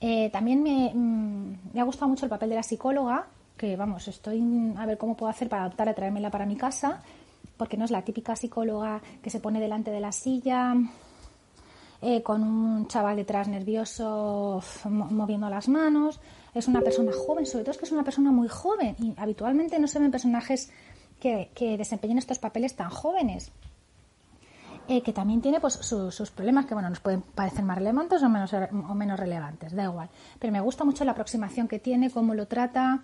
Eh, 0.00 0.30
también 0.30 0.64
me, 0.64 0.92
mm, 0.92 1.74
me 1.74 1.80
ha 1.80 1.84
gustado 1.84 2.08
mucho 2.08 2.26
el 2.26 2.30
papel 2.30 2.48
de 2.50 2.56
la 2.56 2.64
psicóloga, 2.64 3.26
que 3.56 3.76
vamos, 3.76 4.08
estoy 4.08 4.42
a 4.76 4.84
ver 4.84 4.98
cómo 4.98 5.16
puedo 5.16 5.30
hacer 5.30 5.48
para 5.48 5.62
adaptarla 5.62 5.92
y 5.92 5.94
traérmela 5.94 6.30
para 6.30 6.44
mi 6.44 6.56
casa, 6.56 7.00
porque 7.56 7.76
no 7.76 7.84
es 7.84 7.92
la 7.92 8.02
típica 8.02 8.34
psicóloga 8.34 9.00
que 9.22 9.30
se 9.30 9.38
pone 9.38 9.60
delante 9.60 9.92
de 9.92 10.00
la 10.00 10.10
silla 10.10 10.74
eh, 12.04 12.20
con 12.20 12.42
un 12.42 12.88
chaval 12.88 13.14
detrás 13.14 13.46
nervioso 13.46 14.60
moviendo 14.90 15.48
las 15.48 15.68
manos. 15.68 16.18
Es 16.52 16.66
una 16.66 16.80
persona 16.80 17.12
joven, 17.12 17.46
sobre 17.46 17.62
todo 17.62 17.70
es 17.70 17.78
que 17.78 17.84
es 17.84 17.92
una 17.92 18.02
persona 18.02 18.32
muy 18.32 18.48
joven 18.48 18.96
y 18.98 19.14
habitualmente 19.16 19.78
no 19.78 19.86
se 19.86 20.00
ven 20.00 20.10
personajes 20.10 20.72
que, 21.22 21.50
que 21.54 21.78
desempeñen 21.78 22.18
estos 22.18 22.38
papeles 22.40 22.74
tan 22.74 22.90
jóvenes. 22.90 23.52
Eh, 24.88 25.00
que 25.02 25.12
también 25.12 25.40
tiene 25.40 25.60
pues 25.60 25.74
su- 25.74 26.10
sus 26.10 26.32
problemas 26.32 26.66
que 26.66 26.74
bueno 26.74 26.90
nos 26.90 26.98
pueden 26.98 27.22
parecer 27.22 27.62
más 27.64 27.78
relevantes 27.78 28.20
o 28.24 28.28
menos 28.28 28.52
o 28.52 28.94
menos 28.94 29.16
relevantes 29.18 29.72
da 29.76 29.84
igual 29.84 30.08
pero 30.40 30.52
me 30.52 30.60
gusta 30.60 30.82
mucho 30.84 31.04
la 31.04 31.12
aproximación 31.12 31.68
que 31.68 31.78
tiene 31.78 32.10
cómo 32.10 32.34
lo 32.34 32.48
trata 32.48 33.00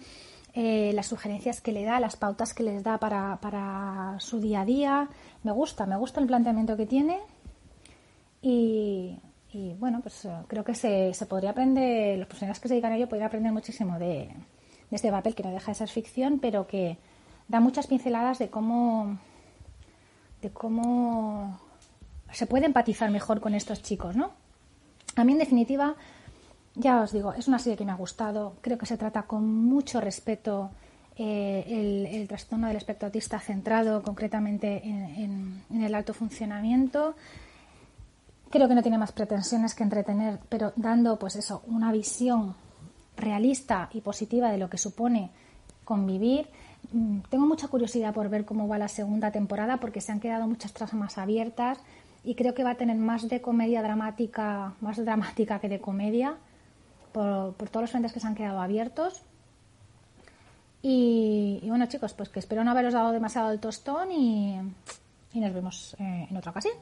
eh, 0.55 0.91
las 0.93 1.07
sugerencias 1.07 1.61
que 1.61 1.71
le 1.71 1.85
da 1.85 2.01
las 2.01 2.17
pautas 2.17 2.53
que 2.53 2.65
les 2.65 2.83
da 2.83 2.99
para, 2.99 3.37
para 3.41 4.17
su 4.19 4.41
día 4.41 4.63
a 4.63 4.65
día 4.65 5.09
me 5.45 5.53
gusta 5.53 5.87
me 5.87 5.97
gusta 5.97 6.19
el 6.21 6.27
planteamiento 6.27 6.77
que 6.77 6.87
tiene 6.87 7.21
y, 8.43 9.17
y, 9.53 9.75
bueno 9.75 10.01
pues 10.03 10.25
eh, 10.25 10.33
creo 10.49 10.65
que 10.65 10.75
se, 10.75 11.15
se 11.15 11.27
podría 11.27 11.51
aprender 11.51 12.19
los 12.19 12.27
profesionales 12.27 12.59
que 12.59 12.67
se 12.67 12.75
dedican 12.75 12.91
a 12.93 12.97
ello 12.97 13.09
podrían 13.09 13.29
aprender 13.29 13.53
muchísimo 13.53 14.01
de 14.01 14.29
este 14.91 15.13
papel 15.13 15.37
que 15.37 15.45
no 15.45 15.53
deja 15.53 15.71
de 15.71 15.77
ser 15.77 15.89
ficción 15.89 16.41
pero 16.41 16.67
que 16.67 16.99
da 17.49 17.61
muchas 17.61 17.87
pinceladas 17.87 18.39
de 18.39 18.49
cómo 18.51 19.19
de 20.43 20.51
cómo 20.51 21.59
se 22.33 22.47
puede 22.47 22.67
empatizar 22.67 23.11
mejor 23.11 23.41
con 23.41 23.55
estos 23.55 23.83
chicos, 23.83 24.15
¿no? 24.15 24.31
A 25.17 25.25
mí, 25.25 25.33
en 25.33 25.39
definitiva, 25.39 25.95
ya 26.77 27.01
os 27.01 27.11
digo, 27.13 27.33
es 27.33 27.49
una 27.49 27.59
serie 27.59 27.77
que 27.77 27.85
me 27.85 27.91
ha 27.91 27.97
gustado. 27.97 28.55
Creo 28.61 28.79
que 28.79 28.87
se 28.87 28.97
trata 28.97 29.23
con 29.25 29.45
mucho 29.65 30.01
respeto 30.01 30.71
eh, 31.17 32.07
el, 32.13 32.29
trastorno 32.29 32.69
del 32.69 32.77
espectro 32.77 33.07
autista 33.07 33.41
centrado 33.41 34.03
concretamente 34.03 34.87
en, 34.87 35.03
en- 35.03 35.65
en 35.71 35.83
el 35.83 35.95
alto 35.95 36.15
funcionamiento. 36.15 37.17
Creo 38.51 38.69
que 38.69 38.75
no 38.77 38.83
tiene 38.83 38.99
más 38.99 39.11
pretensiones 39.11 39.75
que 39.75 39.83
entretener, 39.83 40.39
pero 40.49 40.73
dando, 40.77 41.19
pues 41.19 41.35
eso, 41.35 41.63
una 41.67 41.91
visión 41.91 42.55
realista 43.17 43.89
y 43.93 44.01
positiva 44.03 44.53
de 44.53 44.59
lo 44.59 44.71
que 44.71 44.79
supone 44.79 45.31
convivir. 45.85 46.49
Mm, 46.93 47.21
Tengo 47.31 47.47
mucha 47.47 47.69
curiosidad 47.69 48.15
por 48.15 48.29
ver 48.29 48.45
cómo 48.45 48.69
va 48.69 48.79
la 48.79 48.89
segunda 48.89 49.31
temporada 49.31 49.79
porque 49.79 50.01
se 50.01 50.13
han 50.13 50.21
quedado 50.21 50.47
muchas 50.47 50.73
tramas 50.73 51.19
abiertas 51.19 51.79
y 52.25 52.35
creo 52.35 52.55
que 52.55 52.65
va 52.65 52.73
a 52.73 52.75
tener 52.77 52.97
más 52.97 53.29
de 53.29 53.41
comedia 53.41 53.83
dramática, 53.83 54.75
más 54.81 55.03
dramática 55.05 55.61
que 55.61 55.69
de 55.69 55.81
comedia 55.81 56.37
por, 57.13 57.55
todos 57.55 57.83
los 57.83 57.91
frentes 57.91 58.13
que 58.13 58.21
se 58.21 58.27
han 58.27 58.35
quedado 58.35 58.61
abiertos. 58.61 59.23
Y, 60.83 61.61
y 61.63 61.69
bueno 61.69 61.87
chicos, 61.87 62.15
pues 62.15 62.29
que 62.29 62.39
espero 62.39 62.63
no 62.65 62.71
haberos 62.71 62.95
dado 62.95 63.11
demasiado 63.11 63.51
el 63.51 63.59
tostón 63.59 64.13
y, 64.13 64.59
y 65.33 65.41
nos 65.41 65.53
vemos 65.53 65.97
eh, 65.99 66.27
en 66.31 66.37
otra 66.37 66.53
ocasión. 66.53 66.75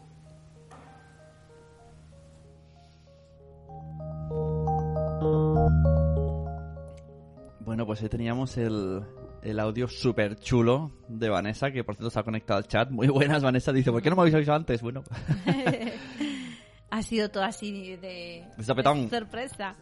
Bueno, 7.61 7.85
pues 7.85 8.01
ahí 8.03 8.09
teníamos 8.09 8.57
el, 8.59 9.03
el 9.47 9.61
audio 9.61 9.87
súper 9.89 10.37
chulo 10.37 10.91
de 11.09 11.29
Vanessa, 11.29 11.71
que 11.71 11.85
por 11.85 11.95
cierto 11.95 12.11
se 12.11 12.19
ha 12.19 12.23
conectado 12.25 12.59
al 12.59 12.67
chat. 12.67 12.91
Muy 12.91 13.07
buenas, 13.09 13.43
Vanessa. 13.43 13.73
Dice, 13.73 13.93
¿por 13.93 14.03
qué 14.03 14.11
no 14.11 14.17
me 14.17 14.23
habéis 14.23 14.35
avisado 14.35 14.57
antes? 14.57 14.83
Bueno, 14.83 15.05
ha 16.91 17.03
sido 17.03 17.31
todo 17.31 17.45
así 17.45 17.97
de, 17.97 18.45
De 18.57 18.65
sorpresa. 19.11 19.77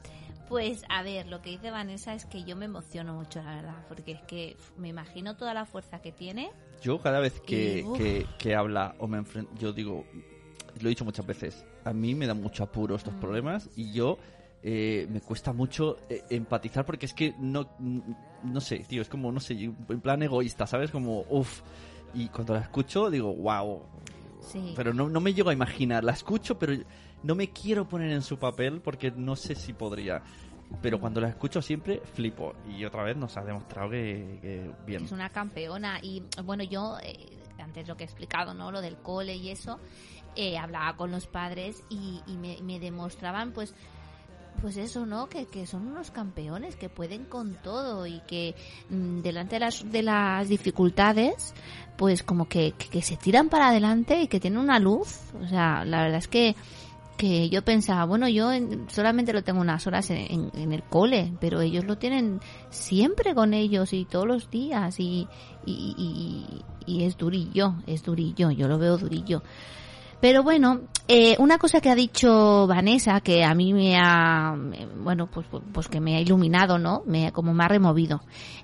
Pues 0.48 0.82
a 0.90 1.02
ver, 1.02 1.26
lo 1.28 1.40
que 1.40 1.50
dice 1.50 1.70
Vanessa 1.70 2.12
es 2.14 2.26
que 2.26 2.44
yo 2.44 2.54
me 2.54 2.66
emociono 2.66 3.14
mucho, 3.14 3.42
la 3.42 3.56
verdad, 3.56 3.84
porque 3.88 4.12
es 4.12 4.20
que 4.22 4.56
me 4.76 4.88
imagino 4.88 5.36
toda 5.36 5.54
la 5.54 5.64
fuerza 5.64 6.00
que 6.02 6.12
tiene. 6.12 6.50
yo 6.82 7.00
cada 7.00 7.18
vez 7.20 7.40
que, 7.40 7.78
Y, 7.80 7.92
que, 7.98 8.26
que 8.38 8.54
habla 8.54 8.94
o 8.98 9.06
me 9.08 9.16
enfrento, 9.16 9.50
yo 9.58 9.72
digo, 9.72 10.04
lo 10.80 10.86
he 10.86 10.90
dicho 10.90 11.04
muchas 11.06 11.26
veces, 11.26 11.64
a 11.84 11.94
mí 11.94 12.14
me 12.14 12.26
da 12.26 12.34
mucho 12.34 12.62
apuro 12.62 12.94
Mm. 12.94 12.98
estos 12.98 13.14
problemas 13.14 13.70
y 13.74 13.90
yo 13.92 14.18
eh, 14.62 15.06
me 15.10 15.22
cuesta 15.22 15.52
mucho 15.54 15.96
eh, 16.10 16.22
empatizar 16.28 16.84
porque 16.84 17.06
es 17.06 17.14
que 17.14 17.34
no, 17.38 17.70
no 18.44 18.60
sé, 18.60 18.78
tío, 18.80 19.02
es 19.02 19.08
como, 19.08 19.32
no 19.32 19.40
sé, 19.40 19.54
en 19.54 20.00
plan 20.00 20.22
egoísta, 20.22 20.66
¿sabes? 20.66 20.90
Como, 20.90 21.24
uff. 21.28 21.62
Y 22.14 22.28
cuando 22.28 22.54
la 22.54 22.60
escucho 22.60 23.10
digo, 23.10 23.34
wow, 23.34 23.82
Sí. 24.40 24.72
pero 24.76 24.92
no, 24.94 25.08
no 25.08 25.20
me 25.20 25.32
llego 25.34 25.50
a 25.50 25.52
imaginar. 25.52 26.04
La 26.04 26.12
escucho, 26.12 26.58
pero 26.58 26.74
no 27.22 27.34
me 27.34 27.50
quiero 27.50 27.88
poner 27.88 28.12
en 28.12 28.22
su 28.22 28.38
papel 28.38 28.80
porque 28.80 29.10
no 29.10 29.34
sé 29.36 29.54
si 29.54 29.72
podría. 29.72 30.22
Pero 30.82 31.00
cuando 31.00 31.20
la 31.20 31.28
escucho 31.28 31.60
siempre 31.62 32.00
flipo. 32.12 32.54
Y 32.68 32.84
otra 32.84 33.02
vez 33.02 33.16
nos 33.16 33.36
ha 33.36 33.42
demostrado 33.44 33.90
que, 33.90 34.38
que 34.42 34.70
bien. 34.86 35.04
Es 35.04 35.12
una 35.12 35.30
campeona 35.30 35.98
y 36.02 36.22
bueno, 36.44 36.62
yo 36.64 36.98
eh, 37.02 37.16
antes 37.58 37.88
lo 37.88 37.96
que 37.96 38.04
he 38.04 38.06
explicado, 38.06 38.54
¿no? 38.54 38.70
Lo 38.70 38.80
del 38.80 38.96
cole 38.96 39.34
y 39.36 39.50
eso, 39.50 39.78
eh, 40.36 40.58
hablaba 40.58 40.96
con 40.96 41.10
los 41.10 41.26
padres 41.26 41.82
y, 41.88 42.20
y 42.26 42.36
me, 42.36 42.58
me 42.62 42.78
demostraban 42.80 43.52
pues 43.52 43.74
pues 44.60 44.76
eso, 44.76 45.06
¿no? 45.06 45.28
Que, 45.28 45.46
que 45.46 45.66
son 45.66 45.86
unos 45.86 46.10
campeones, 46.10 46.76
que 46.76 46.88
pueden 46.88 47.24
con 47.24 47.54
todo 47.62 48.06
y 48.06 48.20
que 48.26 48.54
mm, 48.90 49.20
delante 49.20 49.56
de 49.56 49.60
las, 49.60 49.90
de 49.90 50.02
las 50.02 50.48
dificultades, 50.48 51.54
pues 51.96 52.22
como 52.22 52.48
que, 52.48 52.72
que, 52.72 52.88
que 52.88 53.02
se 53.02 53.16
tiran 53.16 53.48
para 53.48 53.68
adelante 53.68 54.20
y 54.22 54.28
que 54.28 54.40
tienen 54.40 54.58
una 54.60 54.78
luz. 54.78 55.20
O 55.42 55.46
sea, 55.46 55.84
la 55.84 56.02
verdad 56.02 56.18
es 56.18 56.28
que 56.28 56.54
que 57.16 57.48
yo 57.48 57.62
pensaba, 57.62 58.04
bueno, 58.06 58.28
yo 58.28 58.52
en- 58.52 58.90
solamente 58.90 59.32
lo 59.32 59.44
tengo 59.44 59.60
unas 59.60 59.86
horas 59.86 60.10
en, 60.10 60.16
en- 60.16 60.50
en 60.52 60.72
el 60.72 60.82
cole, 60.82 61.32
pero 61.40 61.60
ellos 61.60 61.84
lo 61.84 61.96
tienen 61.96 62.40
siempre 62.70 63.36
con 63.36 63.54
ellos 63.54 63.92
y 63.92 64.04
todos 64.04 64.26
los 64.26 64.50
días 64.50 64.98
y, 64.98 65.28
y, 65.64 65.94
y- 65.96 66.62
y 66.92 67.04
es 67.04 67.16
durillo, 67.16 67.74
es 67.86 68.02
durillo, 68.02 68.50
yo 68.50 68.66
lo 68.66 68.78
veo 68.78 68.98
durillo. 68.98 69.44
Pero 70.24 70.42
bueno, 70.42 70.80
eh, 71.06 71.36
una 71.38 71.58
cosa 71.58 71.82
que 71.82 71.90
ha 71.90 71.94
dicho 71.94 72.66
Vanessa, 72.66 73.20
que 73.20 73.44
a 73.44 73.54
mí 73.54 73.74
me 73.74 73.98
ha, 73.98 74.56
bueno, 74.96 75.26
pues- 75.30 75.46
pues 75.70 75.86
que 75.88 76.00
me 76.00 76.16
ha 76.16 76.20
iluminado, 76.22 76.78
¿no? 76.78 77.02
Me, 77.04 77.30
como 77.30 77.52
me 77.52 77.62
ha 77.62 77.68
removido. 77.68 78.22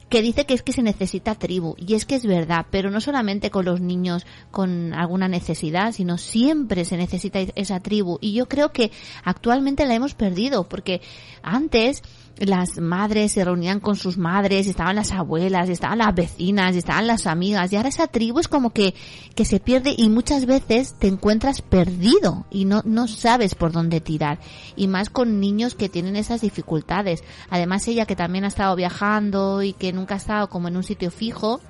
Que 0.08 0.22
dice 0.22 0.46
que 0.46 0.54
es 0.54 0.62
que 0.62 0.72
se 0.72 0.82
necesita 0.82 1.34
tribu. 1.34 1.74
Y 1.76 1.96
es 1.96 2.06
que 2.06 2.14
es 2.14 2.24
verdad, 2.24 2.64
pero 2.70 2.90
no 2.90 3.02
solamente 3.02 3.50
con 3.50 3.66
los 3.66 3.82
niños 3.82 4.24
con 4.50 4.94
alguna 4.94 5.28
necesidad, 5.28 5.92
sino 5.92 6.16
siempre 6.16 6.86
se 6.86 6.96
necesita 6.96 7.40
esa 7.40 7.78
tribu. 7.80 8.16
Y 8.22 8.32
yo 8.32 8.48
creo 8.48 8.72
que 8.72 8.90
actualmente 9.22 9.84
la 9.84 9.94
hemos 9.94 10.14
perdido, 10.14 10.66
porque 10.66 11.02
antes 11.42 12.02
las 12.40 12.78
madres 12.78 13.32
se 13.32 13.44
reunían 13.44 13.80
con 13.80 13.96
sus 13.96 14.16
madres, 14.16 14.66
estaban 14.66 14.96
las 14.96 15.12
abuelas, 15.12 15.68
estaban 15.68 15.98
las 15.98 16.14
vecinas, 16.14 16.74
estaban 16.74 17.06
las 17.06 17.26
amigas, 17.26 17.72
y 17.72 17.76
ahora 17.76 17.90
esa 17.90 18.06
tribu 18.06 18.40
es 18.40 18.48
como 18.48 18.70
que, 18.70 18.94
que 19.34 19.44
se 19.44 19.60
pierde 19.60 19.94
y 19.96 20.08
muchas 20.08 20.46
veces 20.46 20.94
te 20.98 21.06
encuentras 21.06 21.60
perdido 21.60 22.46
y 22.50 22.64
no, 22.64 22.82
no 22.86 23.06
sabes 23.08 23.54
por 23.54 23.72
dónde 23.72 24.00
tirar. 24.00 24.38
Y 24.74 24.88
más 24.88 25.10
con 25.10 25.38
niños 25.38 25.74
que 25.74 25.90
tienen 25.90 26.16
esas 26.16 26.40
dificultades. 26.40 27.22
Además 27.50 27.86
ella 27.88 28.06
que 28.06 28.16
también 28.16 28.44
ha 28.44 28.48
estado 28.48 28.74
viajando 28.74 29.62
y 29.62 29.74
que 29.74 29.92
nunca 29.92 30.14
ha 30.14 30.18
estado 30.18 30.48
como 30.48 30.68
en 30.68 30.78
un 30.78 30.82
sitio 30.82 31.10
fijo, 31.10 31.60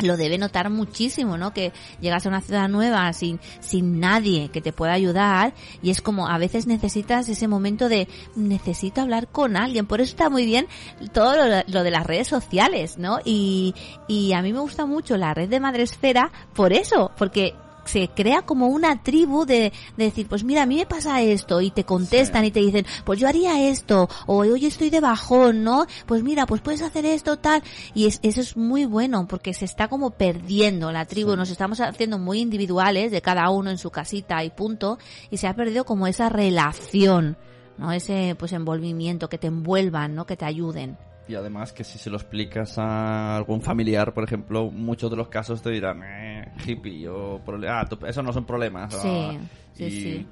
lo 0.00 0.16
debe 0.16 0.38
notar 0.38 0.70
muchísimo, 0.70 1.36
¿no? 1.36 1.52
Que 1.52 1.72
llegas 2.00 2.26
a 2.26 2.28
una 2.28 2.40
ciudad 2.40 2.68
nueva 2.68 3.12
sin, 3.12 3.40
sin 3.60 4.00
nadie 4.00 4.50
que 4.50 4.60
te 4.60 4.72
pueda 4.72 4.92
ayudar 4.92 5.54
y 5.82 5.90
es 5.90 6.00
como 6.00 6.28
a 6.28 6.38
veces 6.38 6.66
necesitas 6.66 7.28
ese 7.28 7.48
momento 7.48 7.88
de 7.88 8.08
necesito 8.36 9.00
hablar 9.00 9.28
con 9.28 9.56
alguien. 9.56 9.86
Por 9.86 10.00
eso 10.00 10.10
está 10.10 10.30
muy 10.30 10.44
bien 10.44 10.66
todo 11.12 11.36
lo, 11.36 11.62
lo 11.66 11.82
de 11.82 11.90
las 11.90 12.06
redes 12.06 12.28
sociales, 12.28 12.98
¿no? 12.98 13.18
Y, 13.24 13.74
y 14.06 14.32
a 14.32 14.42
mí 14.42 14.52
me 14.52 14.60
gusta 14.60 14.86
mucho 14.86 15.16
la 15.16 15.34
red 15.34 15.48
de 15.48 15.60
Madresfera 15.60 16.30
por 16.54 16.72
eso, 16.72 17.10
porque 17.16 17.54
se 17.88 18.08
crea 18.08 18.42
como 18.42 18.68
una 18.68 19.02
tribu 19.02 19.46
de, 19.46 19.72
de 19.96 20.04
decir, 20.04 20.28
pues 20.28 20.44
mira, 20.44 20.62
a 20.62 20.66
mí 20.66 20.76
me 20.76 20.86
pasa 20.86 21.22
esto, 21.22 21.60
y 21.60 21.70
te 21.70 21.84
contestan 21.84 22.44
y 22.44 22.50
te 22.50 22.60
dicen, 22.60 22.86
pues 23.04 23.18
yo 23.18 23.26
haría 23.26 23.68
esto, 23.68 24.08
o 24.26 24.38
hoy 24.38 24.66
estoy 24.66 24.90
de 24.90 25.00
bajón, 25.00 25.64
¿no? 25.64 25.86
Pues 26.06 26.22
mira, 26.22 26.46
pues 26.46 26.60
puedes 26.60 26.82
hacer 26.82 27.06
esto, 27.06 27.38
tal, 27.38 27.62
y 27.94 28.06
es, 28.06 28.20
eso 28.22 28.40
es 28.40 28.56
muy 28.56 28.84
bueno, 28.84 29.26
porque 29.26 29.54
se 29.54 29.64
está 29.64 29.88
como 29.88 30.10
perdiendo 30.10 30.92
la 30.92 31.06
tribu, 31.06 31.34
nos 31.34 31.50
estamos 31.50 31.80
haciendo 31.80 32.18
muy 32.18 32.40
individuales, 32.40 33.10
de 33.10 33.22
cada 33.22 33.48
uno 33.50 33.70
en 33.70 33.78
su 33.78 33.90
casita 33.90 34.44
y 34.44 34.50
punto, 34.50 34.98
y 35.30 35.38
se 35.38 35.46
ha 35.46 35.54
perdido 35.54 35.84
como 35.84 36.06
esa 36.06 36.28
relación, 36.28 37.38
¿no? 37.78 37.92
Ese, 37.92 38.36
pues 38.38 38.52
envolvimiento, 38.52 39.28
que 39.28 39.38
te 39.38 39.46
envuelvan, 39.46 40.14
¿no? 40.14 40.26
Que 40.26 40.36
te 40.36 40.44
ayuden. 40.44 40.98
Y 41.28 41.34
además 41.34 41.72
que 41.74 41.84
si 41.84 41.98
se 41.98 42.08
lo 42.10 42.16
explicas 42.16 42.78
a 42.78 43.36
algún 43.36 43.60
familiar, 43.60 44.14
por 44.14 44.24
ejemplo, 44.24 44.70
muchos 44.70 45.10
de 45.10 45.16
los 45.16 45.28
casos 45.28 45.60
te 45.60 45.70
dirán, 45.70 46.02
eh, 46.02 46.52
hippie 46.66 47.06
o 47.08 47.40
ah, 47.68 47.84
tú- 47.88 47.98
eso 48.06 48.22
no 48.22 48.32
son 48.32 48.46
problemas. 48.46 48.94
Sí, 48.94 49.08
ah, 49.08 49.36
sí, 49.74 49.84
y, 49.84 49.90
sí. 49.90 50.26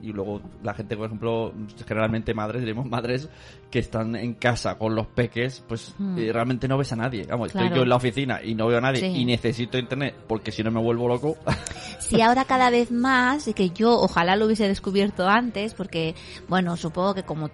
y 0.00 0.12
luego 0.12 0.40
la 0.62 0.72
gente, 0.72 0.96
por 0.96 1.06
ejemplo, 1.06 1.52
generalmente 1.86 2.32
madres, 2.32 2.62
diremos 2.62 2.86
madres 2.86 3.28
que 3.70 3.78
están 3.80 4.16
en 4.16 4.32
casa 4.34 4.78
con 4.78 4.94
los 4.94 5.06
peques, 5.08 5.62
pues 5.68 5.94
Hmm. 5.98 6.16
eh, 6.18 6.32
realmente 6.32 6.66
no 6.66 6.78
ves 6.78 6.92
a 6.92 6.96
nadie. 6.96 7.26
Vamos, 7.28 7.48
estoy 7.48 7.62
Claro. 7.62 7.76
yo 7.76 7.82
en 7.82 7.88
la 7.90 7.96
oficina 7.96 8.40
y 8.42 8.54
no 8.54 8.68
veo 8.68 8.78
a 8.78 8.80
nadie 8.80 9.00
Sí. 9.00 9.06
y 9.20 9.24
necesito 9.26 9.76
internet 9.76 10.14
porque 10.26 10.50
si 10.50 10.62
no 10.62 10.70
me 10.70 10.80
vuelvo 10.80 11.08
loco. 11.08 11.36
Sí, 11.98 12.22
ahora 12.22 12.46
cada 12.46 12.70
vez 12.70 12.90
más, 12.90 13.48
y 13.48 13.52
que 13.52 13.68
yo 13.68 13.90
ojalá 14.00 14.34
lo 14.36 14.46
hubiese 14.46 14.66
descubierto 14.66 15.28
antes, 15.28 15.74
porque, 15.74 16.14
bueno, 16.48 16.76
supongo 16.78 17.12
que 17.12 17.24
como 17.24 17.50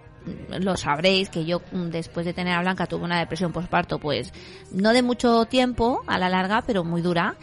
lo 0.59 0.77
sabréis, 0.77 1.29
que 1.29 1.45
yo 1.45 1.61
mm, 1.73 1.91
después 1.91 2.27
de 2.27 2.33
tener 2.33 2.55
a 2.55 2.61
Blanca 2.61 2.87
tuve 2.87 3.05
una 3.05 3.19
depresión 3.19 3.53
postparto, 3.53 3.99
pues 3.99 4.33
no 4.73 4.93
de 4.93 5.03
mucho 5.03 5.45
tiempo 5.47 6.03
a 6.07 6.19
la 6.19 6.29
larga, 6.29 6.63
pero 6.67 6.85
muy 6.85 7.03
dura. 7.03 7.37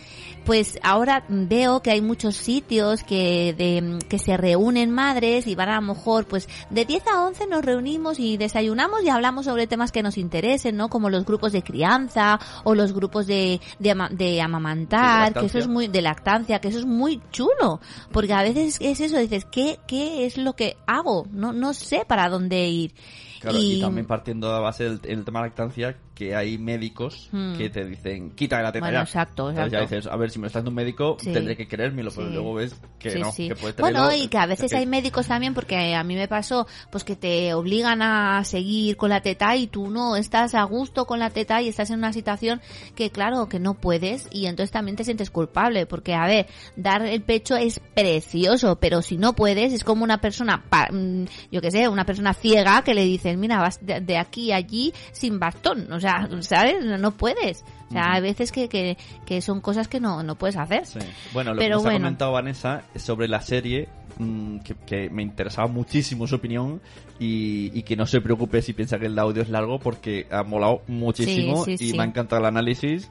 Pues 0.46 0.80
ahora 0.82 1.24
veo 1.30 1.82
que 1.84 1.92
hay 1.92 2.02
muchos 2.02 2.36
sitios 2.36 3.04
que 3.04 3.54
de, 3.56 4.00
que 4.10 4.18
se 4.18 4.38
reúnen 4.38 4.90
madres 4.90 5.46
y 5.46 5.54
van 5.54 5.70
a 5.70 5.76
lo 5.76 5.84
mejor 5.94 6.26
pues 6.26 6.50
de 6.72 6.84
10 6.84 7.08
a 7.08 7.26
11 7.28 7.46
nos 7.46 7.64
reunimos 7.64 8.18
y 8.20 8.38
desayunamos 8.38 9.04
y 9.04 9.10
hablamos 9.10 9.46
sobre 9.46 9.68
temas 9.68 9.92
que 9.92 10.02
nos 10.02 10.18
interesen, 10.18 10.78
¿no? 10.78 10.90
Como 10.90 11.12
los 11.12 11.26
grupos 11.26 11.52
de 11.52 11.62
crianza 11.62 12.40
o 12.64 12.74
los 12.74 12.92
grupos 12.92 13.28
de, 13.28 13.62
de, 13.78 13.92
ama- 13.92 14.10
de 14.10 14.42
amamantar, 14.42 15.34
que 15.42 15.46
eso 15.46 15.58
es 15.60 15.68
muy 15.68 15.88
de 15.88 16.02
lactancia, 16.02 16.60
que 16.60 16.70
eso 16.70 16.80
es 16.80 16.86
muy 16.86 17.22
chulo, 17.32 17.80
porque 18.12 18.34
a 18.34 18.42
veces 18.42 18.78
es 18.82 19.00
eso, 19.00 19.18
dices, 19.18 19.46
¿qué, 19.46 19.80
qué 19.88 20.26
es 20.26 20.38
lo 20.38 20.54
que 20.54 20.76
hago? 20.88 21.28
No, 21.32 21.54
no 21.54 21.74
sé 21.76 22.04
para 22.08 22.30
dónde 22.30 22.68
ir. 22.68 22.94
Claro, 23.42 23.58
y, 23.60 23.80
también 23.82 24.06
partiendo 24.06 24.54
de 24.54 24.60
base 24.62 24.84
del 24.84 25.00
el 25.04 25.26
tema 25.26 25.40
de 25.42 25.48
lactancia, 25.48 25.98
que 26.14 26.36
hay 26.36 26.58
médicos 26.60 27.30
Hmm. 27.32 27.56
que 27.58 27.70
te 27.72 27.84
dicen, 27.86 28.32
quita 28.32 28.62
la 28.62 28.72
teta 28.72 28.86
Bueno, 28.86 29.00
ya. 29.00 29.04
exacto, 29.04 29.52
ya 29.52 29.66
exacto. 29.66 29.96
dices, 29.96 30.08
a 30.12 30.16
ver, 30.16 30.30
si 30.30 30.38
me 30.40 30.48
está 30.48 30.60
dando 30.60 30.70
un 30.70 30.76
médico, 30.76 31.18
Sí. 31.20 31.32
tendré 31.34 31.58
que 31.58 31.68
creérmelo, 31.68 32.12
pero 32.16 32.28
Sí. 32.28 32.34
luego 32.34 32.54
ves 32.54 32.76
que 33.00 33.10
Sí, 33.12 33.20
no, 33.20 33.32
que 33.34 33.56
puedes 33.56 33.76
tenerlo- 33.76 34.06
Bueno, 34.06 34.24
y 34.24 34.28
que 34.28 34.38
a 34.38 34.46
veces 34.46 34.72
hay 34.74 34.86
médicos 34.86 35.26
también, 35.28 35.56
porque 35.56 35.96
a 35.96 36.04
mí 36.04 36.16
me 36.16 36.28
pasó, 36.28 36.68
pues 36.92 37.04
que 37.04 37.16
te 37.16 37.54
obligan 37.56 38.02
a 38.04 38.44
seguir 38.44 38.98
con 38.98 39.10
la 39.10 39.22
teta 39.22 39.56
y 39.56 39.66
tú 39.66 39.90
no 39.90 40.16
estás 40.16 40.54
a 40.54 40.62
gusto 40.64 41.06
con 41.08 41.18
la 41.18 41.32
teta 41.32 41.60
y 41.64 41.68
estás 41.70 41.90
en 41.90 41.98
una 41.98 42.14
situación 42.14 42.62
que, 42.96 43.10
claro, 43.10 43.50
que 43.50 43.60
no 43.60 43.74
puedes 43.74 44.28
y 44.32 44.46
entonces 44.46 44.72
también 44.72 44.96
te 44.98 45.04
sientes 45.04 45.32
culpable, 45.32 45.88
porque, 45.88 46.14
a 46.14 46.28
ver, 46.28 46.46
dar 46.76 47.04
el 47.04 47.24
pecho 47.24 47.56
es 47.56 47.80
precioso, 47.96 48.76
pero 48.80 49.02
si 49.02 49.18
no 49.18 49.34
puedes, 49.34 49.74
es 49.74 49.84
como 49.84 50.04
una 50.04 50.20
persona, 50.22 50.64
mm, 50.92 51.24
yo 51.52 51.62
que 51.62 51.72
sé, 51.72 51.88
una 51.88 52.06
persona 52.06 52.34
ciega 52.36 52.84
que 52.84 52.94
le 52.94 53.06
dicen, 53.06 53.31
dicen, 53.32 53.40
mira, 53.42 53.60
vas 53.60 53.86
de, 53.86 54.00
de 54.02 54.18
aquí 54.18 54.52
a 54.52 54.58
allí 54.58 54.94
sin 55.12 55.40
bastón, 55.40 55.92
o 55.92 56.00
sea, 56.00 56.30
¿sabes? 56.42 56.84
No, 56.86 56.98
no 56.98 57.12
puedes. 57.12 57.64
O 57.90 57.94
sea, 57.94 58.14
hay 58.14 58.22
veces 58.22 58.52
que, 58.54 58.70
que, 58.70 58.98
que 59.26 59.42
son 59.42 59.60
cosas 59.60 59.88
que 59.90 60.00
no, 60.00 60.24
no 60.24 60.36
puedes 60.36 60.56
hacer. 60.56 60.86
Sí. 60.86 61.00
Bueno, 61.34 61.54
lo 61.54 61.60
Pero 61.60 61.68
que 61.68 61.76
nos 61.76 61.82
ha 61.82 61.90
bueno. 61.90 62.00
comentado 62.06 62.32
Vanessa 62.32 62.84
sobre 62.96 63.28
la 63.28 63.42
serie, 63.42 63.90
mm, 64.18 64.60
que, 64.60 64.76
que 64.76 65.10
me 65.10 65.22
interesaba 65.24 65.68
muchísimo 65.68 66.26
su 66.26 66.36
opinión 66.36 66.82
y, 67.20 67.78
y 67.78 67.84
que 67.84 67.98
no 67.98 68.06
se 68.06 68.22
preocupe 68.22 68.62
si 68.62 68.72
piensa 68.72 68.98
que 68.98 69.08
el 69.08 69.20
audio 69.20 69.42
es 69.42 69.50
largo 69.50 69.78
porque 69.80 70.26
ha 70.32 70.44
molado 70.44 70.84
muchísimo 70.88 71.66
Sí, 71.66 71.78
sí, 71.78 71.90
y 71.90 71.94
me 71.94 72.04
ha 72.04 72.06
encantado 72.06 72.40
el 72.40 72.46
análisis 72.48 73.10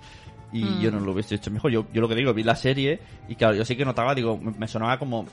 y 0.53 0.64
Mm. 0.64 0.81
yo 0.81 0.91
no 0.91 1.01
lo 1.01 1.12
hubiese 1.12 1.35
hecho 1.35 1.51
mejor. 1.51 1.71
Yo, 1.71 1.85
yo 1.93 2.01
lo 2.01 2.09
que 2.09 2.14
digo, 2.14 2.33
vi 2.33 2.43
la 2.43 2.57
serie 2.57 3.01
y 3.29 3.35
claro, 3.37 3.55
yo 3.55 3.64
sí 3.66 3.77
que 3.77 3.85
notaba, 3.85 4.14
digo, 4.14 4.39
me, 4.39 4.51
me 4.53 4.66
sonaba 4.66 4.99
como 4.99 5.27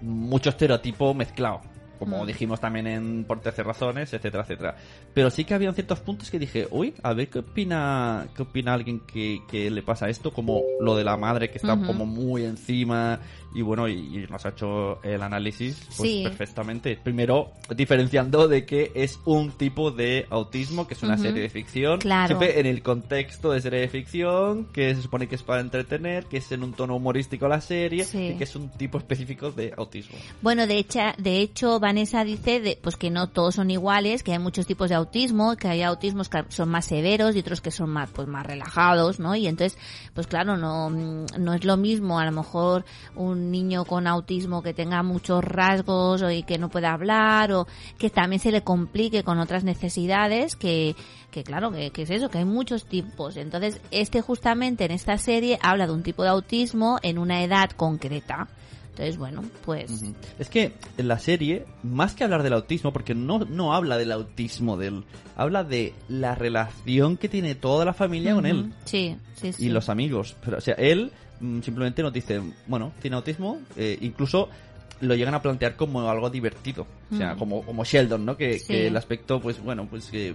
mucho 0.00 0.48
estereotipo 0.50 1.12
mezclado. 1.14 1.60
Como 2.04 2.24
Mm. 2.24 2.26
dijimos 2.26 2.60
también 2.60 2.86
en 2.86 3.24
Por 3.24 3.40
13 3.40 3.62
razones, 3.62 4.12
etcétera, 4.12 4.42
etcétera. 4.44 4.76
Pero 5.14 5.30
sí 5.30 5.44
que 5.44 5.54
había 5.54 5.72
ciertos 5.72 6.00
puntos 6.00 6.30
que 6.30 6.38
dije, 6.38 6.68
uy, 6.70 6.94
a 7.02 7.12
ver 7.14 7.28
qué 7.28 7.38
opina, 7.40 8.26
qué 8.36 8.42
opina 8.42 8.74
alguien 8.74 9.00
que, 9.00 9.40
que 9.48 9.70
le 9.70 9.82
pasa 9.82 10.08
esto, 10.08 10.32
como 10.32 10.62
lo 10.80 10.96
de 10.96 11.04
la 11.04 11.16
madre 11.16 11.50
que 11.50 11.58
está 11.58 11.76
como 11.76 12.04
muy 12.06 12.44
encima 12.44 13.20
y 13.54 13.62
bueno, 13.62 13.88
y, 13.88 13.92
y 13.94 14.26
nos 14.30 14.44
ha 14.46 14.50
hecho 14.50 15.02
el 15.02 15.22
análisis 15.22 15.76
pues 15.96 16.10
Sí. 16.10 16.22
perfectamente. 16.24 16.98
Primero, 17.02 17.52
diferenciando 17.74 18.48
de 18.48 18.64
que 18.66 18.90
es 18.94 19.18
un 19.24 19.52
tipo 19.52 19.90
de 19.90 20.26
autismo, 20.30 20.86
que 20.86 20.94
es 20.94 21.02
una 21.02 21.16
serie 21.18 21.42
de 21.42 21.48
ficción, 21.48 22.00
Claro. 22.00 22.26
siempre 22.38 22.58
en 22.60 22.66
el 22.66 22.82
contexto 22.82 23.52
de 23.52 23.60
serie 23.60 23.80
de 23.80 23.88
ficción, 23.88 24.66
que 24.72 24.94
se 24.94 25.02
supone 25.02 25.28
que 25.28 25.34
es 25.36 25.42
para 25.42 25.60
entretener, 25.60 26.26
que 26.26 26.38
es 26.38 26.50
en 26.52 26.62
un 26.64 26.72
tono 26.72 26.96
humorístico 26.96 27.46
la 27.48 27.60
serie, 27.60 28.04
Sí. 28.04 28.28
y 28.28 28.34
que 28.36 28.44
es 28.44 28.56
un 28.56 28.68
tipo 28.70 28.98
específico 28.98 29.50
de 29.52 29.72
autismo. 29.76 30.16
Bueno, 30.42 30.66
de 30.66 30.78
hecho, 30.78 31.00
de 31.18 31.38
hecho 31.40 31.78
Vanessa 31.80 32.24
dice 32.24 32.60
de, 32.60 32.78
pues 32.82 32.96
que 32.96 33.10
no 33.10 33.28
todos 33.28 33.54
son 33.56 33.70
iguales, 33.70 34.22
que 34.22 34.32
hay 34.32 34.38
muchos 34.38 34.66
tipos 34.66 34.88
de 34.88 34.94
autismo, 34.96 35.56
que 35.56 35.68
hay 35.68 35.82
autismos 35.82 36.28
que 36.28 36.44
son 36.48 36.68
más 36.70 36.86
severos 36.86 37.36
y 37.36 37.40
otros 37.40 37.60
que 37.60 37.70
son 37.70 37.90
más 37.90 38.10
pues 38.10 38.28
más 38.28 38.46
relajados, 38.46 39.18
¿no? 39.20 39.34
Y 39.36 39.46
entonces, 39.46 39.78
pues 40.14 40.26
claro, 40.26 40.56
no 40.56 40.90
no 40.90 41.54
es 41.54 41.64
lo 41.64 41.76
mismo 41.76 42.18
a 42.18 42.24
lo 42.24 42.32
mejor 42.32 42.84
un 43.14 43.43
niño 43.50 43.84
con 43.84 44.06
autismo 44.06 44.62
que 44.62 44.74
tenga 44.74 45.02
muchos 45.02 45.44
rasgos 45.44 46.22
o 46.22 46.30
y 46.30 46.42
que 46.42 46.58
no 46.58 46.68
pueda 46.68 46.92
hablar 46.92 47.52
o 47.52 47.66
que 47.98 48.10
también 48.10 48.40
se 48.40 48.52
le 48.52 48.62
complique 48.62 49.22
con 49.22 49.38
otras 49.38 49.64
necesidades 49.64 50.56
que 50.56 50.96
que 51.30 51.42
claro, 51.42 51.72
que, 51.72 51.90
que 51.90 52.02
es 52.02 52.10
eso, 52.10 52.28
que 52.28 52.38
hay 52.38 52.44
muchos 52.44 52.84
tipos. 52.84 53.36
Entonces, 53.36 53.80
este 53.90 54.20
justamente 54.20 54.84
en 54.84 54.92
esta 54.92 55.18
serie 55.18 55.58
habla 55.62 55.88
de 55.88 55.92
un 55.92 56.04
tipo 56.04 56.22
de 56.22 56.28
autismo 56.28 57.00
en 57.02 57.18
una 57.18 57.42
edad 57.42 57.70
concreta. 57.70 58.48
Entonces, 58.94 59.18
bueno, 59.18 59.42
pues. 59.64 60.04
Es 60.38 60.48
que 60.48 60.72
en 60.96 61.08
la 61.08 61.18
serie, 61.18 61.66
más 61.82 62.14
que 62.14 62.22
hablar 62.22 62.44
del 62.44 62.52
autismo, 62.52 62.92
porque 62.92 63.16
no, 63.16 63.40
no 63.40 63.74
habla 63.74 63.98
del 63.98 64.12
autismo 64.12 64.76
de 64.76 64.86
él, 64.86 65.04
habla 65.34 65.64
de 65.64 65.94
la 66.06 66.36
relación 66.36 67.16
que 67.16 67.28
tiene 67.28 67.56
toda 67.56 67.84
la 67.84 67.92
familia 67.92 68.36
con 68.36 68.46
él. 68.46 68.72
Sí, 68.84 69.16
sí, 69.34 69.52
sí. 69.52 69.66
y 69.66 69.68
los 69.70 69.88
amigos. 69.88 70.36
Pero, 70.44 70.58
o 70.58 70.60
sea, 70.60 70.74
él 70.74 71.10
simplemente 71.62 72.02
nos 72.02 72.12
dice, 72.12 72.40
bueno, 72.66 72.92
tiene 73.02 73.16
autismo, 73.16 73.60
eh, 73.76 73.98
incluso 74.00 74.48
lo 75.00 75.14
llegan 75.14 75.34
a 75.34 75.42
plantear 75.42 75.76
como 75.76 76.08
algo 76.08 76.30
divertido. 76.30 76.86
O 77.12 77.16
sea, 77.16 77.34
Mm. 77.34 77.38
como, 77.38 77.62
como 77.62 77.84
Sheldon, 77.84 78.24
¿no? 78.24 78.36
Que, 78.36 78.58
Sí. 78.58 78.68
que 78.68 78.86
el 78.86 78.96
aspecto, 78.96 79.40
pues 79.40 79.62
bueno, 79.62 79.86
pues 79.88 80.06
que... 80.10 80.34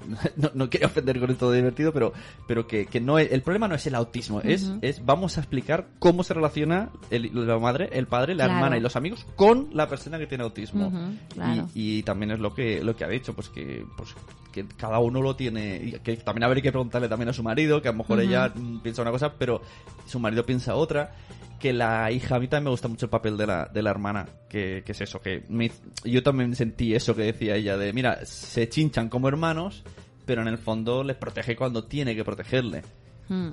No, 0.36 0.50
no 0.54 0.70
quiero 0.70 0.86
ofender 0.86 1.20
con 1.20 1.30
esto 1.30 1.50
de 1.50 1.58
divertido, 1.58 1.92
pero, 1.92 2.12
pero 2.48 2.66
que, 2.66 2.86
que 2.86 3.00
no 3.00 3.18
es- 3.18 3.30
el 3.30 3.42
problema 3.42 3.68
no 3.68 3.74
es 3.74 3.86
el 3.86 3.94
autismo, 3.94 4.40
es, 4.40 4.72
es 4.80 5.04
vamos 5.04 5.36
a 5.36 5.40
explicar 5.40 5.88
cómo 5.98 6.24
se 6.24 6.32
relaciona 6.34 6.88
el- 7.10 7.30
la 7.46 7.58
madre, 7.58 7.90
el 7.92 8.06
padre, 8.06 8.34
la 8.34 8.44
Claro. 8.46 8.58
hermana 8.58 8.78
y 8.78 8.80
los 8.80 8.96
amigos 8.96 9.26
con 9.36 9.68
la 9.74 9.88
persona 9.88 10.18
que 10.18 10.26
tiene 10.26 10.42
autismo. 10.42 10.90
Claro. 11.34 11.68
y, 11.74 11.98
y 11.98 12.02
también 12.02 12.30
es 12.32 12.40
lo 12.40 12.54
que, 12.54 12.82
lo 12.82 12.96
que 12.96 13.04
ha 13.04 13.08
dicho, 13.08 13.34
pues 13.34 13.50
que, 13.50 13.84
pues 13.96 14.14
que 14.52 14.66
cada 14.76 14.98
uno 14.98 15.22
lo 15.22 15.36
tiene, 15.36 15.76
y 15.82 15.92
que 16.00 16.16
también 16.16 16.44
habría 16.44 16.62
que 16.62 16.70
preguntarle 16.72 17.08
también 17.08 17.28
a 17.28 17.32
su 17.32 17.42
marido, 17.42 17.80
que 17.82 17.88
a 17.88 17.92
lo 17.92 17.98
mejor 17.98 18.18
Ujú. 18.18 18.28
ella 18.28 18.52
mm, 18.54 18.80
piensa 18.80 19.02
una 19.02 19.10
cosa, 19.10 19.34
pero 19.38 19.62
su 20.06 20.18
marido 20.20 20.44
piensa 20.46 20.74
otra. 20.74 21.12
Que 21.58 21.74
la 21.74 22.10
hija, 22.10 22.36
a 22.36 22.40
mí 22.40 22.48
también 22.48 22.64
me 22.64 22.70
gusta 22.70 22.88
mucho 22.88 23.04
el 23.04 23.10
papel 23.10 23.36
de 23.36 23.46
la, 23.46 23.66
de 23.66 23.82
la 23.82 23.90
hermana, 23.90 24.26
que, 24.48 24.82
que 24.84 24.92
es 24.92 25.00
eso, 25.02 25.20
que 25.20 25.44
me- 25.50 25.70
yo 26.04 26.22
también 26.22 26.54
sentí 26.56 26.94
eso 26.94 27.14
que 27.14 27.22
decía 27.24 27.54
ella, 27.54 27.76
de 27.76 27.92
mira, 27.92 28.24
se 28.24 28.66
chinchan 28.70 29.10
como 29.10 29.28
hermanos, 29.28 29.82
pero 30.24 30.40
en 30.40 30.48
el 30.48 30.56
fondo 30.56 31.04
les 31.04 31.16
protege 31.16 31.56
cuando 31.56 31.84
tiene 31.84 32.16
que 32.16 32.24
protegerle. 32.24 32.80
Mm. 33.28 33.50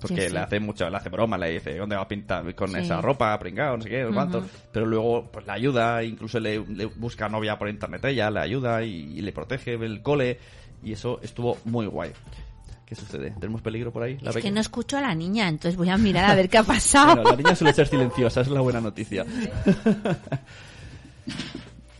Porque 0.00 0.28
Sí, 0.28 0.32
le 0.32 0.38
hace 0.40 0.60
mucho, 0.60 0.88
le 0.88 0.96
hace 0.96 1.10
broma, 1.10 1.36
le 1.36 1.50
dice, 1.50 1.76
¿dónde 1.76 1.94
va 1.96 2.02
a 2.02 2.08
pintar 2.08 2.54
con 2.54 2.70
Sí. 2.70 2.78
esa 2.78 3.00
ropa, 3.02 3.38
pringado, 3.38 3.76
no 3.76 3.82
sé 3.82 3.90
qué, 3.90 4.02
no 4.02 4.14
cuánto? 4.14 4.38
Ujú. 4.38 4.48
Pero 4.72 4.86
luego, 4.86 5.28
pues 5.30 5.46
le 5.46 5.52
ayuda, 5.52 6.02
incluso 6.02 6.40
le, 6.40 6.64
le 6.66 6.86
busca 6.86 7.28
novia 7.28 7.58
por 7.58 7.68
internet 7.68 8.04
ella, 8.06 8.30
le 8.30 8.40
ayuda 8.40 8.82
y, 8.82 9.18
y 9.18 9.20
le 9.20 9.32
protege 9.32 9.74
el 9.74 10.00
cole, 10.02 10.38
y 10.82 10.92
eso 10.92 11.20
estuvo 11.22 11.58
muy 11.66 11.86
guay. 11.86 12.12
¿Qué 12.86 12.94
sucede? 12.96 13.30
¿Tenemos 13.38 13.62
peligro 13.62 13.92
por 13.92 14.02
ahí? 14.02 14.18
¿La 14.20 14.30
Es 14.30 14.36
que 14.38 14.50
no 14.50 14.60
escucho 14.60 14.96
a 14.96 15.00
la 15.00 15.14
niña, 15.14 15.46
entonces 15.48 15.76
voy 15.76 15.90
a 15.90 15.96
mirar 15.96 16.28
a 16.30 16.34
ver 16.34 16.48
qué 16.48 16.58
ha 16.58 16.64
pasado. 16.64 17.14
Bueno, 17.14 17.30
la 17.30 17.36
niña 17.36 17.54
suele 17.54 17.72
ser 17.72 17.86
silenciosa, 17.86 18.40
es 18.40 18.48
la 18.48 18.60
buena 18.62 18.80
noticia. 18.80 19.24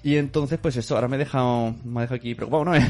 y 0.03 0.17
entonces, 0.17 0.59
pues 0.61 0.77
eso, 0.77 0.95
ahora 0.95 1.09
me 1.09 1.17
he 1.17 1.21
dejado, 1.21 1.75
me 1.85 2.01
ha 2.01 2.03
dejado 2.03 2.17
aquí 2.17 2.35
preocupado, 2.35 2.65
¿no? 2.65 2.73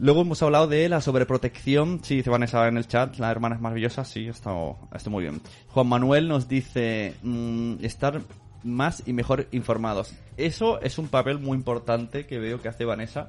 Luego 0.00 0.22
hemos 0.22 0.42
hablado 0.42 0.66
de 0.66 0.88
la 0.88 1.00
sobreprotección. 1.00 2.00
Sí, 2.02 2.16
dice 2.16 2.30
Vanessa 2.30 2.66
en 2.66 2.78
el 2.78 2.88
chat, 2.88 3.18
la 3.18 3.30
hermana 3.30 3.56
es 3.56 3.60
maravillosa. 3.60 4.04
Sí, 4.04 4.26
está, 4.28 4.50
está 4.94 5.10
muy 5.10 5.22
bien. 5.24 5.40
Juan 5.68 5.86
Manuel 5.88 6.26
nos 6.26 6.48
dice 6.48 7.14
mm, 7.22 7.74
estar 7.84 8.22
más 8.64 9.02
y 9.06 9.12
mejor 9.12 9.46
informados. 9.52 10.14
Eso 10.36 10.80
es 10.80 10.98
un 10.98 11.08
papel 11.08 11.38
muy 11.38 11.56
importante 11.56 12.26
que 12.26 12.38
veo 12.38 12.60
que 12.62 12.68
hace 12.68 12.84
Vanessa. 12.84 13.28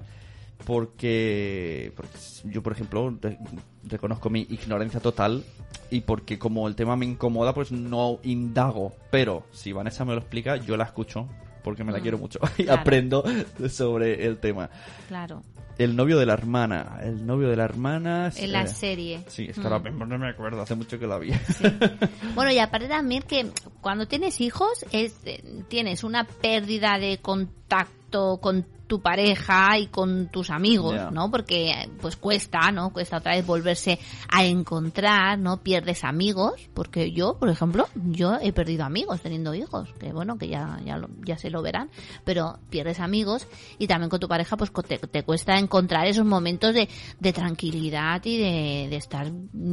Porque, 0.65 1.91
porque 1.95 2.11
yo, 2.45 2.61
por 2.63 2.71
ejemplo, 2.73 3.13
re- 3.21 3.37
reconozco 3.83 4.29
mi 4.29 4.41
ignorancia 4.49 4.99
total 4.99 5.43
y 5.89 6.01
porque 6.01 6.39
como 6.39 6.67
el 6.67 6.75
tema 6.75 6.95
me 6.95 7.05
incomoda, 7.05 7.53
pues 7.53 7.71
no 7.71 8.19
indago. 8.23 8.93
Pero 9.09 9.43
si 9.51 9.71
Vanessa 9.73 10.05
me 10.05 10.13
lo 10.13 10.19
explica, 10.19 10.55
yo 10.57 10.77
la 10.77 10.85
escucho 10.85 11.27
porque 11.63 11.83
me 11.83 11.91
la 11.91 11.99
Mm, 11.99 12.01
quiero 12.01 12.17
mucho 12.17 12.39
y 12.57 12.63
claro. 12.63 12.81
aprendo 12.81 13.23
sobre 13.69 14.25
el 14.25 14.37
tema. 14.37 14.69
Claro, 15.07 15.43
El 15.77 15.95
novio 15.95 16.17
de 16.19 16.25
la 16.25 16.33
hermana. 16.33 16.99
El 17.03 17.25
novio 17.25 17.49
de 17.49 17.55
la 17.55 17.65
hermana. 17.65 18.31
en 18.35 18.51
la 18.51 18.63
eh, 18.63 18.67
serie. 18.67 19.23
Sí, 19.27 19.47
es 19.49 19.55
que 19.55 19.61
Mm. 19.61 19.65
ahora 19.65 19.79
mismo 19.79 20.05
no 20.05 20.17
me 20.17 20.29
acuerdo, 20.29 20.61
hace 20.61 20.75
mucho 20.75 20.99
que 20.99 21.07
la 21.07 21.17
vi. 21.17 21.31
Bueno, 22.35 22.51
y 22.51 22.59
aparte 22.59 22.87
también 22.87 23.23
que 23.23 23.49
cuando 23.81 24.07
tienes 24.07 24.39
hijos 24.41 24.85
es 24.91 25.15
eh, 25.25 25.43
tienes 25.69 26.03
una 26.03 26.23
pérdida 26.25 26.97
de 26.99 27.19
contacto 27.19 28.37
con 28.41 28.65
tu 28.91 28.99
pareja 28.99 29.79
y 29.79 29.87
con 29.87 30.27
tus 30.27 30.49
amigos, 30.49 30.95
Ya. 30.95 31.11
¿no? 31.11 31.31
Porque 31.31 31.71
eh, 31.71 31.89
pues 32.01 32.17
cuesta, 32.17 32.73
¿no? 32.73 32.91
Cuesta 32.91 33.19
otra 33.19 33.35
vez 33.35 33.45
volverse 33.45 33.97
a 34.27 34.43
encontrar, 34.43 35.39
¿no? 35.39 35.63
Pierdes 35.63 36.03
amigos, 36.03 36.67
porque 36.73 37.13
yo, 37.13 37.37
por 37.39 37.47
ejemplo, 37.47 37.87
yo 37.95 38.33
he 38.41 38.51
perdido 38.51 38.83
amigos 38.83 39.21
teniendo 39.21 39.55
hijos, 39.55 39.93
que 39.97 40.11
bueno, 40.11 40.37
que 40.37 40.49
ya 40.49 40.81
ya, 40.85 40.97
lo- 40.97 41.07
ya 41.25 41.37
se 41.37 41.49
lo 41.49 41.61
verán, 41.61 41.89
pero 42.25 42.59
pierdes 42.69 42.99
amigos 42.99 43.47
y 43.79 43.87
también 43.87 44.09
con 44.09 44.19
tu 44.19 44.27
pareja 44.27 44.57
pues 44.57 44.73
te, 44.85 44.97
te 44.97 45.23
cuesta 45.23 45.57
encontrar 45.57 46.05
esos 46.07 46.25
momentos 46.25 46.73
de, 46.73 46.89
de 47.17 47.31
tranquilidad 47.31 48.21
y 48.25 48.37
de, 48.39 48.87
de 48.89 48.95
estar 48.97 49.31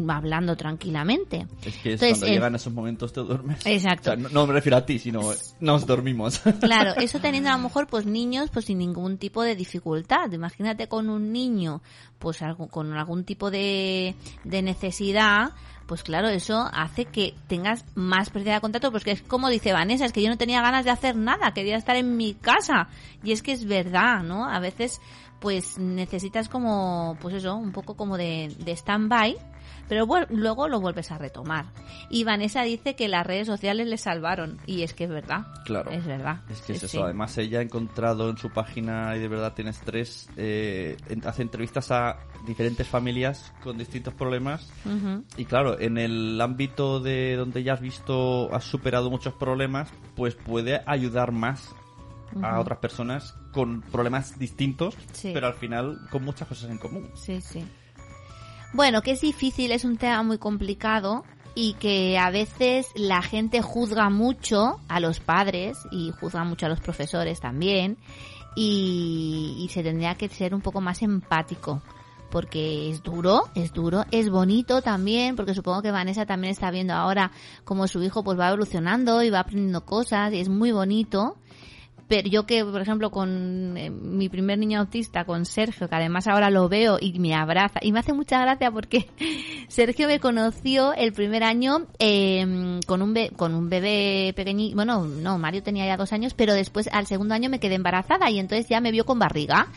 hablando 0.08 0.56
tranquilamente. 0.56 1.48
Es 1.64 1.76
que 1.78 1.94
es 1.94 2.02
Entonces, 2.02 2.10
cuando 2.10 2.26
en- 2.26 2.32
llegan 2.34 2.54
esos 2.54 2.72
momentos 2.72 3.12
te 3.12 3.20
duermes. 3.20 3.66
Exacto. 3.66 4.12
O 4.12 4.14
sea, 4.14 4.16
no, 4.22 4.28
no 4.28 4.46
me 4.46 4.52
refiero 4.52 4.76
a 4.76 4.86
ti, 4.86 5.00
sino 5.00 5.22
nos 5.58 5.86
dormimos. 5.86 6.38
Claro, 6.60 6.92
eso 7.00 7.18
teniendo 7.18 7.50
a 7.50 7.56
lo 7.56 7.64
mejor 7.64 7.88
pues 7.88 8.06
niños 8.06 8.50
pues 8.52 8.66
sin 8.66 8.78
ningún 8.78 9.07
tipo 9.16 9.42
de 9.42 9.56
dificultad. 9.56 10.30
Imagínate 10.32 10.88
con 10.88 11.08
un 11.08 11.32
niño 11.32 11.80
pues 12.18 12.42
algo, 12.42 12.66
con 12.68 12.92
algún 12.92 13.24
tipo 13.24 13.50
de, 13.50 14.14
de 14.44 14.60
necesidad, 14.60 15.52
pues 15.86 16.02
claro, 16.02 16.28
eso 16.28 16.68
hace 16.72 17.06
que 17.06 17.34
tengas 17.46 17.84
más 17.94 18.28
pérdida 18.28 18.54
de 18.54 18.60
contacto, 18.60 18.92
porque 18.92 19.12
es 19.12 19.22
como 19.22 19.48
dice 19.48 19.72
Vanessa, 19.72 20.04
es 20.04 20.12
que 20.12 20.22
yo 20.22 20.28
no 20.28 20.36
tenía 20.36 20.60
ganas 20.60 20.84
de 20.84 20.90
hacer 20.90 21.16
nada, 21.16 21.54
quería 21.54 21.76
estar 21.76 21.96
en 21.96 22.16
mi 22.16 22.34
casa. 22.34 22.88
Y 23.22 23.32
es 23.32 23.42
que 23.42 23.52
es 23.52 23.64
verdad, 23.64 24.22
¿no? 24.22 24.46
A 24.46 24.60
veces 24.60 25.00
pues 25.40 25.78
necesitas 25.78 26.48
como, 26.48 27.16
pues 27.20 27.34
eso, 27.34 27.54
un 27.56 27.72
poco 27.72 27.96
como 27.96 28.16
de, 28.16 28.54
de 28.58 28.72
stand-by, 28.72 29.36
pero 29.88 30.06
luego 30.30 30.68
lo 30.68 30.80
vuelves 30.80 31.10
a 31.10 31.18
retomar. 31.18 31.66
Y 32.10 32.24
Vanessa 32.24 32.62
dice 32.62 32.94
que 32.96 33.08
las 33.08 33.26
redes 33.26 33.46
sociales 33.46 33.86
le 33.86 33.96
salvaron, 33.98 34.58
y 34.66 34.82
es 34.82 34.94
que 34.94 35.04
es 35.04 35.10
verdad. 35.10 35.46
Claro. 35.64 35.90
Es 35.90 36.04
verdad. 36.06 36.42
Es 36.50 36.60
que 36.62 36.72
es 36.74 36.80
Sí, 36.80 36.86
eso. 36.86 36.88
sí. 36.88 36.98
Además, 37.02 37.36
ella 37.38 37.58
ha 37.60 37.62
encontrado 37.62 38.30
en 38.30 38.36
su 38.38 38.50
página, 38.50 39.16
y 39.16 39.20
de 39.20 39.28
verdad 39.28 39.54
tienes 39.54 39.80
tres, 39.80 40.28
eh, 40.36 40.96
hace 41.24 41.42
entrevistas 41.42 41.90
a 41.90 42.18
diferentes 42.46 42.86
familias 42.86 43.52
con 43.62 43.78
distintos 43.78 44.14
problemas. 44.14 44.70
Y 45.36 45.44
claro, 45.44 45.78
en 45.80 45.98
el 45.98 46.40
ámbito 46.40 47.00
de 47.00 47.36
donde 47.36 47.62
ya 47.62 47.74
has 47.74 47.80
visto, 47.80 48.52
has 48.54 48.64
superado 48.64 49.10
muchos 49.10 49.34
problemas, 49.34 49.88
pues 50.16 50.34
puede 50.34 50.82
ayudar 50.86 51.32
más 51.32 51.68
a 52.42 52.60
otras 52.60 52.78
personas 52.78 53.34
con 53.52 53.80
problemas 53.82 54.38
distintos, 54.38 54.94
Sí. 55.12 55.30
pero 55.32 55.46
al 55.46 55.54
final 55.54 55.98
con 56.10 56.24
muchas 56.24 56.46
cosas 56.46 56.70
en 56.70 56.76
común. 56.78 57.10
Sí, 57.14 57.40
sí. 57.40 57.64
Bueno, 58.72 59.02
que 59.02 59.12
es 59.12 59.20
difícil, 59.22 59.72
es 59.72 59.84
un 59.84 59.96
tema 59.96 60.22
muy 60.22 60.38
complicado 60.38 61.24
y 61.54 61.72
que 61.74 62.18
a 62.18 62.30
veces 62.30 62.86
la 62.94 63.22
gente 63.22 63.62
juzga 63.62 64.10
mucho 64.10 64.78
a 64.88 65.00
los 65.00 65.20
padres 65.20 65.78
y 65.90 66.12
juzga 66.20 66.44
mucho 66.44 66.66
a 66.66 66.68
los 66.68 66.80
profesores 66.80 67.40
también 67.40 67.96
y, 68.54 69.68
se 69.72 69.82
tendría 69.82 70.16
que 70.16 70.28
ser 70.28 70.54
un 70.54 70.60
poco 70.60 70.80
más 70.80 71.02
empático 71.02 71.82
porque 72.30 72.90
es 72.90 73.02
duro, 73.02 73.44
es 73.54 73.72
duro, 73.72 74.04
es 74.10 74.28
bonito 74.28 74.82
también, 74.82 75.34
porque 75.34 75.54
supongo 75.54 75.80
que 75.80 75.90
Vanessa 75.90 76.26
también 76.26 76.50
está 76.50 76.70
viendo 76.70 76.92
ahora 76.92 77.32
cómo 77.64 77.88
su 77.88 78.02
hijo 78.02 78.22
pues 78.22 78.38
va 78.38 78.48
evolucionando 78.48 79.22
y 79.22 79.30
va 79.30 79.40
aprendiendo 79.40 79.86
cosas 79.86 80.32
y 80.34 80.40
es 80.40 80.50
muy 80.50 80.72
bonito. 80.72 81.36
Pero 82.08 82.28
yo 82.28 82.46
que, 82.46 82.64
por 82.64 82.80
ejemplo, 82.80 83.10
con 83.10 83.76
eh, 83.76 83.90
mi 83.90 84.28
primer 84.28 84.58
niño 84.58 84.80
autista, 84.80 85.24
con 85.24 85.44
Sergio, 85.44 85.88
que 85.88 85.94
además 85.94 86.26
ahora 86.26 86.50
lo 86.50 86.68
veo 86.68 86.98
y 87.00 87.18
me 87.18 87.34
abraza, 87.34 87.80
y 87.82 87.92
me 87.92 88.00
hace 88.00 88.14
mucha 88.14 88.40
gracia 88.40 88.70
porque 88.70 89.06
Sergio 89.68 90.08
me 90.08 90.18
conoció 90.18 90.94
el 90.94 91.12
primer 91.12 91.44
año 91.44 91.86
eh, 91.98 92.80
con, 92.86 93.02
un 93.02 93.14
con 93.36 93.54
un 93.54 93.68
bebé 93.68 94.32
pequeñito, 94.34 94.76
bueno, 94.76 95.04
no, 95.04 95.38
Mario 95.38 95.62
tenía 95.62 95.86
ya 95.86 95.96
dos 95.96 96.12
años, 96.12 96.32
pero 96.34 96.54
después 96.54 96.88
al 96.92 97.06
segundo 97.06 97.34
año 97.34 97.50
me 97.50 97.60
quedé 97.60 97.74
embarazada 97.74 98.30
y 98.30 98.38
entonces 98.38 98.68
ya 98.68 98.80
me 98.80 98.90
vio 98.90 99.04
con 99.04 99.18
barriga. 99.18 99.68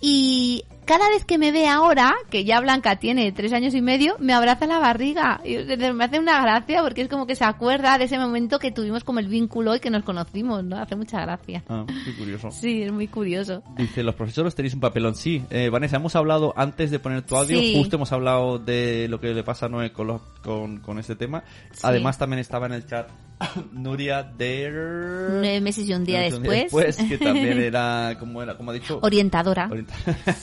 Y 0.00 0.64
cada 0.86 1.08
vez 1.10 1.24
que 1.24 1.36
me 1.36 1.52
ve 1.52 1.68
ahora, 1.68 2.14
que 2.30 2.44
ya 2.44 2.60
Blanca 2.60 2.96
tiene 2.96 3.30
tres 3.32 3.52
años 3.52 3.74
y 3.74 3.82
medio, 3.82 4.16
me 4.18 4.32
abraza 4.32 4.66
la 4.66 4.78
barriga. 4.78 5.40
Y 5.44 5.56
me 5.92 6.04
hace 6.04 6.18
una 6.18 6.40
gracia 6.40 6.82
porque 6.82 7.02
es 7.02 7.08
como 7.08 7.26
que 7.26 7.34
se 7.36 7.44
acuerda 7.44 7.98
de 7.98 8.04
ese 8.04 8.18
momento 8.18 8.58
que 8.58 8.70
tuvimos 8.70 9.04
como 9.04 9.18
el 9.18 9.26
vínculo 9.28 9.74
y 9.76 9.80
que 9.80 9.90
nos 9.90 10.04
conocimos, 10.04 10.64
¿no? 10.64 10.78
Hace 10.78 10.96
mucha 10.96 11.20
gracia. 11.20 11.62
Ah, 11.68 11.84
qué 12.04 12.14
curioso. 12.14 12.50
Sí, 12.50 12.82
es 12.82 12.92
muy 12.92 13.08
curioso. 13.08 13.62
Dice, 13.76 14.02
los 14.02 14.14
profesores 14.14 14.54
tenéis 14.54 14.74
un 14.74 14.80
papelón. 14.80 15.14
Sí, 15.14 15.42
eh, 15.50 15.68
Vanessa, 15.68 15.96
hemos 15.96 16.16
hablado 16.16 16.54
antes 16.56 16.90
de 16.90 16.98
poner 16.98 17.22
tu 17.22 17.36
audio, 17.36 17.58
Sí. 17.58 17.74
justo 17.76 17.96
hemos 17.96 18.12
hablado 18.12 18.58
de 18.58 19.08
lo 19.10 19.20
que 19.20 19.34
le 19.34 19.42
pasa 19.42 19.66
a 19.66 19.68
Noé 19.68 19.92
con, 19.92 20.06
los- 20.06 20.22
con, 20.42 20.78
con 20.78 20.98
este 20.98 21.16
tema. 21.16 21.42
Además, 21.82 22.16
también 22.18 22.38
estaba 22.40 22.66
en 22.66 22.72
el 22.72 22.86
chat 22.86 23.08
Nuria 23.72 24.22
Der... 24.22 24.72
Nueve 24.72 25.60
meses 25.60 25.88
y 25.88 25.94
un 25.94 26.04
día 26.04 26.20
Nueve 26.30 26.40
meses 26.40 26.62
después. 26.62 26.96
que 26.96 27.18
también 27.18 27.60
era, 27.60 28.16
como 28.18 28.42
era, 28.42 28.56
como 28.56 28.70
ha 28.70 28.74
dicho... 28.74 28.98
Orientadora. 29.02 29.68
Orienta- 29.68 29.94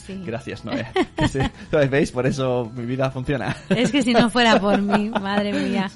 Gracias, 0.26 0.64
Noé. 0.66 0.86
Sí, 1.30 1.40
¿Veis? 1.90 2.12
Por 2.12 2.26
eso 2.28 2.72
mi 2.76 2.86
vida 2.86 3.10
funciona. 3.12 3.56
Es 3.70 3.92
que 3.92 4.02
si 4.04 4.14
no 4.14 4.30
fuera 4.30 4.60
por 4.60 4.82
mí, 4.82 5.10
madre 5.10 5.54
mía. 5.54 5.90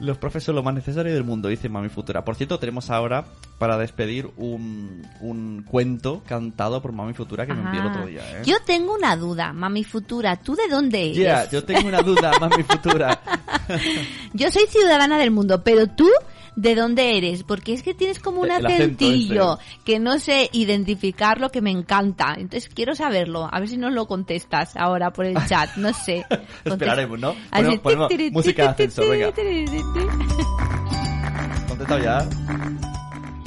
Los 0.00 0.18
profes 0.18 0.42
son 0.42 0.56
lo 0.56 0.62
más 0.62 0.74
necesario 0.74 1.12
del 1.12 1.24
mundo, 1.24 1.48
dice 1.48 1.68
Mami 1.68 1.88
Futura. 1.88 2.24
Por 2.24 2.34
cierto, 2.34 2.58
tenemos 2.58 2.90
ahora 2.90 3.24
para 3.58 3.76
despedir 3.76 4.30
un, 4.36 5.06
un 5.20 5.64
cuento 5.68 6.22
cantado 6.26 6.82
por 6.82 6.92
Mami 6.92 7.12
Futura 7.14 7.46
que 7.46 7.54
me 7.54 7.62
envió 7.62 7.82
el 7.82 7.86
otro 7.86 8.06
día. 8.06 8.22
¿eh? 8.32 8.42
Yo 8.44 8.56
tengo 8.64 8.94
una 8.94 9.16
duda, 9.16 9.52
mami 9.52 9.84
futura, 9.84 10.36
¿tú 10.36 10.56
de 10.56 10.68
dónde 10.68 11.06
eres? 11.10 11.16
Ya, 11.16 11.48
yo 11.50 11.64
tengo 11.64 11.88
una 11.88 12.02
duda, 12.02 12.32
Mami 12.40 12.62
Futura. 12.62 13.20
Yo 14.32 14.50
soy 14.50 14.66
ciudadana 14.68 15.18
del 15.18 15.30
mundo, 15.30 15.62
pero 15.62 15.86
tú, 15.86 16.08
¿de 16.56 16.74
dónde 16.74 17.16
eres? 17.16 17.42
Porque 17.44 17.72
es 17.72 17.82
que 17.82 17.94
tienes 17.94 18.18
como 18.18 18.40
un 18.40 18.50
acentillo 18.50 19.58
que 19.84 19.98
no 19.98 20.18
sé 20.18 20.48
identificarlo, 20.52 21.50
que 21.50 21.60
me 21.60 21.70
encanta. 21.70 22.34
Entonces 22.36 22.68
quiero 22.72 22.94
saberlo. 22.94 23.48
A 23.50 23.58
ver 23.60 23.68
si 23.68 23.76
nos 23.76 23.92
lo 23.92 24.06
contestas 24.06 24.76
ahora 24.76 25.12
por 25.12 25.24
el 25.26 25.36
chat. 25.46 25.76
No 25.76 25.92
sé. 25.92 26.24
Esperaremos, 26.64 27.18
¿no? 27.18 27.34
Así, 27.50 27.78
Ponemos, 27.78 28.08
ponemos 28.08 28.32
música 28.32 28.62
de 28.62 28.68
ascensor, 28.68 29.08
venga. 29.08 29.32
¿Contestado 31.68 32.02
ya? 32.02 32.26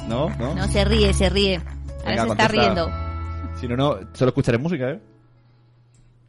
¿No? 0.07 0.29
¿No? 0.37 0.55
No, 0.55 0.67
se 0.67 0.85
ríe, 0.85 1.13
se 1.13 1.29
ríe. 1.29 1.55
Ahora 1.57 2.05
se 2.05 2.11
está 2.13 2.25
contesta. 2.27 2.47
riendo. 2.47 2.91
Si 3.59 3.67
no, 3.67 3.75
no, 3.75 3.99
solo 4.13 4.29
escucharé 4.29 4.57
música, 4.57 4.91
¿eh? 4.91 4.99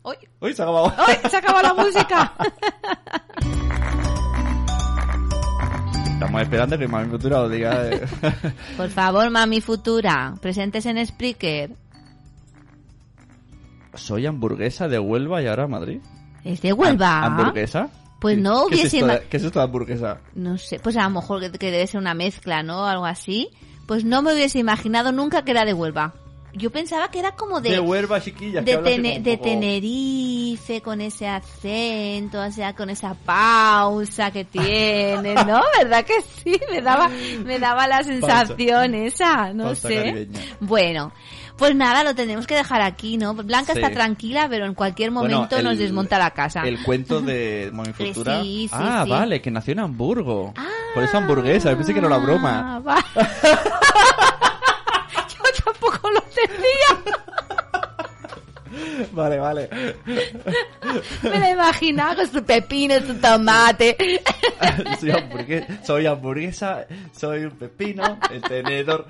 ¡Uy! 0.02 0.14
¡Uy, 0.40 0.54
se 0.54 0.62
ha 0.62 0.64
acabado! 0.64 0.92
¡Ay, 1.04 1.16
se 1.28 1.36
acabó 1.36 1.60
la 1.60 1.74
música! 1.74 2.32
Estamos 6.16 6.40
esperando 6.42 6.78
que 6.78 6.88
Mami 6.88 7.10
Futura 7.10 7.42
os 7.42 7.50
diga... 7.50 7.88
eh. 7.90 8.00
Por 8.76 8.88
favor, 8.88 9.28
mami 9.30 9.60
futura, 9.60 10.34
presentes 10.40 10.86
en 10.86 11.04
Spreaker. 11.06 11.70
Soy 13.94 14.24
hamburguesa 14.26 14.88
de 14.88 14.98
Huelva 14.98 15.42
y 15.42 15.46
ahora 15.46 15.66
Madrid. 15.66 16.00
¿Es 16.42 16.62
de 16.62 16.72
Huelva? 16.72 17.20
¿Ham- 17.22 17.24
¿Hamburguesa? 17.40 17.88
Pues 18.20 18.38
no 18.38 18.66
¿Qué 18.68 18.76
es 18.76 18.80
hubiese... 18.80 18.96
esto 18.98 19.06
de- 19.08 19.12
ima- 19.14 19.22
¿Qué 19.28 19.36
es 19.36 19.44
esto 19.44 19.58
de 19.58 19.64
hamburguesa? 19.66 20.20
No 20.34 20.56
sé, 20.58 20.78
pues 20.80 20.96
a 20.96 21.02
lo 21.04 21.10
mejor 21.10 21.40
que, 21.40 21.50
que 21.52 21.70
debe 21.70 21.86
ser 21.86 22.00
una 22.00 22.14
mezcla, 22.14 22.62
¿no? 22.62 22.86
Algo 22.86 23.04
así. 23.04 23.50
Pues 23.86 24.04
no 24.04 24.22
me 24.22 24.32
hubiese 24.32 24.58
imaginado 24.58 25.12
nunca 25.12 25.44
que 25.44 25.50
era 25.50 25.64
de 25.66 25.74
Huelva. 25.74 26.14
Yo 26.54 26.70
pensaba 26.70 27.10
que 27.10 27.18
era 27.18 27.32
como 27.36 27.60
de... 27.60 27.70
De 27.72 27.80
Huelva, 27.80 28.20
chiquillas. 28.22 28.64
que 28.64 28.70
de, 28.70 28.76
hablas 28.78 28.92
así 28.94 29.02
Tene- 29.02 29.08
como 29.10 29.18
un 29.18 29.22
de 29.24 29.36
poco- 29.36 29.44
Con 30.82 31.00
ese 31.00 31.28
acento, 31.28 32.40
o 32.40 32.50
sea, 32.50 32.74
con 32.74 32.88
esa 32.90 33.14
pausa 33.14 34.30
que 34.30 34.44
tiene, 34.44 35.34
¿no? 35.34 35.60
¿Verdad 35.78 36.04
que 36.04 36.14
sí? 36.42 36.58
Me 36.70 36.80
daba, 36.80 37.08
me 37.44 37.58
daba 37.58 37.86
la 37.86 38.02
sensación 38.02 38.94
esa, 38.94 39.52
no 39.52 39.64
pausa 39.64 39.88
sé. 39.88 39.94
caribeña. 39.96 40.40
Bueno, 40.60 41.12
pues 41.56 41.74
nada, 41.74 42.02
lo 42.04 42.14
tenemos 42.14 42.46
que 42.46 42.54
dejar 42.54 42.80
aquí, 42.82 43.16
¿no? 43.16 43.34
Blanca 43.34 43.74
Sí. 43.74 43.78
está 43.80 43.92
tranquila, 43.92 44.46
pero 44.48 44.66
en 44.66 44.74
cualquier 44.74 45.10
Bueno, 45.10 45.34
momento 45.36 45.62
nos 45.62 45.78
desmonta 45.78 46.18
la 46.18 46.30
casa. 46.30 46.62
El 46.62 46.82
cuento 46.82 47.20
de 47.20 47.70
Mami 47.74 47.90
Eh, 47.98 48.12
Futura. 48.12 48.40
sí, 48.42 48.68
sí, 48.68 48.74
ah, 48.76 49.04
vale, 49.08 49.40
que 49.40 49.50
nació 49.50 49.72
en 49.72 49.80
Hamburgo. 49.80 50.52
Por 50.94 51.04
eso 51.04 51.18
hamburguesa, 51.18 51.74
pensé 51.76 51.92
que 51.92 51.98
era 51.98 52.08
una 52.08 52.18
broma. 52.18 52.76
Ah, 52.76 52.78
va. 52.80 53.04
Yo 55.28 55.64
tampoco 55.64 56.10
lo 56.10 56.18
entendía. 56.18 57.14
Vale, 59.12 59.38
vale. 59.38 59.68
Me 61.22 61.38
la 61.38 61.50
imaginaba 61.50 62.16
con 62.16 62.26
su 62.30 62.42
pepino, 62.44 62.94
su 63.06 63.14
tomate. 63.14 63.96
soy, 65.00 65.10
hamburguesa, 65.10 65.84
soy 65.84 66.06
hamburguesa, 66.06 66.86
soy 67.16 67.44
un 67.44 67.50
pepino, 67.52 68.18
el 68.32 68.42
tenedor. 68.42 69.06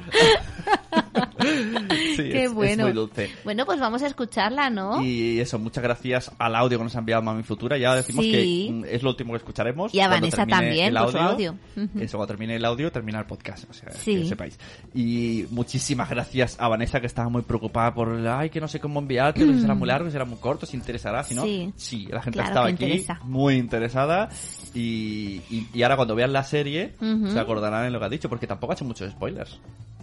sí, 2.17 2.17
Qué 2.17 2.45
es, 2.45 2.51
es 2.51 2.53
bueno. 2.55 2.85
muy 2.85 2.93
dulce. 2.93 3.31
Bueno, 3.45 3.65
pues 3.67 3.79
vamos 3.81 4.03
a 4.03 4.07
escucharla, 4.07 4.71
¿no? 4.71 5.03
Y 5.03 5.41
eso, 5.41 5.59
muchas 5.59 5.83
gracias 5.83 6.31
al 6.39 6.55
audio 6.57 6.79
que 6.79 6.85
nos 6.85 6.97
ha 6.97 6.99
enviado 7.01 7.23
Mami 7.23 7.43
Futura. 7.43 7.77
Ya 7.79 7.95
decimos 7.95 8.25
Sí. 8.25 8.33
que 8.33 8.73
mm, 8.73 8.85
es 8.95 9.03
lo 9.03 9.11
último 9.11 9.33
que 9.33 9.39
escucharemos. 9.39 9.95
Y 9.95 10.01
a 10.01 10.09
Vanessa 10.09 10.47
también, 10.47 10.97
el 10.97 11.03
por 11.03 11.13
su 11.13 11.19
audio. 11.19 11.55
Eso, 12.01 12.17
cuando 12.19 12.27
termine 12.27 12.57
el 12.57 12.65
audio, 12.65 12.91
termina 12.91 13.19
el 13.21 13.27
podcast. 13.27 13.69
O 13.71 13.73
sea, 13.73 13.91
Sí. 13.93 14.17
que 14.23 14.27
sepáis. 14.27 14.59
Y 14.95 15.47
muchísimas 15.51 16.09
gracias 16.11 16.57
a 16.59 16.69
Vanessa 16.69 17.01
que 17.01 17.07
estaba 17.07 17.29
muy 17.29 17.43
preocupada 17.43 17.95
por, 17.95 18.27
ay, 18.27 18.51
que 18.51 18.61
no 18.61 18.69
sé 18.69 18.81
cómo 18.81 19.01
enviarte, 19.01 19.45
que 19.47 19.55
será 19.61 19.75
muy 19.77 19.89
largo, 19.89 20.11
será 20.11 20.25
muy 20.25 20.39
corto, 20.39 20.67
si 20.67 20.77
interesará, 20.77 21.23
si 21.25 21.35
no. 21.35 21.43
Sí. 21.77 22.07
la 22.11 22.23
gente 22.23 22.39
Claro 22.39 22.49
estaba 22.49 22.67
aquí 22.69 22.85
interesa. 22.85 23.21
muy 23.25 23.55
interesada. 23.57 24.29
Y, 24.75 25.41
y, 25.51 25.69
y 25.73 25.83
ahora 25.83 25.97
cuando 25.97 26.15
vean 26.15 26.33
la 26.33 26.45
serie, 26.45 26.95
se 27.01 27.39
acordarán 27.39 27.85
de 27.85 27.91
lo 27.91 27.99
que 27.99 28.05
ha 28.05 28.09
dicho, 28.11 28.29
porque 28.29 28.47
tampoco 28.47 28.73
ha 28.73 28.75
hecho 28.77 28.85
muchos 28.85 29.11
spoilers. 29.11 29.59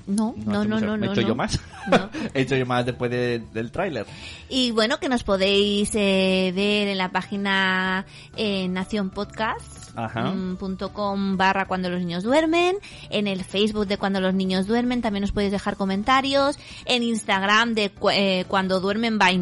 No, 0.06 0.36
no, 0.38 0.66
no, 0.66 0.82
no, 0.82 0.98
¿Me 0.98 1.06
he 1.06 1.08
no, 1.08 1.14
hecho 1.14 1.22
no. 1.22 1.28
yo 1.30 1.36
más? 1.36 1.58
he 2.34 2.41
hecho 2.41 2.58
yo 2.58 2.66
más 2.66 2.86
después 2.86 3.10
de- 3.10 3.41
del 3.54 3.72
tráiler. 3.72 4.06
Y 4.50 4.72
bueno, 4.72 5.00
que 5.00 5.08
nos 5.08 5.24
podéis 5.24 5.91
eh, 5.95 6.52
ver 6.54 6.90
en 6.90 6.98
la 6.98 7.10
página 7.14 8.06
eh, 8.36 8.68
Nación 8.68 9.12
Podcast. 9.12 9.82
Mm, 9.95 10.56
com 10.91 11.38
barra 11.38 11.68
cuando 11.68 11.88
los 11.88 12.00
niños 12.00 12.24
duermen 12.24 12.76
en 13.12 13.28
el 13.28 13.44
Facebook 13.44 13.86
de 13.86 14.00
cuando 14.00 14.20
los 14.22 14.34
niños 14.34 14.66
duermen 14.66 15.04
también 15.04 15.22
nos 15.22 15.32
podéis 15.32 15.52
dejar 15.52 15.78
comentarios 15.78 16.58
en 16.86 17.04
Instagram 17.04 17.76
de 17.76 17.91
eh, 18.12 18.45
cuando 18.48 18.80
duermen 18.80 19.20
by 19.20 19.38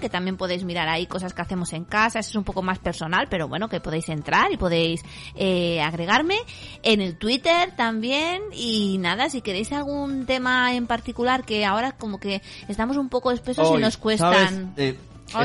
Que 0.00 0.08
también 0.08 0.36
podéis 0.36 0.64
mirar 0.64 0.88
ahí 0.88 1.06
cosas 1.06 1.34
que 1.34 1.42
hacemos 1.42 1.72
en 1.72 1.84
casa 1.84 2.18
eso 2.18 2.30
es 2.30 2.36
un 2.36 2.44
poco 2.44 2.62
más 2.62 2.78
personal 2.78 3.26
pero 3.28 3.48
bueno 3.48 3.68
que 3.68 3.80
podéis 3.80 4.08
entrar 4.08 4.52
y 4.52 4.56
podéis 4.56 5.02
eh, 5.34 5.80
agregarme 5.80 6.36
en 6.82 7.00
el 7.00 7.16
Twitter 7.16 7.72
también 7.76 8.42
y 8.52 8.98
nada 8.98 9.28
si 9.28 9.42
queréis 9.42 9.72
algún 9.72 10.26
tema 10.26 10.74
en 10.74 10.86
particular 10.86 11.44
que 11.44 11.64
ahora 11.64 11.92
como 11.92 12.18
que 12.18 12.42
estamos 12.68 12.96
un 12.96 13.08
poco 13.08 13.30
espesos 13.30 13.68
y 13.68 13.80
nos 13.80 13.94
¿sabes? 13.94 13.96
cuestan 13.98 14.74
Eh, 14.76 14.96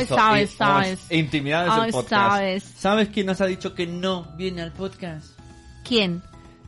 sabes, 0.08 0.52
eh, 0.52 0.56
sabes. 0.58 1.12
Intimidades 1.12 1.72
Ay, 1.74 1.82
del 1.84 1.91
podcast. 1.91 2.10
sabes. 2.10 2.64
¿Sabes 2.64 3.10
quién 3.10 3.26
nos 3.26 3.41
ha 3.41 3.45
dicho 3.45 3.76
que 3.76 3.88
no 3.88 4.24
viene 4.38 4.62
al 4.62 4.72
podcast? 4.72 5.38
¿quién? 5.84 6.22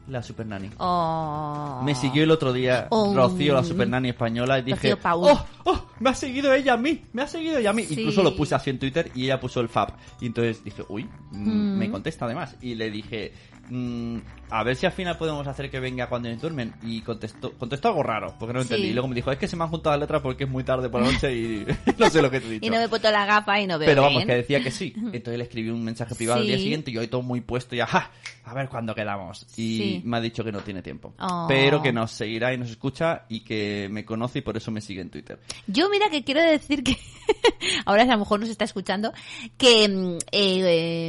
La 0.08 0.22
Super 0.22 0.46
Nanny. 0.46 0.70
Oh. 0.80 1.82
Me 1.86 1.96
siguió 1.96 2.24
el 2.24 2.32
otro 2.32 2.52
día 2.52 2.88
Oh. 2.90 3.14
Rocío, 3.16 3.54
la 3.54 3.64
Super 3.64 3.88
Nanny 3.88 4.10
española, 4.10 4.60
y 4.60 4.64
dije. 4.64 4.96
¡Oh! 5.04 5.46
¡Oh! 5.64 5.86
Me 6.00 6.10
ha 6.10 6.14
seguido 6.16 6.54
ella 6.54 6.74
a 6.74 6.78
mí, 6.78 7.02
me 7.14 7.22
ha 7.22 7.28
seguido 7.28 7.58
ella 7.58 7.70
a 7.70 7.74
mí. 7.74 7.84
Sí. 7.86 7.96
Incluso 8.00 8.22
lo 8.22 8.36
puse 8.36 8.54
así 8.56 8.70
en 8.70 8.80
Twitter 8.80 9.10
y 9.16 9.26
ella 9.26 9.40
puso 9.40 9.62
el 9.62 9.70
fab. 9.70 9.94
Y 10.20 10.26
entonces 10.26 10.64
dije, 10.64 10.84
uy, 10.90 11.06
mm, 11.32 11.50
Mm. 11.50 11.78
me 11.78 11.90
contesta 11.90 12.26
además. 12.26 12.56
Y 12.62 12.76
le 12.76 12.92
dije, 12.92 13.34
mm, 13.70 14.18
a 14.50 14.64
ver 14.64 14.76
si 14.76 14.86
al 14.86 14.92
final 14.92 15.18
podemos 15.18 15.48
hacer 15.48 15.70
que 15.72 15.80
venga 15.80 16.08
cuando 16.08 16.28
ellos 16.30 16.42
duermen. 16.42 16.74
Y 16.84 17.02
contestó, 17.02 17.54
contestó 17.54 17.88
algo 17.90 18.04
raro, 18.04 18.36
porque 18.40 18.54
no 18.54 18.60
lo 18.60 18.66
Sí. 18.66 18.74
entendí. 18.74 18.90
Y 18.90 18.94
luego 18.94 19.08
me 19.08 19.16
dijo, 19.16 19.32
es 19.32 19.38
que 19.38 19.48
se 19.48 19.56
me 19.56 19.64
han 19.64 19.70
juntado 19.70 19.96
las 19.96 20.02
letras 20.02 20.22
porque 20.22 20.44
es 20.44 20.50
muy 20.50 20.64
tarde 20.64 20.90
por 20.90 21.02
la 21.02 21.12
noche 21.12 21.34
y 21.36 21.66
no 21.98 22.10
sé 22.10 22.22
lo 22.22 22.30
que 22.30 22.40
te 22.40 22.48
he 22.48 22.52
dicho. 22.52 22.66
Y 22.66 22.70
no 22.70 22.78
me 22.78 22.84
he 22.84 22.90
puesto 22.90 23.10
la 23.12 23.26
gafa 23.26 23.60
y 23.60 23.68
no 23.68 23.80
veo 23.80 23.88
Pero 23.88 24.02
vamos, 24.04 24.18
bien. 24.18 24.28
que 24.28 24.36
decía 24.36 24.62
que 24.64 24.72
sí. 24.72 24.94
Entonces 25.14 25.38
le 25.38 25.44
escribí 25.44 25.70
un 25.70 25.84
mensaje 25.84 26.14
privado 26.16 26.42
al 26.42 26.46
día 26.48 26.58
Sí. 26.58 26.64
siguiente 26.64 26.92
y 26.92 26.98
hoy 26.98 27.08
todo 27.08 27.22
muy 27.24 27.42
puesto 27.42 27.76
y 27.76 27.80
ajá, 27.80 28.12
a 28.46 28.54
ver 28.54 28.70
cuándo 28.70 28.94
quedamos. 28.94 29.44
Y 29.58 29.78
Sí. 29.78 30.02
me 30.06 30.18
ha 30.18 30.22
dicho 30.22 30.44
que 30.44 30.52
no 30.52 30.60
tiene 30.60 30.82
tiempo. 30.82 31.14
Oh. 31.20 31.46
Pero 31.48 31.82
que 31.82 31.92
nos 31.92 32.12
seguirá 32.12 32.54
y 32.54 32.58
nos 32.58 32.70
escucha 32.70 33.24
y 33.30 33.40
que 33.42 33.88
me 33.92 34.06
conoce 34.06 34.40
y 34.40 34.42
por 34.42 34.56
eso 34.58 34.70
me 34.72 34.82
sigue 34.82 35.02
en 35.02 35.10
Twitter. 35.10 35.40
Yo 35.68 35.90
mira 35.90 36.10
que 36.10 36.24
quiero 36.24 36.42
decir 36.42 36.84
que 36.84 36.96
ahora 37.86 38.04
a 38.04 38.06
lo 38.06 38.18
mejor 38.20 38.40
nos 38.40 38.50
está 38.50 38.66
escuchando 38.66 39.14
que 39.58 39.88
mm, 39.88 40.18
eh, 40.32 40.62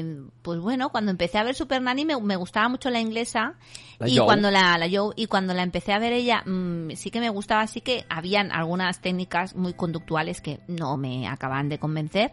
eh, 0.02 0.16
pues 0.42 0.60
bueno 0.60 0.90
cuando 0.90 1.10
empecé 1.10 1.38
a 1.38 1.42
ver 1.44 1.54
Super 1.54 1.82
Nanny 1.82 2.04
me, 2.04 2.20
me 2.20 2.36
gustaba 2.44 2.68
mucho 2.68 2.90
la 2.90 3.00
inglesa 3.00 3.54
La 3.98 4.06
y 4.06 4.16
Joe. 4.18 4.26
cuando 4.26 4.50
la, 4.50 4.76
la 4.76 4.86
Joe, 4.92 5.14
y 5.16 5.26
cuando 5.26 5.54
la 5.54 5.62
empecé 5.62 5.94
a 5.94 5.98
ver 5.98 6.12
ella 6.12 6.42
mm, 6.44 6.90
sí 6.94 7.10
que 7.10 7.20
me 7.20 7.30
gustaba 7.30 7.66
sí 7.66 7.80
que 7.80 8.04
habían 8.10 8.52
algunas 8.52 9.00
técnicas 9.00 9.56
muy 9.56 9.72
conductuales 9.72 10.40
que 10.42 10.60
no 10.68 10.98
me 10.98 11.26
acaban 11.26 11.70
de 11.70 11.78
convencer 11.78 12.32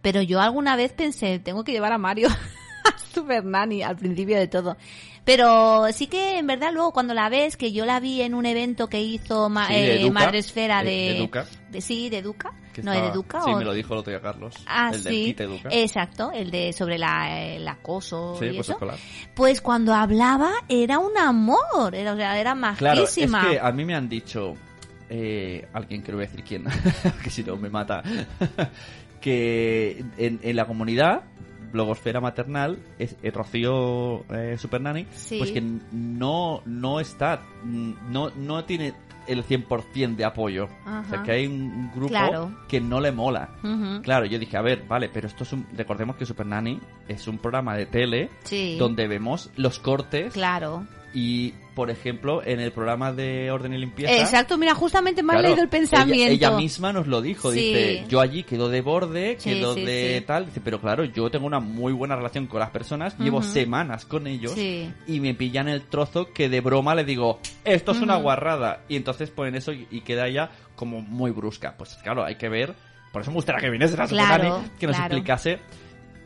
pero 0.00 0.20
yo 0.20 0.40
alguna 0.40 0.74
vez 0.74 0.92
pensé 0.92 1.38
tengo 1.38 1.62
que 1.62 1.70
llevar 1.70 1.92
a 1.92 1.98
Mario 1.98 2.28
Super 3.14 3.44
Nanny 3.44 3.82
al 3.82 3.96
principio 3.96 4.36
de 4.38 4.48
todo. 4.48 4.76
Pero 5.24 5.86
sí 5.92 6.08
que 6.08 6.38
en 6.38 6.48
verdad 6.48 6.70
luego 6.72 6.92
cuando 6.92 7.14
la 7.14 7.28
ves, 7.28 7.56
que 7.56 7.70
yo 7.70 7.86
la 7.86 8.00
vi 8.00 8.22
en 8.22 8.34
un 8.34 8.44
evento 8.44 8.88
que 8.88 9.00
hizo 9.00 9.48
ma- 9.48 9.68
Sí, 9.68 9.74
de 9.74 9.92
eh, 9.94 10.00
Educa. 10.00 10.12
Madre 10.12 10.38
Esfera 10.38 10.82
De- 10.82 11.28
de, 11.30 11.46
de- 11.70 11.80
sí, 11.80 12.10
de 12.10 12.18
Educa. 12.18 12.52
Que 12.72 12.82
no, 12.82 12.90
estaba- 12.92 13.06
de 13.06 13.12
Educa 13.14 13.40
Sí, 13.44 13.50
o... 13.52 13.56
me 13.58 13.64
lo 13.64 13.72
dijo 13.72 13.92
el 13.94 14.00
otro 14.00 14.10
día 14.10 14.20
Carlos. 14.20 14.54
Ah, 14.66 14.90
el 14.92 15.00
del 15.04 15.12
sí. 15.14 15.24
kit 15.26 15.40
Educa. 15.42 15.68
Exacto, 15.70 16.32
el 16.32 16.50
de 16.50 16.72
sobre 16.72 16.98
la, 16.98 17.40
el 17.40 17.68
acoso 17.68 18.34
Sí, 18.36 18.46
y 18.46 18.48
pues 18.54 18.60
eso. 18.66 18.72
escolar. 18.72 18.96
Pues 19.34 19.60
cuando 19.60 19.94
hablaba 19.94 20.50
era 20.68 20.98
un 20.98 21.16
amor, 21.16 21.94
era, 21.94 22.14
o 22.14 22.16
sea, 22.16 22.40
era 22.40 22.56
Claro, 22.76 23.04
es 23.04 23.16
majísima. 23.16 23.48
que 23.48 23.60
a 23.60 23.70
mí 23.70 23.84
me 23.84 23.94
han 23.94 24.08
dicho, 24.08 24.56
eh, 25.08 25.68
alguien 25.72 26.02
que 26.02 26.10
no 26.10 26.18
voy 26.18 26.24
a 26.26 26.28
decir 26.28 26.42
quién, 26.44 26.64
que 27.22 27.30
si 27.30 27.44
no 27.44 27.56
me 27.56 27.70
mata, 27.70 28.02
que 29.20 30.04
en, 30.18 30.40
en 30.42 30.56
la 30.56 30.66
comunidad 30.66 31.22
blogosfera 31.72 32.20
maternal 32.20 32.78
es 32.98 33.16
eh, 33.22 33.30
Rocío 33.30 34.24
eh, 34.34 34.56
Supernani, 34.58 35.06
Sí. 35.12 35.38
pues 35.38 35.50
que 35.52 35.62
no 35.92 36.62
no 36.66 37.00
está, 37.00 37.42
no 37.64 38.30
no 38.36 38.64
tiene 38.64 38.94
el 39.28 39.44
100% 39.44 40.16
de 40.16 40.24
apoyo. 40.24 40.64
O 40.84 41.04
sea, 41.08 41.22
que 41.22 41.30
hay 41.30 41.46
un 41.46 41.92
grupo 41.92 42.08
Claro. 42.08 42.52
que 42.68 42.80
no 42.80 43.00
le 43.00 43.12
mola. 43.12 43.50
Claro, 44.02 44.26
yo 44.26 44.36
dije, 44.38 44.56
a 44.56 44.62
ver, 44.62 44.84
vale, 44.88 45.08
pero 45.12 45.28
esto 45.28 45.44
es 45.44 45.52
un... 45.52 45.64
Recordemos 45.76 46.16
que 46.16 46.26
Super 46.26 46.44
Nanny 46.44 46.80
es 47.06 47.28
un 47.28 47.38
programa 47.38 47.76
de 47.76 47.86
tele 47.86 48.30
Sí. 48.42 48.76
donde 48.78 49.06
vemos 49.06 49.50
los 49.54 49.78
cortes 49.78 50.32
Claro. 50.32 50.84
y, 51.14 51.54
por 51.74 51.90
ejemplo, 51.90 52.42
en 52.44 52.60
el 52.60 52.72
programa 52.72 53.12
de 53.12 53.50
Orden 53.50 53.72
y 53.74 53.78
Limpieza... 53.78 54.14
Exacto, 54.14 54.58
mira, 54.58 54.74
justamente 54.74 55.22
me 55.22 55.32
has 55.32 55.38
claro, 55.38 55.48
leído 55.48 55.62
el 55.62 55.68
pensamiento. 55.68 56.32
Ella, 56.32 56.48
ella 56.48 56.56
misma 56.56 56.92
nos 56.92 57.06
lo 57.06 57.20
dijo, 57.22 57.50
Sí. 57.50 57.58
dice, 57.58 58.04
yo 58.08 58.20
allí 58.20 58.42
quedo 58.42 58.68
de 58.68 58.80
borde, 58.80 59.36
Sí, 59.38 59.50
quedo 59.54 59.74
sí, 59.74 59.82
de 59.84 60.22
tal, 60.26 60.46
dice, 60.46 60.60
pero 60.60 60.80
claro, 60.80 61.04
yo 61.04 61.30
tengo 61.30 61.46
una 61.46 61.60
muy 61.60 61.92
buena 61.92 62.16
relación 62.16 62.46
con 62.46 62.60
las 62.60 62.70
personas, 62.70 63.18
llevo 63.18 63.42
semanas 63.42 64.04
con 64.04 64.26
ellos 64.26 64.56
y 64.58 65.20
me 65.20 65.34
pillan 65.34 65.68
el 65.68 65.82
trozo 65.82 66.32
que 66.32 66.48
de 66.48 66.60
broma 66.60 66.94
le 66.94 67.04
digo, 67.04 67.38
esto 67.64 67.92
es 67.92 68.00
una 68.00 68.16
guarrada, 68.16 68.82
y 68.88 68.96
entonces 68.96 69.30
ponen 69.30 69.54
eso 69.54 69.72
y, 69.72 69.86
y 69.90 70.00
queda 70.02 70.26
ella 70.26 70.50
como 70.76 71.00
muy 71.00 71.30
brusca. 71.30 71.74
Pues 71.76 71.94
claro, 72.02 72.24
hay 72.24 72.36
que 72.36 72.48
ver, 72.48 72.74
por 73.12 73.22
eso 73.22 73.30
me 73.30 73.36
gustaría 73.36 73.60
que 73.60 73.70
viniese 73.70 73.96
la 73.96 74.06
Claro, 74.06 74.44
Superani, 74.44 74.70
que 74.78 74.86
nos 74.86 74.96
claro. 74.96 75.14
explicase 75.14 75.58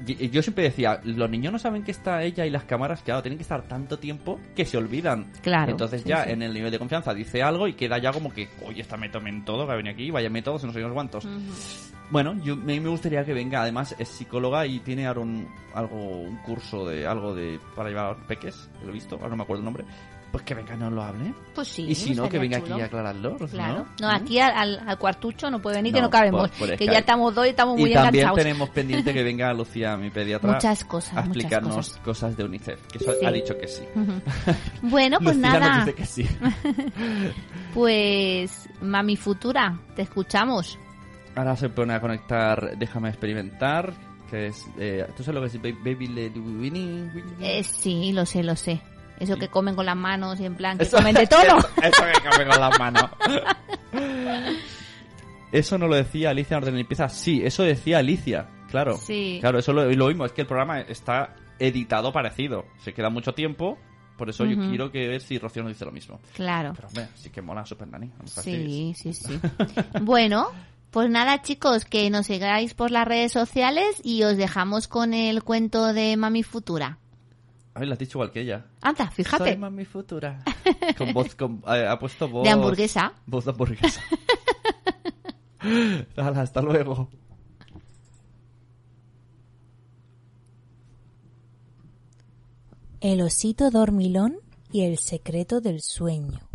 Yo 0.04 0.42
siempre 0.42 0.64
decía, 0.64 1.00
los 1.04 1.30
niños 1.30 1.52
no 1.52 1.58
saben 1.58 1.82
que 1.82 1.90
está 1.90 2.22
ella 2.22 2.44
y 2.44 2.50
las 2.50 2.64
cámaras, 2.64 3.02
claro, 3.02 3.22
tienen 3.22 3.38
que 3.38 3.42
estar 3.42 3.62
tanto 3.62 3.98
tiempo 3.98 4.38
que 4.54 4.66
se 4.66 4.76
olvidan. 4.76 5.32
Claro, 5.42 5.72
Entonces 5.72 6.02
sí, 6.02 6.08
ya 6.08 6.24
sí. 6.24 6.32
en 6.32 6.42
el 6.42 6.52
nivel 6.52 6.70
de 6.70 6.78
confianza 6.78 7.14
dice 7.14 7.42
algo 7.42 7.66
y 7.66 7.74
queda 7.74 7.98
ya 7.98 8.12
como 8.12 8.32
que, 8.32 8.48
oye, 8.66 8.82
esta 8.82 8.96
me 8.96 9.08
tomen 9.08 9.44
todo, 9.44 9.66
que 9.66 9.72
ha 9.72 9.76
venido 9.76 9.94
aquí, 9.94 10.10
vaya 10.10 10.28
métodos, 10.28 10.64
no 10.64 10.72
sé 10.72 10.80
unos 10.80 10.92
cuantos. 10.92 11.26
Bueno, 12.10 12.34
yo, 12.44 12.54
a 12.54 12.56
mí 12.56 12.78
me 12.78 12.88
gustaría 12.88 13.24
que 13.24 13.32
venga, 13.32 13.62
además 13.62 13.96
es 13.98 14.08
psicóloga 14.08 14.66
y 14.66 14.78
tiene 14.80 15.06
ahora 15.06 15.20
un, 15.20 15.48
algo, 15.74 16.20
un 16.20 16.36
curso 16.38 16.86
de 16.86 17.06
algo 17.06 17.34
de 17.34 17.58
para 17.74 17.88
llevar 17.88 18.26
peques, 18.26 18.70
lo 18.82 18.90
he 18.90 18.92
visto, 18.92 19.16
ahora 19.16 19.30
no 19.30 19.36
me 19.36 19.42
acuerdo 19.42 19.60
el 19.60 19.64
nombre. 19.64 19.84
Pues 20.32 20.44
que 20.44 20.54
venga 20.54 20.76
nos 20.76 20.92
lo 20.92 21.02
hable. 21.02 21.32
Pues 21.54 21.68
sí. 21.68 21.86
y 21.88 21.94
si 21.94 22.14
no, 22.14 22.28
que 22.28 22.38
venga 22.38 22.60
chulo. 22.60 22.74
aquí 22.74 22.82
a 22.82 22.86
aclararlo. 22.86 23.36
Claro. 23.36 23.86
¿no? 24.00 24.06
No, 24.08 24.14
aquí 24.14 24.38
al, 24.38 24.52
al- 24.52 24.82
al 24.86 24.98
cuartucho 24.98 25.48
no 25.50 25.62
puede 25.62 25.76
venir, 25.76 25.94
que 25.94 26.00
No, 26.02 26.10
cabemos. 26.10 26.50
por- 26.50 26.68
por 26.68 26.76
que 26.76 26.84
ya 26.86 26.98
estamos 26.98 27.34
dos 27.34 27.46
y 27.46 27.50
estamos 27.50 27.78
muy 27.78 27.90
y 27.90 27.94
también 27.94 28.28
tenemos 28.34 28.68
pendiente 28.70 29.14
que 29.14 29.22
venga 29.22 29.54
Lucía, 29.54 29.96
mi 29.96 30.10
pediatra, 30.10 30.52
Muchas 30.54 30.84
cosas, 30.84 31.12
a 31.12 31.22
muchas 31.22 31.28
explicarnos 31.36 31.98
cosas. 32.04 32.36
de 32.36 32.44
UNICEF. 32.44 32.86
Que 32.88 32.98
eso 32.98 33.12
Sí. 33.18 33.24
ha 33.24 33.32
dicho 33.32 33.56
que 33.56 33.66
sí. 33.68 33.84
Bueno, 34.82 35.18
pues 35.22 35.36
Lucía 35.36 35.52
nada. 35.58 35.76
nos 35.78 35.86
dice 35.86 35.96
que 35.96 36.06
sí. 36.06 36.28
Pues, 37.74 38.68
mami 38.80 39.16
futura, 39.16 39.78
te 39.94 40.02
escuchamos. 40.02 40.78
Ahora 41.34 41.54
se 41.56 41.68
pone 41.68 41.94
a 41.94 42.00
conectar 42.00 42.76
Déjame 42.78 43.10
experimentar, 43.10 43.92
que 44.30 44.46
es... 44.46 44.64
Eh, 44.78 45.06
¿Tú 45.16 45.22
sabes 45.22 45.34
lo 45.34 45.40
que 45.62 45.68
es 45.70 45.74
Ba- 45.76 45.80
Baby 45.84 46.06
Led 46.08 46.36
Winnie? 46.36 47.10
Eh, 47.40 47.62
sí, 47.62 48.12
lo 48.12 48.24
sé, 48.24 48.42
lo 48.42 48.56
sé. 48.56 48.80
Eso 49.18 49.36
que 49.36 49.48
comen 49.48 49.74
con 49.74 49.86
las 49.86 49.96
manos 49.96 50.38
y 50.40 50.44
en 50.46 50.54
plan 50.54 50.76
que 50.78 50.84
Eso- 50.84 50.96
comen 50.98 51.14
de 51.14 51.26
todo. 51.26 51.58
Eso 51.82 52.02
que 52.04 52.28
come 52.30 52.46
con 52.46 52.60
las 52.60 52.78
manos. 52.78 53.10
Eso 55.52 55.78
no 55.78 55.86
lo 55.86 55.96
decía 55.96 56.30
Alicia 56.30 56.56
en 56.56 56.62
Orden 56.62 56.74
y 56.74 56.78
Limpieza. 56.78 57.08
Sí, 57.08 57.40
eso 57.42 57.62
decía 57.62 57.98
Alicia, 57.98 58.48
claro. 58.70 58.96
Sí. 58.98 59.38
Claro, 59.40 59.58
eso 59.58 59.72
lo, 59.72 59.90
lo 59.90 60.08
mismo. 60.08 60.24
Es 60.26 60.32
que 60.32 60.40
el 60.42 60.46
programa 60.46 60.80
está 60.80 61.36
editado 61.58 62.12
parecido. 62.12 62.64
Se 62.78 62.92
queda 62.92 63.10
mucho 63.10 63.32
tiempo. 63.32 63.78
Por 64.18 64.30
eso 64.30 64.46
yo 64.46 64.56
quiero 64.56 64.90
que 64.90 65.06
ver 65.08 65.20
si 65.20 65.38
Rocío 65.38 65.62
nos 65.62 65.72
dice 65.72 65.84
lo 65.84 65.92
mismo. 65.92 66.18
Claro. 66.34 66.72
Pero 66.74 66.88
hombre, 66.88 67.08
sí 67.16 67.28
que 67.28 67.42
mola 67.42 67.66
Super 67.66 67.86
me 67.86 68.10
Sí, 68.24 68.94
sí, 68.96 69.12
sí. 69.12 69.38
bueno, 70.00 70.48
pues 70.90 71.10
nada, 71.10 71.42
chicos, 71.42 71.84
que 71.84 72.08
nos 72.08 72.26
sigáis 72.26 72.72
por 72.72 72.90
las 72.90 73.06
redes 73.06 73.32
sociales 73.32 74.00
y 74.02 74.22
os 74.22 74.38
dejamos 74.38 74.88
con 74.88 75.12
el 75.12 75.42
cuento 75.42 75.92
de 75.92 76.16
Mami 76.16 76.42
Futura. 76.42 76.98
Ay, 77.78 77.86
lo 77.86 77.92
has 77.92 77.98
dicho 77.98 78.16
igual 78.16 78.30
que 78.30 78.40
ella. 78.40 78.64
Anda, 78.80 79.10
fíjate. 79.10 79.44
Soy 79.44 79.56
mami 79.58 79.84
futura. 79.84 80.42
Con 80.96 81.12
voz, 81.12 81.34
con, 81.34 81.62
eh, 81.68 81.86
ha 81.86 81.98
puesto 81.98 82.26
voz... 82.26 82.42
De 82.44 82.48
hamburguesa. 82.50 83.12
Voz 83.26 83.44
de 83.44 83.50
hamburguesa. 83.50 84.00
Hala, 86.16 86.40
hasta 86.40 86.62
luego. 86.62 87.10
El 93.00 93.20
osito 93.20 93.70
dormilón 93.70 94.38
y 94.72 94.84
el 94.84 94.96
secreto 94.98 95.60
del 95.60 95.82
sueño. 95.82 96.48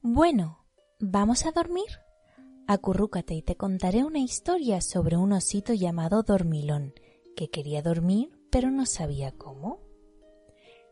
Bueno, 0.00 0.64
¿vamos 0.98 1.44
a 1.44 1.52
dormir? 1.52 1.84
Acurrúcate 2.66 3.34
y 3.34 3.42
te 3.42 3.56
contaré 3.56 4.02
una 4.02 4.20
historia 4.20 4.80
sobre 4.80 5.18
un 5.18 5.34
osito 5.34 5.74
llamado 5.74 6.22
dormilón, 6.22 6.94
que 7.36 7.50
quería 7.50 7.82
dormir 7.82 8.30
pero 8.54 8.70
no 8.70 8.86
sabía 8.86 9.32
cómo. 9.32 9.80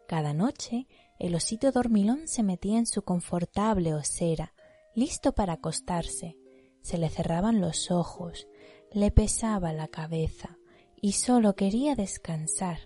Cada 0.09 0.35
noche 0.35 0.89
el 1.21 1.37
osito 1.37 1.71
dormilón 1.71 2.27
se 2.27 2.43
metía 2.43 2.77
en 2.77 2.87
su 2.87 3.03
confortable 3.03 3.95
osera, 3.95 4.53
listo 4.97 5.33
para 5.33 5.53
acostarse. 5.53 6.37
Se 6.81 6.99
le 6.99 7.09
cerraban 7.09 7.61
los 7.61 7.93
ojos, 7.93 8.49
le 8.91 9.13
pesaba 9.13 9.73
la 9.73 9.87
cabeza 9.87 10.59
y 11.01 11.13
solo 11.13 11.55
quería 11.55 11.95
descansar. 11.95 12.79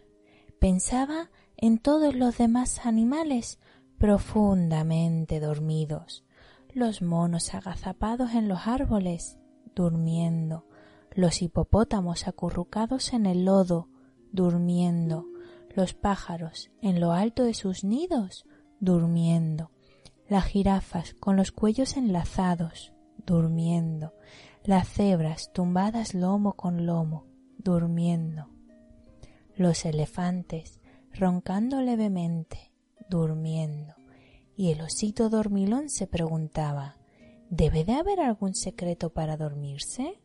Pensaba 0.59 1.31
en 1.57 1.79
todos 1.79 2.15
los 2.15 2.37
demás 2.37 2.85
animales 2.85 3.59
profundamente 3.97 5.41
dormidos, 5.41 6.27
los 6.75 7.01
monos 7.01 7.55
agazapados 7.55 8.35
en 8.35 8.47
los 8.47 8.67
árboles, 8.67 9.39
durmiendo, 9.75 10.67
los 11.13 11.41
hipopótamos 11.41 12.29
acurrucados 12.29 13.15
en 13.15 13.25
el 13.25 13.47
lodo, 13.47 13.89
durmiendo, 14.37 15.27
los 15.75 15.95
pájaros 15.95 16.71
en 16.81 17.01
lo 17.01 17.13
alto 17.13 17.43
de 17.43 17.55
sus 17.55 17.83
nidos, 17.83 18.45
durmiendo, 18.79 19.73
las 20.29 20.45
jirafas 20.45 21.15
con 21.15 21.37
los 21.37 21.51
cuellos 21.51 21.97
enlazados, 21.97 22.93
durmiendo, 23.27 24.13
las 24.63 24.89
cebras 24.89 25.53
tumbadas 25.53 26.15
lomo 26.15 26.53
con 26.53 26.87
lomo, 26.87 27.27
durmiendo, 27.59 28.49
los 29.57 29.85
elefantes 29.85 30.81
roncando 31.13 31.81
levemente, 31.81 32.73
durmiendo, 33.09 33.95
y 34.55 34.71
el 34.71 34.83
osito 34.83 35.29
dormilón 35.31 35.89
se 35.89 36.07
preguntaba 36.07 36.97
¿Debe 37.49 37.85
de 37.85 37.95
haber 37.95 38.21
algún 38.21 38.55
secreto 38.55 39.11
para 39.11 39.37
dormirse? 39.37 40.21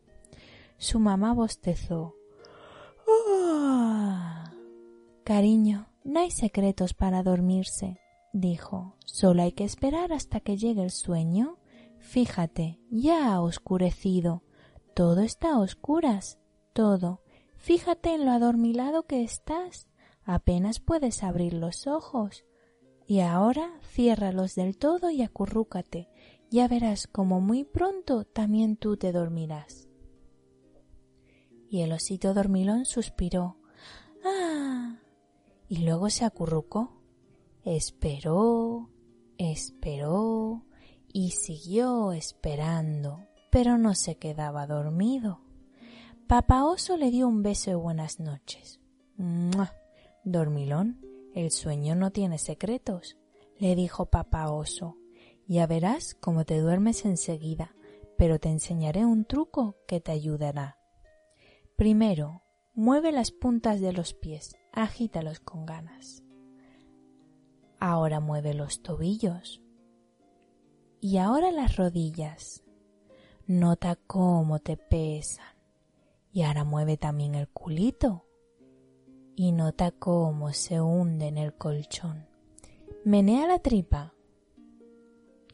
Su 0.76 0.98
mamá 0.98 1.32
bostezó. 1.32 2.16
"Ah". 3.06 3.81
Cariño, 5.34 5.88
no 6.04 6.20
hay 6.20 6.30
secretos 6.30 6.92
para 6.92 7.22
dormirse, 7.22 7.98
dijo. 8.34 8.96
Solo 9.06 9.40
hay 9.40 9.52
que 9.52 9.64
esperar 9.64 10.12
hasta 10.12 10.40
que 10.40 10.58
llegue 10.58 10.82
el 10.82 10.90
sueño. 10.90 11.56
Fíjate, 12.00 12.78
ya 12.90 13.32
ha 13.32 13.40
oscurecido. 13.40 14.42
Todo 14.94 15.22
está 15.22 15.54
a 15.54 15.58
oscuras, 15.58 16.38
todo. 16.74 17.22
Fíjate 17.56 18.14
en 18.14 18.26
lo 18.26 18.30
adormilado 18.30 19.06
que 19.06 19.22
estás. 19.22 19.88
Apenas 20.22 20.80
puedes 20.80 21.22
abrir 21.22 21.54
los 21.54 21.86
ojos. 21.86 22.44
Y 23.06 23.20
ahora 23.20 23.80
ciérralos 23.80 24.54
del 24.54 24.76
todo 24.76 25.08
y 25.08 25.22
acurrúcate. 25.22 26.10
Ya 26.50 26.68
verás 26.68 27.06
como 27.06 27.40
muy 27.40 27.64
pronto 27.64 28.24
también 28.24 28.76
tú 28.76 28.98
te 28.98 29.12
dormirás. 29.12 29.88
Y 31.70 31.80
el 31.80 31.92
osito 31.92 32.34
dormilón 32.34 32.84
suspiró. 32.84 33.56
¡Ah! 34.26 35.01
Y 35.72 35.78
luego 35.86 36.10
se 36.10 36.26
acurrucó. 36.26 37.00
Esperó, 37.64 38.90
esperó 39.38 40.66
y 41.10 41.30
siguió 41.30 42.12
esperando. 42.12 43.20
pero 43.50 43.78
no 43.78 43.94
se 43.94 44.16
quedaba 44.16 44.66
dormido. 44.66 45.40
Papá 46.26 46.66
Oso 46.66 46.98
le 46.98 47.10
dio 47.10 47.26
un 47.26 47.42
beso 47.42 47.70
de 47.70 47.76
buenas 47.76 48.20
noches. 48.20 48.80
Dormilón, 50.24 51.00
el 51.34 51.50
sueño 51.50 51.94
no 51.94 52.12
tiene 52.12 52.36
secretos, 52.36 53.16
le 53.58 53.74
dijo 53.74 54.10
Papá 54.10 54.50
Oso. 54.50 54.98
Ya 55.46 55.66
verás 55.66 56.14
cómo 56.14 56.44
te 56.44 56.58
duermes 56.60 57.06
enseguida, 57.06 57.74
pero 58.18 58.38
te 58.38 58.50
enseñaré 58.50 59.06
un 59.06 59.24
truco 59.24 59.78
que 59.88 60.00
te 60.00 60.12
ayudará. 60.12 60.76
Primero, 61.76 62.42
mueve 62.74 63.10
las 63.10 63.30
puntas 63.30 63.80
de 63.80 63.94
los 63.94 64.12
pies, 64.12 64.54
agítalos 64.72 65.40
con 65.40 65.66
ganas. 65.66 66.22
Ahora 67.78 68.20
mueve 68.20 68.54
los 68.54 68.82
tobillos. 68.82 69.60
Y 71.00 71.18
ahora 71.18 71.50
las 71.50 71.76
rodillas. 71.76 72.62
Nota 73.46 73.96
cómo 73.96 74.60
te 74.60 74.76
pesan. 74.76 75.56
Y 76.32 76.42
ahora 76.42 76.64
mueve 76.64 76.96
también 76.96 77.34
el 77.34 77.48
culito. 77.48 78.24
Y 79.34 79.52
nota 79.52 79.90
cómo 79.90 80.52
se 80.52 80.80
hunde 80.80 81.26
en 81.26 81.38
el 81.38 81.54
colchón. 81.54 82.26
Menea 83.04 83.46
la 83.46 83.58
tripa 83.58 84.14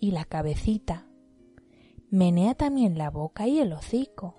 y 0.00 0.10
la 0.10 0.24
cabecita. 0.24 1.06
Menea 2.10 2.54
también 2.54 2.98
la 2.98 3.10
boca 3.10 3.48
y 3.48 3.58
el 3.58 3.72
hocico. 3.72 4.34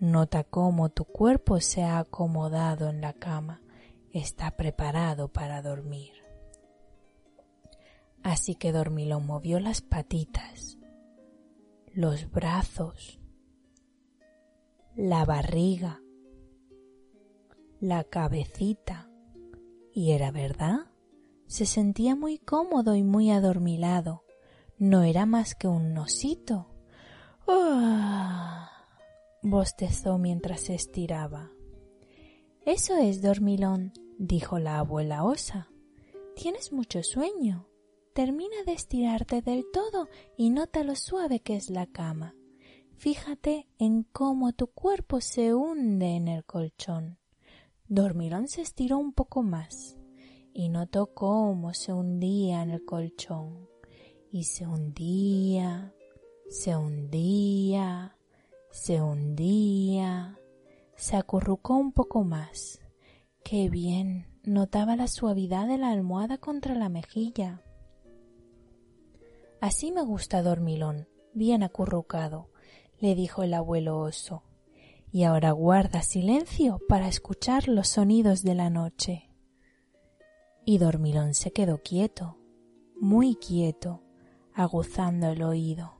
Nota 0.00 0.44
cómo 0.44 0.88
tu 0.88 1.04
cuerpo 1.04 1.60
se 1.60 1.82
ha 1.84 1.98
acomodado 1.98 2.88
en 2.88 3.00
la 3.00 3.12
cama. 3.12 3.60
Está 4.12 4.56
preparado 4.56 5.28
para 5.28 5.62
dormir. 5.62 6.12
Así 8.22 8.54
que 8.54 8.72
Dormilón 8.72 9.26
movió 9.26 9.60
las 9.60 9.80
patitas, 9.80 10.78
los 11.92 12.30
brazos, 12.30 13.20
la 14.94 15.24
barriga, 15.24 16.00
la 17.80 18.04
cabecita. 18.04 19.08
Y 19.92 20.12
era 20.12 20.30
verdad, 20.30 20.86
se 21.46 21.64
sentía 21.64 22.14
muy 22.14 22.38
cómodo 22.38 22.94
y 22.96 23.02
muy 23.02 23.30
adormilado. 23.30 24.24
No 24.76 25.02
era 25.02 25.24
más 25.24 25.54
que 25.54 25.68
un 25.68 25.94
nosito. 25.94 26.74
¡Ah! 27.46 28.70
bostezó 29.42 30.18
mientras 30.18 30.60
se 30.60 30.74
estiraba. 30.74 31.50
Eso 32.66 32.96
es, 32.96 33.22
dormilón, 33.22 33.92
dijo 34.18 34.58
la 34.58 34.78
abuela 34.78 35.24
osa. 35.24 35.70
Tienes 36.36 36.72
mucho 36.72 37.02
sueño. 37.02 37.66
Termina 38.12 38.64
de 38.66 38.72
estirarte 38.72 39.40
del 39.40 39.64
todo 39.72 40.08
y 40.36 40.50
nota 40.50 40.84
lo 40.84 40.94
suave 40.94 41.40
que 41.40 41.56
es 41.56 41.70
la 41.70 41.86
cama. 41.86 42.34
Fíjate 42.96 43.66
en 43.78 44.02
cómo 44.02 44.52
tu 44.52 44.66
cuerpo 44.66 45.20
se 45.20 45.54
hunde 45.54 46.16
en 46.16 46.28
el 46.28 46.44
colchón. 46.44 47.18
Dormilón 47.88 48.46
se 48.46 48.62
estiró 48.62 48.98
un 48.98 49.12
poco 49.12 49.42
más 49.42 49.96
y 50.52 50.68
notó 50.68 51.14
cómo 51.14 51.72
se 51.72 51.92
hundía 51.92 52.62
en 52.62 52.70
el 52.70 52.84
colchón 52.84 53.68
y 54.30 54.44
se 54.44 54.66
hundía, 54.66 55.94
se 56.48 56.76
hundía, 56.76 58.16
se 58.70 59.00
hundía, 59.00 60.39
se 61.00 61.16
acurrucó 61.16 61.76
un 61.76 61.92
poco 61.92 62.24
más. 62.24 62.78
Qué 63.42 63.70
bien, 63.70 64.26
notaba 64.44 64.96
la 64.96 65.08
suavidad 65.08 65.66
de 65.66 65.78
la 65.78 65.90
almohada 65.90 66.36
contra 66.36 66.74
la 66.74 66.90
mejilla. 66.90 67.64
Así 69.62 69.92
me 69.92 70.02
gusta 70.02 70.42
dormilón, 70.42 71.08
bien 71.32 71.62
acurrucado, 71.62 72.50
le 72.98 73.14
dijo 73.14 73.42
el 73.42 73.54
abuelo 73.54 73.98
oso. 73.98 74.42
Y 75.10 75.24
ahora 75.24 75.52
guarda 75.52 76.02
silencio 76.02 76.78
para 76.86 77.08
escuchar 77.08 77.66
los 77.66 77.88
sonidos 77.88 78.42
de 78.42 78.54
la 78.54 78.68
noche. 78.68 79.30
Y 80.66 80.76
dormilón 80.78 81.32
se 81.32 81.50
quedó 81.50 81.78
quieto, 81.82 82.36
muy 83.00 83.36
quieto, 83.36 84.02
aguzando 84.54 85.28
el 85.28 85.42
oído. 85.42 85.94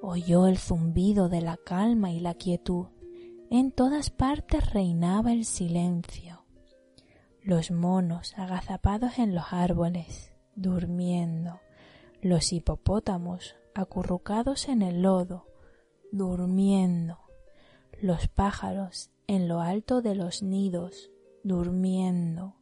Oyó 0.00 0.46
el 0.46 0.58
zumbido 0.58 1.28
de 1.28 1.40
la 1.40 1.56
calma 1.56 2.12
y 2.12 2.20
la 2.20 2.34
quietud. 2.34 2.93
En 3.50 3.70
todas 3.70 4.10
partes 4.10 4.72
reinaba 4.72 5.32
el 5.32 5.44
silencio. 5.44 6.44
Los 7.42 7.70
monos 7.70 8.34
agazapados 8.36 9.18
en 9.18 9.34
los 9.34 9.52
árboles, 9.52 10.32
durmiendo. 10.56 11.60
Los 12.22 12.52
hipopótamos 12.52 13.54
acurrucados 13.74 14.68
en 14.68 14.82
el 14.82 15.02
lodo, 15.02 15.46
durmiendo, 16.10 17.18
los 18.00 18.28
pájaros 18.28 19.10
en 19.26 19.48
lo 19.48 19.60
alto 19.60 20.00
de 20.00 20.14
los 20.14 20.42
nidos, 20.42 21.10
durmiendo, 21.42 22.54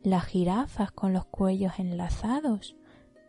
las 0.00 0.26
jirafas 0.26 0.92
con 0.92 1.12
los 1.12 1.24
cuellos 1.24 1.78
enlazados, 1.78 2.76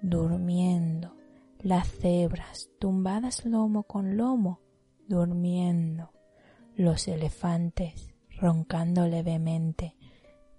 durmiendo, 0.02 1.16
las 1.60 1.88
cebras 1.88 2.70
tumbadas 2.80 3.46
lomo 3.46 3.84
con 3.84 4.18
lomo, 4.18 4.60
durmiendo, 5.08 6.12
los 6.80 7.10
elefantes 7.10 8.10
roncando 8.40 9.06
levemente, 9.06 9.98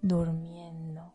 durmiendo. 0.02 1.14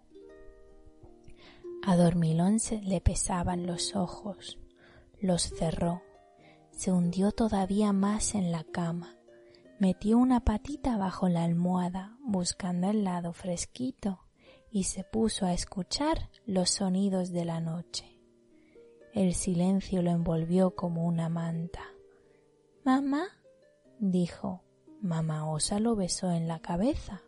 A 1.86 1.95
Dormilón 1.95 2.60
se 2.60 2.82
le 2.82 3.02
pesaban 3.02 3.68
los 3.68 3.95
ojos, 3.95 4.57
los 5.22 5.44
cerró, 5.44 6.02
se 6.72 6.91
hundió 6.91 7.32
todavía 7.32 7.94
más 7.94 8.34
en 8.34 8.52
la 8.52 8.64
cama, 8.64 9.15
metió 9.77 10.18
una 10.18 10.40
patita 10.40 10.98
bajo 10.98 11.30
la 11.30 11.44
almohada 11.44 12.18
buscando 12.22 12.90
el 12.90 13.03
lado 13.03 13.32
fresquito 13.32 14.22
y 14.72 14.86
se 14.86 15.03
puso 15.03 15.45
a 15.45 15.53
escuchar 15.53 16.32
los 16.48 16.72
sonidos 16.72 17.32
de 17.32 17.45
la 17.45 17.60
noche. 17.60 18.19
El 19.14 19.36
silencio 19.36 20.02
lo 20.02 20.10
envolvió 20.10 20.76
como 20.76 21.06
una 21.06 21.30
manta. 21.30 21.84
Mamá, 22.84 23.27
dijo. 23.99 24.64
Mamá 25.06 25.48
Osa 25.48 25.80
lo 25.80 25.95
besó 25.95 26.32
en 26.32 26.48
la 26.48 26.57
cabeza. 26.57 27.22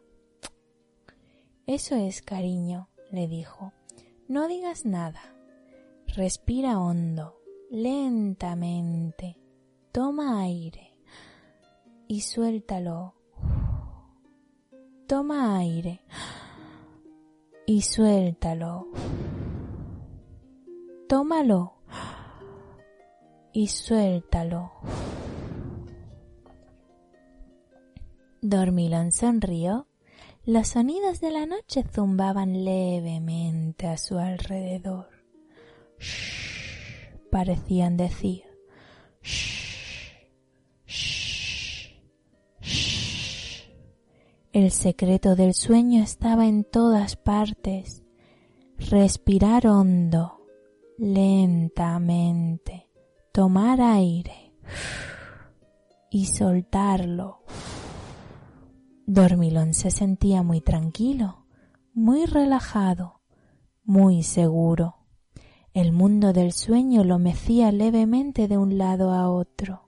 Eso 1.68 1.95
es, 1.95 2.24
cariño, 2.24 2.90
le 3.12 3.28
dijo. 3.28 3.72
No 4.28 4.48
digas 4.48 4.84
nada. 4.84 5.22
Respira 6.08 6.80
hondo, 6.80 7.40
lentamente. 7.70 9.38
Toma 9.91 10.41
aire 10.41 10.98
y 12.08 12.22
suéltalo. 12.22 13.14
Toma 15.06 15.60
aire 15.60 16.02
y 17.68 17.84
suéltalo. 17.84 18.88
Tómalo 21.08 21.76
y 23.54 23.68
suéltalo. 23.68 24.72
Dormilón 28.41 29.11
sonrió 29.11 29.88
los 30.47 30.69
sonidos 30.69 31.19
de 31.19 31.30
la 31.30 31.45
noche 31.45 31.84
zumbaban 31.84 32.64
levemente 32.64 33.85
a 33.85 33.97
su 33.97 34.18
alrededor. 34.18 35.09
Shh, 35.99 37.18
parecían 37.30 37.97
decir. 37.97 38.43
Shh, 39.22 40.23
shh, 40.85 41.99
shh. 42.61 43.64
El 44.53 44.72
secreto 44.72 45.35
del 45.35 45.53
sueño 45.53 46.01
estaba 46.01 46.47
en 46.47 46.64
todas 46.64 47.18
partes. 47.18 48.03
Respirar 48.77 49.68
hondo, 49.68 50.45
lentamente, 50.97 52.88
tomar 53.34 53.81
aire 53.81 54.53
y 56.09 56.27
soltarlo. 56.27 57.41
Dormilón 59.09 59.73
se 59.73 59.89
sentía 59.89 60.43
muy 60.43 60.59
tranquilo, 60.59 61.45
muy 61.93 62.25
relajado, 62.25 63.21
muy 63.85 64.21
seguro. 64.21 64.97
El 65.73 65.93
mundo 65.93 66.34
del 66.34 66.51
sueño 66.51 67.05
lo 67.05 67.17
mecía 67.17 67.71
levemente 67.71 68.49
de 68.49 68.57
un 68.57 68.77
lado 68.77 69.13
a 69.13 69.29
otro, 69.29 69.88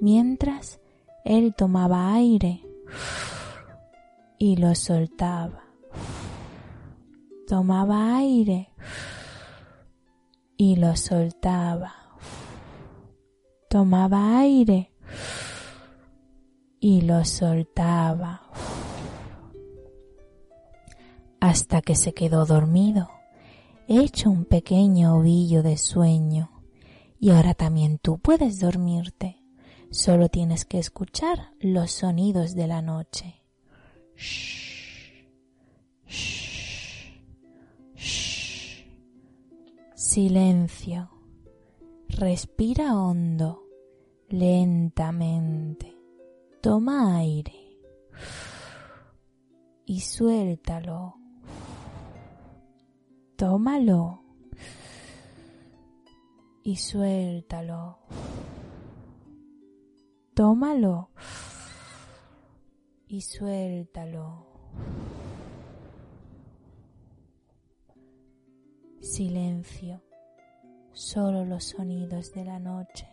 mientras 0.00 0.80
él 1.24 1.56
tomaba 1.56 2.14
aire 2.14 2.64
y 4.38 4.54
lo 4.54 4.76
soltaba. 4.76 5.64
Tomaba 7.48 8.16
aire 8.16 8.70
y 10.56 10.76
lo 10.76 10.94
soltaba. 10.94 11.94
Tomaba 13.68 14.38
aire 14.38 14.92
y 16.78 17.00
lo 17.00 17.24
soltaba 17.24 18.41
hasta 21.42 21.82
que 21.82 21.96
se 21.96 22.14
quedó 22.14 22.46
dormido, 22.46 23.10
hecho 23.88 24.30
un 24.30 24.44
pequeño 24.44 25.16
ovillo 25.16 25.64
de 25.64 25.76
sueño. 25.76 26.62
Y 27.18 27.30
ahora 27.30 27.52
también 27.54 27.98
tú 27.98 28.20
puedes 28.20 28.60
dormirte. 28.60 29.42
Solo 29.90 30.28
tienes 30.28 30.64
que 30.64 30.78
escuchar 30.78 31.50
los 31.58 31.90
sonidos 31.90 32.54
de 32.54 32.68
la 32.68 32.80
noche. 32.80 33.42
Silencio. 39.96 41.10
Respira 42.08 42.96
hondo, 42.96 43.64
lentamente. 44.28 45.92
Toma 46.60 47.16
aire 47.16 47.80
y 49.84 49.98
suéltalo. 50.02 51.21
Tómalo 53.42 54.22
y 56.62 56.76
suéltalo. 56.76 57.98
Tómalo 60.32 61.10
y 63.08 63.20
suéltalo. 63.20 64.46
Silencio, 69.00 70.04
solo 70.92 71.44
los 71.44 71.64
sonidos 71.64 72.32
de 72.34 72.44
la 72.44 72.60
noche. 72.60 73.08